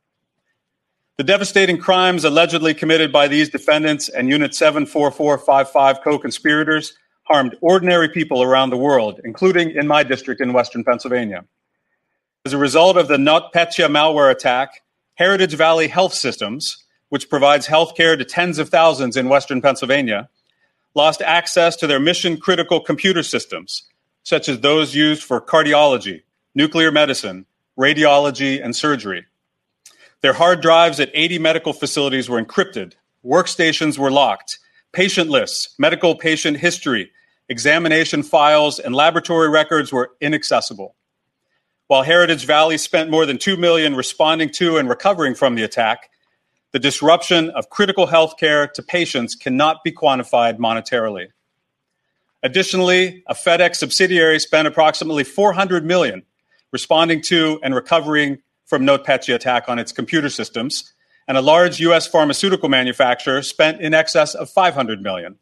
The 1.18 1.22
devastating 1.22 1.78
crimes 1.78 2.24
allegedly 2.24 2.74
committed 2.74 3.12
by 3.12 3.28
these 3.28 3.48
defendants 3.48 4.08
and 4.08 4.28
Unit 4.28 4.52
74455 4.52 6.00
co 6.02 6.18
conspirators 6.18 6.94
harmed 7.22 7.56
ordinary 7.60 8.08
people 8.08 8.42
around 8.42 8.70
the 8.70 8.76
world, 8.76 9.20
including 9.24 9.70
in 9.70 9.86
my 9.86 10.02
district 10.02 10.40
in 10.40 10.52
Western 10.52 10.82
Pennsylvania. 10.82 11.44
As 12.44 12.52
a 12.52 12.58
result 12.58 12.96
of 12.96 13.06
the 13.06 13.18
NotPetya 13.18 13.88
malware 13.88 14.32
attack, 14.32 14.82
Heritage 15.14 15.54
Valley 15.54 15.86
Health 15.86 16.12
Systems, 16.12 16.84
which 17.10 17.30
provides 17.30 17.68
health 17.68 17.94
care 17.94 18.16
to 18.16 18.24
tens 18.24 18.58
of 18.58 18.68
thousands 18.68 19.16
in 19.16 19.28
Western 19.28 19.62
Pennsylvania, 19.62 20.28
lost 20.96 21.22
access 21.22 21.76
to 21.76 21.86
their 21.86 22.00
mission 22.00 22.36
critical 22.36 22.80
computer 22.80 23.22
systems, 23.22 23.84
such 24.22 24.48
as 24.48 24.60
those 24.60 24.94
used 24.94 25.22
for 25.22 25.40
cardiology, 25.40 26.22
nuclear 26.54 26.90
medicine, 26.90 27.46
radiology, 27.78 28.62
and 28.62 28.74
surgery. 28.74 29.26
Their 30.22 30.34
hard 30.34 30.60
drives 30.60 31.00
at 31.00 31.10
80 31.14 31.38
medical 31.38 31.72
facilities 31.72 32.28
were 32.28 32.42
encrypted, 32.42 32.94
workstations 33.24 33.98
were 33.98 34.10
locked, 34.10 34.58
patient 34.92 35.30
lists, 35.30 35.74
medical 35.78 36.14
patient 36.14 36.58
history, 36.58 37.10
examination 37.48 38.22
files, 38.22 38.78
and 38.78 38.94
laboratory 38.94 39.48
records 39.48 39.92
were 39.92 40.10
inaccessible. 40.20 40.94
While 41.86 42.02
Heritage 42.02 42.44
Valley 42.44 42.78
spent 42.78 43.10
more 43.10 43.26
than 43.26 43.38
2 43.38 43.56
million 43.56 43.96
responding 43.96 44.50
to 44.50 44.76
and 44.76 44.88
recovering 44.88 45.34
from 45.34 45.56
the 45.56 45.64
attack, 45.64 46.10
the 46.72 46.78
disruption 46.78 47.50
of 47.50 47.70
critical 47.70 48.06
health 48.06 48.36
care 48.38 48.68
to 48.68 48.82
patients 48.82 49.34
cannot 49.34 49.82
be 49.82 49.90
quantified 49.90 50.58
monetarily. 50.58 51.28
Additionally, 52.42 53.22
a 53.26 53.34
FedEx 53.34 53.76
subsidiary 53.76 54.38
spent 54.38 54.66
approximately 54.66 55.24
400 55.24 55.84
million 55.84 56.22
responding 56.72 57.20
to 57.20 57.60
and 57.62 57.74
recovering 57.74 58.38
from 58.64 58.82
NotPetya 58.82 59.34
attack 59.34 59.68
on 59.68 59.78
its 59.78 59.92
computer 59.92 60.30
systems, 60.30 60.92
and 61.26 61.36
a 61.36 61.42
large 61.42 61.80
US 61.80 62.06
pharmaceutical 62.06 62.68
manufacturer 62.68 63.42
spent 63.42 63.80
in 63.80 63.92
excess 63.92 64.34
of 64.34 64.48
500 64.48 65.02
million. 65.02 65.36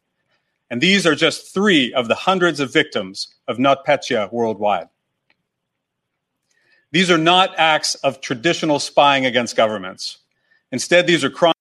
And 0.69 0.81
these 0.81 1.05
are 1.05 1.15
just 1.15 1.53
3 1.53 1.93
of 1.93 2.07
the 2.07 2.15
hundreds 2.15 2.59
of 2.59 2.73
victims 2.73 3.27
of 3.47 3.57
NotPetya 3.57 4.31
worldwide. 4.31 4.87
These 6.91 7.11
are 7.11 7.17
not 7.19 7.57
acts 7.57 7.95
of 7.95 8.19
traditional 8.19 8.79
spying 8.79 9.25
against 9.25 9.55
governments. 9.55 10.17
Instead, 10.71 11.05
these 11.07 11.23
are 11.23 11.29
crimes 11.29 11.53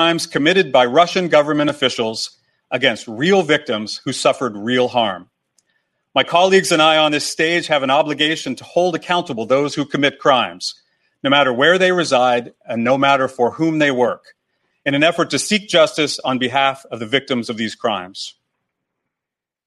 crimes 0.00 0.26
committed 0.26 0.72
by 0.72 0.86
Russian 0.86 1.28
government 1.28 1.68
officials 1.68 2.38
against 2.70 3.06
real 3.06 3.42
victims 3.42 4.00
who 4.02 4.14
suffered 4.14 4.56
real 4.56 4.88
harm. 4.88 5.28
My 6.14 6.24
colleagues 6.24 6.72
and 6.72 6.80
I 6.80 6.96
on 6.96 7.12
this 7.12 7.30
stage 7.30 7.66
have 7.66 7.82
an 7.82 7.90
obligation 7.90 8.54
to 8.54 8.64
hold 8.64 8.94
accountable 8.94 9.44
those 9.44 9.74
who 9.74 9.84
commit 9.84 10.18
crimes, 10.18 10.74
no 11.22 11.28
matter 11.28 11.52
where 11.52 11.76
they 11.76 11.92
reside 11.92 12.54
and 12.64 12.82
no 12.82 12.96
matter 12.96 13.28
for 13.28 13.50
whom 13.50 13.78
they 13.78 13.90
work, 13.90 14.24
in 14.86 14.94
an 14.94 15.02
effort 15.02 15.28
to 15.30 15.38
seek 15.38 15.68
justice 15.68 16.18
on 16.20 16.38
behalf 16.38 16.86
of 16.90 16.98
the 16.98 17.06
victims 17.06 17.50
of 17.50 17.58
these 17.58 17.74
crimes. 17.74 18.36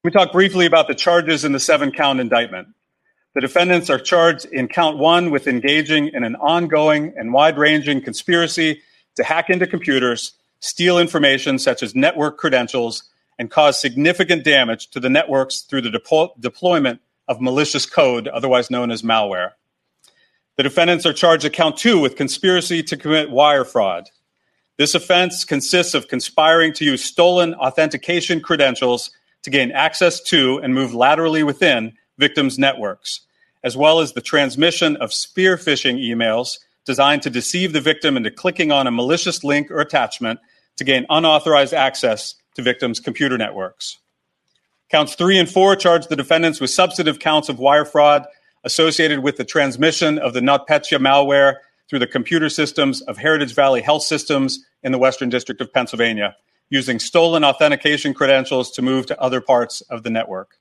We 0.04 0.10
talk 0.10 0.32
briefly 0.32 0.66
about 0.66 0.88
the 0.88 0.96
charges 0.96 1.46
in 1.46 1.52
the 1.52 1.60
seven 1.60 1.92
count 1.92 2.20
indictment. 2.20 2.70
The 3.36 3.42
defendants 3.42 3.92
are 3.92 4.00
charged 4.00 4.46
in 4.46 4.68
count 4.68 4.98
one 4.98 5.30
with 5.30 5.46
engaging 5.46 6.08
in 6.08 6.24
an 6.24 6.36
ongoing 6.38 7.14
and 7.18 7.34
wide 7.34 7.60
ranging 7.60 8.02
conspiracy 8.02 8.82
to 9.16 9.24
hack 9.24 9.50
into 9.50 9.68
computers, 9.68 10.34
steal 10.60 10.98
information 10.98 11.60
such 11.60 11.84
as 11.84 11.96
network 11.96 12.38
credentials, 12.38 13.04
and 13.40 13.50
cause 13.50 13.80
significant 13.80 14.44
damage 14.44 14.90
to 14.92 15.00
the 15.00 15.10
networks 15.10 15.62
through 15.62 15.82
the 15.82 15.90
depo- 15.90 16.40
deployment 16.40 17.02
of 17.28 17.42
malicious 17.42 17.86
code, 17.86 18.28
otherwise 18.28 18.70
known 18.70 18.92
as 18.92 19.02
malware. 19.02 19.52
The 20.56 20.64
defendants 20.64 21.06
are 21.06 21.14
charged 21.14 21.46
at 21.46 21.54
count 21.54 21.78
two 21.78 22.00
with 22.00 22.16
conspiracy 22.16 22.84
to 22.84 22.98
commit 22.98 23.32
wire 23.32 23.66
fraud. 23.66 24.10
This 24.78 24.96
offense 24.96 25.46
consists 25.46 25.94
of 25.94 26.08
conspiring 26.08 26.74
to 26.74 26.86
use 26.86 27.04
stolen 27.04 27.54
authentication 27.56 28.40
credentials 28.40 29.12
to 29.44 29.50
gain 29.50 29.72
access 29.72 30.22
to 30.22 30.60
and 30.60 30.74
move 30.74 30.94
laterally 30.94 31.44
within 31.44 31.94
victims' 32.18 32.60
networks, 32.60 33.22
as 33.64 33.76
well 33.76 34.00
as 34.00 34.14
the 34.14 34.22
transmission 34.22 34.96
of 34.98 35.14
spear 35.14 35.58
phishing 35.58 36.00
emails 36.00 36.60
designed 36.86 37.22
to 37.24 37.30
deceive 37.30 37.74
the 37.74 37.82
victim 37.82 38.18
into 38.18 38.32
clicking 38.32 38.72
on 38.72 38.88
a 38.88 38.92
malicious 38.92 39.44
link 39.44 39.72
or 39.72 39.80
attachment 39.80 40.40
to 40.78 40.84
gain 40.84 41.06
unauthorized 41.10 41.74
access 41.74 42.36
to 42.56 42.62
victims' 42.62 43.00
computer 43.00 43.38
networks. 43.38 44.00
Counts 44.90 45.16
three 45.16 45.40
and 45.40 45.50
four 45.50 45.76
charge 45.76 46.08
the 46.08 46.16
defendants 46.16 46.60
with 46.60 46.70
substantive 46.70 47.20
counts 47.20 47.50
of 47.50 47.60
wire 47.60 47.86
fraud 47.86 48.26
associated 48.64 49.20
with 49.20 49.38
the 49.38 49.46
transmission 49.46 50.20
of 50.20 50.34
the 50.34 50.40
NotPetya 50.40 51.00
malware 51.00 51.56
through 51.90 52.00
the 52.00 52.08
computer 52.08 52.50
systems 52.50 53.02
of 53.02 53.18
Heritage 53.18 53.54
Valley 53.54 53.82
Health 53.82 54.04
Systems 54.04 54.64
in 54.84 54.92
the 54.92 54.98
Western 54.98 55.30
District 55.30 55.62
of 55.62 55.74
Pennsylvania, 55.74 56.36
using 56.70 57.00
stolen 57.00 57.44
authentication 57.44 58.14
credentials 58.14 58.72
to 58.72 58.82
move 58.82 59.06
to 59.08 59.20
other 59.20 59.42
parts 59.42 59.82
of 59.82 60.04
the 60.04 60.10
network. 60.10 60.58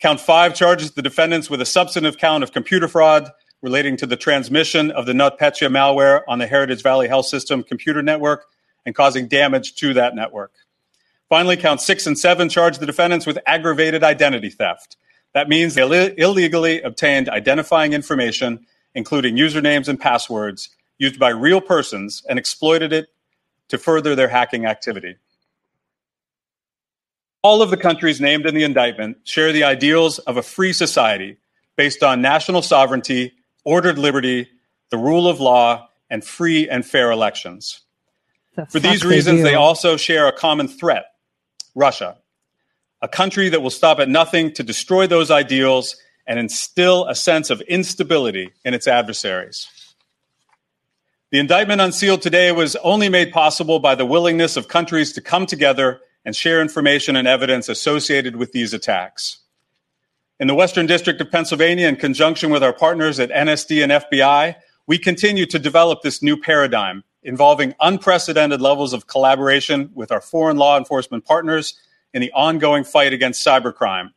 Count 0.00 0.20
five 0.20 0.54
charges 0.54 0.92
the 0.92 1.02
defendants 1.02 1.50
with 1.50 1.60
a 1.60 1.66
substantive 1.66 2.18
count 2.18 2.44
of 2.44 2.52
computer 2.52 2.88
fraud 2.88 3.30
relating 3.62 3.96
to 3.96 4.06
the 4.06 4.16
transmission 4.16 4.90
of 4.90 5.06
the 5.06 5.12
NotPetya 5.12 5.68
malware 5.68 6.22
on 6.28 6.38
the 6.38 6.46
Heritage 6.46 6.82
Valley 6.82 7.08
Health 7.08 7.26
System 7.26 7.62
computer 7.62 8.02
network 8.02 8.46
and 8.86 8.94
causing 8.94 9.28
damage 9.28 9.74
to 9.76 9.94
that 9.94 10.14
network. 10.14 10.52
Finally, 11.28 11.56
count 11.56 11.80
six 11.80 12.06
and 12.06 12.18
seven 12.18 12.48
charge 12.48 12.78
the 12.78 12.86
defendants 12.86 13.26
with 13.26 13.38
aggravated 13.46 14.02
identity 14.02 14.48
theft. 14.48 14.96
That 15.34 15.48
means 15.48 15.74
they 15.74 15.82
Ill- 15.82 16.14
illegally 16.16 16.80
obtained 16.80 17.28
identifying 17.28 17.92
information, 17.92 18.66
including 18.94 19.36
usernames 19.36 19.88
and 19.88 20.00
passwords, 20.00 20.70
used 20.96 21.18
by 21.18 21.28
real 21.30 21.60
persons 21.60 22.22
and 22.28 22.38
exploited 22.38 22.92
it 22.92 23.08
to 23.68 23.78
further 23.78 24.14
their 24.14 24.28
hacking 24.28 24.64
activity. 24.64 25.16
All 27.42 27.62
of 27.62 27.70
the 27.70 27.76
countries 27.76 28.20
named 28.20 28.46
in 28.46 28.54
the 28.54 28.64
indictment 28.64 29.18
share 29.24 29.52
the 29.52 29.64
ideals 29.64 30.18
of 30.20 30.36
a 30.36 30.42
free 30.42 30.72
society 30.72 31.36
based 31.76 32.02
on 32.02 32.20
national 32.20 32.62
sovereignty, 32.62 33.34
ordered 33.68 33.98
liberty, 33.98 34.48
the 34.90 34.96
rule 34.96 35.28
of 35.28 35.40
law, 35.40 35.90
and 36.08 36.24
free 36.24 36.66
and 36.66 36.86
fair 36.86 37.10
elections. 37.10 37.82
The 38.56 38.64
For 38.64 38.80
these 38.80 39.02
they 39.02 39.08
reasons, 39.08 39.42
they 39.42 39.54
also 39.54 39.98
share 39.98 40.26
a 40.26 40.32
common 40.32 40.68
threat 40.68 41.04
Russia, 41.74 42.16
a 43.02 43.08
country 43.08 43.50
that 43.50 43.60
will 43.60 43.68
stop 43.68 43.98
at 43.98 44.08
nothing 44.08 44.54
to 44.54 44.62
destroy 44.62 45.06
those 45.06 45.30
ideals 45.30 45.96
and 46.26 46.38
instill 46.38 47.06
a 47.08 47.14
sense 47.14 47.50
of 47.50 47.60
instability 47.60 48.52
in 48.64 48.72
its 48.72 48.88
adversaries. 48.88 49.68
The 51.30 51.38
indictment 51.38 51.82
unsealed 51.82 52.22
today 52.22 52.52
was 52.52 52.74
only 52.76 53.10
made 53.10 53.32
possible 53.32 53.80
by 53.80 53.94
the 53.94 54.06
willingness 54.06 54.56
of 54.56 54.68
countries 54.68 55.12
to 55.12 55.20
come 55.20 55.44
together 55.44 56.00
and 56.24 56.34
share 56.34 56.62
information 56.62 57.16
and 57.16 57.28
evidence 57.28 57.68
associated 57.68 58.36
with 58.36 58.52
these 58.52 58.72
attacks. 58.72 59.40
In 60.40 60.46
the 60.46 60.54
Western 60.54 60.86
District 60.86 61.20
of 61.20 61.32
Pennsylvania, 61.32 61.88
in 61.88 61.96
conjunction 61.96 62.50
with 62.50 62.62
our 62.62 62.72
partners 62.72 63.18
at 63.18 63.30
NSD 63.30 63.82
and 63.82 63.90
FBI, 63.90 64.54
we 64.86 64.96
continue 64.96 65.46
to 65.46 65.58
develop 65.58 66.02
this 66.02 66.22
new 66.22 66.36
paradigm 66.36 67.02
involving 67.24 67.74
unprecedented 67.80 68.60
levels 68.60 68.92
of 68.92 69.08
collaboration 69.08 69.90
with 69.94 70.12
our 70.12 70.20
foreign 70.20 70.56
law 70.56 70.78
enforcement 70.78 71.24
partners 71.24 71.74
in 72.14 72.20
the 72.20 72.30
ongoing 72.30 72.84
fight 72.84 73.12
against 73.12 73.44
cybercrime, 73.44 74.10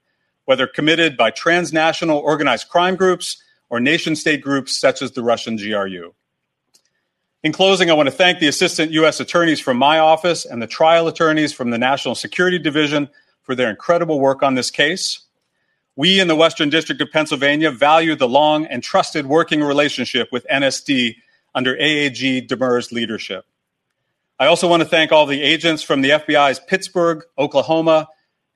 whether 0.45 0.67
committed 0.67 1.17
by 1.17 1.31
transnational 1.31 2.19
organized 2.19 2.69
crime 2.69 2.95
groups 2.95 3.41
or 3.71 3.79
nation 3.79 4.15
state 4.15 4.41
groups 4.41 4.79
such 4.79 5.01
as 5.01 5.13
the 5.13 5.23
Russian 5.23 5.55
GRU. 5.55 6.13
In 7.41 7.51
closing, 7.51 7.89
I 7.89 7.95
want 7.95 8.05
to 8.05 8.15
thank 8.15 8.37
the 8.37 8.47
assistant 8.47 8.91
U.S. 8.91 9.19
attorneys 9.19 9.59
from 9.59 9.77
my 9.77 9.97
office 9.97 10.45
and 10.45 10.61
the 10.61 10.67
trial 10.67 11.07
attorneys 11.07 11.51
from 11.51 11.71
the 11.71 11.79
National 11.79 12.13
Security 12.13 12.59
Division 12.59 13.09
for 13.41 13.55
their 13.55 13.71
incredible 13.71 14.19
work 14.19 14.43
on 14.43 14.53
this 14.53 14.69
case. 14.69 15.21
We 15.95 16.19
in 16.19 16.27
the 16.27 16.35
Western 16.35 16.69
District 16.69 17.01
of 17.01 17.11
Pennsylvania 17.11 17.69
value 17.69 18.15
the 18.15 18.27
long 18.27 18.65
and 18.65 18.81
trusted 18.81 19.25
working 19.25 19.61
relationship 19.61 20.29
with 20.31 20.45
NSD 20.51 21.15
under 21.53 21.75
AAG 21.75 22.47
Demers 22.47 22.91
leadership. 22.91 23.45
I 24.39 24.47
also 24.47 24.67
want 24.67 24.81
to 24.81 24.89
thank 24.89 25.11
all 25.11 25.25
the 25.25 25.41
agents 25.41 25.83
from 25.83 26.01
the 26.01 26.11
FBI's 26.11 26.59
Pittsburgh, 26.59 27.23
Oklahoma, 27.37 28.07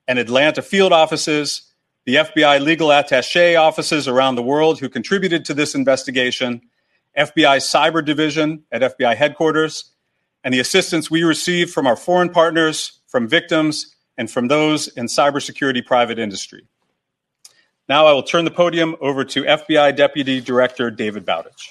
and 0.07 0.17
Atlanta 0.17 0.61
field 0.61 0.93
offices, 0.93 1.73
the 2.05 2.15
FBI 2.15 2.61
legal 2.61 2.91
attache 2.91 3.55
offices 3.55 4.07
around 4.07 4.35
the 4.35 4.43
world 4.43 4.79
who 4.79 4.89
contributed 4.89 5.45
to 5.45 5.53
this 5.53 5.75
investigation, 5.75 6.61
FBI 7.17 7.57
Cyber 7.57 8.03
Division 8.03 8.63
at 8.71 8.97
FBI 8.97 9.15
headquarters, 9.15 9.91
and 10.43 10.53
the 10.53 10.59
assistance 10.59 11.11
we 11.11 11.23
received 11.23 11.71
from 11.71 11.85
our 11.85 11.95
foreign 11.95 12.29
partners, 12.29 12.99
from 13.07 13.27
victims, 13.27 13.95
and 14.17 14.31
from 14.31 14.47
those 14.47 14.87
in 14.89 15.07
cybersecurity 15.07 15.85
private 15.85 16.17
industry. 16.17 16.65
Now 17.87 18.07
I 18.07 18.13
will 18.13 18.23
turn 18.23 18.45
the 18.45 18.51
podium 18.51 18.95
over 18.99 19.23
to 19.23 19.43
FBI 19.43 19.95
Deputy 19.95 20.41
Director 20.41 20.89
David 20.89 21.23
Bowditch. 21.23 21.69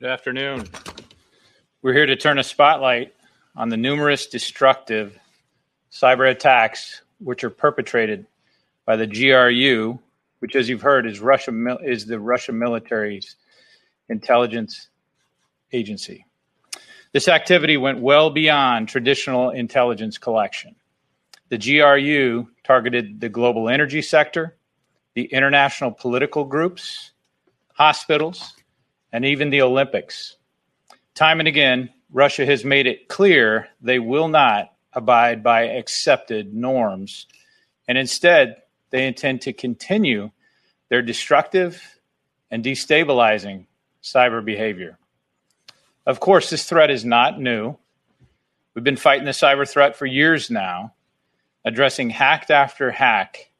Good 0.00 0.10
afternoon. 0.10 0.64
We're 1.82 1.92
here 1.92 2.06
to 2.06 2.16
turn 2.16 2.38
a 2.38 2.44
spotlight 2.44 3.14
on 3.54 3.68
the 3.68 3.76
numerous 3.76 4.26
destructive 4.26 5.16
cyber 5.92 6.28
attacks 6.28 7.02
which 7.20 7.44
are 7.44 7.50
perpetrated 7.50 8.26
by 8.84 8.96
the 8.96 9.06
GRU, 9.06 9.96
which, 10.40 10.56
as 10.56 10.68
you've 10.68 10.82
heard, 10.82 11.06
is 11.06 11.20
Russia 11.20 11.52
is 11.84 12.04
the 12.04 12.18
Russian 12.18 12.58
military's 12.58 13.36
intelligence 14.08 14.88
agency. 15.72 16.24
This 17.12 17.28
activity 17.28 17.76
went 17.76 18.00
well 18.00 18.30
beyond 18.30 18.88
traditional 18.88 19.50
intelligence 19.50 20.18
collection. 20.18 20.76
The 21.48 21.58
GRU 21.58 22.48
targeted 22.64 23.20
the 23.20 23.30
global 23.30 23.68
energy 23.68 24.02
sector, 24.02 24.56
the 25.14 25.24
international 25.24 25.90
political 25.90 26.44
groups, 26.44 27.12
hospitals, 27.72 28.54
and 29.12 29.24
even 29.24 29.50
the 29.50 29.62
Olympics. 29.62 30.36
Time 31.14 31.40
and 31.40 31.48
again, 31.48 31.90
Russia 32.12 32.44
has 32.44 32.64
made 32.64 32.86
it 32.86 33.08
clear 33.08 33.68
they 33.80 33.98
will 33.98 34.28
not 34.28 34.72
abide 34.92 35.42
by 35.42 35.62
accepted 35.62 36.52
norms, 36.54 37.26
and 37.86 37.96
instead, 37.96 38.56
they 38.90 39.06
intend 39.06 39.42
to 39.42 39.52
continue 39.52 40.30
their 40.88 41.02
destructive 41.02 41.82
and 42.50 42.64
destabilizing 42.64 43.66
cyber 44.02 44.44
behavior. 44.44 44.98
Of 46.08 46.20
course, 46.20 46.48
this 46.48 46.64
threat 46.66 46.90
is 46.90 47.04
not 47.04 47.38
new. 47.38 47.76
We've 48.74 48.82
been 48.82 48.96
fighting 48.96 49.26
the 49.26 49.32
cyber 49.32 49.70
threat 49.70 49.94
for 49.94 50.06
years 50.06 50.50
now, 50.50 50.94
addressing 51.66 52.08
hack 52.08 52.48
after 52.48 52.90
hack 52.90 53.50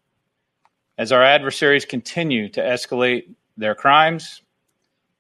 as 0.97 1.13
our 1.13 1.23
adversaries 1.23 1.85
continue 1.85 2.49
to 2.49 2.63
escalate 2.63 3.35
their 3.59 3.75
crimes 3.75 4.41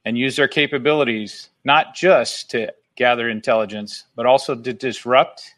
and 0.06 0.16
use 0.16 0.36
their 0.36 0.48
capabilities 0.48 1.50
not 1.66 1.94
just 1.94 2.50
to 2.52 2.72
gather 2.96 3.28
intelligence, 3.28 4.05
but 4.16 4.24
also 4.24 4.55
to 4.55 4.72
disrupt, 4.72 5.55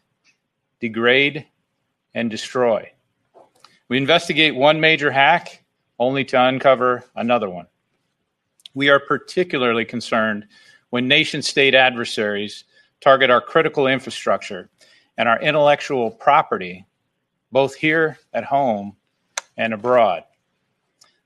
degrade, 0.81 1.47
and 2.13 2.29
destroy. 2.29 2.91
We 3.87 3.95
investigate 3.95 4.55
one 4.55 4.81
major 4.81 5.09
hack 5.09 5.63
only 5.99 6.25
to 6.25 6.43
uncover 6.43 7.05
another 7.15 7.49
one. 7.49 7.67
We 8.73 8.89
are 8.89 8.99
particularly 8.99 9.85
concerned 9.85 10.47
when 10.91 11.07
nation 11.07 11.41
state 11.41 11.73
adversaries 11.73 12.65
target 13.01 13.31
our 13.31 13.41
critical 13.41 13.87
infrastructure 13.87 14.69
and 15.17 15.27
our 15.27 15.41
intellectual 15.41 16.11
property, 16.11 16.85
both 17.51 17.73
here 17.73 18.19
at 18.33 18.43
home 18.43 18.95
and 19.57 19.73
abroad. 19.73 20.23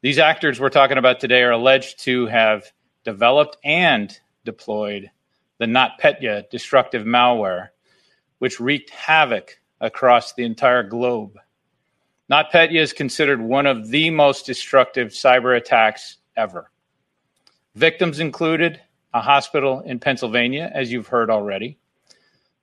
These 0.02 0.20
actors 0.20 0.60
we're 0.60 0.70
talking 0.70 0.98
about 0.98 1.20
today 1.20 1.42
are 1.42 1.52
alleged 1.52 2.00
to 2.04 2.28
have 2.28 2.72
developed 3.04 3.58
and 3.64 4.18
deployed 4.46 5.10
the 5.58 5.66
NotPetya 5.66 6.50
destructive 6.50 7.06
malware, 7.06 7.70
which 8.40 8.60
wreaked 8.60 8.92
havoc 8.92 9.60
across 9.82 10.34
the 10.34 10.44
entire 10.44 10.84
globe. 10.84 11.40
NotPetya 12.32 12.80
is 12.80 12.94
considered 12.94 13.42
one 13.42 13.66
of 13.66 13.90
the 13.90 14.12
most 14.12 14.46
destructive 14.46 15.10
cyber 15.10 15.58
attacks 15.58 16.18
ever. 16.38 16.72
Victims 17.74 18.20
included 18.20 18.80
a 19.16 19.22
hospital 19.22 19.80
in 19.80 19.98
Pennsylvania, 19.98 20.70
as 20.74 20.92
you've 20.92 21.08
heard 21.08 21.30
already. 21.30 21.78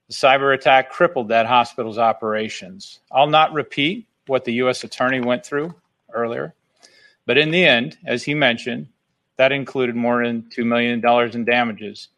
The 0.09 0.15
cyber 0.15 0.55
attack 0.55 0.91
crippled 0.91 1.29
that 1.29 1.47
hospital's 1.47 1.97
operations. 1.97 3.01
I'll 3.11 3.31
not 3.31 3.55
repeat 3.55 4.07
what 4.27 4.45
the 4.45 4.53
U.S. 4.55 4.85
attorney 4.85 5.21
went 5.21 5.47
through 5.47 5.75
earlier, 6.13 6.55
but 7.25 7.39
in 7.39 7.53
the 7.53 7.65
end, 7.65 7.97
as 8.05 8.23
he 8.23 8.35
mentioned, 8.35 8.89
that 9.39 9.51
included 9.51 9.97
more 9.97 10.23
than 10.23 10.43
$2 10.55 10.67
million 10.67 11.03
in 11.35 11.45
damages 11.47 12.09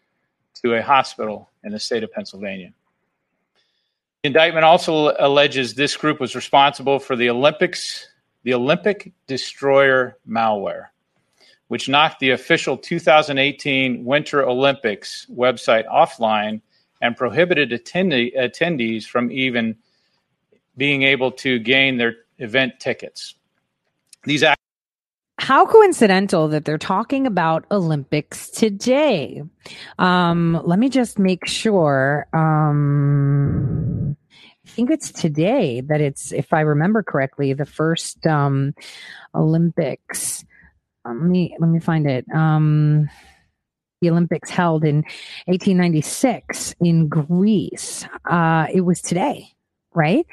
to 0.63 0.75
a 0.75 0.83
hospital 0.83 1.49
in 1.63 1.71
the 1.71 1.79
state 1.79 2.03
of 2.03 2.11
Pennsylvania. 2.11 2.73
The 4.25 4.29
indictment 4.29 4.65
also 4.65 5.15
alleges 5.17 5.75
this 5.75 5.97
group 5.97 6.19
was 6.19 6.35
responsible 6.35 6.99
for 6.99 7.15
the 7.15 7.31
Olympics, 7.31 8.09
the 8.43 8.55
Olympic 8.55 9.13
Destroyer 9.29 10.19
malware, 10.29 10.87
which 11.69 11.89
knocked 11.89 12.21
the 12.21 12.31
official 12.31 12.77
2018 12.77 14.05
Winter 14.05 14.47
Olympics 14.47 15.27
website 15.31 15.87
offline 15.87 16.61
and 17.01 17.17
prohibited 17.17 17.71
attendee, 17.71 18.37
attendees 18.37 19.05
from 19.05 19.31
even 19.31 19.77
being 20.77 21.03
able 21.03 21.31
to 21.31 21.59
gain 21.59 21.97
their 21.99 22.17
event 22.39 22.81
tickets. 22.81 23.35
These 24.25 24.43
act- 24.43 24.61
how 25.39 25.67
coincidental 25.67 26.49
that 26.49 26.65
they're 26.65 26.79
talking 26.79 27.27
about 27.27 27.65
Olympics 27.71 28.49
today. 28.51 29.43
Um, 29.99 30.61
let 30.65 30.79
me 30.79 30.89
just 30.89 31.19
make 31.19 31.47
sure. 31.47 32.27
Um, 32.33 34.17
I 34.65 34.71
think 34.71 34.91
it's 34.91 35.13
today 35.13 35.83
that 35.83 36.01
it's, 36.01 36.33
if 36.33 36.53
I 36.53 36.61
remember 36.61 37.03
correctly, 37.03 37.53
the 37.53 37.67
first 37.67 38.27
um, 38.27 38.75
Olympics. 39.35 40.45
Um, 41.05 41.21
let 41.21 41.31
me 41.31 41.57
let 41.59 41.69
me 41.69 41.81
find 41.81 42.07
it. 42.07 42.25
Um, 42.35 43.09
the 44.01 44.11
Olympics 44.11 44.51
held 44.51 44.85
in 44.85 44.97
1896 45.47 46.75
in 46.81 47.09
Greece. 47.09 48.07
Uh, 48.29 48.67
it 48.73 48.83
was 48.83 49.01
today 49.01 49.55
right? 49.95 50.27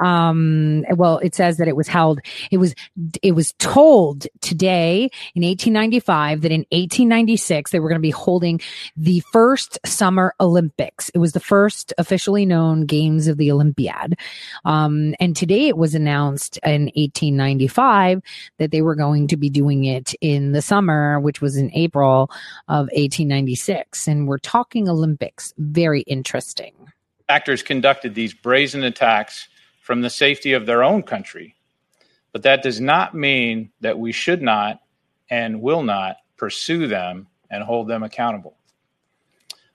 Um, 0.00 0.84
well, 0.94 1.18
it 1.18 1.34
says 1.34 1.56
that 1.56 1.68
it 1.68 1.76
was 1.76 1.88
held, 1.88 2.20
it 2.50 2.58
was, 2.58 2.74
it 3.22 3.32
was 3.32 3.52
told 3.58 4.26
today 4.40 5.10
in 5.34 5.42
1895 5.42 6.42
that 6.42 6.52
in 6.52 6.60
1896 6.70 7.70
they 7.70 7.80
were 7.80 7.88
going 7.88 8.00
to 8.00 8.02
be 8.02 8.10
holding 8.10 8.60
the 8.96 9.20
first 9.32 9.78
summer 9.84 10.34
Olympics. 10.40 11.08
It 11.10 11.18
was 11.18 11.32
the 11.32 11.40
first 11.40 11.92
officially 11.98 12.46
known 12.46 12.86
games 12.86 13.26
of 13.28 13.38
the 13.38 13.50
Olympiad. 13.50 14.18
Um, 14.64 15.14
and 15.18 15.34
today 15.34 15.68
it 15.68 15.76
was 15.76 15.94
announced 15.94 16.58
in 16.64 16.86
1895 16.94 18.22
that 18.58 18.70
they 18.70 18.82
were 18.82 18.94
going 18.94 19.28
to 19.28 19.36
be 19.36 19.50
doing 19.50 19.84
it 19.84 20.14
in 20.20 20.52
the 20.52 20.62
summer, 20.62 21.20
which 21.20 21.40
was 21.40 21.56
in 21.56 21.70
April 21.74 22.30
of 22.68 22.86
1896. 22.92 24.08
And 24.08 24.28
we're 24.28 24.38
talking 24.38 24.88
Olympics. 24.88 25.54
Very 25.58 26.02
interesting 26.02 26.72
actors 27.28 27.62
conducted 27.62 28.14
these 28.14 28.34
brazen 28.34 28.84
attacks 28.84 29.48
from 29.80 30.00
the 30.00 30.10
safety 30.10 30.52
of 30.52 30.66
their 30.66 30.82
own 30.82 31.02
country. 31.02 31.54
But 32.32 32.42
that 32.42 32.62
does 32.62 32.80
not 32.80 33.14
mean 33.14 33.70
that 33.80 33.98
we 33.98 34.12
should 34.12 34.42
not 34.42 34.80
and 35.30 35.60
will 35.60 35.82
not 35.82 36.16
pursue 36.36 36.86
them 36.86 37.26
and 37.50 37.62
hold 37.62 37.88
them 37.88 38.02
accountable. 38.02 38.56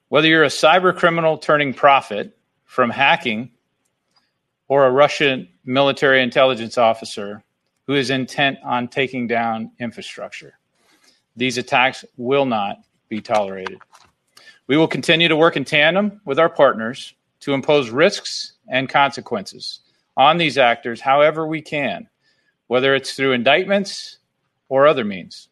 Whether 0.10 0.28
you're 0.28 0.44
a 0.44 0.48
cyber 0.48 0.95
criminal 0.95 1.38
turning 1.38 1.73
profit 1.73 2.38
from 2.65 2.90
hacking 2.90 3.52
or 4.68 4.86
a 4.86 4.91
Russian 4.91 5.48
military 5.65 6.22
intelligence 6.22 6.78
officer 6.78 7.44
who 7.88 7.95
is 7.95 8.10
intent 8.10 8.60
on 8.64 8.88
taking 8.88 9.28
down 9.28 9.72
infrastructure, 9.80 10.57
these 11.36 11.57
attacks 11.57 12.06
will 12.18 12.45
not 12.45 12.78
be 13.10 13.22
tolerated. 13.22 13.80
We 14.68 14.78
will 14.78 14.88
continue 14.88 15.28
to 15.28 15.36
work 15.36 15.57
in 15.57 15.65
tandem 15.65 16.22
with 16.26 16.40
our 16.40 16.49
partners 16.49 17.14
to 17.41 17.53
impose 17.53 17.89
risks 17.89 18.53
and 18.68 18.89
consequences 18.89 19.81
on 20.18 20.38
these 20.38 20.57
actors 20.57 21.01
however 21.01 21.45
we 21.45 21.61
can, 21.61 22.07
whether 22.68 22.95
it's 22.95 23.13
through 23.13 23.34
indictments 23.34 24.19
or 24.69 24.88
other 24.88 25.03
means. 25.03 25.49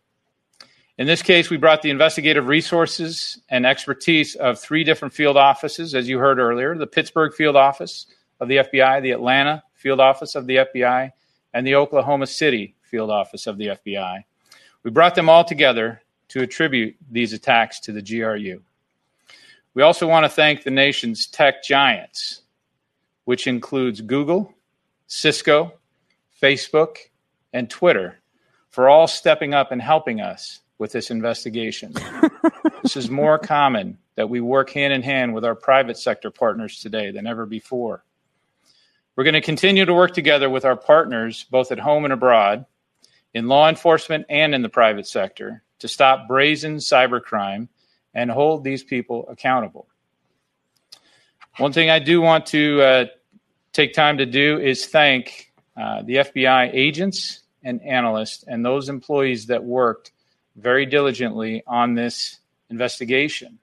In 0.98 1.08
this 1.08 1.22
case, 1.22 1.50
we 1.50 1.58
brought 1.58 1.82
the 1.82 1.90
investigative 1.90 2.48
resources 2.48 3.42
and 3.50 3.66
expertise 3.66 4.36
of 4.36 4.60
three 4.60 4.84
different 4.84 5.14
field 5.14 5.38
offices, 5.38 5.96
as 5.96 6.10
you 6.10 6.20
heard 6.20 6.40
earlier 6.40 6.76
the 6.76 6.88
Pittsburgh 6.88 7.34
field 7.34 7.56
office 7.56 8.08
of 8.42 8.50
the 8.50 8.58
FBI, 8.58 9.02
the 9.02 9.12
Atlanta 9.12 9.64
field 9.74 10.02
office 10.02 10.36
of 10.36 10.46
the 10.46 10.58
FBI, 10.58 11.12
and 11.54 11.66
the 11.66 11.76
Oklahoma 11.76 12.28
City 12.28 12.76
field 12.82 13.10
office 13.10 13.48
of 13.48 13.58
the 13.58 13.68
FBI. 13.68 14.24
We 14.84 14.92
brought 14.92 15.16
them 15.16 15.30
all 15.30 15.44
together 15.44 16.02
to 16.30 16.42
attribute 16.42 16.96
these 17.10 17.34
attacks 17.34 17.80
to 17.82 17.92
the 17.92 18.02
GRU. 18.02 18.62
We 19.74 19.84
also 19.84 20.08
want 20.08 20.26
to 20.26 20.30
thank 20.30 20.64
the 20.64 20.72
nation's 20.72 21.28
tech 21.28 21.64
giants, 21.64 22.42
which 23.26 23.48
includes 23.48 24.02
Google, 24.02 24.54
Cisco, 25.08 25.74
Facebook, 26.42 26.98
and 27.54 27.70
Twitter, 27.70 28.20
for 28.70 28.90
all 28.90 29.08
stepping 29.08 29.54
up 29.54 29.72
and 29.72 29.82
helping 29.82 30.22
us 30.22 30.62
with 30.80 30.92
this 30.92 31.12
investigation. 31.12 31.94
this 32.84 32.98
is 32.98 33.10
more 33.10 33.38
common 33.38 33.98
that 34.16 34.30
we 34.30 34.42
work 34.42 34.72
hand 34.72 34.94
in 34.94 35.02
hand 35.02 35.34
with 35.34 35.46
our 35.46 35.56
private 35.56 35.98
sector 35.98 36.32
partners 36.32 36.80
today 36.80 37.12
than 37.12 37.28
ever 37.28 37.46
before. 37.46 38.04
We're 39.16 39.24
going 39.26 39.34
to 39.34 39.42
continue 39.42 39.86
to 39.86 39.94
work 39.94 40.14
together 40.14 40.50
with 40.50 40.66
our 40.66 40.78
partners, 40.78 41.46
both 41.52 41.72
at 41.72 41.80
home 41.80 42.06
and 42.06 42.14
abroad, 42.14 42.66
in 43.34 43.48
law 43.48 43.70
enforcement 43.70 44.26
and 44.30 44.56
in 44.56 44.62
the 44.62 44.70
private 44.70 45.06
sector, 45.06 45.62
to 45.80 45.88
stop 45.88 46.28
brazen 46.28 46.78
cybercrime 46.78 47.68
and 48.14 48.32
hold 48.32 48.64
these 48.64 48.84
people 48.84 49.26
accountable. 49.30 49.88
One 51.58 51.74
thing 51.74 51.90
I 51.90 52.00
do 52.00 52.22
want 52.22 52.46
to 52.48 52.82
uh, 52.82 53.06
take 53.74 53.94
time 53.94 54.18
to 54.18 54.26
do 54.26 54.60
is 54.60 54.86
thank 54.86 55.52
uh, 55.76 56.02
the 56.04 56.16
FBI 56.16 56.72
agents 56.74 57.42
and 57.64 57.82
analysts 57.82 58.44
and 58.48 58.64
those 58.64 58.90
employees 58.90 59.48
that 59.48 59.64
worked 59.64 60.12
very 60.56 60.86
diligently 60.86 61.64
on 61.68 61.96
this 61.96 62.40
investigation. 62.70 63.60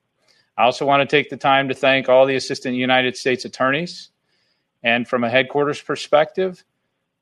I 0.57 0.65
also 0.65 0.87
want 0.87 1.09
to 1.09 1.17
take 1.17 1.29
the 1.29 1.37
time 1.37 1.69
to 1.69 1.75
thank 1.75 2.09
all 2.09 2.27
the 2.27 2.37
assistant 2.37 2.77
United 2.77 3.17
States 3.17 3.45
attorneys. 3.45 4.11
And 4.83 5.07
from 5.07 5.25
a 5.25 5.31
headquarters 5.31 5.81
perspective, 5.81 6.65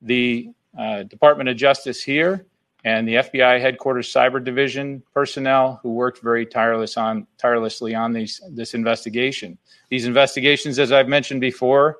the 0.01 0.49
uh, 0.77 1.03
Department 1.03 1.49
of 1.49 1.57
Justice 1.57 2.01
here 2.01 2.45
and 2.85 3.07
the 3.07 3.15
FBI 3.15 3.59
headquarters 3.59 4.13
cyber 4.13 4.41
division 4.41 5.01
personnel 5.11 5.79
who 5.81 5.91
worked 5.91 6.21
very 6.21 6.45
tireless 6.45 6.97
on 6.97 7.25
tirelessly 7.39 7.95
on 7.95 8.13
these 8.13 8.39
this 8.51 8.75
investigation. 8.75 9.57
These 9.89 10.05
investigations, 10.05 10.77
as 10.77 10.91
I've 10.91 11.07
mentioned 11.07 11.41
before, 11.41 11.97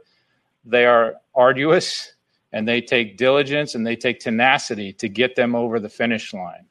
they 0.63 0.85
are 0.85 1.15
arduous 1.33 2.13
and 2.53 2.67
they 2.67 2.81
take 2.81 3.17
diligence 3.17 3.73
and 3.73 3.85
they 3.85 3.95
take 3.95 4.19
tenacity 4.19 4.93
to 4.93 5.09
get 5.09 5.35
them 5.35 5.55
over 5.55 5.79
the 5.79 5.89
finish 5.89 6.33
line. 6.33 6.65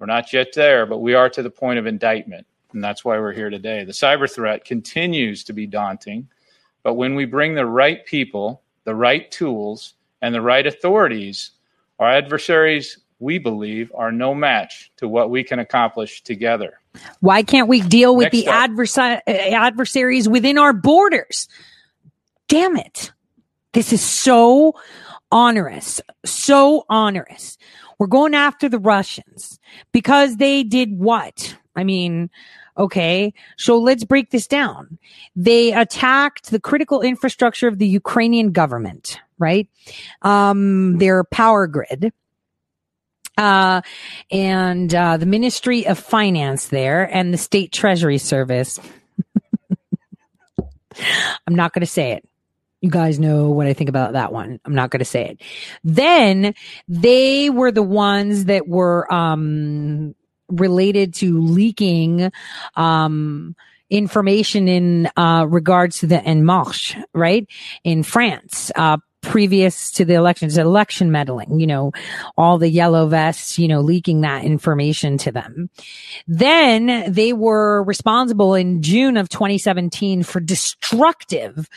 We're 0.00 0.06
not 0.06 0.32
yet 0.32 0.52
there, 0.52 0.84
but 0.84 0.98
we 0.98 1.14
are 1.14 1.30
to 1.30 1.42
the 1.42 1.48
point 1.50 1.78
of 1.78 1.86
indictment, 1.86 2.46
and 2.72 2.82
that's 2.82 3.04
why 3.04 3.18
we're 3.18 3.32
here 3.32 3.50
today. 3.50 3.84
The 3.84 3.92
cyber 3.92 4.30
threat 4.30 4.64
continues 4.64 5.44
to 5.44 5.52
be 5.52 5.68
daunting, 5.68 6.28
but 6.82 6.94
when 6.94 7.14
we 7.14 7.24
bring 7.24 7.54
the 7.54 7.66
right 7.66 8.04
people, 8.04 8.62
the 8.82 8.96
right 8.96 9.30
tools, 9.30 9.94
and 10.20 10.34
the 10.34 10.42
right 10.42 10.66
authorities, 10.66 11.52
our 12.00 12.10
adversaries 12.10 12.98
we 13.18 13.38
believe 13.38 13.92
are 13.94 14.12
no 14.12 14.34
match 14.34 14.92
to 14.96 15.08
what 15.08 15.30
we 15.30 15.44
can 15.44 15.58
accomplish 15.58 16.22
together. 16.22 16.80
Why 17.20 17.42
can't 17.42 17.68
we 17.68 17.80
deal 17.80 18.14
with 18.16 18.32
Next 18.32 18.36
the 18.36 18.50
adversa- 18.50 19.20
adversaries 19.26 20.28
within 20.28 20.58
our 20.58 20.72
borders? 20.72 21.48
Damn 22.48 22.76
it. 22.76 23.12
This 23.72 23.92
is 23.92 24.02
so 24.02 24.74
onerous, 25.32 26.00
so 26.24 26.84
onerous. 26.88 27.58
We're 27.98 28.06
going 28.06 28.34
after 28.34 28.68
the 28.68 28.78
Russians 28.78 29.58
because 29.92 30.36
they 30.36 30.62
did 30.62 30.98
what? 30.98 31.56
I 31.74 31.82
mean, 31.82 32.30
okay, 32.76 33.34
so 33.56 33.78
let's 33.78 34.04
break 34.04 34.30
this 34.30 34.46
down. 34.46 34.98
They 35.34 35.72
attacked 35.72 36.50
the 36.50 36.60
critical 36.60 37.00
infrastructure 37.00 37.66
of 37.66 37.78
the 37.78 37.88
Ukrainian 37.88 38.52
government, 38.52 39.18
right? 39.38 39.68
Um, 40.22 40.98
their 40.98 41.24
power 41.24 41.66
grid 41.66 42.12
uh, 43.36 43.80
and 44.30 44.94
uh, 44.94 45.16
the 45.16 45.26
Ministry 45.26 45.86
of 45.86 45.98
Finance 45.98 46.68
there 46.68 47.04
and 47.14 47.32
the 47.32 47.38
State 47.38 47.72
Treasury 47.72 48.18
Service. 48.18 48.78
I'm 51.46 51.54
not 51.54 51.72
going 51.72 51.80
to 51.80 51.86
say 51.86 52.12
it. 52.12 52.28
You 52.80 52.90
guys 52.90 53.18
know 53.18 53.50
what 53.50 53.66
I 53.66 53.72
think 53.72 53.88
about 53.88 54.12
that 54.12 54.32
one. 54.32 54.60
I'm 54.64 54.74
not 54.74 54.90
going 54.90 54.98
to 54.98 55.06
say 55.06 55.30
it. 55.30 55.40
Then 55.82 56.54
they 56.86 57.48
were 57.48 57.72
the 57.72 57.82
ones 57.82 58.44
that 58.44 58.68
were, 58.68 59.10
um, 59.12 60.14
related 60.48 61.14
to 61.14 61.40
leaking, 61.40 62.30
um, 62.76 63.56
information 63.88 64.68
in, 64.68 65.08
uh, 65.16 65.46
regards 65.48 66.00
to 66.00 66.06
the 66.06 66.22
En 66.22 66.44
Marche, 66.44 66.96
right? 67.14 67.46
In 67.84 68.02
France, 68.02 68.70
uh, 68.76 68.98
previous 69.24 69.90
to 69.92 70.04
the 70.04 70.14
elections, 70.14 70.56
election 70.56 71.10
meddling, 71.10 71.58
you 71.58 71.66
know, 71.66 71.92
all 72.36 72.58
the 72.58 72.68
yellow 72.68 73.06
vests, 73.06 73.58
you 73.58 73.68
know, 73.68 73.80
leaking 73.80 74.20
that 74.20 74.44
information 74.44 75.18
to 75.18 75.32
them. 75.32 75.70
Then 76.26 77.12
they 77.12 77.32
were 77.32 77.82
responsible 77.82 78.54
in 78.54 78.82
June 78.82 79.16
of 79.16 79.28
2017 79.28 80.22
for 80.22 80.40
destructive 80.40 81.68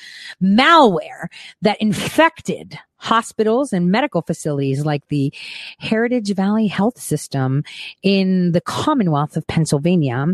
malware 0.41 1.27
that 1.61 1.81
infected 1.81 2.77
hospitals 2.97 3.73
and 3.73 3.91
medical 3.91 4.21
facilities 4.21 4.85
like 4.85 5.07
the 5.07 5.33
Heritage 5.77 6.33
Valley 6.33 6.67
Health 6.67 6.99
System 6.99 7.63
in 8.03 8.51
the 8.51 8.61
Commonwealth 8.61 9.37
of 9.37 9.47
Pennsylvania, 9.47 10.27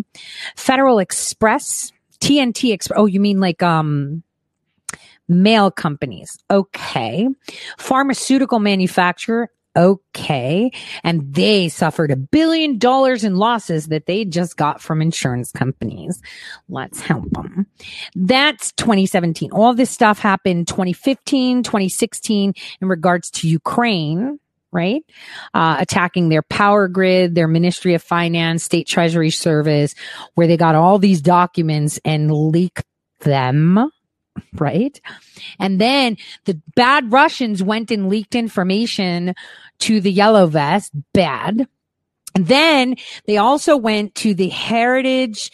Federal 0.56 1.00
Express, 1.00 1.92
TNT 2.20 2.74
Express. 2.74 2.98
Oh, 2.98 3.06
you 3.06 3.20
mean 3.20 3.40
like, 3.40 3.62
um, 3.62 4.24
mail 5.28 5.72
companies. 5.72 6.38
Okay. 6.50 7.28
Pharmaceutical 7.78 8.60
manufacturer. 8.60 9.50
Okay. 9.76 10.72
And 11.04 11.34
they 11.34 11.68
suffered 11.68 12.12
a 12.12 12.16
billion 12.16 12.78
dollars 12.78 13.24
in 13.24 13.38
losses 13.38 13.88
that 13.88 14.06
they 14.06 14.24
just 14.24 14.56
got 14.56 14.82
from 14.82 15.02
insurance 15.02 15.52
companies. 15.52 16.22
Let's 16.70 17.00
help 17.00 17.30
them. 17.32 17.66
That's 18.16 18.72
2017. 18.74 19.52
All 19.52 19.74
this 19.74 19.90
stuff 19.90 20.20
happened 20.20 20.68
2015, 20.68 21.64
2016 21.64 22.54
in 22.82 22.88
regards 22.88 23.32
to 23.32 23.48
Ukraine 23.48 24.40
right? 24.74 25.04
Uh, 25.54 25.78
attacking 25.80 26.30
their 26.30 26.42
power 26.42 26.88
grid, 26.88 27.36
their 27.36 27.48
Ministry 27.48 27.94
of 27.94 28.02
Finance, 28.02 28.64
State 28.64 28.88
Treasury 28.88 29.30
Service, 29.30 29.94
where 30.34 30.48
they 30.48 30.58
got 30.58 30.74
all 30.74 30.98
these 30.98 31.22
documents 31.22 32.00
and 32.04 32.32
leaked 32.32 32.84
them 33.20 33.92
right? 34.54 35.00
And 35.60 35.80
then 35.80 36.18
the 36.46 36.60
bad 36.76 37.12
Russians 37.12 37.64
went 37.64 37.92
and 37.92 38.10
leaked 38.10 38.36
information 38.36 39.34
to 39.80 40.02
the 40.02 40.12
yellow 40.12 40.48
vest, 40.48 40.92
bad. 41.14 41.68
And 42.36 42.48
then 42.48 42.96
they 43.26 43.38
also 43.38 43.78
went 43.78 44.16
to 44.16 44.34
the 44.34 44.50
Heritage 44.50 45.52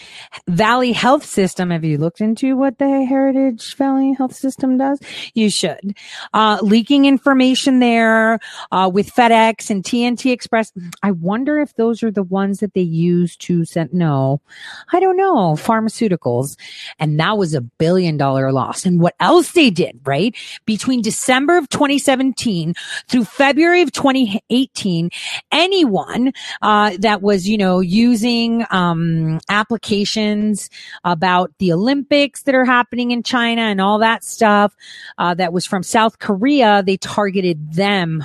Valley 0.48 0.94
Health 0.94 1.26
System. 1.26 1.72
Have 1.72 1.84
you 1.84 1.98
looked 1.98 2.22
into 2.22 2.56
what 2.56 2.78
the 2.78 3.06
Heritage 3.06 3.76
Valley 3.76 4.14
Health 4.14 4.36
System 4.36 4.78
does? 4.78 5.00
You 5.34 5.50
should. 5.50 5.98
Uh, 6.34 6.60
leaking 6.62 7.06
information 7.06 7.80
there, 7.80 8.40
uh, 8.72 8.90
with 8.94 9.14
FedEx 9.14 9.70
and 9.70 9.84
TNT 9.84 10.32
Express. 10.32 10.72
I 11.04 11.12
wonder 11.12 11.60
if 11.60 11.76
those 11.76 12.02
are 12.04 12.12
the 12.12 12.24
ones 12.24 12.60
that 12.60 12.74
they 12.74 12.82
use 12.82 13.36
to 13.38 13.66
send. 13.66 13.94
No, 13.94 14.42
I 14.94 15.00
don't 15.00 15.18
know. 15.18 15.56
Pharmaceuticals. 15.56 16.56
And 16.98 17.20
that 17.20 17.38
was 17.38 17.54
a 17.54 17.62
billion 17.62 18.16
dollar 18.18 18.52
loss. 18.52 18.86
And 18.86 19.02
what 19.02 19.16
else 19.20 19.52
they 19.52 19.70
did, 19.70 20.00
right? 20.06 20.36
Between 20.66 21.02
December 21.02 21.58
of 21.58 21.68
2017 21.70 22.74
through 23.08 23.26
February 23.26 23.82
of 23.82 23.92
2018, 23.92 25.10
anyone, 25.52 26.32
uh, 26.62 26.69
that 27.00 27.22
was, 27.22 27.48
you 27.48 27.58
know, 27.58 27.80
using 27.80 28.66
um, 28.70 29.40
applications 29.50 30.70
about 31.04 31.52
the 31.60 31.72
Olympics 31.72 32.44
that 32.44 32.56
are 32.56 32.66
happening 32.66 33.12
in 33.12 33.24
China 33.24 33.62
and 33.62 33.82
all 33.82 34.00
that 34.00 34.24
stuff 34.24 34.76
uh, 35.18 35.34
that 35.34 35.54
was 35.54 35.66
from 35.66 35.84
South 35.84 36.20
Korea. 36.20 36.84
They 36.84 36.98
targeted 36.98 37.74
them 37.74 38.24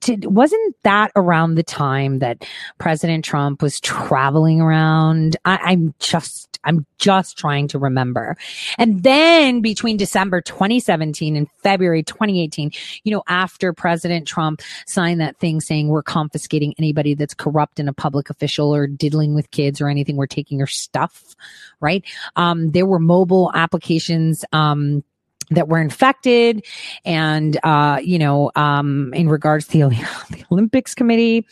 to, 0.00 0.16
wasn't 0.24 0.76
that 0.82 1.12
around 1.14 1.54
the 1.54 1.62
time 1.62 2.18
that 2.20 2.44
President 2.78 3.24
Trump 3.24 3.62
was 3.62 3.80
traveling 3.80 4.60
around? 4.60 5.36
I, 5.44 5.72
am 5.72 5.94
just, 5.98 6.49
I'm 6.64 6.86
just 6.98 7.38
trying 7.38 7.68
to 7.68 7.78
remember. 7.78 8.36
And 8.78 9.02
then 9.02 9.60
between 9.60 9.96
December 9.96 10.40
2017 10.40 11.36
and 11.36 11.48
February 11.62 12.02
2018, 12.02 12.70
you 13.04 13.12
know, 13.12 13.22
after 13.28 13.72
President 13.72 14.26
Trump 14.26 14.62
signed 14.86 15.20
that 15.20 15.38
thing 15.38 15.60
saying 15.60 15.88
we're 15.88 16.02
confiscating 16.02 16.74
anybody 16.78 17.14
that's 17.14 17.34
corrupt 17.34 17.80
in 17.80 17.88
a 17.88 17.92
public 17.92 18.30
official 18.30 18.74
or 18.74 18.86
diddling 18.86 19.34
with 19.34 19.50
kids 19.50 19.80
or 19.80 19.88
anything, 19.88 20.16
we're 20.16 20.26
taking 20.26 20.58
your 20.58 20.66
stuff, 20.66 21.34
right? 21.80 22.04
Um, 22.36 22.70
there 22.72 22.86
were 22.86 22.98
mobile 22.98 23.50
applications, 23.54 24.44
um, 24.52 25.02
that 25.50 25.68
were 25.68 25.80
infected. 25.80 26.64
And 27.04 27.58
uh, 27.62 27.98
you 28.02 28.18
know 28.18 28.50
um, 28.56 29.12
in 29.14 29.28
regards 29.28 29.66
to 29.68 29.78
the, 29.78 29.88
the 30.30 30.44
olympics 30.52 30.94
committee 30.94 31.46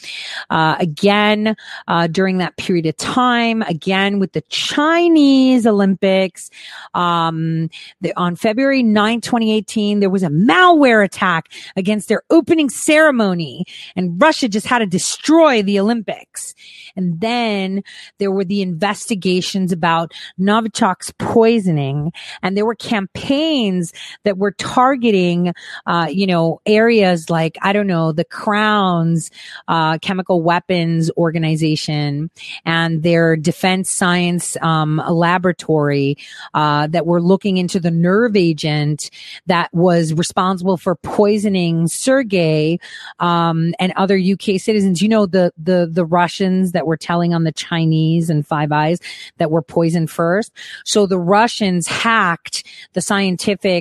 uh, 0.51 0.77
again 0.79 1.57
uh, 1.87 2.07
during 2.07 2.39
that 2.39 2.57
period 2.57 2.87
of 2.87 2.97
time 2.97 3.62
again 3.62 4.19
with 4.19 4.33
the 4.33 4.41
chinese 4.49 5.66
olympics 5.66 6.51
um, 6.95 7.69
the, 8.01 8.12
on 8.16 8.37
february 8.37 8.83
9 8.83 9.20
2018 9.20 10.01
there 10.01 10.11
was 10.11 10.23
a 10.23 10.29
malware 10.29 11.05
attack 11.05 11.49
against 11.77 12.09
their 12.09 12.23
opening 12.31 12.69
ceremony. 12.69 13.65
And 13.97 14.20
russia 14.20 14.49
just 14.49 14.66
had 14.66 14.79
to 14.79 14.87
destroy 14.87 15.62
the 15.62 15.79
olympics. 15.79 16.55
And 16.97 17.20
then 17.20 17.83
there 18.19 18.33
were 18.33 18.45
the 18.45 18.62
investigations 18.62 19.73
about 19.73 20.12
novichok's 20.39 21.12
poisoning. 21.19 22.12
And 22.43 22.57
there 22.57 22.66
were 22.66 22.75
campaigns 22.75 23.88
that 24.24 24.39
were 24.39 24.52
targeting, 24.52 25.52
uh, 25.86 26.09
you 26.10 26.27
know, 26.27 26.60
areas 26.66 27.31
like, 27.31 27.56
I 27.62 27.73
don't 27.73 27.86
know, 27.86 28.12
the 28.12 28.24
Crown's, 28.24 29.31
uh, 29.69 29.98
chemical 29.98 30.43
weapons 30.43 31.10
organization 31.16 32.31
and 32.65 33.02
their 33.02 33.36
defense 33.36 33.90
science, 33.90 34.56
um, 34.62 35.02
laboratory, 35.09 36.16
uh, 36.55 36.86
that 36.89 37.06
were 37.06 37.20
looking 37.20 37.56
into 37.56 37.81
the 37.81 37.90
nerve 37.90 38.36
agent 38.36 39.10
that 39.47 39.73
was 39.73 40.15
responsible 40.15 40.77
for 40.77 40.94
poisoning 40.97 41.86
Sergei, 41.86 42.78
um, 43.19 43.74
and 43.78 43.93
other 43.97 44.19
UK 44.19 44.60
citizens. 44.60 45.02
You 45.02 45.09
know, 45.09 45.27
the, 45.27 45.52
the, 45.56 45.89
the 45.90 46.05
Russians 46.05 46.73
that 46.73 46.86
were 46.86 46.97
telling 46.97 47.35
on 47.35 47.44
the 47.44 47.52
Chinese 47.52 48.31
and 48.31 48.47
Five 48.47 48.73
Eyes 48.73 48.98
that 49.39 49.51
were 49.51 49.62
poisoned 49.62 50.10
first. 50.10 50.52
So 50.85 51.06
the 51.06 51.19
Russians 51.19 51.86
hacked 51.86 52.65
the 52.93 53.01
scientific 53.01 53.78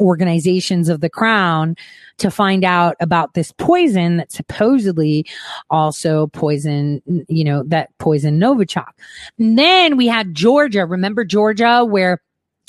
organizations 0.00 0.88
of 0.88 1.00
the 1.00 1.10
crown 1.10 1.74
to 2.18 2.30
find 2.30 2.64
out 2.64 2.96
about 3.00 3.34
this 3.34 3.52
poison 3.52 4.16
that 4.18 4.32
supposedly 4.32 5.26
also 5.70 6.28
poison, 6.28 7.02
you 7.28 7.44
know, 7.44 7.62
that 7.66 7.90
poison 7.98 8.38
Novichok. 8.38 8.90
And 9.38 9.58
then 9.58 9.96
we 9.96 10.06
had 10.06 10.34
Georgia. 10.34 10.86
Remember 10.86 11.24
Georgia 11.24 11.84
where 11.84 12.20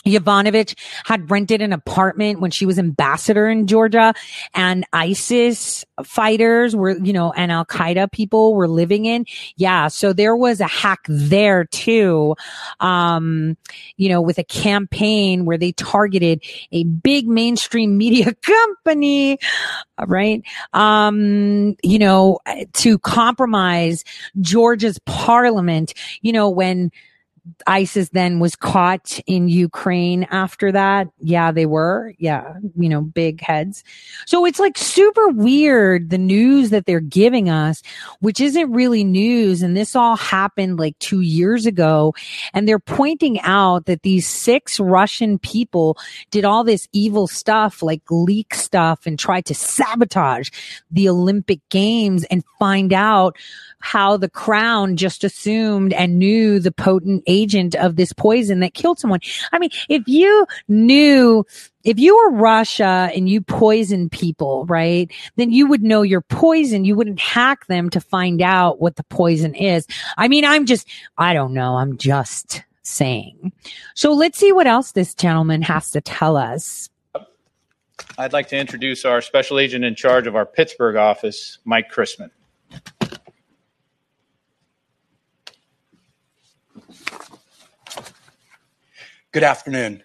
Yovanovitch 0.08 0.76
had 1.06 1.30
rented 1.30 1.62
an 1.62 1.74
apartment 1.74 2.40
when 2.40 2.52
she 2.52 2.66
was 2.66 2.80
ambassador 2.80 3.48
in 3.48 3.68
Georgia 3.68 4.14
and 4.54 4.86
ISIS 4.94 5.86
fighters 6.04 6.76
were, 6.76 6.98
you 6.98 7.14
know, 7.14 7.32
and 7.32 7.52
Al 7.52 7.66
Qaeda 7.66 8.12
people 8.12 8.54
were 8.54 8.68
living 8.68 9.06
in. 9.06 9.26
Yeah. 9.56 9.88
So 9.88 10.14
there 10.14 10.36
was 10.36 10.60
a 10.60 10.68
hack 10.68 11.00
there 11.08 11.66
too. 11.66 12.36
Um, 12.80 13.58
you 13.96 14.10
know, 14.10 14.22
with 14.22 14.38
a 14.38 14.44
campaign 14.44 15.46
where 15.46 15.58
they 15.58 15.72
targeted 15.72 16.44
a 16.72 16.84
big 16.84 17.28
mainstream 17.28 17.98
media 17.98 18.34
company, 18.42 19.40
right? 20.06 20.44
Um, 20.74 21.76
you 21.84 22.00
know, 22.00 22.40
to 22.74 23.00
compromise 23.00 24.04
Georgia's 24.40 25.00
parliament, 25.06 25.94
you 26.22 26.32
know, 26.32 26.50
when 26.50 26.92
ISIS 27.66 28.10
then 28.10 28.40
was 28.40 28.56
caught 28.56 29.20
in 29.28 29.48
Ukraine 29.48 30.24
after 30.26 30.72
that. 30.72 31.08
Yeah, 31.20 31.52
they 31.52 31.66
were. 31.66 32.14
Yeah, 32.18 32.54
you 32.78 32.90
know, 32.90 33.02
big 33.02 33.42
heads. 33.42 33.84
So 34.26 34.46
it's 34.46 34.60
like 34.60 34.78
super 34.78 35.30
weird 35.30 36.10
the 36.10 36.18
news 36.18 36.70
that 36.70 36.86
they're 36.86 37.00
giving 37.00 37.50
us, 37.50 37.82
which 38.20 38.40
isn't 38.40 38.72
really 38.72 39.04
news. 39.04 39.62
And 39.62 39.76
this 39.76 39.96
all 39.96 40.16
happened 40.16 40.80
like 40.80 40.98
two 41.00 41.22
years 41.22 41.66
ago. 41.66 42.14
And 42.54 42.68
they're 42.68 42.80
pointing 42.80 43.40
out 43.42 43.86
that 43.86 44.04
these 44.04 44.28
six 44.28 44.80
Russian 44.80 45.40
people 45.40 45.98
did 46.32 46.46
all 46.46 46.64
this 46.64 46.88
evil 46.92 47.28
stuff, 47.28 47.82
like 47.82 48.02
leak 48.10 48.54
stuff 48.54 49.06
and 49.06 49.18
tried 49.18 49.46
to 49.46 49.56
sabotage 49.56 50.50
the 50.92 51.10
Olympic 51.10 51.60
Games 51.70 52.24
and 52.26 52.44
find 52.60 52.94
out 52.94 53.36
how 53.80 54.18
the 54.18 54.30
crown 54.30 54.98
just 54.98 55.24
assumed 55.24 55.94
and 55.94 56.18
knew 56.18 56.60
the 56.60 56.72
potent 56.72 57.24
agent 57.42 57.76
of 57.76 57.96
this 57.96 58.14
poison 58.14 58.60
that 58.60 58.74
killed 58.74 59.00
someone. 59.00 59.20
I 59.52 59.60
mean, 59.60 59.70
if 59.90 60.04
you 60.08 60.46
knew 60.68 61.46
if 61.84 61.98
you 61.98 62.18
were 62.18 62.32
Russia 62.32 63.10
and 63.16 63.30
you 63.30 63.40
poisoned 63.40 64.12
people, 64.12 64.66
right, 64.66 65.10
then 65.38 65.52
you 65.52 65.68
would 65.68 65.84
know 65.84 66.02
your 66.02 66.20
poison. 66.20 66.84
You 66.84 66.98
wouldn't 66.98 67.22
hack 67.22 67.66
them 67.68 67.90
to 67.92 68.02
find 68.02 68.42
out 68.42 68.82
what 68.82 68.98
the 68.98 69.06
poison 69.06 69.56
is. 69.56 69.88
I 70.18 70.28
mean, 70.28 70.44
I'm 70.44 70.66
just, 70.66 70.86
I 71.18 71.34
don't 71.34 71.54
know. 71.54 71.78
I'm 71.78 71.98
just 71.98 72.62
saying. 72.84 73.54
So 73.96 74.12
let's 74.12 74.38
see 74.38 74.52
what 74.52 74.68
else 74.68 74.92
this 74.92 75.14
gentleman 75.14 75.62
has 75.62 75.92
to 75.92 76.02
tell 76.02 76.36
us. 76.36 76.90
I'd 78.18 78.34
like 78.34 78.50
to 78.50 78.58
introduce 78.58 79.06
our 79.06 79.22
special 79.22 79.58
agent 79.58 79.86
in 79.86 79.96
charge 79.96 80.28
of 80.28 80.36
our 80.36 80.46
Pittsburgh 80.46 80.98
office, 80.98 81.60
Mike 81.64 81.90
Christman. 81.90 82.32
Good 89.34 89.44
afternoon. 89.44 90.04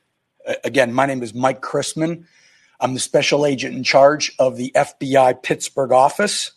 Again, 0.65 0.93
my 0.93 1.07
name 1.07 1.23
is 1.23 1.33
Mike 1.33 1.63
Christman. 1.63 2.25
I'm 2.81 2.95
the 2.95 2.99
special 2.99 3.47
agent 3.47 3.77
in 3.77 3.85
charge 3.85 4.33
of 4.41 4.57
the 4.57 4.73
FBI 4.75 5.45
Pittsburgh 5.45 5.93
office. 5.93 6.51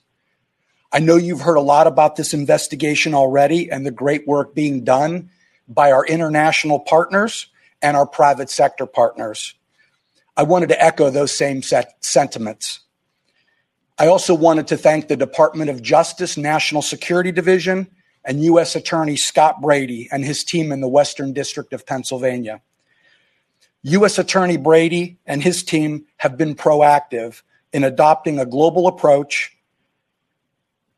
I 0.92 0.98
know 0.98 1.16
you've 1.16 1.42
heard 1.42 1.58
a 1.58 1.62
lot 1.62 1.86
about 1.86 2.16
this 2.16 2.34
investigation 2.34 3.14
already 3.14 3.70
and 3.70 3.86
the 3.86 3.92
great 3.92 4.28
work 4.28 4.56
being 4.56 4.84
done 4.84 5.30
by 5.68 5.92
our 5.92 6.04
international 6.08 6.80
partners 6.80 7.50
and 7.84 7.96
our 7.96 8.08
private 8.08 8.50
sector 8.50 8.88
partners. 8.88 9.54
I 10.36 10.42
wanted 10.42 10.70
to 10.70 10.84
echo 10.84 11.12
those 11.12 11.32
same 11.32 11.62
sentiments. 11.62 12.80
I 14.00 14.08
also 14.08 14.34
wanted 14.34 14.66
to 14.70 14.78
thank 14.78 15.08
the 15.08 15.16
Department 15.16 15.70
of 15.70 15.84
Justice 15.84 16.36
National 16.36 16.82
Security 16.82 17.32
Division 17.32 17.92
and 18.26 18.44
U.S. 18.44 18.76
Attorney 18.76 19.16
Scott 19.16 19.62
Brady 19.62 20.10
and 20.12 20.26
his 20.26 20.44
team 20.44 20.72
in 20.72 20.82
the 20.82 20.88
Western 20.88 21.32
District 21.32 21.72
of 21.74 21.86
Pennsylvania. 21.86 22.62
U.S. 23.84 24.18
Attorney 24.18 24.58
Brady 24.58 25.20
and 25.28 25.44
his 25.44 25.64
team 25.64 26.06
have 26.18 26.38
been 26.38 26.56
proactive 26.56 27.44
in 27.72 27.84
adopting 27.84 28.40
a 28.40 28.46
global 28.46 28.88
approach 28.88 29.56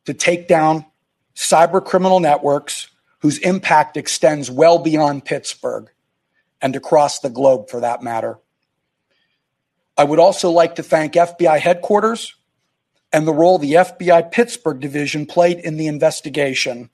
to 0.06 0.14
take 0.14 0.48
down 0.48 0.86
cyber 1.36 1.84
criminal 1.84 2.22
networks 2.22 2.90
whose 3.20 3.40
impact 3.40 3.98
extends 3.98 4.50
well 4.50 4.80
beyond 4.80 5.26
Pittsburgh 5.26 5.90
and 6.62 6.76
across 6.76 7.20
the 7.20 7.30
globe 7.30 7.70
for 7.70 7.82
that 7.82 8.02
matter. 8.02 8.40
I 9.98 10.04
would 10.04 10.20
also 10.20 10.50
like 10.50 10.76
to 10.76 10.84
thank 10.84 11.14
FBI 11.14 11.60
headquarters 11.60 12.36
and 13.12 13.28
the 13.28 13.34
role 13.34 13.58
the 13.58 13.74
FBI 13.74 14.32
Pittsburgh 14.32 14.80
division 14.80 15.26
played 15.26 15.60
in 15.60 15.78
the 15.78 15.88
investigation 15.88 16.90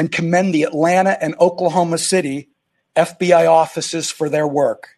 and 0.00 0.10
commend 0.10 0.54
the 0.54 0.62
Atlanta 0.62 1.22
and 1.22 1.34
Oklahoma 1.38 1.98
City 1.98 2.48
FBI 2.96 3.46
offices 3.46 4.10
for 4.10 4.30
their 4.30 4.46
work. 4.46 4.96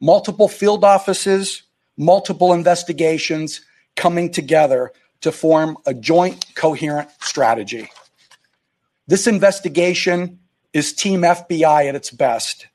Multiple 0.00 0.46
field 0.46 0.84
offices, 0.84 1.64
multiple 1.96 2.52
investigations 2.52 3.60
coming 3.96 4.30
together 4.30 4.92
to 5.22 5.32
form 5.32 5.76
a 5.84 5.92
joint 5.92 6.46
coherent 6.54 7.08
strategy. 7.22 7.90
This 9.08 9.26
investigation 9.26 10.38
is 10.72 10.92
Team 10.92 11.22
FBI 11.22 11.88
at 11.88 11.96
its 11.96 12.12
best. 12.12 12.68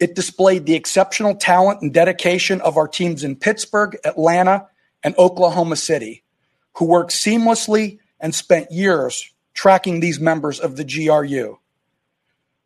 It 0.00 0.16
displayed 0.16 0.66
the 0.66 0.74
exceptional 0.74 1.36
talent 1.36 1.80
and 1.80 1.94
dedication 1.94 2.60
of 2.60 2.76
our 2.76 2.88
teams 2.88 3.22
in 3.22 3.36
Pittsburgh, 3.36 3.96
Atlanta, 4.04 4.66
and 5.04 5.14
Oklahoma 5.16 5.76
City, 5.76 6.24
who 6.74 6.86
worked 6.86 7.12
seamlessly 7.12 8.00
and 8.18 8.34
spent 8.34 8.72
years 8.72 9.30
tracking 9.54 10.00
these 10.00 10.20
members 10.20 10.60
of 10.60 10.76
the 10.76 10.84
GRU. 10.84 11.58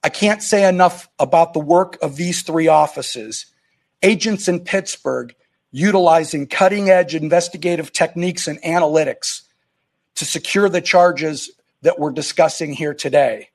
I 0.02 0.08
can't 0.10 0.42
say 0.42 0.68
enough 0.68 1.08
about 1.18 1.54
the 1.54 1.60
work 1.60 1.96
of 2.02 2.16
these 2.16 2.42
three 2.42 2.68
offices. 2.68 3.46
Agents 4.02 4.48
in 4.48 4.60
Pittsburgh 4.60 5.34
utilizing 5.70 6.46
cutting 6.46 6.88
edge 6.88 7.16
investigative 7.16 7.92
techniques 7.92 8.46
and 8.46 8.62
analytics 8.62 9.42
to 10.14 10.24
secure 10.24 10.68
the 10.68 10.80
charges 10.80 11.50
that 11.82 11.98
we're 11.98 12.12
discussing 12.12 12.72
here 12.72 12.94
today. 12.94 13.48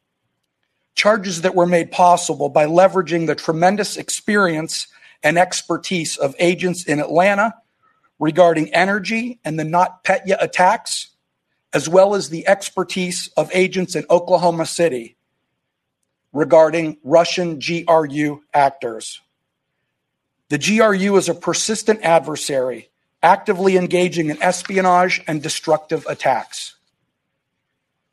Charges 0.95 1.43
that 1.43 1.55
were 1.55 1.65
made 1.65 1.91
possible 1.91 2.49
by 2.49 2.65
leveraging 2.65 3.25
the 3.25 3.35
tremendous 3.35 3.95
experience 3.95 4.87
and 5.23 5.37
expertise 5.37 6.17
of 6.17 6.35
agents 6.39 6.83
in 6.83 6.99
Atlanta 6.99 7.53
regarding 8.19 8.73
energy 8.73 9.39
and 9.45 9.57
the 9.57 9.63
NotPetya 9.63 10.35
attacks, 10.41 11.11
as 11.73 11.87
well 11.87 12.15
as 12.15 12.29
the 12.29 12.47
expertise 12.47 13.29
of 13.37 13.51
agents 13.53 13.95
in 13.95 14.05
Oklahoma 14.09 14.65
City 14.65 15.17
regarding 16.33 16.97
Russian 17.03 17.59
GRU 17.59 18.41
actors. 18.53 19.21
The 20.49 20.57
GRU 20.57 21.15
is 21.17 21.29
a 21.29 21.35
persistent 21.35 22.01
adversary, 22.01 22.89
actively 23.21 23.77
engaging 23.77 24.29
in 24.29 24.41
espionage 24.41 25.21
and 25.27 25.41
destructive 25.43 26.05
attacks. 26.07 26.75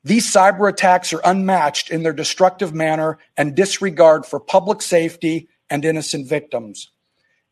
These 0.03 0.31
cyber 0.31 0.69
attacks 0.69 1.11
are 1.13 1.21
unmatched 1.23 1.89
in 1.89 2.03
their 2.03 2.13
destructive 2.13 2.73
manner 2.73 3.17
and 3.35 3.55
disregard 3.55 4.25
for 4.25 4.39
public 4.39 4.81
safety 4.81 5.49
and 5.69 5.83
innocent 5.83 6.27
victims. 6.27 6.89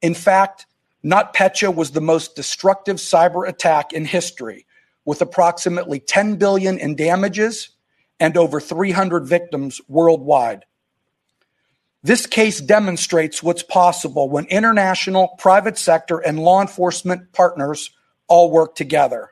In 0.02 0.14
fact, 0.14 0.68
NotPetya 1.04 1.74
was 1.74 1.92
the 1.92 2.02
most 2.02 2.36
destructive 2.36 2.98
cyber 2.98 3.48
attack 3.48 3.92
in 3.92 4.06
history, 4.06 4.66
with 5.06 5.22
approximately 5.22 6.00
10 6.00 6.36
billion 6.36 6.78
in 6.78 6.96
damages 6.96 7.70
and 8.20 8.36
over 8.38 8.60
300 8.60 9.26
victims 9.26 9.80
worldwide. 9.88 10.66
This 12.04 12.28
case 12.28 12.62
demonstrates 12.62 13.42
what's 13.42 13.64
possible 13.64 14.30
when 14.30 14.46
international, 14.46 15.30
private 15.40 15.78
sector, 15.78 16.20
and 16.20 16.40
law 16.40 16.62
enforcement 16.62 17.34
partners 17.34 17.92
all 18.28 18.52
work 18.52 18.76
together. 18.76 19.32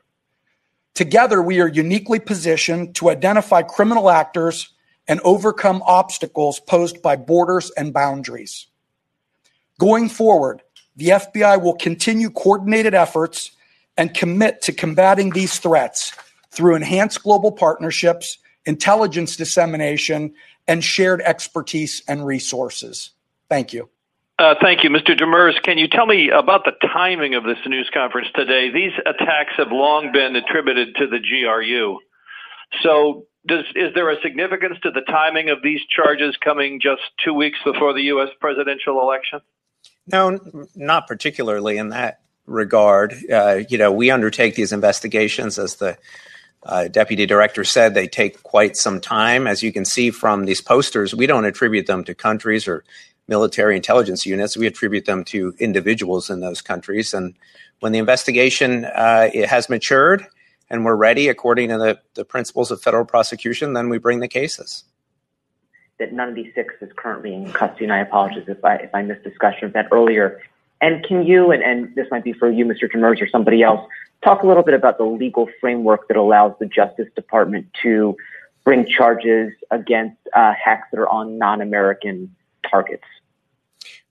Together, 0.93 1.41
we 1.41 1.59
are 1.59 1.67
uniquely 1.67 2.19
positioned 2.19 2.95
to 2.95 3.09
identify 3.09 3.61
criminal 3.61 4.09
actors 4.09 4.69
and 5.07 5.19
overcome 5.21 5.83
obstacles 5.85 6.59
posed 6.59 7.01
by 7.01 7.15
borders 7.15 7.71
and 7.77 7.93
boundaries. 7.93 8.67
Going 9.79 10.07
forward, 10.09 10.61
the 10.95 11.09
FBI 11.09 11.61
will 11.61 11.75
continue 11.75 12.29
coordinated 12.29 12.93
efforts 12.93 13.51
and 13.97 14.13
commit 14.13 14.61
to 14.63 14.71
combating 14.71 15.31
these 15.31 15.59
threats 15.59 16.13
through 16.51 16.75
enhanced 16.75 17.23
global 17.23 17.51
partnerships, 17.51 18.37
intelligence 18.65 19.35
dissemination, 19.35 20.33
and 20.67 20.83
shared 20.83 21.21
expertise 21.21 22.01
and 22.07 22.25
resources. 22.25 23.11
Thank 23.49 23.73
you. 23.73 23.89
Uh, 24.39 24.55
thank 24.61 24.83
you, 24.83 24.89
Mr. 24.89 25.17
Demers. 25.17 25.61
Can 25.61 25.77
you 25.77 25.87
tell 25.87 26.05
me 26.05 26.29
about 26.29 26.65
the 26.65 26.71
timing 26.87 27.35
of 27.35 27.43
this 27.43 27.57
news 27.67 27.89
conference 27.93 28.27
today? 28.33 28.71
These 28.71 28.93
attacks 29.05 29.53
have 29.57 29.71
long 29.71 30.11
been 30.11 30.35
attributed 30.35 30.95
to 30.95 31.07
the 31.07 31.19
GRU. 31.19 31.99
So, 32.81 33.27
does, 33.45 33.65
is 33.75 33.93
there 33.93 34.09
a 34.09 34.19
significance 34.21 34.77
to 34.83 34.91
the 34.91 35.01
timing 35.01 35.49
of 35.49 35.61
these 35.61 35.81
charges 35.87 36.35
coming 36.43 36.79
just 36.81 37.01
two 37.23 37.33
weeks 37.33 37.59
before 37.63 37.93
the 37.93 38.01
U.S. 38.03 38.29
presidential 38.39 39.01
election? 39.01 39.39
No, 40.11 40.39
not 40.75 41.07
particularly 41.07 41.77
in 41.77 41.89
that 41.89 42.21
regard. 42.45 43.13
Uh, 43.31 43.61
you 43.69 43.77
know, 43.77 43.91
we 43.91 44.11
undertake 44.11 44.55
these 44.55 44.71
investigations 44.71 45.57
as 45.57 45.75
the 45.75 45.97
uh, 46.63 46.87
deputy 46.87 47.25
director 47.25 47.63
said 47.63 47.93
they 47.93 48.07
take 48.07 48.43
quite 48.43 48.77
some 48.77 48.99
time. 49.01 49.47
As 49.47 49.63
you 49.63 49.71
can 49.73 49.85
see 49.85 50.11
from 50.11 50.45
these 50.45 50.61
posters, 50.61 51.13
we 51.13 51.27
don't 51.27 51.45
attribute 51.45 51.87
them 51.87 52.03
to 52.05 52.15
countries 52.15 52.67
or 52.67 52.83
military 53.27 53.75
intelligence 53.75 54.25
units. 54.25 54.57
We 54.57 54.67
attribute 54.67 55.05
them 55.05 55.23
to 55.25 55.53
individuals 55.59 56.29
in 56.29 56.41
those 56.41 56.61
countries. 56.61 57.13
And 57.13 57.35
when 57.79 57.91
the 57.91 57.99
investigation 57.99 58.85
uh, 58.85 59.29
it 59.33 59.49
has 59.49 59.69
matured 59.69 60.25
and 60.69 60.85
we're 60.85 60.95
ready 60.95 61.29
according 61.29 61.69
to 61.69 61.77
the, 61.77 61.99
the 62.13 62.25
principles 62.25 62.71
of 62.71 62.81
federal 62.81 63.05
prosecution, 63.05 63.73
then 63.73 63.89
we 63.89 63.97
bring 63.97 64.19
the 64.19 64.27
cases. 64.27 64.85
that 65.99 66.13
none 66.13 66.29
of 66.29 66.35
these 66.35 66.51
six 66.55 66.73
is 66.81 66.91
currently 66.95 67.33
in 67.33 67.51
custody, 67.51 67.85
and 67.85 67.93
I 67.93 67.99
apologize 67.99 68.43
if 68.47 68.63
I 68.63 68.75
if 68.75 68.93
I 68.93 69.01
missed 69.03 69.23
discussion 69.23 69.65
of 69.65 69.73
that 69.73 69.87
earlier. 69.91 70.41
And 70.83 71.01
can 71.05 71.25
you, 71.25 71.49
and, 71.51 71.63
and 71.63 71.95
this 71.95 72.07
might 72.11 72.25
be 72.25 72.33
for 72.33 72.51
you, 72.51 72.65
Mr. 72.65 72.91
Demers, 72.93 73.21
or 73.21 73.29
somebody 73.29 73.63
else, 73.63 73.79
talk 74.21 74.43
a 74.43 74.47
little 74.47 74.63
bit 74.63 74.73
about 74.73 74.97
the 74.97 75.05
legal 75.05 75.47
framework 75.61 76.09
that 76.09 76.17
allows 76.17 76.51
the 76.59 76.65
Justice 76.65 77.07
Department 77.15 77.67
to 77.83 78.17
bring 78.65 78.85
charges 78.85 79.53
against 79.71 80.17
uh, 80.35 80.51
hacks 80.61 80.89
that 80.91 80.99
are 80.99 81.07
on 81.07 81.37
non-American 81.37 82.35
targets? 82.69 83.05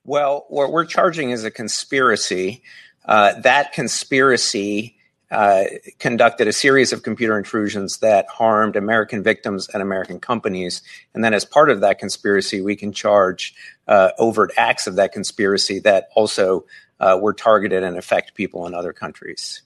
Well, 0.05 0.47
what 0.49 0.73
we're 0.73 0.87
charging 0.87 1.31
is 1.31 1.45
a 1.45 1.51
conspiracy. 1.51 2.63
Uh, 3.05 3.39
that 3.43 3.75
conspiracy 3.75 4.97
uh, 5.33 5.65
conducted 5.99 6.47
a 6.47 6.53
series 6.53 6.93
of 6.93 7.03
computer 7.03 7.39
intrusions 7.39 7.99
that 7.99 8.27
harmed 8.29 8.77
American 8.77 9.23
victims 9.23 9.69
and 9.73 9.83
American 9.83 10.21
companies. 10.21 10.83
And 11.15 11.25
then, 11.25 11.33
as 11.33 11.45
part 11.45 11.71
of 11.71 11.81
that 11.81 11.99
conspiracy, 11.99 12.61
we 12.61 12.77
can 12.77 12.93
charge 12.93 13.55
uh, 13.89 14.11
overt 14.19 14.53
acts 14.57 14.87
of 14.87 14.97
that 14.97 15.13
conspiracy 15.13 15.79
that 15.81 16.11
also 16.15 16.67
uh, 17.01 17.19
were 17.21 17.33
targeted 17.33 17.83
and 17.83 17.97
affect 17.97 18.35
people 18.35 18.67
in 18.67 18.75
other 18.75 18.93
countries. 18.93 19.63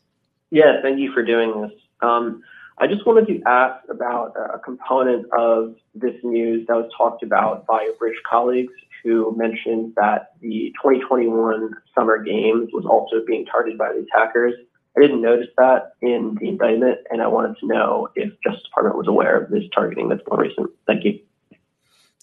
Yeah, 0.50 0.80
thank 0.82 1.00
you 1.00 1.12
for 1.12 1.24
doing 1.24 1.60
this. 1.60 1.72
Um, 2.00 2.42
I 2.78 2.86
just 2.86 3.04
wanted 3.06 3.26
to 3.26 3.42
ask 3.46 3.82
about 3.90 4.36
a 4.36 4.58
component 4.58 5.26
of 5.36 5.74
this 5.94 6.14
news 6.22 6.66
that 6.68 6.76
was 6.76 6.90
talked 6.96 7.22
about 7.22 7.66
by 7.66 7.82
your 7.82 7.94
British 7.94 8.20
colleagues 8.28 8.72
who 9.02 9.34
mentioned 9.36 9.94
that 9.96 10.32
the 10.40 10.72
2021 10.82 11.74
Summer 11.94 12.22
Games 12.22 12.70
was 12.72 12.84
also 12.84 13.24
being 13.26 13.46
targeted 13.46 13.78
by 13.78 13.92
these 13.92 14.06
hackers. 14.14 14.54
I 14.96 15.02
didn't 15.02 15.20
notice 15.20 15.48
that 15.58 15.92
in 16.00 16.36
the 16.40 16.48
indictment, 16.48 16.98
and 17.10 17.20
I 17.20 17.26
wanted 17.26 17.58
to 17.58 17.66
know 17.66 18.08
if 18.14 18.32
Justice 18.42 18.62
Department 18.62 18.96
was 18.96 19.08
aware 19.08 19.42
of 19.42 19.50
this 19.50 19.64
targeting 19.74 20.08
that's 20.08 20.22
more 20.30 20.40
recent. 20.40 20.70
Thank 20.86 21.04
you. 21.04 21.20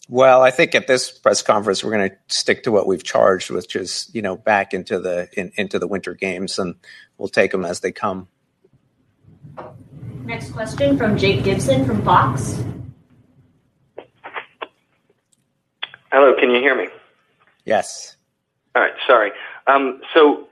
Well, 0.09 0.41
I 0.41 0.51
think 0.51 0.75
at 0.75 0.87
this 0.87 1.11
press 1.11 1.41
conference 1.41 1.83
we're 1.83 1.91
going 1.91 2.09
to 2.09 2.15
stick 2.27 2.63
to 2.63 2.71
what 2.71 2.87
we've 2.87 3.03
charged, 3.03 3.51
which 3.51 3.75
is 3.75 4.09
you 4.13 4.21
know 4.21 4.35
back 4.35 4.73
into 4.73 4.99
the 4.99 5.29
in, 5.33 5.51
into 5.55 5.79
the 5.79 5.87
winter 5.87 6.13
games, 6.13 6.57
and 6.57 6.75
we'll 7.17 7.29
take 7.29 7.51
them 7.51 7.63
as 7.63 7.79
they 7.81 7.91
come. 7.91 8.27
Next 10.25 10.51
question 10.51 10.97
from 10.97 11.17
Jake 11.17 11.43
Gibson 11.43 11.85
from 11.85 12.03
Fox. 12.03 12.63
Hello, 16.11 16.33
can 16.39 16.49
you 16.51 16.57
hear 16.57 16.75
me? 16.75 16.87
Yes. 17.65 18.15
All 18.75 18.81
right, 18.81 18.93
sorry. 19.07 19.31
Um, 19.67 20.01
so, 20.13 20.47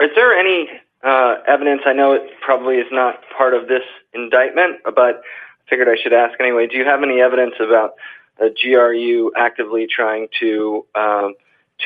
is 0.00 0.10
there 0.14 0.38
any 0.38 0.68
uh, 1.06 1.36
evidence? 1.46 1.82
I 1.86 1.92
know 1.92 2.12
it 2.12 2.22
probably 2.40 2.76
is 2.76 2.88
not 2.90 3.20
part 3.36 3.54
of 3.54 3.68
this 3.68 3.84
indictment, 4.12 4.80
but 4.84 5.22
I 5.22 5.70
figured 5.70 5.88
I 5.88 5.96
should 6.02 6.12
ask 6.12 6.38
anyway. 6.40 6.66
Do 6.66 6.76
you 6.76 6.84
have 6.84 7.02
any 7.02 7.20
evidence 7.20 7.54
about 7.60 7.94
the 8.38 8.54
GRU 8.60 9.32
actively 9.36 9.86
trying 9.86 10.28
to 10.40 10.84
um, 10.94 11.34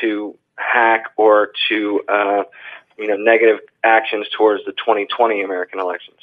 to 0.01 0.37
hack 0.55 1.05
or 1.17 1.51
to 1.69 2.01
uh, 2.09 2.43
you 2.97 3.07
know 3.07 3.15
negative 3.15 3.59
actions 3.83 4.27
towards 4.35 4.65
the 4.65 4.71
2020 4.71 5.43
American 5.43 5.79
elections? 5.79 6.17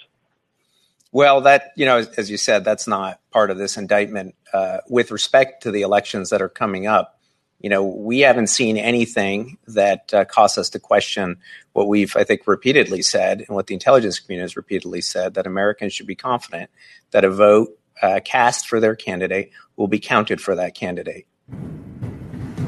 Well, 1.10 1.40
that 1.42 1.72
you 1.76 1.86
know, 1.86 2.04
as, 2.16 2.30
you 2.30 2.36
said, 2.36 2.64
that's 2.64 2.86
not 2.86 3.20
part 3.30 3.50
of 3.50 3.58
this 3.58 3.76
indictment. 3.76 4.34
Uh, 4.52 4.78
with 4.88 5.10
respect 5.10 5.62
to 5.62 5.70
the 5.70 5.82
elections 5.82 6.30
that 6.30 6.42
are 6.42 6.48
coming 6.48 6.86
up, 6.86 7.17
you 7.60 7.68
know, 7.68 7.82
we 7.82 8.20
haven't 8.20 8.46
seen 8.48 8.76
anything 8.76 9.58
that 9.66 10.14
uh, 10.14 10.24
caused 10.24 10.58
us 10.58 10.70
to 10.70 10.78
question 10.78 11.38
what 11.72 11.88
we've, 11.88 12.16
I 12.16 12.24
think, 12.24 12.46
repeatedly 12.46 13.02
said, 13.02 13.40
and 13.40 13.48
what 13.48 13.66
the 13.66 13.74
intelligence 13.74 14.20
community 14.20 14.44
has 14.44 14.56
repeatedly 14.56 15.00
said 15.00 15.34
that 15.34 15.46
Americans 15.46 15.92
should 15.92 16.06
be 16.06 16.14
confident 16.14 16.70
that 17.10 17.24
a 17.24 17.30
vote 17.30 17.76
uh, 18.00 18.20
cast 18.24 18.68
for 18.68 18.78
their 18.78 18.94
candidate 18.94 19.50
will 19.76 19.88
be 19.88 19.98
counted 19.98 20.40
for 20.40 20.54
that 20.54 20.74
candidate. 20.74 21.26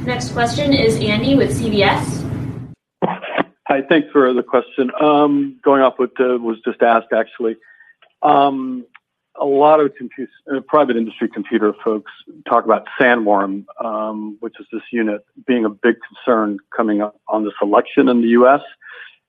Next 0.05 0.33
question 0.33 0.73
is 0.73 0.97
Andy 0.97 1.37
with 1.37 1.57
CBS. 1.57 2.27
Hi, 3.69 3.83
thanks 3.89 4.09
for 4.11 4.33
the 4.33 4.43
question. 4.43 4.91
Um, 5.01 5.61
going 5.63 5.83
off 5.83 5.95
what 5.99 6.11
uh, 6.19 6.39
was 6.39 6.59
just 6.65 6.83
asked, 6.83 7.13
actually, 7.15 7.57
um, 8.23 8.85
a 9.39 9.45
lot 9.45 9.81
of 9.81 9.93
uh, 10.53 10.61
private 10.67 10.97
industry 10.97 11.29
computer 11.29 11.73
folks 11.85 12.11
talk 12.49 12.65
about 12.65 12.87
Sandworm, 12.99 13.65
um, 13.83 14.37
which 14.41 14.55
is 14.61 14.67
this 14.73 14.83
unit 14.93 15.25
being 15.47 15.65
a 15.65 15.71
big 15.71 15.97
concern 16.09 16.59
coming 16.77 17.01
up 17.01 17.21
on 17.29 17.45
this 17.45 17.55
election 17.63 18.09
in 18.09 18.23
the 18.23 18.29
U.S. 18.29 18.61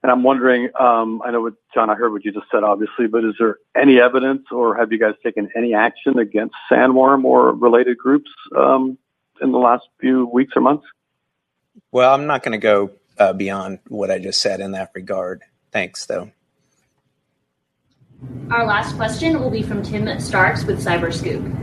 And 0.04 0.12
I'm 0.12 0.24
wondering, 0.24 0.70
um, 0.80 1.22
I 1.24 1.32
know 1.32 1.42
what 1.42 1.54
John, 1.74 1.90
I 1.90 1.96
heard 1.96 2.12
what 2.12 2.26
you 2.26 2.32
just 2.32 2.48
said, 2.52 2.64
obviously, 2.64 3.08
but 3.08 3.24
is 3.24 3.36
there 3.40 3.58
any 3.76 4.00
evidence, 4.00 4.44
or 4.52 4.76
have 4.76 4.92
you 4.92 4.98
guys 4.98 5.14
taken 5.24 5.50
any 5.56 5.74
action 5.74 6.18
against 6.18 6.56
Sandworm 6.72 7.24
or 7.24 7.52
related 7.52 7.98
groups 7.98 8.32
um, 8.58 8.98
in 9.42 9.52
the 9.52 9.60
last 9.60 9.84
few 10.00 10.26
weeks 10.26 10.54
or 10.56 10.62
months? 10.62 10.86
Well, 11.92 12.14
I'm 12.14 12.26
not 12.26 12.42
going 12.42 12.54
to 12.54 12.58
go 12.58 12.92
uh, 13.18 13.34
beyond 13.34 13.80
what 13.88 14.10
I 14.10 14.18
just 14.18 14.42
said 14.42 14.60
in 14.60 14.72
that 14.72 14.92
regard. 14.96 15.44
Thanks, 15.72 16.06
though. 16.08 16.32
Our 18.50 18.66
last 18.66 18.96
question 18.96 19.40
will 19.40 19.50
be 19.50 19.64
from 19.64 19.82
Tim 19.82 20.20
Starks 20.20 20.64
with 20.64 20.84
Cyberscoop. 20.84 21.58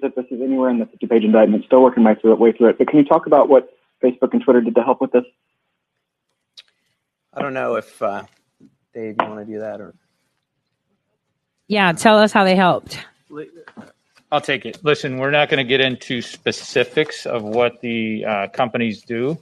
That 0.00 0.16
this 0.16 0.26
is 0.30 0.40
anywhere 0.40 0.68
in 0.68 0.80
the 0.80 0.86
50 0.86 1.06
page 1.06 1.22
indictment, 1.22 1.64
still 1.64 1.82
working 1.82 2.02
my 2.02 2.16
way 2.24 2.50
through 2.52 2.70
it. 2.70 2.78
But 2.78 2.88
can 2.88 2.98
you 2.98 3.04
talk 3.04 3.26
about 3.26 3.48
what 3.48 3.68
Facebook 4.02 4.32
and 4.32 4.42
Twitter 4.42 4.60
did 4.60 4.74
to 4.74 4.82
help 4.82 5.00
with 5.00 5.12
this? 5.12 5.22
I 7.32 7.40
don't 7.40 7.54
know 7.54 7.76
if 7.76 8.02
uh, 8.02 8.24
Dave, 8.92 9.16
you 9.20 9.28
want 9.28 9.46
to 9.46 9.52
do 9.52 9.60
that 9.60 9.80
or. 9.80 9.94
Yeah, 11.68 11.92
tell 11.92 12.18
us 12.18 12.32
how 12.32 12.44
they 12.44 12.56
helped. 12.56 12.98
I'll 14.30 14.40
take 14.40 14.66
it. 14.66 14.84
Listen, 14.84 15.18
we're 15.18 15.30
not 15.30 15.48
going 15.48 15.64
to 15.64 15.68
get 15.68 15.80
into 15.80 16.20
specifics 16.20 17.24
of 17.24 17.42
what 17.42 17.80
the 17.80 18.24
uh, 18.24 18.48
companies 18.48 19.02
do 19.02 19.38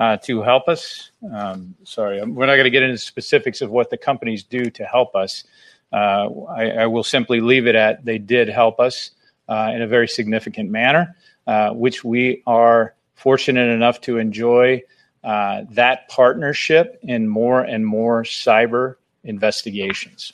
uh, 0.00 0.16
to 0.16 0.40
help 0.40 0.66
us. 0.66 1.10
Um, 1.30 1.74
sorry, 1.84 2.24
we're 2.24 2.46
not 2.46 2.54
going 2.54 2.64
to 2.64 2.70
get 2.70 2.82
into 2.82 2.96
specifics 2.96 3.60
of 3.60 3.70
what 3.70 3.90
the 3.90 3.98
companies 3.98 4.42
do 4.42 4.64
to 4.70 4.84
help 4.84 5.14
us. 5.14 5.44
Uh, 5.92 6.28
I, 6.48 6.70
I, 6.70 6.86
will 6.86 7.04
simply 7.04 7.40
leave 7.40 7.66
it 7.66 7.74
at 7.74 8.04
they 8.04 8.16
did 8.16 8.48
help 8.48 8.78
us 8.78 9.10
uh, 9.48 9.72
in 9.74 9.82
a 9.82 9.86
very 9.86 10.06
significant 10.08 10.70
manner, 10.70 11.16
uh, 11.46 11.70
which 11.70 12.04
we 12.04 12.42
are 12.46 12.94
fortunate 13.14 13.68
enough 13.68 14.00
to 14.02 14.16
enjoy 14.16 14.82
uh, 15.24 15.64
that 15.70 16.08
partnership 16.08 16.98
in 17.02 17.28
more 17.28 17.60
and 17.60 17.84
more 17.84 18.22
cyber 18.22 18.94
investigations. 19.24 20.32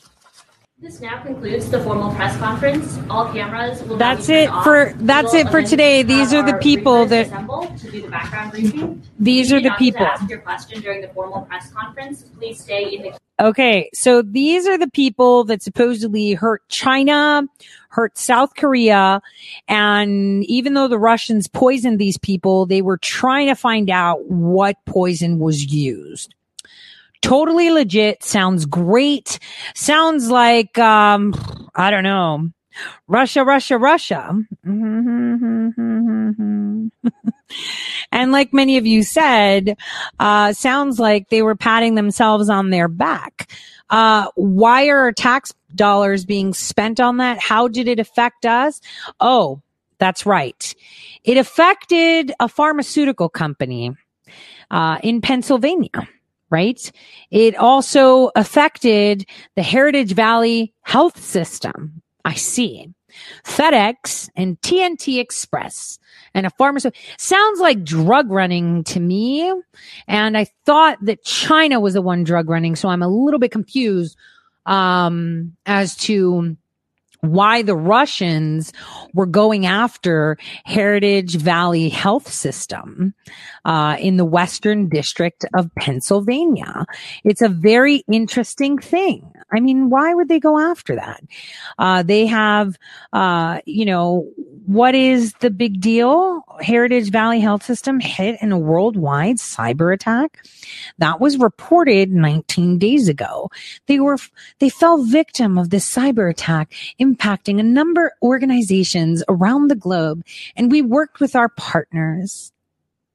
This 0.79 1.01
now 1.01 1.23
concludes 1.23 1.71
the 1.71 1.83
formal 1.83 2.15
press 2.15 2.37
conference. 2.37 2.99
All 3.09 3.33
cameras 3.33 3.83
will. 3.85 3.97
That's 3.97 4.29
it 4.29 4.51
for 4.63 4.93
that's 4.97 5.33
it 5.33 5.49
for 5.49 5.63
today. 5.63 6.03
These 6.03 6.35
are 6.35 6.43
the 6.43 6.59
people 6.59 7.07
that. 7.07 7.31
To 7.31 7.91
do 7.91 8.03
the 8.03 8.09
background 8.09 8.51
briefing. 8.51 9.03
These 9.19 9.55
are 9.55 9.61
the 9.63 9.71
people. 9.79 10.05
Ask 10.05 10.29
your 10.29 10.41
question 10.41 10.83
during 10.83 11.01
the 11.01 11.09
formal 11.09 11.47
press 11.47 11.71
conference. 11.73 12.25
Please 12.25 12.63
stay 12.63 12.95
in 12.95 13.03
the. 13.05 13.19
Okay, 13.41 13.89
so 13.95 14.21
these 14.21 14.67
are 14.67 14.77
the 14.77 14.91
people 14.91 15.45
that 15.45 15.63
supposedly 15.63 16.35
hurt 16.35 16.63
China, 16.69 17.45
hurt 17.89 18.19
South 18.19 18.55
Korea, 18.55 19.23
and 19.69 20.45
even 20.45 20.75
though 20.75 20.89
the 20.89 20.99
Russians 20.99 21.49
poisoned 21.49 21.99
these 21.99 22.19
people, 22.19 22.67
they 22.67 22.83
were 22.83 22.99
trying 22.99 23.47
to 23.47 23.55
find 23.55 23.89
out 23.89 24.27
what 24.27 24.77
poison 24.85 25.39
was 25.39 25.73
used 25.73 26.35
totally 27.27 27.71
legit. 27.71 28.23
Sounds 28.23 28.67
great. 28.67 29.41
Sounds 29.75 30.31
like, 30.31 30.79
um, 30.79 31.35
I 31.75 31.91
don't 31.91 32.05
know, 32.05 32.51
Russia, 33.09 33.45
Russia, 33.45 33.79
Russia. 33.79 34.45
and 34.65 35.29
like 38.33 38.53
many 38.53 38.77
of 38.77 38.87
you 38.87 39.03
said, 39.03 39.77
uh, 40.21 40.53
sounds 40.53 41.01
like 41.01 41.29
they 41.29 41.43
were 41.43 41.57
patting 41.57 41.97
themselves 41.97 42.49
on 42.49 42.71
their 42.71 42.87
back. 42.87 43.51
Uh, 43.91 44.29
why 44.37 44.87
are 44.87 45.11
tax 45.13 45.53
dollars 45.75 46.25
being 46.25 46.55
spent 46.55 47.01
on 47.01 47.17
that? 47.17 47.41
How 47.41 47.67
did 47.67 47.89
it 47.89 47.99
affect 47.99 48.47
us? 48.47 48.81
Oh, 49.19 49.61
that's 49.99 50.27
right. 50.27 50.75
It 51.25 51.39
affected 51.39 52.33
a 52.39 52.49
pharmaceutical 52.49 53.29
company, 53.29 53.97
uh, 54.71 54.99
in 55.03 55.21
Pennsylvania 55.21 56.07
right? 56.51 56.91
It 57.31 57.57
also 57.57 58.31
affected 58.37 59.29
the 59.55 59.63
Heritage 59.63 60.13
Valley 60.13 60.73
health 60.83 61.23
system. 61.23 62.03
I 62.25 62.35
see. 62.35 62.93
FedEx 63.45 64.29
and 64.37 64.61
TNT 64.61 65.19
Express 65.21 65.99
and 66.35 66.47
a 66.47 66.51
pharmacy 66.51 66.91
sounds 67.17 67.61
like 67.61 67.83
drug 67.83 68.31
running 68.31 68.85
to 68.85 69.01
me. 69.01 69.53
And 70.07 70.37
I 70.37 70.47
thought 70.67 70.99
that 71.03 71.25
China 71.25 71.81
was 71.81 71.95
the 71.95 72.03
one 72.03 72.25
drug 72.25 72.51
running. 72.51 72.77
So 72.77 72.91
I'm 72.91 73.03
a 73.03 73.09
little 73.09 73.41
bit 73.41 73.53
confused, 73.53 74.17
um, 74.67 75.57
as 75.65 75.97
to 75.97 76.57
why 77.21 77.63
the 77.63 77.77
Russians 77.77 78.73
were 79.15 79.27
going 79.27 79.67
after 79.67 80.37
Heritage 80.65 81.37
Valley 81.37 81.89
Health 81.89 82.31
System 82.31 83.15
uh, 83.65 83.97
in 83.99 84.17
the 84.17 84.25
Western 84.25 84.89
District 84.89 85.45
of 85.55 85.75
Pennsylvania. 85.77 86.87
It's 87.25 87.43
a 87.43 87.49
very 87.49 88.05
interesting 88.11 88.79
thing. 88.79 89.33
I 89.53 89.61
mean, 89.61 89.91
why 89.91 90.15
would 90.15 90.29
they 90.29 90.41
go 90.41 90.59
after 90.59 90.97
that? 90.97 91.23
Uh, 91.79 92.03
they 92.03 92.27
have, 92.27 92.77
uh, 93.13 93.61
you 93.65 93.85
know, 93.85 94.29
what 94.67 94.97
is 94.97 95.33
the 95.35 95.51
big 95.51 95.81
deal? 95.81 96.43
Heritage 96.61 97.11
Valley 97.11 97.39
Health 97.39 97.63
System 97.63 98.01
hit 98.01 98.37
in 98.43 98.51
a 98.51 98.59
worldwide 98.59 99.37
cyber 99.37 99.95
attack. 99.95 100.45
That 100.99 101.21
was 101.21 101.39
reported 101.39 102.11
19 102.11 102.79
days 102.79 103.09
ago. 103.09 103.49
They 103.87 104.01
were, 104.01 104.19
they 104.59 104.69
fell 104.69 105.05
victim 105.05 105.57
of 105.57 105.71
this 105.71 105.89
cyber 105.89 106.29
attack 106.29 106.73
impacting 107.01 107.61
a 107.61 107.63
number 107.63 108.07
of 108.07 108.13
organizations 108.23 109.23
around 109.29 109.69
the 109.69 109.77
globe. 109.77 110.25
And 110.57 110.71
we 110.71 110.83
worked 110.83 111.21
with 111.21 111.37
our 111.37 111.49
partners. 111.49 112.53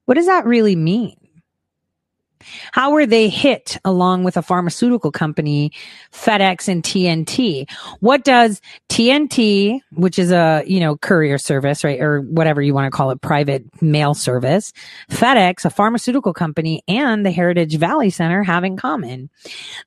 What 0.06 0.14
does 0.14 0.26
that 0.26 0.46
really 0.46 0.74
mean? 0.74 1.21
How 2.72 2.90
were 2.90 3.06
they 3.06 3.28
hit 3.28 3.78
along 3.84 4.24
with 4.24 4.36
a 4.36 4.42
pharmaceutical 4.42 5.10
company, 5.10 5.72
FedEx 6.12 6.68
and 6.68 6.82
TNT? 6.82 7.70
What 8.00 8.24
does 8.24 8.60
TNT, 8.88 9.80
which 9.92 10.18
is 10.18 10.30
a, 10.30 10.62
you 10.66 10.80
know, 10.80 10.96
courier 10.96 11.38
service, 11.38 11.84
right? 11.84 12.00
Or 12.00 12.20
whatever 12.20 12.62
you 12.62 12.74
want 12.74 12.86
to 12.86 12.96
call 12.96 13.10
it, 13.10 13.20
private 13.20 13.64
mail 13.82 14.14
service, 14.14 14.72
FedEx, 15.10 15.64
a 15.64 15.70
pharmaceutical 15.70 16.32
company 16.32 16.82
and 16.88 17.24
the 17.24 17.30
Heritage 17.30 17.76
Valley 17.76 18.10
Center 18.10 18.42
have 18.42 18.64
in 18.64 18.76
common? 18.76 19.30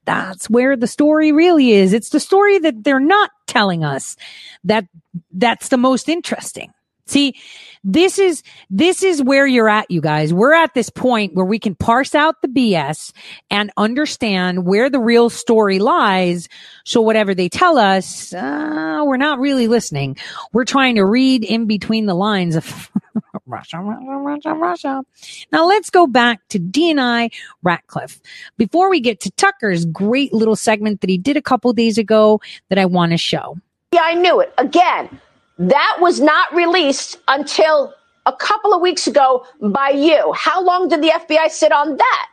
That's 0.06 0.50
where 0.50 0.76
the 0.76 0.88
story 0.88 1.32
really 1.32 1.72
is. 1.72 1.94
It's 1.94 2.10
the 2.10 2.20
story 2.20 2.60
that 2.60 2.84
they're 2.84 3.00
not 3.00 3.32
telling 3.48 3.84
us 3.84 4.16
that 4.64 4.86
that's 5.32 5.70
the 5.70 5.78
most 5.78 6.10
interesting 6.10 6.74
See, 7.08 7.36
this 7.84 8.18
is, 8.18 8.42
this 8.72 9.04
is 9.04 9.22
where 9.22 9.46
you're 9.46 9.70
at, 9.70 9.90
you 9.92 10.02
guys. 10.02 10.34
We're 10.34 10.56
at 10.56 10.74
this 10.74 10.90
point 10.90 11.36
where 11.36 11.46
we 11.46 11.60
can 11.60 11.76
parse 11.76 12.16
out 12.16 12.42
the 12.42 12.48
BS 12.48 13.14
and 13.52 13.72
understand 13.78 14.66
where 14.66 14.90
the 14.90 15.00
real 15.00 15.30
story 15.30 15.78
lies. 15.78 16.50
So 16.84 17.02
whatever 17.02 17.36
they 17.36 17.48
tell 17.48 17.78
us, 17.78 18.34
uh, 18.34 19.04
we're 19.06 19.18
not 19.18 19.40
really 19.40 19.68
listening. 19.68 20.18
We're 20.52 20.66
trying 20.66 20.96
to 20.96 21.06
read 21.06 21.44
in 21.44 21.68
between 21.68 22.08
the 22.08 22.16
lines 22.16 22.56
of 22.56 22.92
Russia, 23.46 23.78
Russia, 23.80 24.18
Russia, 24.18 24.54
Russia. 24.54 25.04
Now 25.52 25.68
let's 25.68 25.92
go 25.92 26.08
back 26.08 26.40
to 26.50 26.60
DNI 26.60 27.32
Ratcliffe. 27.62 28.20
Before 28.58 28.90
we 28.90 29.00
get 29.00 29.20
to 29.22 29.32
Tucker's 29.32 29.86
great 29.86 30.34
little 30.34 30.56
segment 30.56 31.02
that 31.02 31.10
he 31.12 31.20
did 31.20 31.38
a 31.38 31.42
couple 31.42 31.72
days 31.74 32.00
ago 32.00 32.42
that 32.70 32.80
I 32.80 32.86
want 32.86 33.12
to 33.12 33.18
show. 33.18 33.58
Yeah, 33.92 34.02
I 34.04 34.16
knew 34.16 34.40
it. 34.40 34.54
Again, 34.58 35.22
that 35.58 35.98
was 36.00 36.20
not 36.20 36.54
released 36.54 37.20
until 37.28 37.94
a 38.26 38.34
couple 38.34 38.74
of 38.74 38.82
weeks 38.82 39.08
ago 39.08 39.46
by 39.62 39.90
you. 39.90 40.34
How 40.36 40.64
long 40.64 40.88
did 40.88 41.02
the 41.02 41.10
FBI 41.10 41.50
sit 41.50 41.72
on 41.72 41.98
that? 41.98 42.32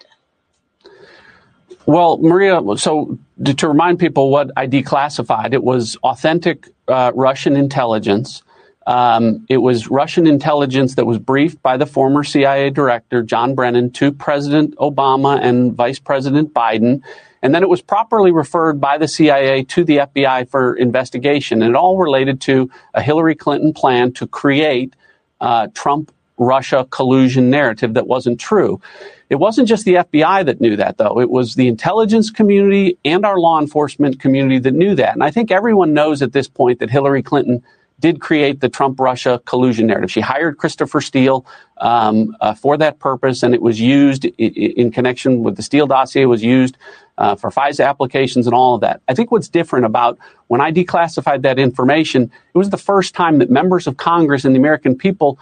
Well, 1.86 2.18
Maria, 2.18 2.60
so 2.76 3.18
to, 3.44 3.68
remind 3.68 3.98
people 3.98 4.30
what 4.30 4.50
I 4.56 4.66
declassified, 4.66 5.52
it 5.52 5.64
was 5.64 5.96
authentic 6.04 6.68
uh, 6.88 7.12
Russian 7.14 7.56
intelligence. 7.56 8.42
Um, 8.86 9.44
it 9.48 9.58
was 9.58 9.88
Russian 9.88 10.26
intelligence 10.26 10.94
that 10.94 11.06
was 11.06 11.18
briefed 11.18 11.60
by 11.62 11.76
the 11.76 11.86
former 11.86 12.24
CIA 12.24 12.70
director, 12.70 13.22
John 13.22 13.54
Brennan, 13.54 13.90
to 13.92 14.12
President 14.12 14.76
Obama 14.76 15.40
and 15.40 15.74
Vice 15.74 15.98
President 15.98 16.52
Biden. 16.54 17.02
And 17.42 17.54
then 17.54 17.62
it 17.62 17.68
was 17.68 17.82
properly 17.82 18.30
referred 18.30 18.80
by 18.80 18.98
the 18.98 19.08
CIA 19.08 19.64
to 19.64 19.84
the 19.84 19.98
FBI 19.98 20.48
for 20.48 20.74
investigation. 20.74 21.62
And 21.62 21.70
it 21.70 21.76
all 21.76 21.98
related 21.98 22.40
to 22.42 22.70
a 22.94 23.02
Hillary 23.02 23.34
Clinton 23.34 23.72
plan 23.72 24.12
to 24.12 24.26
create 24.26 24.94
uh, 25.40 25.66
Trump 25.74 26.12
Russia 26.38 26.86
collusion 26.90 27.50
narrative 27.50 27.94
that 27.94 28.06
wasn't 28.06 28.40
true. 28.40 28.80
It 29.28 29.36
wasn't 29.36 29.68
just 29.68 29.84
the 29.84 29.94
FBI 29.94 30.44
that 30.44 30.60
knew 30.60 30.76
that, 30.76 30.98
though. 30.98 31.18
It 31.18 31.30
was 31.30 31.54
the 31.54 31.68
intelligence 31.68 32.30
community 32.30 32.98
and 33.04 33.24
our 33.24 33.38
law 33.38 33.60
enforcement 33.60 34.20
community 34.20 34.58
that 34.58 34.74
knew 34.74 34.94
that. 34.94 35.14
And 35.14 35.24
I 35.24 35.30
think 35.30 35.50
everyone 35.50 35.94
knows 35.94 36.22
at 36.22 36.32
this 36.32 36.48
point 36.48 36.80
that 36.80 36.90
Hillary 36.90 37.22
Clinton 37.22 37.62
did 38.02 38.20
create 38.20 38.60
the 38.60 38.68
Trump 38.68 39.00
Russia 39.00 39.40
collusion 39.46 39.86
narrative. 39.86 40.10
She 40.10 40.20
hired 40.20 40.58
Christopher 40.58 41.00
Steele 41.00 41.46
um, 41.78 42.36
uh, 42.40 42.52
for 42.52 42.76
that 42.76 42.98
purpose, 42.98 43.42
and 43.42 43.54
it 43.54 43.62
was 43.62 43.80
used 43.80 44.24
in, 44.26 44.52
in 44.82 44.90
connection 44.90 45.42
with 45.42 45.56
the 45.56 45.62
Steele 45.62 45.86
dossier, 45.86 46.26
was 46.26 46.42
used 46.42 46.76
uh, 47.16 47.36
for 47.36 47.50
FISA 47.50 47.86
applications 47.86 48.46
and 48.46 48.54
all 48.54 48.74
of 48.74 48.80
that. 48.82 49.00
I 49.08 49.14
think 49.14 49.30
what's 49.30 49.48
different 49.48 49.86
about 49.86 50.18
when 50.48 50.60
I 50.60 50.72
declassified 50.72 51.42
that 51.42 51.58
information, 51.58 52.30
it 52.54 52.58
was 52.58 52.70
the 52.70 52.76
first 52.76 53.14
time 53.14 53.38
that 53.38 53.50
members 53.50 53.86
of 53.86 53.96
Congress 53.96 54.44
and 54.44 54.54
the 54.54 54.58
American 54.58 54.96
people 54.96 55.38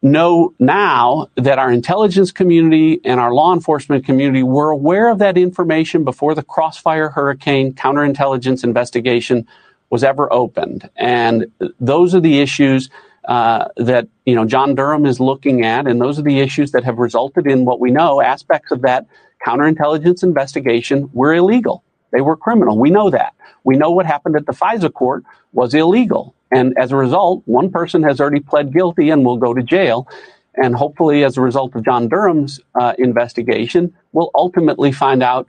know 0.00 0.54
now 0.60 1.28
that 1.34 1.58
our 1.58 1.72
intelligence 1.72 2.30
community 2.30 3.00
and 3.04 3.18
our 3.18 3.34
law 3.34 3.52
enforcement 3.52 4.06
community 4.06 4.44
were 4.44 4.70
aware 4.70 5.08
of 5.08 5.18
that 5.18 5.36
information 5.36 6.04
before 6.04 6.36
the 6.36 6.42
Crossfire 6.44 7.08
Hurricane 7.08 7.72
counterintelligence 7.72 8.62
investigation 8.62 9.48
was 9.90 10.04
ever 10.04 10.32
opened. 10.32 10.88
And 10.96 11.46
those 11.80 12.14
are 12.14 12.20
the 12.20 12.40
issues 12.40 12.90
uh, 13.26 13.68
that 13.76 14.08
you 14.24 14.34
know 14.34 14.44
John 14.44 14.74
Durham 14.74 15.04
is 15.04 15.20
looking 15.20 15.64
at, 15.64 15.86
and 15.86 16.00
those 16.00 16.18
are 16.18 16.22
the 16.22 16.40
issues 16.40 16.72
that 16.72 16.84
have 16.84 16.98
resulted 16.98 17.46
in 17.46 17.64
what 17.64 17.78
we 17.78 17.90
know 17.90 18.22
aspects 18.22 18.72
of 18.72 18.82
that 18.82 19.06
counterintelligence 19.46 20.22
investigation 20.22 21.10
were 21.12 21.34
illegal. 21.34 21.84
They 22.10 22.22
were 22.22 22.36
criminal. 22.36 22.78
We 22.78 22.90
know 22.90 23.10
that. 23.10 23.34
We 23.64 23.76
know 23.76 23.90
what 23.90 24.06
happened 24.06 24.36
at 24.36 24.46
the 24.46 24.52
FISA 24.52 24.92
court 24.94 25.24
was 25.52 25.74
illegal. 25.74 26.34
And 26.50 26.76
as 26.78 26.92
a 26.92 26.96
result, 26.96 27.42
one 27.44 27.70
person 27.70 28.02
has 28.02 28.20
already 28.20 28.40
pled 28.40 28.72
guilty 28.72 29.10
and 29.10 29.24
will 29.24 29.36
go 29.36 29.52
to 29.52 29.62
jail. 29.62 30.08
And 30.54 30.74
hopefully, 30.74 31.22
as 31.22 31.36
a 31.36 31.42
result 31.42 31.74
of 31.76 31.84
John 31.84 32.08
Durham's 32.08 32.60
uh, 32.74 32.94
investigation, 32.98 33.94
we'll 34.12 34.30
ultimately 34.34 34.90
find 34.90 35.22
out 35.22 35.48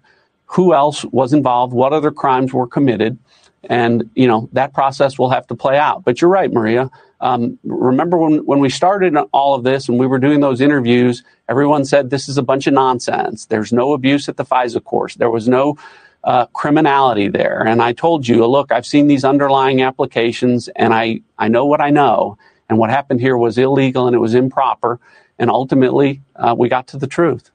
who 0.49 0.73
else 0.73 1.05
was 1.05 1.31
involved, 1.31 1.73
what 1.73 1.93
other 1.93 2.09
crimes 2.09 2.51
were 2.51 2.65
committed, 2.65 3.17
and, 3.69 4.09
you 4.15 4.27
know, 4.27 4.49
that 4.53 4.73
process 4.73 5.19
will 5.19 5.29
have 5.29 5.45
to 5.47 5.55
play 5.55 5.77
out. 5.77 6.03
But 6.03 6.21
you're 6.21 6.29
right, 6.29 6.51
Maria. 6.51 6.89
Um, 7.21 7.59
remember 7.63 8.17
when, 8.17 8.45
when 8.45 8.59
we 8.59 8.69
started 8.69 9.15
all 9.31 9.53
of 9.53 9.63
this 9.63 9.89
and 9.89 9.99
we 9.99 10.07
were 10.07 10.17
doing 10.17 10.39
those 10.39 10.59
interviews, 10.59 11.23
everyone 11.49 11.85
said 11.85 12.09
this 12.09 12.27
is 12.27 12.37
a 12.37 12.41
bunch 12.41 12.65
of 12.65 12.73
nonsense. 12.73 13.45
There's 13.45 13.71
no 13.71 13.93
abuse 13.93 14.27
at 14.27 14.37
the 14.37 14.45
FISA 14.45 14.83
court. 14.83 15.15
There 15.17 15.29
was 15.29 15.47
no 15.47 15.77
uh, 16.23 16.47
criminality 16.47 17.27
there. 17.27 17.61
And 17.67 17.81
I 17.81 17.93
told 17.93 18.27
you, 18.27 18.45
look, 18.47 18.71
I've 18.71 18.85
seen 18.87 19.05
these 19.07 19.23
underlying 19.23 19.83
applications 19.83 20.67
and 20.69 20.93
I, 20.93 21.21
I 21.37 21.47
know 21.47 21.65
what 21.65 21.81
I 21.81 21.91
know. 21.91 22.37
And 22.69 22.79
what 22.79 22.89
happened 22.89 23.21
here 23.21 23.37
was 23.37 23.57
illegal 23.57 24.07
and 24.07 24.15
it 24.15 24.19
was 24.19 24.33
improper. 24.33 24.99
And 25.37 25.49
ultimately, 25.51 26.21
uh, 26.35 26.55
we 26.57 26.69
got 26.69 26.87
to 26.87 26.97
the 26.97 27.07
truth. 27.07 27.51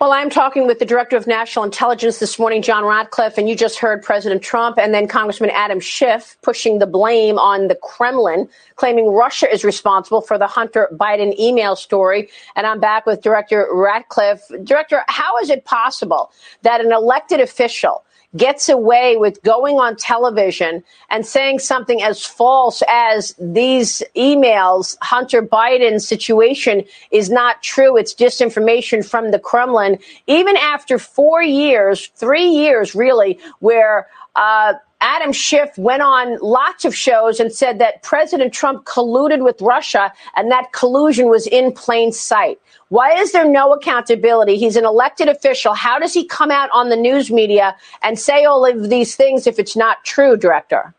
Well, 0.00 0.12
I'm 0.12 0.30
talking 0.30 0.68
with 0.68 0.78
the 0.78 0.84
Director 0.84 1.16
of 1.16 1.26
National 1.26 1.64
Intelligence 1.64 2.20
this 2.20 2.38
morning, 2.38 2.62
John 2.62 2.84
Ratcliffe, 2.84 3.36
and 3.36 3.48
you 3.48 3.56
just 3.56 3.80
heard 3.80 4.00
President 4.00 4.42
Trump 4.42 4.78
and 4.78 4.94
then 4.94 5.08
Congressman 5.08 5.50
Adam 5.50 5.80
Schiff 5.80 6.36
pushing 6.40 6.78
the 6.78 6.86
blame 6.86 7.36
on 7.36 7.66
the 7.66 7.74
Kremlin, 7.74 8.48
claiming 8.76 9.08
Russia 9.08 9.52
is 9.52 9.64
responsible 9.64 10.20
for 10.20 10.38
the 10.38 10.46
Hunter 10.46 10.88
Biden 10.92 11.36
email 11.36 11.74
story. 11.74 12.28
And 12.54 12.64
I'm 12.64 12.78
back 12.78 13.06
with 13.06 13.22
Director 13.22 13.66
Ratcliffe. 13.72 14.42
Director, 14.62 15.02
how 15.08 15.36
is 15.38 15.50
it 15.50 15.64
possible 15.64 16.30
that 16.62 16.80
an 16.80 16.92
elected 16.92 17.40
official 17.40 18.04
gets 18.36 18.68
away 18.68 19.16
with 19.16 19.42
going 19.42 19.76
on 19.76 19.96
television 19.96 20.84
and 21.10 21.24
saying 21.24 21.58
something 21.58 22.02
as 22.02 22.24
false 22.24 22.82
as 22.88 23.34
these 23.38 24.02
emails, 24.16 24.96
Hunter 25.00 25.42
Biden's 25.42 26.06
situation 26.06 26.84
is 27.10 27.30
not 27.30 27.62
true. 27.62 27.96
It's 27.96 28.14
disinformation 28.14 29.08
from 29.08 29.30
the 29.30 29.38
Kremlin. 29.38 29.98
Even 30.26 30.56
after 30.56 30.98
four 30.98 31.42
years, 31.42 32.08
three 32.14 32.48
years 32.48 32.94
really, 32.94 33.38
where 33.60 34.06
uh, 34.36 34.74
Adam 35.00 35.32
Schiff 35.32 35.76
went 35.78 36.02
on 36.02 36.38
lots 36.40 36.84
of 36.84 36.94
shows 36.94 37.40
and 37.40 37.52
said 37.52 37.78
that 37.78 38.02
President 38.02 38.52
Trump 38.52 38.84
colluded 38.84 39.44
with 39.44 39.60
Russia 39.60 40.12
and 40.36 40.50
that 40.50 40.72
collusion 40.72 41.28
was 41.28 41.46
in 41.46 41.72
plain 41.72 42.12
sight. 42.12 42.58
Why 42.88 43.14
is 43.14 43.32
there 43.32 43.48
no 43.48 43.72
accountability? 43.72 44.56
He's 44.56 44.76
an 44.76 44.84
elected 44.84 45.28
official. 45.28 45.74
How 45.74 45.98
does 45.98 46.14
he 46.14 46.24
come 46.24 46.50
out 46.50 46.70
on 46.72 46.88
the 46.88 46.96
news 46.96 47.30
media 47.30 47.76
and 48.02 48.18
say 48.18 48.44
all 48.44 48.64
of 48.64 48.88
these 48.88 49.14
things 49.14 49.46
if 49.46 49.58
it's 49.58 49.76
not 49.76 50.04
true, 50.04 50.36
Director? 50.36 50.94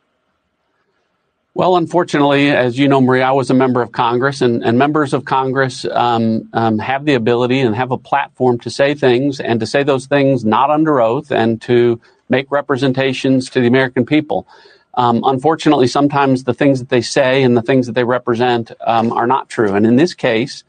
Well, 1.56 1.76
unfortunately, 1.76 2.52
as 2.52 2.78
you 2.78 2.88
know, 2.88 3.02
Maria, 3.02 3.26
I 3.26 3.32
was 3.32 3.50
a 3.50 3.56
member 3.56 3.82
of 3.82 3.92
Congress, 3.92 4.42
and, 4.42 4.64
and 4.64 4.78
members 4.78 5.14
of 5.14 5.26
Congress 5.26 5.84
um, 5.92 6.48
um, 6.54 6.78
have 6.78 7.06
the 7.06 7.16
ability 7.16 7.60
and 7.60 7.76
have 7.76 7.92
a 7.92 7.98
platform 7.98 8.60
to 8.60 8.70
say 8.70 8.94
things 8.94 9.40
and 9.40 9.60
to 9.60 9.66
say 9.66 9.84
those 9.84 10.06
things 10.06 10.46
not 10.46 10.70
under 10.70 11.02
oath 11.02 11.32
and 11.32 11.62
to 11.64 12.00
make 12.30 12.50
representations 12.52 13.50
to 13.50 13.62
the 13.62 13.68
American 13.68 14.06
people. 14.06 14.48
Um, 14.94 15.22
unfortunately, 15.26 15.88
sometimes 15.88 16.44
the 16.44 16.54
things 16.54 16.80
that 16.80 16.90
they 16.90 17.02
say 17.02 17.44
and 17.44 17.58
the 17.58 17.62
things 17.62 17.88
that 17.88 17.94
they 17.94 18.04
represent 18.04 18.72
um, 18.82 19.12
are 19.12 19.28
not 19.28 19.50
true. 19.50 19.74
And 19.74 19.86
in 19.86 19.96
this 19.96 20.14
case, 20.14 20.64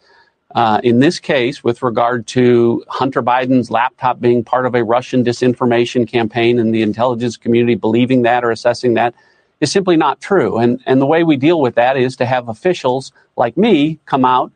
uh, 0.55 0.81
in 0.83 0.99
this 0.99 1.21
case, 1.21 1.63
with 1.63 1.83
regard 1.83 2.27
to 2.29 2.85
Hunter 2.89 3.23
Biden's 3.23 3.71
laptop 3.71 4.21
being 4.21 4.43
part 4.43 4.67
of 4.67 4.75
a 4.75 4.83
Russian 4.83 5.25
disinformation 5.25 6.09
campaign 6.09 6.59
and 6.59 6.75
the 6.75 6.83
intelligence 6.83 7.37
community 7.37 7.77
believing 7.77 8.23
that 8.23 8.45
or 8.45 8.51
assessing 8.51 8.95
that 8.95 9.15
is 9.61 9.71
simply 9.71 9.97
not 9.97 10.21
true. 10.21 10.59
And, 10.59 10.83
and 10.87 11.01
the 11.01 11.07
way 11.07 11.23
we 11.23 11.37
deal 11.37 11.61
with 11.61 11.77
that 11.77 11.97
is 11.97 12.17
to 12.17 12.27
have 12.27 12.49
officials 12.49 13.13
like 13.37 13.57
me 13.57 14.01
come 14.07 14.25
out 14.25 14.51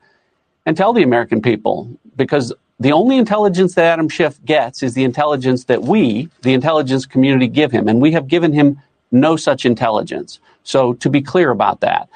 and 0.66 0.76
tell 0.76 0.92
the 0.92 1.02
American 1.02 1.40
people 1.40 1.88
because 2.16 2.52
the 2.80 2.90
only 2.92 3.16
intelligence 3.16 3.74
that 3.76 3.84
Adam 3.84 4.08
Schiff 4.08 4.42
gets 4.44 4.82
is 4.82 4.94
the 4.94 5.04
intelligence 5.04 5.64
that 5.64 5.82
we, 5.82 6.28
the 6.42 6.54
intelligence 6.54 7.06
community, 7.06 7.46
give 7.46 7.70
him. 7.70 7.86
And 7.86 8.02
we 8.02 8.10
have 8.12 8.26
given 8.26 8.52
him 8.52 8.80
no 9.12 9.36
such 9.36 9.64
intelligence. 9.64 10.40
So 10.64 10.94
to 10.94 11.08
be 11.08 11.22
clear 11.22 11.50
about 11.50 11.80
that. 11.80 12.08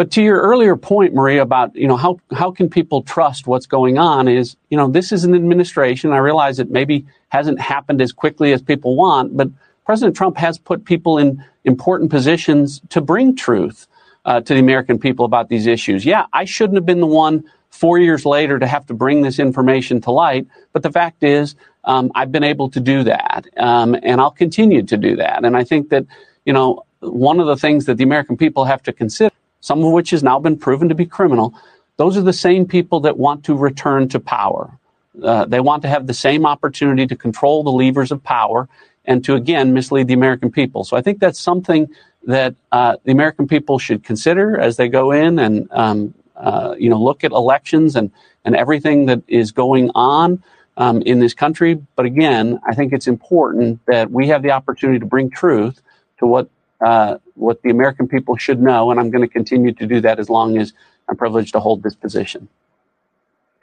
But 0.00 0.10
to 0.12 0.22
your 0.22 0.40
earlier 0.40 0.76
point, 0.76 1.12
Maria, 1.12 1.42
about, 1.42 1.76
you 1.76 1.86
know, 1.86 1.98
how, 1.98 2.18
how 2.32 2.50
can 2.50 2.70
people 2.70 3.02
trust 3.02 3.46
what's 3.46 3.66
going 3.66 3.98
on 3.98 4.28
is, 4.28 4.56
you 4.70 4.78
know, 4.78 4.88
this 4.88 5.12
is 5.12 5.24
an 5.24 5.34
administration. 5.34 6.10
I 6.10 6.16
realize 6.16 6.58
it 6.58 6.70
maybe 6.70 7.04
hasn't 7.28 7.60
happened 7.60 8.00
as 8.00 8.10
quickly 8.10 8.54
as 8.54 8.62
people 8.62 8.96
want, 8.96 9.36
but 9.36 9.50
President 9.84 10.16
Trump 10.16 10.38
has 10.38 10.56
put 10.56 10.86
people 10.86 11.18
in 11.18 11.44
important 11.64 12.10
positions 12.10 12.80
to 12.88 13.02
bring 13.02 13.36
truth 13.36 13.88
uh, 14.24 14.40
to 14.40 14.54
the 14.54 14.60
American 14.60 14.98
people 14.98 15.26
about 15.26 15.50
these 15.50 15.66
issues. 15.66 16.06
Yeah, 16.06 16.24
I 16.32 16.46
shouldn't 16.46 16.78
have 16.78 16.86
been 16.86 17.00
the 17.00 17.06
one 17.06 17.44
four 17.68 17.98
years 17.98 18.24
later 18.24 18.58
to 18.58 18.66
have 18.66 18.86
to 18.86 18.94
bring 18.94 19.20
this 19.20 19.38
information 19.38 20.00
to 20.00 20.10
light, 20.10 20.46
but 20.72 20.82
the 20.82 20.90
fact 20.90 21.22
is, 21.22 21.56
um, 21.84 22.10
I've 22.14 22.32
been 22.32 22.42
able 22.42 22.70
to 22.70 22.80
do 22.80 23.04
that, 23.04 23.46
um, 23.58 23.94
and 24.02 24.18
I'll 24.18 24.30
continue 24.30 24.82
to 24.82 24.96
do 24.96 25.16
that. 25.16 25.44
And 25.44 25.58
I 25.58 25.64
think 25.64 25.90
that, 25.90 26.06
you 26.46 26.54
know, 26.54 26.86
one 27.00 27.38
of 27.38 27.46
the 27.46 27.56
things 27.56 27.84
that 27.84 27.98
the 27.98 28.04
American 28.04 28.38
people 28.38 28.64
have 28.64 28.82
to 28.84 28.94
consider 28.94 29.34
some 29.60 29.84
of 29.84 29.92
which 29.92 30.10
has 30.10 30.22
now 30.22 30.38
been 30.38 30.58
proven 30.58 30.88
to 30.88 30.94
be 30.94 31.06
criminal, 31.06 31.54
those 31.96 32.16
are 32.16 32.22
the 32.22 32.32
same 32.32 32.66
people 32.66 33.00
that 33.00 33.18
want 33.18 33.44
to 33.44 33.54
return 33.54 34.08
to 34.08 34.20
power. 34.20 34.70
Uh, 35.22 35.44
they 35.44 35.60
want 35.60 35.82
to 35.82 35.88
have 35.88 36.06
the 36.06 36.14
same 36.14 36.46
opportunity 36.46 37.06
to 37.06 37.16
control 37.16 37.62
the 37.62 37.70
levers 37.70 38.10
of 38.10 38.22
power 38.22 38.68
and 39.04 39.24
to 39.24 39.34
again 39.34 39.72
mislead 39.72 40.08
the 40.08 40.14
American 40.14 40.50
people. 40.50 40.84
So 40.84 40.96
I 40.96 41.02
think 41.02 41.18
that's 41.18 41.40
something 41.40 41.88
that 42.24 42.54
uh, 42.72 42.96
the 43.04 43.12
American 43.12 43.48
people 43.48 43.78
should 43.78 44.04
consider 44.04 44.58
as 44.58 44.76
they 44.76 44.88
go 44.88 45.10
in 45.12 45.38
and 45.38 45.68
um, 45.72 46.14
uh, 46.36 46.74
you 46.78 46.88
know 46.88 47.02
look 47.02 47.24
at 47.24 47.32
elections 47.32 47.96
and 47.96 48.10
and 48.44 48.56
everything 48.56 49.06
that 49.06 49.22
is 49.28 49.52
going 49.52 49.90
on 49.94 50.42
um, 50.76 51.02
in 51.02 51.18
this 51.20 51.34
country. 51.34 51.74
But 51.96 52.06
again, 52.06 52.58
I 52.66 52.74
think 52.74 52.92
it's 52.92 53.06
important 53.06 53.80
that 53.86 54.10
we 54.10 54.28
have 54.28 54.42
the 54.42 54.52
opportunity 54.52 54.98
to 54.98 55.06
bring 55.06 55.30
truth 55.30 55.82
to 56.18 56.26
what 56.26 56.48
uh, 56.80 57.18
what 57.34 57.62
the 57.62 57.70
American 57.70 58.08
people 58.08 58.36
should 58.36 58.60
know, 58.60 58.90
and 58.90 58.98
I'm 58.98 59.10
going 59.10 59.26
to 59.26 59.32
continue 59.32 59.72
to 59.72 59.86
do 59.86 60.00
that 60.00 60.18
as 60.18 60.28
long 60.28 60.58
as 60.58 60.72
I'm 61.08 61.16
privileged 61.16 61.52
to 61.52 61.60
hold 61.60 61.82
this 61.82 61.94
position. 61.94 62.48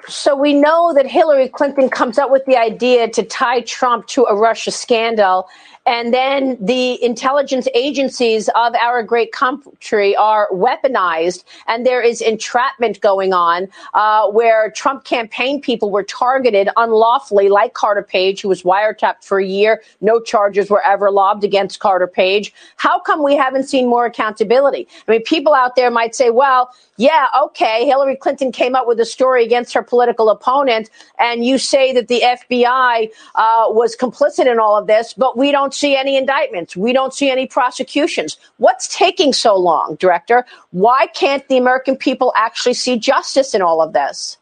So 0.07 0.35
we 0.35 0.53
know 0.53 0.94
that 0.94 1.06
Hillary 1.06 1.49
Clinton 1.49 1.89
comes 1.89 2.18
up 2.18 2.31
with 2.31 2.45
the 2.45 2.56
idea 2.56 3.10
to 3.10 3.23
tie 3.23 3.61
Trump 3.61 4.07
to 4.07 4.26
a 4.26 4.35
Russia 4.35 4.72
scandal. 4.72 5.49
And 5.88 6.14
then 6.14 6.57
the 6.59 7.01
intelligence 7.01 7.65
agencies 7.73 8.49
of 8.55 8.76
our 8.76 9.01
great 9.03 9.31
country 9.31 10.18
are 10.18 10.49
weaponized, 10.51 11.45
and 11.65 11.85
there 11.85 12.01
is 12.01 12.19
entrapment 12.19 12.99
going 12.99 13.31
on 13.34 13.69
uh, 13.93 14.27
where 14.27 14.69
Trump 14.72 15.05
campaign 15.05 15.61
people 15.61 15.89
were 15.89 16.03
targeted 16.03 16.68
unlawfully, 16.76 17.47
like 17.47 17.73
Carter 17.73 18.03
Page, 18.03 18.41
who 18.41 18.49
was 18.49 18.64
wiretapped 18.64 19.23
for 19.23 19.39
a 19.39 19.45
year. 19.45 19.81
No 20.01 20.19
charges 20.19 20.69
were 20.69 20.84
ever 20.84 21.09
lobbed 21.09 21.45
against 21.45 21.80
Carter 21.80 22.07
Page. 22.07 22.53
How 22.76 22.99
come 22.99 23.23
we 23.23 23.38
haven't 23.38 23.64
seen 23.64 23.88
more 23.88 24.05
accountability? 24.05 24.89
I 25.07 25.11
mean, 25.11 25.23
people 25.23 25.53
out 25.53 25.77
there 25.77 25.89
might 25.89 26.15
say, 26.15 26.31
well, 26.31 26.69
yeah, 26.98 27.28
okay, 27.44 27.86
Hillary 27.86 28.15
Clinton 28.15 28.52
came 28.52 28.76
up 28.76 28.88
with 28.88 28.99
a 28.99 29.06
story 29.06 29.45
against 29.45 29.74
her 29.74 29.84
political 29.84 30.30
opponent, 30.30 30.90
and 31.19 31.45
you 31.45 31.60
say 31.60 31.94
that 31.94 32.07
the 32.07 32.22
FBI 32.22 33.10
uh, 33.36 33.65
was 33.69 33.95
complicit 33.95 34.52
in 34.52 34.60
all 34.60 34.76
of 34.76 34.88
this, 34.88 35.14
but 35.14 35.38
we 35.38 35.52
don't 35.52 35.76
see 35.76 35.95
any 35.95 36.18
indictments. 36.18 36.76
We 36.76 36.94
don't 36.94 37.14
see 37.14 37.30
any 37.30 37.45
prosecutions. 37.45 38.38
What's 38.57 38.88
taking 38.88 39.32
so 39.32 39.56
long, 39.56 39.95
Director? 39.99 40.45
Why 40.72 41.07
can't 41.07 41.48
the 41.48 41.57
American 41.57 41.95
people 41.95 42.34
actually 42.36 42.74
see 42.74 42.98
justice 42.98 43.53
in 43.53 43.61
all 43.61 43.80
of 43.80 43.94
this? 43.94 44.38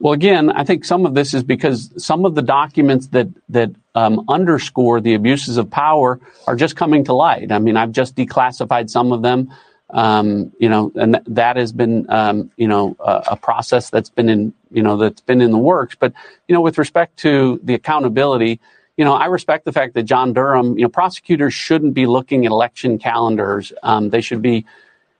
Well, 0.00 0.12
again, 0.12 0.50
I 0.50 0.64
think 0.64 0.84
some 0.84 1.06
of 1.06 1.14
this 1.14 1.32
is 1.32 1.42
because 1.42 1.90
some 1.96 2.26
of 2.26 2.34
the 2.34 2.42
documents 2.42 3.06
that 3.08 3.28
that 3.48 3.70
um, 3.94 4.22
underscore 4.28 5.00
the 5.00 5.14
abuses 5.14 5.56
of 5.56 5.70
power 5.70 6.20
are 6.46 6.56
just 6.56 6.76
coming 6.76 7.04
to 7.04 7.14
light. 7.14 7.50
I 7.50 7.58
mean, 7.58 7.78
I've 7.78 7.92
just 7.92 8.16
declassified 8.16 8.90
some 8.90 9.12
of 9.12 9.22
them. 9.22 9.50
Um, 9.90 10.52
you 10.58 10.68
know, 10.68 10.90
and 10.94 11.14
th- 11.14 11.24
that 11.28 11.56
has 11.56 11.72
been, 11.72 12.10
um, 12.10 12.50
you 12.56 12.66
know, 12.66 12.96
a, 12.98 13.36
process 13.36 13.90
that's 13.90 14.08
been 14.08 14.28
in, 14.28 14.54
you 14.72 14.82
know, 14.82 14.96
that's 14.96 15.20
been 15.20 15.42
in 15.42 15.50
the 15.50 15.58
works. 15.58 15.94
But, 15.94 16.14
you 16.48 16.54
know, 16.54 16.62
with 16.62 16.78
respect 16.78 17.18
to 17.18 17.60
the 17.62 17.74
accountability, 17.74 18.60
you 18.96 19.04
know, 19.04 19.12
I 19.12 19.26
respect 19.26 19.64
the 19.64 19.72
fact 19.72 19.94
that 19.94 20.04
John 20.04 20.32
Durham, 20.32 20.78
you 20.78 20.84
know, 20.84 20.88
prosecutors 20.88 21.52
shouldn't 21.52 21.94
be 21.94 22.06
looking 22.06 22.46
at 22.46 22.52
election 22.52 22.98
calendars. 22.98 23.72
Um, 23.82 24.10
they 24.10 24.20
should 24.20 24.40
be, 24.40 24.64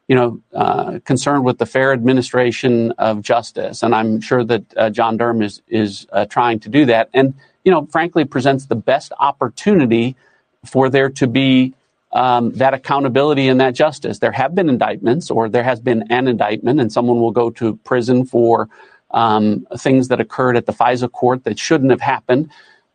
you 0.09 0.17
know, 0.17 0.41
uh, 0.55 0.99
concerned 1.05 1.45
with 1.45 1.59
the 1.59 1.67
fair 1.67 1.93
administration 1.93 2.93
of 2.93 3.21
justice. 3.21 3.83
And 3.83 3.95
I'm 3.95 4.21
sure 4.21 4.45
that 4.45 4.77
uh, 4.77 4.91
John 4.91 5.17
Durham 5.17 5.43
is 5.43 5.61
is 5.69 6.07
uh, 6.13 6.25
trying 6.25 6.61
to 6.61 6.69
do 6.69 6.87
that. 6.87 7.11
And, 7.13 7.35
you 7.65 7.71
know, 7.71 7.87
frankly, 7.87 8.25
presents 8.25 8.67
the 8.67 8.77
best 8.77 9.13
opportunity 9.19 10.17
for 10.65 10.89
there 10.89 11.11
to 11.11 11.27
be 11.27 11.75
um, 12.15 12.53
that 12.53 12.75
accountability 12.75 13.49
and 13.49 13.61
that 13.61 13.75
justice. 13.75 14.21
There 14.21 14.33
have 14.33 14.55
been 14.55 14.69
indictments, 14.69 15.31
or 15.31 15.49
there 15.49 15.65
has 15.65 15.81
been 15.81 16.05
an 16.11 16.29
indictment, 16.29 16.81
and 16.81 16.93
someone 16.93 17.21
will 17.21 17.33
go 17.33 17.51
to 17.51 17.77
prison 17.79 18.25
for 18.25 18.69
um, 19.11 19.67
things 19.77 20.09
that 20.09 20.21
occurred 20.21 20.57
at 20.57 20.67
the 20.67 20.73
FISA 20.73 21.11
court 21.11 21.45
that 21.45 21.59
shouldn't 21.59 21.91
have 21.91 22.01
happened. 22.01 22.51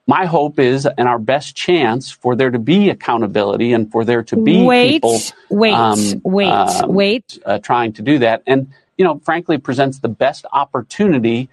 My 0.07 0.25
hope 0.25 0.57
is, 0.57 0.87
and 0.87 1.07
our 1.07 1.19
best 1.19 1.55
chance 1.55 2.09
for 2.09 2.35
there 2.35 2.49
to 2.49 2.57
be 2.57 2.89
accountability 2.89 3.73
and 3.73 3.91
for 3.91 4.03
there 4.03 4.23
to 4.23 4.37
be 4.37 4.63
wait, 4.63 4.93
people, 4.93 5.19
wait, 5.49 5.73
um, 5.73 6.21
wait, 6.23 6.49
um, 6.49 6.93
wait, 6.93 7.37
uh, 7.45 7.59
trying 7.59 7.93
to 7.93 8.01
do 8.01 8.17
that, 8.19 8.41
and 8.47 8.71
you 8.97 9.05
know, 9.05 9.19
frankly, 9.23 9.57
presents 9.57 9.99
the 9.99 10.09
best 10.09 10.45
opportunity 10.51 11.47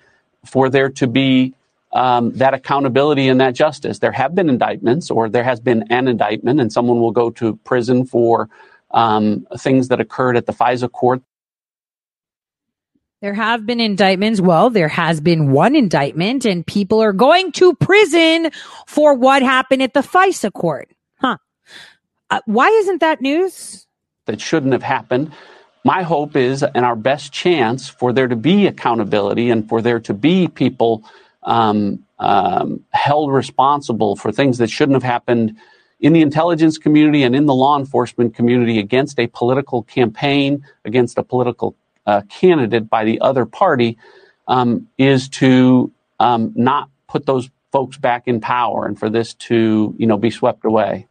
for 0.44 0.70
there 0.70 0.88
to 0.88 1.06
be 1.06 1.54
um, 1.96 2.30
that 2.32 2.52
accountability 2.52 3.26
and 3.26 3.40
that 3.40 3.54
justice. 3.54 4.00
There 4.00 4.12
have 4.12 4.34
been 4.34 4.50
indictments, 4.50 5.10
or 5.10 5.30
there 5.30 5.42
has 5.42 5.60
been 5.60 5.84
an 5.90 6.08
indictment, 6.08 6.60
and 6.60 6.70
someone 6.70 7.00
will 7.00 7.10
go 7.10 7.30
to 7.30 7.56
prison 7.64 8.04
for 8.04 8.50
um, 8.90 9.46
things 9.56 9.88
that 9.88 9.98
occurred 9.98 10.36
at 10.36 10.44
the 10.44 10.52
FISA 10.52 10.92
court. 10.92 11.22
There 13.22 13.32
have 13.32 13.64
been 13.64 13.80
indictments. 13.80 14.42
Well, 14.42 14.68
there 14.68 14.88
has 14.88 15.22
been 15.22 15.52
one 15.52 15.74
indictment, 15.74 16.44
and 16.44 16.66
people 16.66 17.02
are 17.02 17.14
going 17.14 17.50
to 17.52 17.74
prison 17.76 18.50
for 18.86 19.14
what 19.14 19.40
happened 19.40 19.82
at 19.82 19.94
the 19.94 20.02
FISA 20.02 20.52
court. 20.52 20.90
Huh. 21.18 21.38
Uh, 22.28 22.40
why 22.44 22.68
isn't 22.68 23.00
that 23.00 23.22
news? 23.22 23.86
That 24.26 24.38
shouldn't 24.38 24.74
have 24.74 24.82
happened. 24.82 25.32
My 25.82 26.02
hope 26.02 26.36
is, 26.36 26.62
and 26.62 26.84
our 26.84 26.96
best 26.96 27.32
chance 27.32 27.88
for 27.88 28.12
there 28.12 28.28
to 28.28 28.36
be 28.36 28.66
accountability 28.66 29.50
and 29.50 29.66
for 29.66 29.80
there 29.80 30.00
to 30.00 30.12
be 30.12 30.48
people 30.48 31.02
um, 31.46 32.04
um, 32.18 32.84
held 32.90 33.32
responsible 33.32 34.16
for 34.16 34.30
things 34.30 34.58
that 34.58 34.68
shouldn't 34.68 34.94
have 34.94 35.02
happened 35.02 35.56
in 36.00 36.12
the 36.12 36.20
intelligence 36.20 36.76
community 36.76 37.22
and 37.22 37.34
in 37.34 37.46
the 37.46 37.54
law 37.54 37.78
enforcement 37.78 38.34
community 38.34 38.78
against 38.78 39.18
a 39.18 39.26
political 39.28 39.82
campaign, 39.84 40.64
against 40.84 41.16
a 41.16 41.22
political 41.22 41.74
uh, 42.04 42.20
candidate 42.28 42.90
by 42.90 43.04
the 43.04 43.20
other 43.20 43.46
party, 43.46 43.96
um, 44.48 44.86
is 44.98 45.28
to 45.28 45.90
um, 46.20 46.52
not 46.54 46.90
put 47.08 47.26
those 47.26 47.48
folks 47.72 47.96
back 47.96 48.26
in 48.26 48.40
power 48.40 48.86
and 48.86 48.98
for 48.98 49.08
this 49.08 49.34
to, 49.34 49.94
you 49.98 50.06
know, 50.06 50.16
be 50.16 50.30
swept 50.30 50.64
away. 50.64 51.06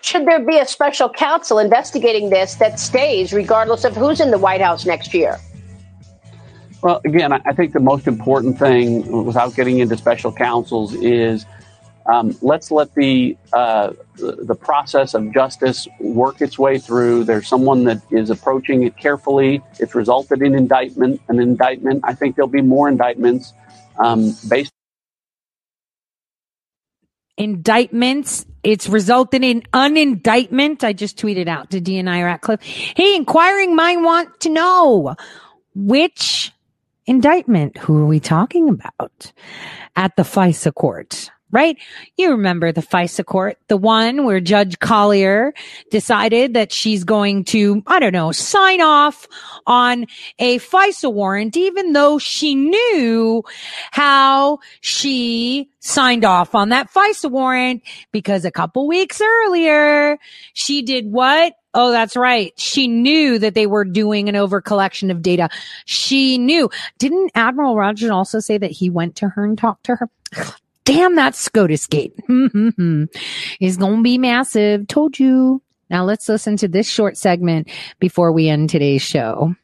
Should 0.00 0.26
there 0.26 0.40
be 0.40 0.58
a 0.58 0.66
special 0.66 1.08
counsel 1.08 1.58
investigating 1.58 2.30
this 2.30 2.56
that 2.56 2.80
stays 2.80 3.32
regardless 3.32 3.84
of 3.84 3.94
who's 3.94 4.20
in 4.20 4.30
the 4.30 4.38
White 4.38 4.60
House 4.60 4.84
next 4.84 5.14
year? 5.14 5.38
Well, 6.82 7.00
again, 7.04 7.32
I 7.32 7.52
think 7.52 7.72
the 7.72 7.80
most 7.80 8.08
important 8.08 8.58
thing, 8.58 9.24
without 9.24 9.54
getting 9.54 9.78
into 9.78 9.96
special 9.96 10.32
counsels, 10.32 10.94
is 10.94 11.46
um, 12.06 12.36
let's 12.42 12.72
let 12.72 12.92
the 12.94 13.36
uh, 13.52 13.92
the 14.16 14.56
process 14.56 15.14
of 15.14 15.32
justice 15.32 15.86
work 16.00 16.40
its 16.40 16.58
way 16.58 16.78
through. 16.78 17.22
There's 17.22 17.46
someone 17.46 17.84
that 17.84 18.02
is 18.10 18.30
approaching 18.30 18.82
it 18.82 18.96
carefully. 18.96 19.62
It's 19.78 19.94
resulted 19.94 20.42
in 20.42 20.56
indictment, 20.56 21.20
an 21.28 21.38
indictment. 21.38 22.00
I 22.04 22.14
think 22.14 22.34
there'll 22.34 22.48
be 22.48 22.62
more 22.62 22.88
indictments 22.88 23.52
um, 24.02 24.34
based. 24.48 24.72
Indictments. 27.38 28.44
It's 28.64 28.88
resulted 28.88 29.44
in 29.44 29.62
unindictment. 29.72 30.82
I 30.82 30.92
just 30.92 31.16
tweeted 31.16 31.46
out 31.46 31.70
to 31.70 31.80
DNI 31.80 32.24
Ratcliffe. 32.24 32.62
Hey, 32.62 33.14
inquiring 33.14 33.76
mind 33.76 34.04
want 34.04 34.40
to 34.40 34.50
know 34.50 35.14
which 35.74 36.51
indictment. 37.06 37.78
Who 37.78 37.98
are 37.98 38.06
we 38.06 38.20
talking 38.20 38.68
about 38.68 39.32
at 39.96 40.16
the 40.16 40.22
FISA 40.22 40.74
court? 40.74 41.30
Right? 41.50 41.76
You 42.16 42.30
remember 42.30 42.72
the 42.72 42.80
FISA 42.80 43.26
court, 43.26 43.58
the 43.68 43.76
one 43.76 44.24
where 44.24 44.40
Judge 44.40 44.78
Collyer 44.78 45.52
decided 45.90 46.54
that 46.54 46.72
she's 46.72 47.04
going 47.04 47.44
to, 47.44 47.82
I 47.86 48.00
don't 48.00 48.14
know, 48.14 48.32
sign 48.32 48.80
off 48.80 49.28
on 49.66 50.06
a 50.38 50.58
FISA 50.60 51.12
warrant, 51.12 51.54
even 51.58 51.92
though 51.92 52.18
she 52.18 52.54
knew 52.54 53.44
how 53.90 54.60
she 54.80 55.68
signed 55.80 56.24
off 56.24 56.54
on 56.54 56.70
that 56.70 56.90
FISA 56.90 57.30
warrant 57.30 57.82
because 58.12 58.46
a 58.46 58.50
couple 58.50 58.88
weeks 58.88 59.20
earlier 59.20 60.16
she 60.54 60.80
did 60.80 61.12
what? 61.12 61.52
Oh, 61.74 61.90
that's 61.90 62.16
right. 62.16 62.52
She 62.58 62.86
knew 62.86 63.38
that 63.38 63.54
they 63.54 63.66
were 63.66 63.84
doing 63.84 64.28
an 64.28 64.36
over 64.36 64.60
collection 64.60 65.10
of 65.10 65.22
data. 65.22 65.48
She 65.86 66.36
knew. 66.38 66.70
Didn't 66.98 67.30
Admiral 67.34 67.76
Rogers 67.76 68.10
also 68.10 68.40
say 68.40 68.58
that 68.58 68.70
he 68.70 68.90
went 68.90 69.16
to 69.16 69.28
her 69.30 69.44
and 69.44 69.56
talked 69.56 69.84
to 69.84 69.96
her? 69.96 70.08
Damn, 70.84 71.14
that 71.14 71.36
SCOTUS 71.36 71.86
gate 71.86 72.12
is 72.28 73.76
going 73.76 73.96
to 73.96 74.02
be 74.02 74.18
massive. 74.18 74.88
Told 74.88 75.18
you. 75.18 75.62
Now 75.90 76.04
let's 76.04 76.28
listen 76.28 76.56
to 76.56 76.68
this 76.68 76.88
short 76.88 77.16
segment 77.16 77.68
before 78.00 78.32
we 78.32 78.48
end 78.48 78.70
today's 78.70 79.02
show. 79.02 79.54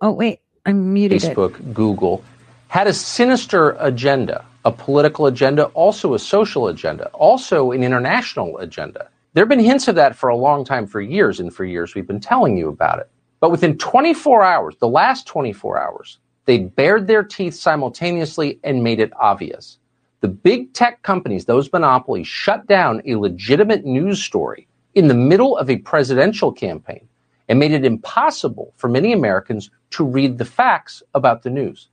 Oh, 0.00 0.12
wait, 0.12 0.40
I'm 0.64 0.92
muted 0.92 1.20
Facebook, 1.20 1.58
it. 1.58 1.74
Google 1.74 2.24
had 2.68 2.86
a 2.86 2.92
sinister 2.94 3.76
agenda, 3.80 4.44
a 4.64 4.72
political 4.72 5.26
agenda, 5.26 5.64
also 5.74 6.14
a 6.14 6.18
social 6.18 6.68
agenda, 6.68 7.08
also 7.08 7.72
an 7.72 7.82
international 7.82 8.56
agenda. 8.58 9.08
There 9.34 9.42
have 9.42 9.48
been 9.48 9.60
hints 9.60 9.88
of 9.88 9.94
that 9.94 10.14
for 10.14 10.28
a 10.28 10.36
long 10.36 10.62
time, 10.62 10.86
for 10.86 11.00
years 11.00 11.40
and 11.40 11.54
for 11.54 11.64
years. 11.64 11.94
We've 11.94 12.06
been 12.06 12.20
telling 12.20 12.58
you 12.58 12.68
about 12.68 12.98
it. 12.98 13.10
But 13.40 13.50
within 13.50 13.78
24 13.78 14.44
hours, 14.44 14.76
the 14.78 14.88
last 14.88 15.26
24 15.26 15.80
hours, 15.80 16.18
they 16.44 16.58
bared 16.58 17.06
their 17.06 17.22
teeth 17.22 17.54
simultaneously 17.54 18.60
and 18.62 18.84
made 18.84 19.00
it 19.00 19.10
obvious. 19.18 19.78
The 20.20 20.28
big 20.28 20.74
tech 20.74 21.02
companies, 21.02 21.46
those 21.46 21.72
monopolies, 21.72 22.26
shut 22.26 22.66
down 22.66 23.00
a 23.06 23.16
legitimate 23.16 23.86
news 23.86 24.22
story 24.22 24.68
in 24.94 25.08
the 25.08 25.14
middle 25.14 25.56
of 25.56 25.70
a 25.70 25.78
presidential 25.78 26.52
campaign 26.52 27.08
and 27.48 27.58
made 27.58 27.72
it 27.72 27.86
impossible 27.86 28.74
for 28.76 28.88
many 28.88 29.14
Americans 29.14 29.70
to 29.92 30.04
read 30.04 30.36
the 30.36 30.44
facts 30.44 31.02
about 31.14 31.42
the 31.42 31.50
news. 31.50 31.88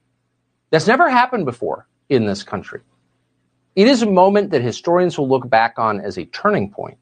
That's 0.72 0.88
never 0.88 1.10
happened 1.10 1.46
before 1.46 1.88
in 2.10 2.26
this 2.26 2.44
country. 2.44 2.82
It 3.78 3.88
is 3.88 4.02
a 4.02 4.12
moment 4.12 4.52
that 4.52 4.62
historians 4.62 5.18
will 5.18 5.30
look 5.30 5.50
back 5.50 5.80
on 5.80 6.02
as 6.02 6.18
a 6.18 6.26
turning 6.26 6.70
point 6.70 6.98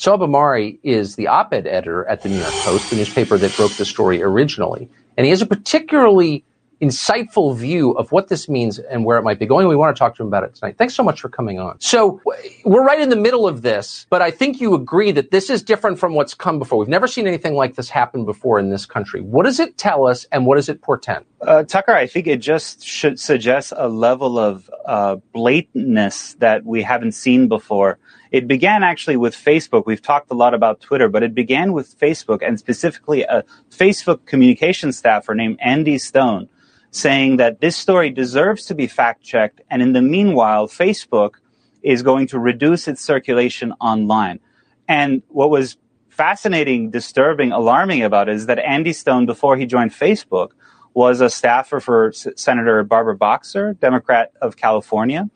Sohrab 0.00 0.20
Ahmari 0.20 0.78
is 0.82 1.16
the 1.16 1.26
op-ed 1.26 1.66
editor 1.66 2.06
at 2.06 2.22
the 2.22 2.30
New 2.30 2.38
York 2.38 2.54
Post, 2.64 2.88
the 2.88 2.96
newspaper 2.96 3.36
that 3.36 3.54
broke 3.54 3.72
the 3.72 3.84
story 3.84 4.22
originally, 4.22 4.88
and 5.18 5.26
he 5.26 5.30
has 5.30 5.42
a 5.42 5.46
particularly 5.46 6.42
insightful 6.80 7.54
view 7.54 7.90
of 7.92 8.10
what 8.10 8.28
this 8.28 8.48
means 8.48 8.78
and 8.78 9.04
where 9.04 9.18
it 9.18 9.22
might 9.22 9.38
be 9.38 9.44
going. 9.44 9.68
We 9.68 9.76
want 9.76 9.94
to 9.94 9.98
talk 9.98 10.16
to 10.16 10.22
him 10.22 10.28
about 10.28 10.44
it 10.44 10.54
tonight. 10.54 10.78
Thanks 10.78 10.94
so 10.94 11.02
much 11.02 11.20
for 11.20 11.28
coming 11.28 11.58
on. 11.58 11.78
So 11.80 12.22
we're 12.64 12.82
right 12.82 12.98
in 12.98 13.10
the 13.10 13.16
middle 13.16 13.46
of 13.46 13.60
this, 13.60 14.06
but 14.08 14.22
I 14.22 14.30
think 14.30 14.58
you 14.58 14.72
agree 14.72 15.12
that 15.12 15.32
this 15.32 15.50
is 15.50 15.62
different 15.62 15.98
from 15.98 16.14
what's 16.14 16.32
come 16.32 16.58
before. 16.58 16.78
We've 16.78 16.88
never 16.88 17.06
seen 17.06 17.26
anything 17.26 17.52
like 17.52 17.74
this 17.74 17.90
happen 17.90 18.24
before 18.24 18.58
in 18.58 18.70
this 18.70 18.86
country. 18.86 19.20
What 19.20 19.44
does 19.44 19.60
it 19.60 19.76
tell 19.76 20.06
us 20.06 20.24
and 20.32 20.46
what 20.46 20.54
does 20.56 20.70
it 20.70 20.80
portend? 20.80 21.26
Uh, 21.42 21.64
Tucker, 21.64 21.92
I 21.92 22.06
think 22.06 22.26
it 22.26 22.38
just 22.38 22.82
should 22.82 23.20
suggest 23.20 23.74
a 23.76 23.88
level 23.88 24.38
of 24.38 24.70
uh, 24.86 25.16
blatantness 25.34 26.38
that 26.38 26.64
we 26.64 26.82
haven't 26.82 27.12
seen 27.12 27.48
before. 27.48 27.98
It 28.32 28.46
began 28.46 28.82
actually 28.82 29.16
with 29.16 29.34
Facebook. 29.34 29.84
We've 29.86 30.02
talked 30.02 30.30
a 30.30 30.34
lot 30.34 30.54
about 30.54 30.80
Twitter, 30.80 31.08
but 31.08 31.22
it 31.22 31.34
began 31.34 31.72
with 31.72 31.98
Facebook 31.98 32.46
and 32.46 32.58
specifically 32.58 33.22
a 33.22 33.44
Facebook 33.70 34.24
communication 34.26 34.92
staffer 34.92 35.34
named 35.34 35.58
Andy 35.60 35.98
Stone 35.98 36.48
saying 36.92 37.36
that 37.36 37.60
this 37.60 37.76
story 37.76 38.10
deserves 38.10 38.66
to 38.66 38.74
be 38.74 38.86
fact 38.86 39.22
checked. 39.22 39.60
And 39.70 39.82
in 39.82 39.92
the 39.92 40.02
meanwhile, 40.02 40.68
Facebook 40.68 41.34
is 41.82 42.02
going 42.02 42.26
to 42.28 42.38
reduce 42.38 42.88
its 42.88 43.02
circulation 43.02 43.72
online. 43.80 44.40
And 44.88 45.22
what 45.28 45.50
was 45.50 45.76
fascinating, 46.08 46.90
disturbing, 46.90 47.52
alarming 47.52 48.02
about 48.02 48.28
it 48.28 48.36
is 48.36 48.46
that 48.46 48.58
Andy 48.58 48.92
Stone, 48.92 49.26
before 49.26 49.56
he 49.56 49.66
joined 49.66 49.92
Facebook, 49.92 50.50
was 50.94 51.20
a 51.20 51.30
staffer 51.30 51.80
for 51.80 52.08
S- 52.08 52.26
Senator 52.36 52.82
Barbara 52.82 53.16
Boxer, 53.16 53.74
Democrat 53.74 54.32
of 54.42 54.56
California, 54.56 55.30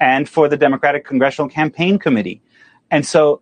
and 0.00 0.28
for 0.28 0.48
the 0.48 0.56
Democratic 0.56 1.04
Congressional 1.04 1.48
Campaign 1.48 1.98
Committee. 1.98 2.40
And 2.90 3.06
so 3.06 3.40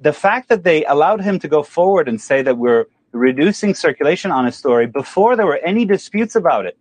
the 0.00 0.12
fact 0.12 0.48
that 0.48 0.64
they 0.64 0.84
allowed 0.84 1.20
him 1.20 1.38
to 1.40 1.48
go 1.48 1.62
forward 1.62 2.08
and 2.08 2.20
say 2.20 2.42
that 2.42 2.58
we're 2.58 2.86
reducing 3.12 3.74
circulation 3.74 4.30
on 4.30 4.46
a 4.46 4.52
story 4.52 4.86
before 4.86 5.36
there 5.36 5.46
were 5.46 5.60
any 5.64 5.84
disputes 5.84 6.36
about 6.36 6.66
it 6.66 6.76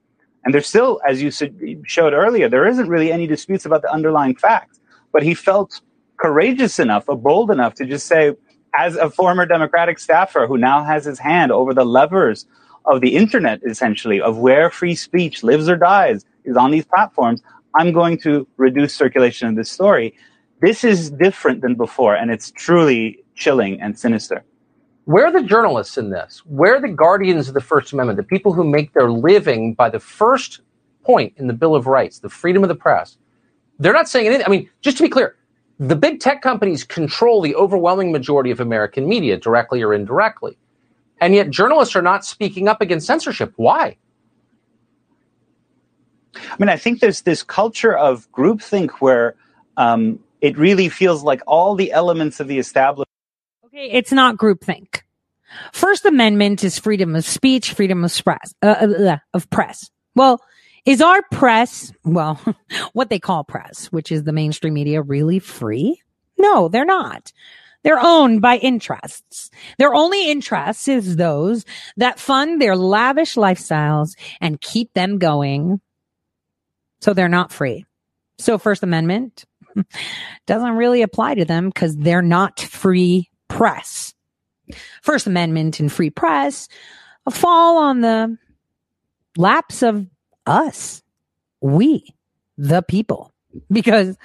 and 0.46 0.54
there's 0.54 0.68
still, 0.68 1.02
as 1.08 1.22
you 1.22 1.32
showed 1.86 2.14
earlier, 2.14 2.48
there 2.48 2.68
isn't 2.68 2.88
really 2.88 3.12
any 3.12 3.26
disputes 3.26 3.66
about 3.66 3.82
the 3.82 3.92
underlying 3.92 4.36
facts. 4.36 4.80
But 5.12 5.24
he 5.24 5.34
felt 5.34 5.82
courageous 6.18 6.78
enough, 6.78 7.06
or 7.08 7.18
bold 7.18 7.50
enough 7.50 7.74
to 7.76 7.86
just 7.86 8.06
say, 8.06 8.36
as 8.78 8.96
a 8.96 9.10
former 9.10 9.46
Democratic 9.48 9.98
staffer 9.98 10.46
who 10.46 10.58
now 10.58 10.84
has 10.84 11.06
his 11.06 11.18
hand 11.18 11.52
over 11.52 11.74
the 11.74 11.86
levers 11.86 12.46
of 12.86 13.02
the 13.02 13.16
internet, 13.16 13.62
essentially, 13.64 14.22
of 14.22 14.38
where 14.38 14.70
free 14.70 14.94
speech 14.94 15.44
lives 15.44 15.68
or 15.68 15.78
dies, 15.78 16.24
is 16.44 16.56
on 16.56 16.70
these 16.70 16.86
platforms, 16.86 17.42
I'm 17.78 17.92
going 17.92 18.18
to 18.20 18.48
reduce 18.58 18.94
circulation 18.94 19.50
of 19.50 19.56
this 19.56 19.70
story. 19.70 20.16
This 20.62 20.84
is 20.84 21.10
different 21.10 21.62
than 21.62 21.76
before, 21.76 22.16
and 22.16 22.32
it's 22.32 22.52
truly 22.52 23.24
chilling 23.36 23.82
and 23.82 23.98
sinister. 23.98 24.44
Where 25.06 25.26
are 25.26 25.32
the 25.32 25.44
journalists 25.44 25.98
in 25.98 26.10
this? 26.10 26.42
Where 26.46 26.76
are 26.76 26.82
the 26.82 26.88
guardians 26.88 27.48
of 27.48 27.54
the 27.54 27.62
First 27.62 27.94
Amendment, 27.94 28.18
the 28.18 28.24
people 28.24 28.54
who 28.54 28.64
make 28.64 28.94
their 28.94 29.12
living 29.12 29.74
by 29.74 29.90
the 29.90 30.00
first 30.00 30.62
point 31.04 31.34
in 31.38 31.48
the 31.48 31.54
Bill 31.54 31.76
of 31.76 31.86
Rights, 31.86 32.20
the 32.20 32.30
freedom 32.30 32.64
of 32.64 32.70
the 32.70 32.76
press? 32.76 33.18
They're 33.78 33.94
not 33.94 34.08
saying 34.08 34.26
anything. 34.28 34.46
I 34.46 34.50
mean, 34.50 34.70
just 34.82 34.98
to 34.98 35.04
be 35.04 35.10
clear, 35.10 35.36
the 35.78 35.96
big 35.96 36.22
tech 36.22 36.42
companies 36.42 36.84
control 36.86 37.42
the 37.42 37.56
overwhelming 37.56 38.12
majority 38.12 38.50
of 38.50 38.62
American 38.62 39.08
media, 39.08 39.38
directly 39.38 39.84
or 39.84 39.94
indirectly. 39.94 40.58
And 41.20 41.36
yet 41.36 41.50
journalists 41.50 41.96
are 41.96 42.02
not 42.02 42.26
speaking 42.26 42.68
up 42.68 42.82
against 42.82 43.06
censorship. 43.06 43.54
Why? 43.58 43.98
I 46.36 46.56
mean, 46.60 46.70
I 46.70 46.78
think 46.78 47.00
there's 47.00 47.22
this 47.22 47.44
culture 47.44 47.98
of 47.98 48.32
groupthink 48.32 48.92
where 49.00 49.36
um, 49.78 50.20
it 50.42 50.58
really 50.58 50.90
feels 50.90 51.24
like 51.24 51.42
all 51.48 51.76
the 51.76 51.92
elements 51.92 52.40
of 52.40 52.48
the 52.48 52.60
establishment 52.60 53.10
Okay, 53.76 53.92
it's 53.92 54.14
not 54.14 54.38
groupthink. 54.38 55.02
First 55.74 56.06
Amendment 56.06 56.64
is 56.64 56.80
freedom 56.80 57.14
of 57.14 57.26
speech, 57.26 57.74
freedom 57.74 58.06
of 58.06 58.24
press, 58.24 58.54
uh, 58.62 58.76
uh, 58.82 59.04
uh, 59.04 59.18
of 59.34 59.50
press. 59.50 59.90
Well, 60.16 60.42
is 60.86 61.02
our 61.02 61.22
press, 61.30 61.92
well, 62.06 62.40
what 62.94 63.10
they 63.10 63.20
call 63.20 63.44
press, 63.44 63.88
which 63.88 64.14
is 64.14 64.24
the 64.24 64.32
mainstream 64.32 64.76
media, 64.76 65.02
really 65.02 65.40
free? 65.40 66.02
No, 66.38 66.70
they're 66.70 66.86
not. 66.86 67.34
They're 67.84 68.00
owned 68.00 68.42
by 68.42 68.58
interests. 68.60 69.52
Their 69.78 69.94
only 69.94 70.32
interest 70.32 70.88
is 70.88 71.18
those 71.18 71.66
that 71.98 72.18
fund 72.18 72.62
their 72.62 72.78
lavish 72.78 73.36
lifestyles 73.36 74.16
and 74.40 74.62
keep 74.62 74.94
them 74.94 75.18
going. 75.18 75.82
So 77.02 77.14
they're 77.14 77.30
not 77.30 77.52
free. 77.52 77.86
So 78.38 78.58
First 78.58 78.84
Amendment 78.84 79.46
doesn't 80.46 80.76
really 80.76 81.02
apply 81.02 81.36
to 81.36 81.46
them 81.46 81.70
because 81.70 81.96
they're 81.98 82.22
not 82.22 82.60
free 82.60 83.30
press. 83.48 84.14
First 85.02 85.28
Amendment 85.28 85.80
and 85.80 85.92
free 85.92 86.10
press 86.10 86.68
fall 87.32 87.78
on 87.78 88.02
the 88.02 88.38
laps 89.38 89.82
of 89.84 90.08
us, 90.46 91.02
we, 91.62 92.14
the 92.58 92.82
people, 92.82 93.34
because 93.72 94.18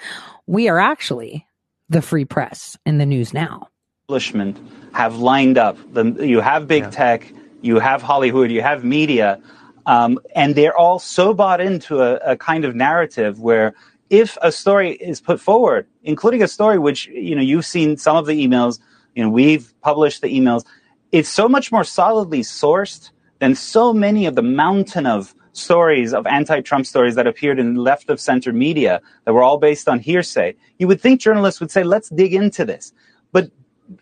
we 0.47 0.69
are 0.69 0.79
actually 0.79 1.47
the 1.89 2.03
free 2.03 2.25
press 2.25 2.77
in 2.87 2.99
the 2.99 3.07
news 3.07 3.35
now. 3.35 3.69
Establishment 4.05 4.59
have 4.93 5.19
lined 5.19 5.59
up. 5.59 5.77
The, 5.93 6.05
you 6.27 6.41
have 6.41 6.67
big 6.67 6.85
yeah. 6.85 6.91
tech, 6.91 7.33
you 7.63 7.79
have 7.79 8.03
Hollywood, 8.03 8.51
you 8.51 8.63
have 8.63 8.85
media, 8.85 9.41
um, 9.87 10.19
and 10.35 10.55
they're 10.55 10.77
all 10.77 10.99
so 10.99 11.35
bought 11.35 11.61
into 11.61 12.01
a, 12.01 12.17
a 12.17 12.37
kind 12.37 12.65
of 12.65 12.75
narrative 12.75 13.41
where 13.41 13.75
if 14.09 14.37
a 14.43 14.51
story 14.51 14.93
is 14.93 15.21
put 15.21 15.41
forward, 15.41 15.87
including 16.03 16.43
a 16.43 16.49
story 16.49 16.79
which 16.79 17.07
you 17.07 17.35
know 17.35 17.43
you've 17.43 17.67
seen 17.67 17.97
some 17.97 18.17
of 18.17 18.27
the 18.27 18.47
emails 18.47 18.81
you 19.15 19.23
know, 19.23 19.31
we've 19.31 19.73
published 19.81 20.23
the 20.23 20.29
emails. 20.29 20.65
It's 21.13 21.29
so 21.29 21.49
much 21.49 21.73
more 21.73 21.85
solidly 21.85 22.41
sourced 22.41 23.11
than 23.39 23.55
so 23.55 23.93
many 23.93 24.27
of 24.27 24.35
the 24.35 24.43
mountain 24.43 25.07
of 25.07 25.35
stories 25.53 26.15
of 26.15 26.27
anti-Trump 26.27 26.87
stories 26.87 27.17
that 27.17 27.27
appeared 27.27 27.59
in 27.59 27.75
left 27.75 28.09
of 28.09 28.21
center 28.21 28.53
media 28.53 29.01
that 29.25 29.33
were 29.33 29.43
all 29.43 29.59
based 29.59 29.89
on 29.89 29.99
hearsay. 29.99 30.55
You 30.79 30.87
would 30.87 31.01
think 31.01 31.21
journalists 31.21 31.61
would 31.61 31.71
say, 31.71 31.83
let's 31.83 32.09
dig 32.11 32.35
into 32.35 32.65
this. 32.65 32.93
But 33.33 33.51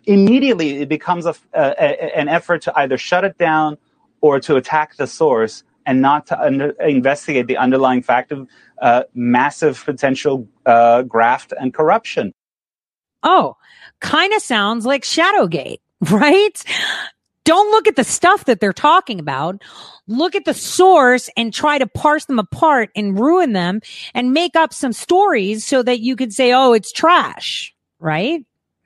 immediately 0.05 0.81
it 0.81 0.89
becomes 0.89 1.25
a, 1.25 1.35
a, 1.53 2.17
an 2.17 2.27
effort 2.27 2.61
to 2.63 2.79
either 2.79 2.97
shut 2.97 3.23
it 3.23 3.37
down 3.37 3.77
or 4.21 4.39
to 4.41 4.55
attack 4.57 4.95
the 4.97 5.07
source 5.07 5.63
and 5.89 6.01
not 6.01 6.27
to 6.27 6.39
under, 6.39 6.69
investigate 6.81 7.47
the 7.47 7.57
underlying 7.57 8.03
fact 8.03 8.31
of 8.31 8.47
uh, 8.79 9.03
massive 9.15 9.83
potential 9.83 10.47
uh, 10.67 11.01
graft 11.01 11.51
and 11.59 11.73
corruption. 11.73 12.31
Oh, 13.23 13.57
kind 13.99 14.31
of 14.33 14.41
sounds 14.43 14.85
like 14.85 15.01
Shadowgate, 15.03 15.79
right? 16.11 16.63
Don't 17.43 17.71
look 17.71 17.87
at 17.87 17.95
the 17.95 18.03
stuff 18.03 18.45
that 18.45 18.59
they're 18.59 18.71
talking 18.71 19.19
about. 19.19 19.63
Look 20.07 20.35
at 20.35 20.45
the 20.45 20.53
source 20.53 21.27
and 21.35 21.51
try 21.51 21.79
to 21.79 21.87
parse 21.87 22.25
them 22.25 22.37
apart 22.37 22.91
and 22.95 23.19
ruin 23.19 23.53
them 23.53 23.81
and 24.13 24.31
make 24.31 24.55
up 24.55 24.75
some 24.75 24.93
stories 24.93 25.65
so 25.65 25.81
that 25.81 26.01
you 26.01 26.15
could 26.15 26.33
say, 26.33 26.53
oh, 26.53 26.73
it's 26.73 26.91
trash, 26.91 27.73
right? 27.99 28.45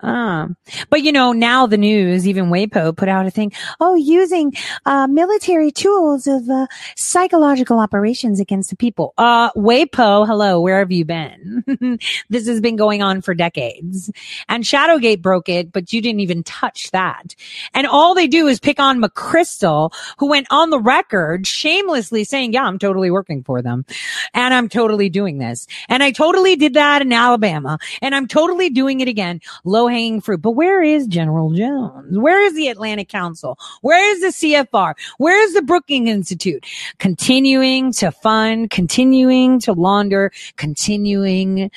Um, 0.00 0.56
but 0.90 1.02
you 1.02 1.12
know, 1.12 1.32
now 1.32 1.66
the 1.66 1.78
news, 1.78 2.28
even 2.28 2.46
WAPO 2.46 2.96
put 2.96 3.08
out 3.08 3.26
a 3.26 3.30
thing. 3.30 3.52
Oh, 3.80 3.94
using, 3.94 4.52
uh, 4.84 5.06
military 5.06 5.70
tools 5.70 6.26
of, 6.26 6.48
uh, 6.50 6.66
psychological 6.96 7.78
operations 7.78 8.38
against 8.38 8.70
the 8.70 8.76
people. 8.76 9.14
Uh, 9.16 9.50
WAPO, 9.52 10.26
hello, 10.26 10.60
where 10.60 10.80
have 10.80 10.92
you 10.92 11.04
been? 11.04 11.98
this 12.28 12.46
has 12.46 12.60
been 12.60 12.76
going 12.76 13.02
on 13.02 13.22
for 13.22 13.34
decades 13.34 14.10
and 14.48 14.64
Shadowgate 14.64 15.22
broke 15.22 15.48
it, 15.48 15.72
but 15.72 15.92
you 15.92 16.02
didn't 16.02 16.20
even 16.20 16.42
touch 16.42 16.90
that. 16.90 17.34
And 17.72 17.86
all 17.86 18.14
they 18.14 18.26
do 18.26 18.46
is 18.46 18.60
pick 18.60 18.78
on 18.78 19.00
McChrystal, 19.00 19.92
who 20.18 20.28
went 20.28 20.46
on 20.50 20.70
the 20.70 20.80
record 20.80 21.46
shamelessly 21.46 22.24
saying, 22.24 22.52
yeah, 22.52 22.64
I'm 22.64 22.78
totally 22.78 23.10
working 23.10 23.42
for 23.42 23.62
them 23.62 23.86
and 24.34 24.52
I'm 24.52 24.68
totally 24.68 25.08
doing 25.08 25.38
this. 25.38 25.66
And 25.88 26.02
I 26.02 26.10
totally 26.10 26.56
did 26.56 26.74
that 26.74 27.02
in 27.02 27.12
Alabama 27.12 27.78
and 28.02 28.14
I'm 28.14 28.28
totally 28.28 28.68
doing 28.70 29.00
it 29.00 29.08
again. 29.08 29.40
Low 29.64 29.86
hanging 29.96 30.20
fruit. 30.20 30.42
But 30.42 30.52
where 30.52 30.82
is 30.82 31.06
General 31.06 31.50
Jones? 31.52 32.18
Where 32.18 32.40
is 32.44 32.54
the 32.54 32.68
Atlantic 32.68 33.08
Council? 33.08 33.58
Where 33.80 34.12
is 34.12 34.20
the 34.20 34.46
CFR? 34.48 34.94
Where 35.18 35.42
is 35.42 35.54
the 35.54 35.62
Brookings 35.62 36.10
Institute? 36.10 36.66
Continuing 36.98 37.92
to 37.94 38.12
fund, 38.12 38.70
continuing 38.70 39.58
to 39.60 39.72
launder, 39.72 40.32
continuing 40.56 41.70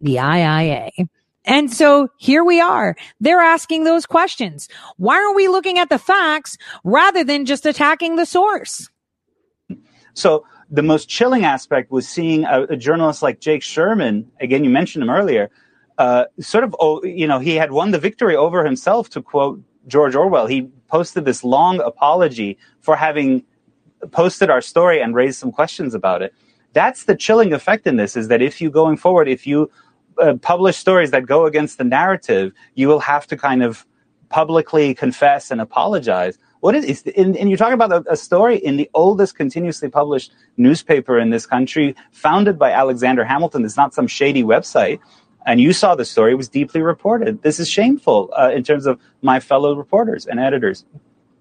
the 0.00 0.16
IIA. 0.16 0.90
And 1.46 1.72
so 1.72 2.08
here 2.18 2.44
we 2.44 2.60
are. 2.60 2.94
They're 3.20 3.40
asking 3.40 3.84
those 3.84 4.04
questions. 4.04 4.68
Why 4.98 5.16
are 5.16 5.34
we 5.34 5.48
looking 5.48 5.78
at 5.78 5.88
the 5.88 5.98
facts 5.98 6.58
rather 6.84 7.24
than 7.24 7.46
just 7.46 7.64
attacking 7.64 8.16
the 8.16 8.26
source? 8.26 8.90
So 10.12 10.44
the 10.70 10.82
most 10.82 11.08
chilling 11.08 11.44
aspect 11.44 11.90
was 11.90 12.06
seeing 12.06 12.44
a, 12.44 12.64
a 12.64 12.76
journalist 12.76 13.22
like 13.22 13.40
Jake 13.40 13.62
Sherman. 13.62 14.30
Again, 14.40 14.62
you 14.62 14.70
mentioned 14.70 15.02
him 15.02 15.10
earlier 15.10 15.50
uh, 16.00 16.24
sort 16.40 16.64
of, 16.64 16.74
oh, 16.80 17.04
you 17.04 17.26
know, 17.26 17.38
he 17.38 17.56
had 17.56 17.72
won 17.72 17.90
the 17.90 17.98
victory 17.98 18.34
over 18.34 18.64
himself, 18.64 19.10
to 19.10 19.20
quote 19.20 19.62
George 19.86 20.14
Orwell. 20.14 20.46
He 20.46 20.62
posted 20.88 21.26
this 21.26 21.44
long 21.44 21.78
apology 21.80 22.56
for 22.80 22.96
having 22.96 23.44
posted 24.10 24.48
our 24.48 24.62
story 24.62 25.02
and 25.02 25.14
raised 25.14 25.38
some 25.38 25.52
questions 25.52 25.94
about 25.94 26.22
it. 26.22 26.32
That's 26.72 27.04
the 27.04 27.14
chilling 27.14 27.52
effect 27.52 27.86
in 27.86 27.96
this 27.96 28.16
is 28.16 28.28
that 28.28 28.40
if 28.40 28.62
you 28.62 28.70
going 28.70 28.96
forward, 28.96 29.28
if 29.28 29.46
you 29.46 29.70
uh, 30.16 30.36
publish 30.40 30.78
stories 30.78 31.10
that 31.10 31.26
go 31.26 31.44
against 31.44 31.76
the 31.76 31.84
narrative, 31.84 32.52
you 32.76 32.88
will 32.88 33.00
have 33.00 33.26
to 33.26 33.36
kind 33.36 33.62
of 33.62 33.84
publicly 34.30 34.94
confess 34.94 35.50
and 35.50 35.60
apologize. 35.60 36.38
What 36.60 36.74
is, 36.74 37.02
and, 37.14 37.36
and 37.36 37.50
you're 37.50 37.58
talking 37.58 37.74
about 37.74 37.92
a, 37.92 38.12
a, 38.12 38.16
story 38.16 38.56
in 38.56 38.76
the 38.76 38.88
oldest 38.94 39.34
continuously 39.34 39.90
published 39.90 40.32
newspaper 40.56 41.18
in 41.18 41.28
this 41.28 41.44
country, 41.44 41.94
founded 42.12 42.58
by 42.58 42.70
Alexander 42.70 43.24
Hamilton. 43.24 43.66
It's 43.66 43.76
not 43.76 43.92
some 43.92 44.06
shady 44.06 44.44
website. 44.44 45.00
And 45.46 45.60
you 45.60 45.72
saw 45.72 45.94
the 45.94 46.04
story; 46.04 46.32
it 46.32 46.36
was 46.36 46.48
deeply 46.48 46.82
reported. 46.82 47.42
This 47.42 47.58
is 47.58 47.68
shameful 47.68 48.32
uh, 48.38 48.50
in 48.54 48.62
terms 48.62 48.86
of 48.86 49.00
my 49.22 49.40
fellow 49.40 49.74
reporters 49.74 50.26
and 50.26 50.38
editors. 50.38 50.84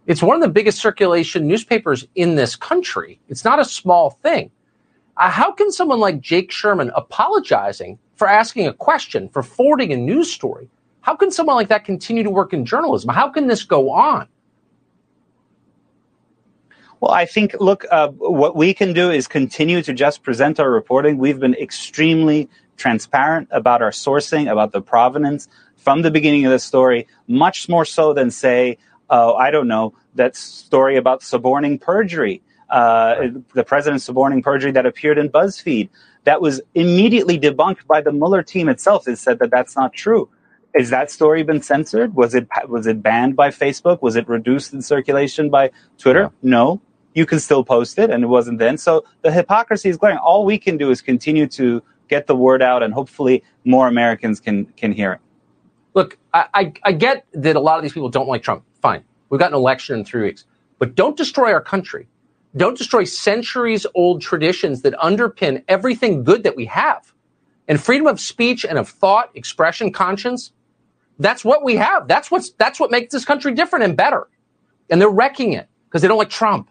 It's 0.08 0.24
one 0.24 0.36
of 0.36 0.42
the 0.42 0.50
biggest 0.50 0.80
circulation 0.80 1.48
newspapers 1.48 2.08
in 2.16 2.36
this 2.36 2.56
country. 2.56 3.20
It's 3.28 3.46
not 3.46 3.60
a 3.60 3.66
small 3.66 4.12
thing. 4.24 4.52
Uh, 5.18 5.30
how 5.30 5.52
can 5.52 5.72
someone 5.72 6.00
like 6.00 6.22
Jake 6.22 6.52
Sherman 6.52 6.92
apologizing 6.96 8.00
for 8.16 8.28
asking 8.28 8.68
a 8.68 8.74
question, 8.74 9.30
for 9.30 9.44
forwarding 9.44 9.94
a 9.94 9.98
news 9.98 10.32
story, 10.32 10.70
how 11.02 11.16
can 11.16 11.32
someone 11.32 11.56
like 11.56 11.70
that 11.70 11.86
continue 11.86 12.24
to 12.24 12.30
work 12.30 12.54
in 12.54 12.66
journalism? 12.66 13.10
How 13.10 13.30
can 13.30 13.48
this 13.48 13.64
go 13.64 13.92
on? 13.92 14.28
Well, 17.00 17.12
I 17.12 17.26
think, 17.26 17.56
look, 17.60 17.86
uh, 17.92 18.10
what 18.10 18.58
we 18.58 18.74
can 18.74 18.92
do 18.92 19.10
is 19.10 19.28
continue 19.28 19.82
to 19.84 19.94
just 19.94 20.22
present 20.22 20.60
our 20.60 20.70
reporting. 20.70 21.18
We've 21.18 21.40
been 21.40 21.54
extremely 21.56 22.50
transparent 22.80 23.48
about 23.52 23.82
our 23.82 23.92
sourcing, 23.92 24.52
about 24.52 24.72
the 24.72 24.82
provenance 24.82 25.48
from 25.78 26.02
the 26.02 26.12
beginning 26.12 26.46
of 26.46 26.52
the 26.52 26.60
story, 26.60 27.08
much 27.28 27.70
more 27.70 27.86
so 27.86 28.14
than, 28.14 28.32
say, 28.32 28.78
uh, 29.10 29.34
I 29.34 29.52
don't 29.52 29.68
know, 29.68 29.94
that 30.16 30.36
story 30.36 30.98
about 30.98 31.22
suborning 31.22 31.78
perjury, 31.78 32.42
uh, 32.70 33.28
the 33.54 33.64
president 33.64 34.02
suborning 34.02 34.42
perjury 34.42 34.72
that 34.72 34.86
appeared 34.86 35.18
in 35.18 35.30
BuzzFeed. 35.30 35.90
That 36.24 36.42
was 36.42 36.62
immediately 36.76 37.40
debunked 37.40 37.88
by 37.88 38.02
the 38.02 38.12
Mueller 38.12 38.44
team 38.44 38.70
itself. 38.70 39.08
It 39.08 39.18
said 39.18 39.40
that 39.40 39.52
that's 39.52 39.76
not 39.76 39.94
true. 39.94 40.30
Is 40.76 40.90
that 40.92 41.10
story 41.10 41.42
been 41.44 41.62
censored? 41.62 42.14
Was 42.14 42.36
it 42.36 42.48
was 42.68 42.86
it 42.86 43.02
banned 43.02 43.36
by 43.36 43.50
Facebook? 43.50 44.04
Was 44.04 44.16
it 44.16 44.30
reduced 44.30 44.72
in 44.72 44.84
circulation 44.84 45.50
by 45.50 45.72
Twitter? 45.98 46.30
Yeah. 46.42 46.50
No 46.58 46.82
you 47.14 47.26
can 47.26 47.40
still 47.40 47.64
post 47.64 47.98
it, 48.00 48.10
and 48.10 48.24
it 48.24 48.28
wasn't 48.28 48.60
then. 48.60 48.78
So 48.78 49.04
the 49.22 49.32
hypocrisy 49.32 49.90
is 49.90 49.98
glaring. 49.98 50.18
All 50.18 50.46
we 50.46 50.58
can 50.58 50.78
do 50.78 50.90
is 50.92 51.02
continue 51.02 51.48
to 51.48 51.84
get 52.10 52.28
the 52.28 52.36
word 52.36 52.62
out, 52.62 52.84
and 52.84 52.94
hopefully 52.94 53.44
more 53.64 53.88
Americans 53.88 54.40
can 54.40 54.66
can 54.66 54.92
hear 54.92 55.14
it. 55.14 55.22
Look, 55.94 56.18
I, 56.34 56.48
I, 56.54 56.74
I 56.84 56.92
get 56.92 57.26
that 57.34 57.56
a 57.56 57.60
lot 57.60 57.78
of 57.78 57.84
these 57.84 57.94
people 57.94 58.10
don't 58.10 58.28
like 58.28 58.44
Trump. 58.44 58.64
Fine, 58.82 59.04
we've 59.30 59.40
got 59.40 59.52
an 59.52 59.56
election 59.56 59.98
in 59.98 60.06
three 60.06 60.24
weeks, 60.24 60.46
but 60.78 60.96
don't 60.96 61.18
destroy 61.18 61.52
our 61.54 61.62
country. 61.62 62.08
Don't 62.58 62.78
destroy 62.78 63.04
centuries 63.04 63.86
old 63.96 64.22
traditions 64.22 64.82
that 64.82 64.94
underpin 64.96 65.64
everything 65.68 66.24
good 66.24 66.44
that 66.44 66.56
we 66.56 66.66
have. 66.66 67.14
And 67.68 67.80
freedom 67.80 68.08
of 68.08 68.20
speech 68.20 68.66
and 68.66 68.80
of 68.80 68.90
thought, 68.90 69.30
expression, 69.36 69.92
conscience, 69.92 70.52
that's 71.20 71.46
what 71.46 71.64
we 71.64 71.76
have. 71.76 72.08
That's 72.08 72.32
what's 72.32 72.52
that's 72.52 72.80
what 72.80 72.90
makes 72.92 73.14
this 73.14 73.26
country 73.26 73.54
different 73.54 73.86
and 73.86 73.96
better. 73.96 74.28
And 74.90 75.00
they're 75.00 75.10
wrecking 75.10 75.54
it 75.54 75.68
because 75.86 76.02
they 76.02 76.08
don't 76.08 76.18
like 76.18 76.32
Trump. 76.32 76.70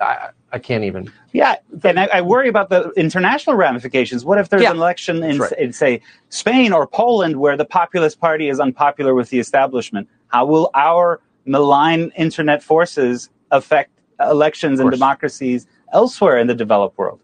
I, 0.00 0.30
I 0.56 0.58
can't 0.58 0.84
even. 0.84 1.12
Yeah, 1.34 1.56
and 1.84 2.00
I, 2.00 2.06
I, 2.06 2.20
worry 2.22 2.48
about 2.48 2.70
the 2.70 2.90
international 2.96 3.56
ramifications. 3.56 4.24
What 4.24 4.38
if 4.38 4.48
there's 4.48 4.62
yeah, 4.62 4.70
an 4.70 4.78
election 4.78 5.22
in, 5.22 5.36
right. 5.36 5.52
in, 5.58 5.74
say, 5.74 6.00
Spain 6.30 6.72
or 6.72 6.86
Poland 6.86 7.36
where 7.36 7.58
the 7.58 7.66
populist 7.66 8.20
party 8.20 8.48
is 8.48 8.58
unpopular 8.58 9.14
with 9.14 9.28
the 9.28 9.38
establishment? 9.38 10.08
How 10.28 10.46
will 10.46 10.70
our 10.72 11.20
malign 11.44 12.10
internet 12.16 12.62
forces 12.62 13.28
affect 13.50 13.90
elections 14.18 14.80
and 14.80 14.90
democracies 14.90 15.66
elsewhere 15.92 16.38
in 16.38 16.46
the 16.46 16.54
developed 16.54 16.96
world? 16.96 17.20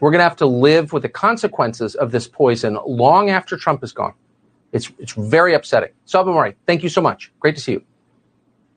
We're 0.00 0.10
going 0.10 0.18
to 0.18 0.24
have 0.24 0.36
to 0.38 0.46
live 0.46 0.92
with 0.92 1.04
the 1.04 1.08
consequences 1.08 1.94
of 1.94 2.10
this 2.10 2.26
poison 2.26 2.76
long 2.84 3.30
after 3.30 3.56
Trump 3.56 3.84
is 3.84 3.92
gone. 3.92 4.14
It's, 4.72 4.90
it's 4.98 5.12
very 5.12 5.54
upsetting. 5.54 5.90
Sohrab 6.08 6.26
Ahmari, 6.26 6.56
thank 6.66 6.82
you 6.82 6.88
so 6.88 7.00
much. 7.00 7.30
Great 7.38 7.54
to 7.54 7.62
see 7.62 7.72
you. 7.72 7.84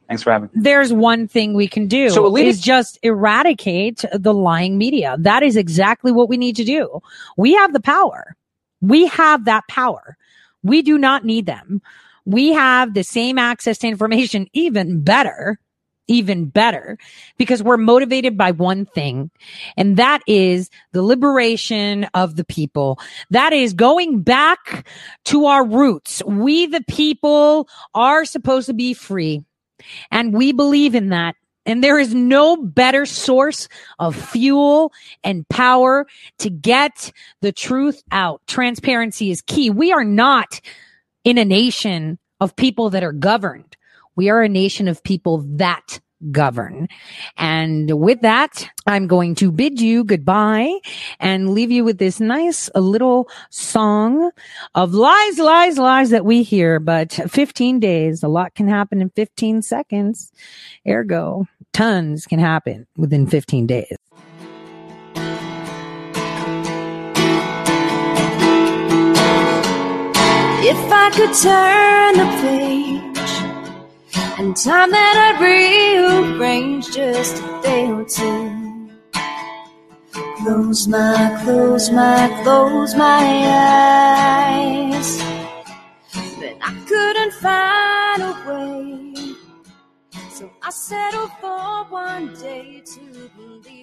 Thanks 0.07 0.23
for 0.23 0.31
having 0.31 0.49
me. 0.53 0.61
There's 0.61 0.93
one 0.93 1.27
thing 1.27 1.53
we 1.53 1.67
can 1.67 1.87
do 1.87 2.09
so 2.09 2.35
is 2.37 2.61
just 2.61 2.97
eradicate 3.03 4.05
the 4.13 4.33
lying 4.33 4.77
media. 4.77 5.17
That 5.19 5.43
is 5.43 5.55
exactly 5.55 6.11
what 6.11 6.29
we 6.29 6.37
need 6.37 6.55
to 6.55 6.63
do. 6.63 7.01
We 7.35 7.53
have 7.55 7.73
the 7.73 7.81
power. 7.81 8.35
We 8.81 9.07
have 9.07 9.45
that 9.45 9.67
power. 9.67 10.17
We 10.63 10.81
do 10.81 10.97
not 10.97 11.25
need 11.25 11.45
them. 11.45 11.81
We 12.25 12.53
have 12.53 12.93
the 12.93 13.03
same 13.03 13.37
access 13.37 13.77
to 13.79 13.87
information, 13.87 14.47
even 14.53 15.01
better, 15.01 15.59
even 16.07 16.45
better, 16.45 16.97
because 17.37 17.61
we're 17.61 17.77
motivated 17.77 18.37
by 18.37 18.51
one 18.51 18.85
thing, 18.85 19.29
and 19.75 19.97
that 19.97 20.21
is 20.27 20.69
the 20.93 21.03
liberation 21.03 22.05
of 22.13 22.35
the 22.35 22.45
people. 22.45 22.99
That 23.29 23.53
is 23.53 23.73
going 23.73 24.21
back 24.21 24.87
to 25.25 25.45
our 25.45 25.65
roots. 25.65 26.21
We, 26.25 26.65
the 26.65 26.83
people, 26.87 27.67
are 27.93 28.25
supposed 28.25 28.67
to 28.67 28.73
be 28.73 28.93
free. 28.93 29.43
And 30.11 30.33
we 30.33 30.51
believe 30.51 30.95
in 30.95 31.09
that. 31.09 31.35
And 31.65 31.83
there 31.83 31.99
is 31.99 32.15
no 32.15 32.55
better 32.55 33.05
source 33.05 33.67
of 33.99 34.15
fuel 34.15 34.93
and 35.23 35.47
power 35.49 36.07
to 36.39 36.49
get 36.49 37.11
the 37.41 37.51
truth 37.51 38.01
out. 38.11 38.41
Transparency 38.47 39.31
is 39.31 39.41
key. 39.41 39.69
We 39.69 39.91
are 39.91 40.05
not 40.05 40.61
in 41.25 41.37
a 41.37 41.43
nation 41.43 42.19
of 42.39 42.55
people 42.55 42.89
that 42.91 43.03
are 43.03 43.11
governed. 43.11 43.75
We 44.15 44.29
are 44.29 44.41
a 44.41 44.49
nation 44.49 44.87
of 44.87 45.03
people 45.03 45.43
that 45.57 45.99
govern. 46.31 46.87
And 47.37 47.99
with 47.99 48.21
that, 48.21 48.69
I'm 48.85 49.07
going 49.07 49.35
to 49.35 49.51
bid 49.51 49.79
you 49.79 50.03
goodbye 50.03 50.73
and 51.19 51.51
leave 51.51 51.71
you 51.71 51.83
with 51.83 51.97
this 51.97 52.19
nice 52.19 52.69
little 52.75 53.29
song 53.49 54.31
of 54.75 54.93
lies, 54.93 55.39
lies, 55.39 55.77
lies 55.77 56.09
that 56.09 56.25
we 56.25 56.43
hear. 56.43 56.79
But 56.79 57.13
15 57.13 57.79
days, 57.79 58.23
a 58.23 58.27
lot 58.27 58.55
can 58.55 58.67
happen 58.67 59.01
in 59.01 59.09
15 59.11 59.61
seconds. 59.61 60.31
Ergo, 60.87 61.47
tons 61.73 62.25
can 62.25 62.39
happen 62.39 62.87
within 62.97 63.27
15 63.27 63.67
days. 63.67 63.97
If 70.69 70.91
I 70.91 71.09
could 71.11 71.33
turn 71.33 72.17
the 72.17 72.25
page 72.41 72.66
and 74.39 74.55
time 74.55 74.91
that 74.91 75.15
I'd 75.17 75.41
rearrange 75.41 76.91
just 76.91 77.37
a 77.37 77.61
day 77.63 77.87
or 77.87 78.05
two. 78.05 78.89
Close 80.37 80.87
my, 80.87 81.39
close 81.43 81.89
my, 81.89 82.41
close 82.43 82.93
my 82.93 83.23
eyes. 84.45 85.17
But 86.39 86.57
I 86.61 86.83
couldn't 86.87 87.33
find 87.33 88.21
a 88.21 88.33
way. 88.47 89.35
So 90.29 90.51
I 90.61 90.69
settled 90.69 91.31
for 91.41 91.85
one 91.89 92.33
day 92.35 92.83
to 92.85 93.29
believe 93.35 93.76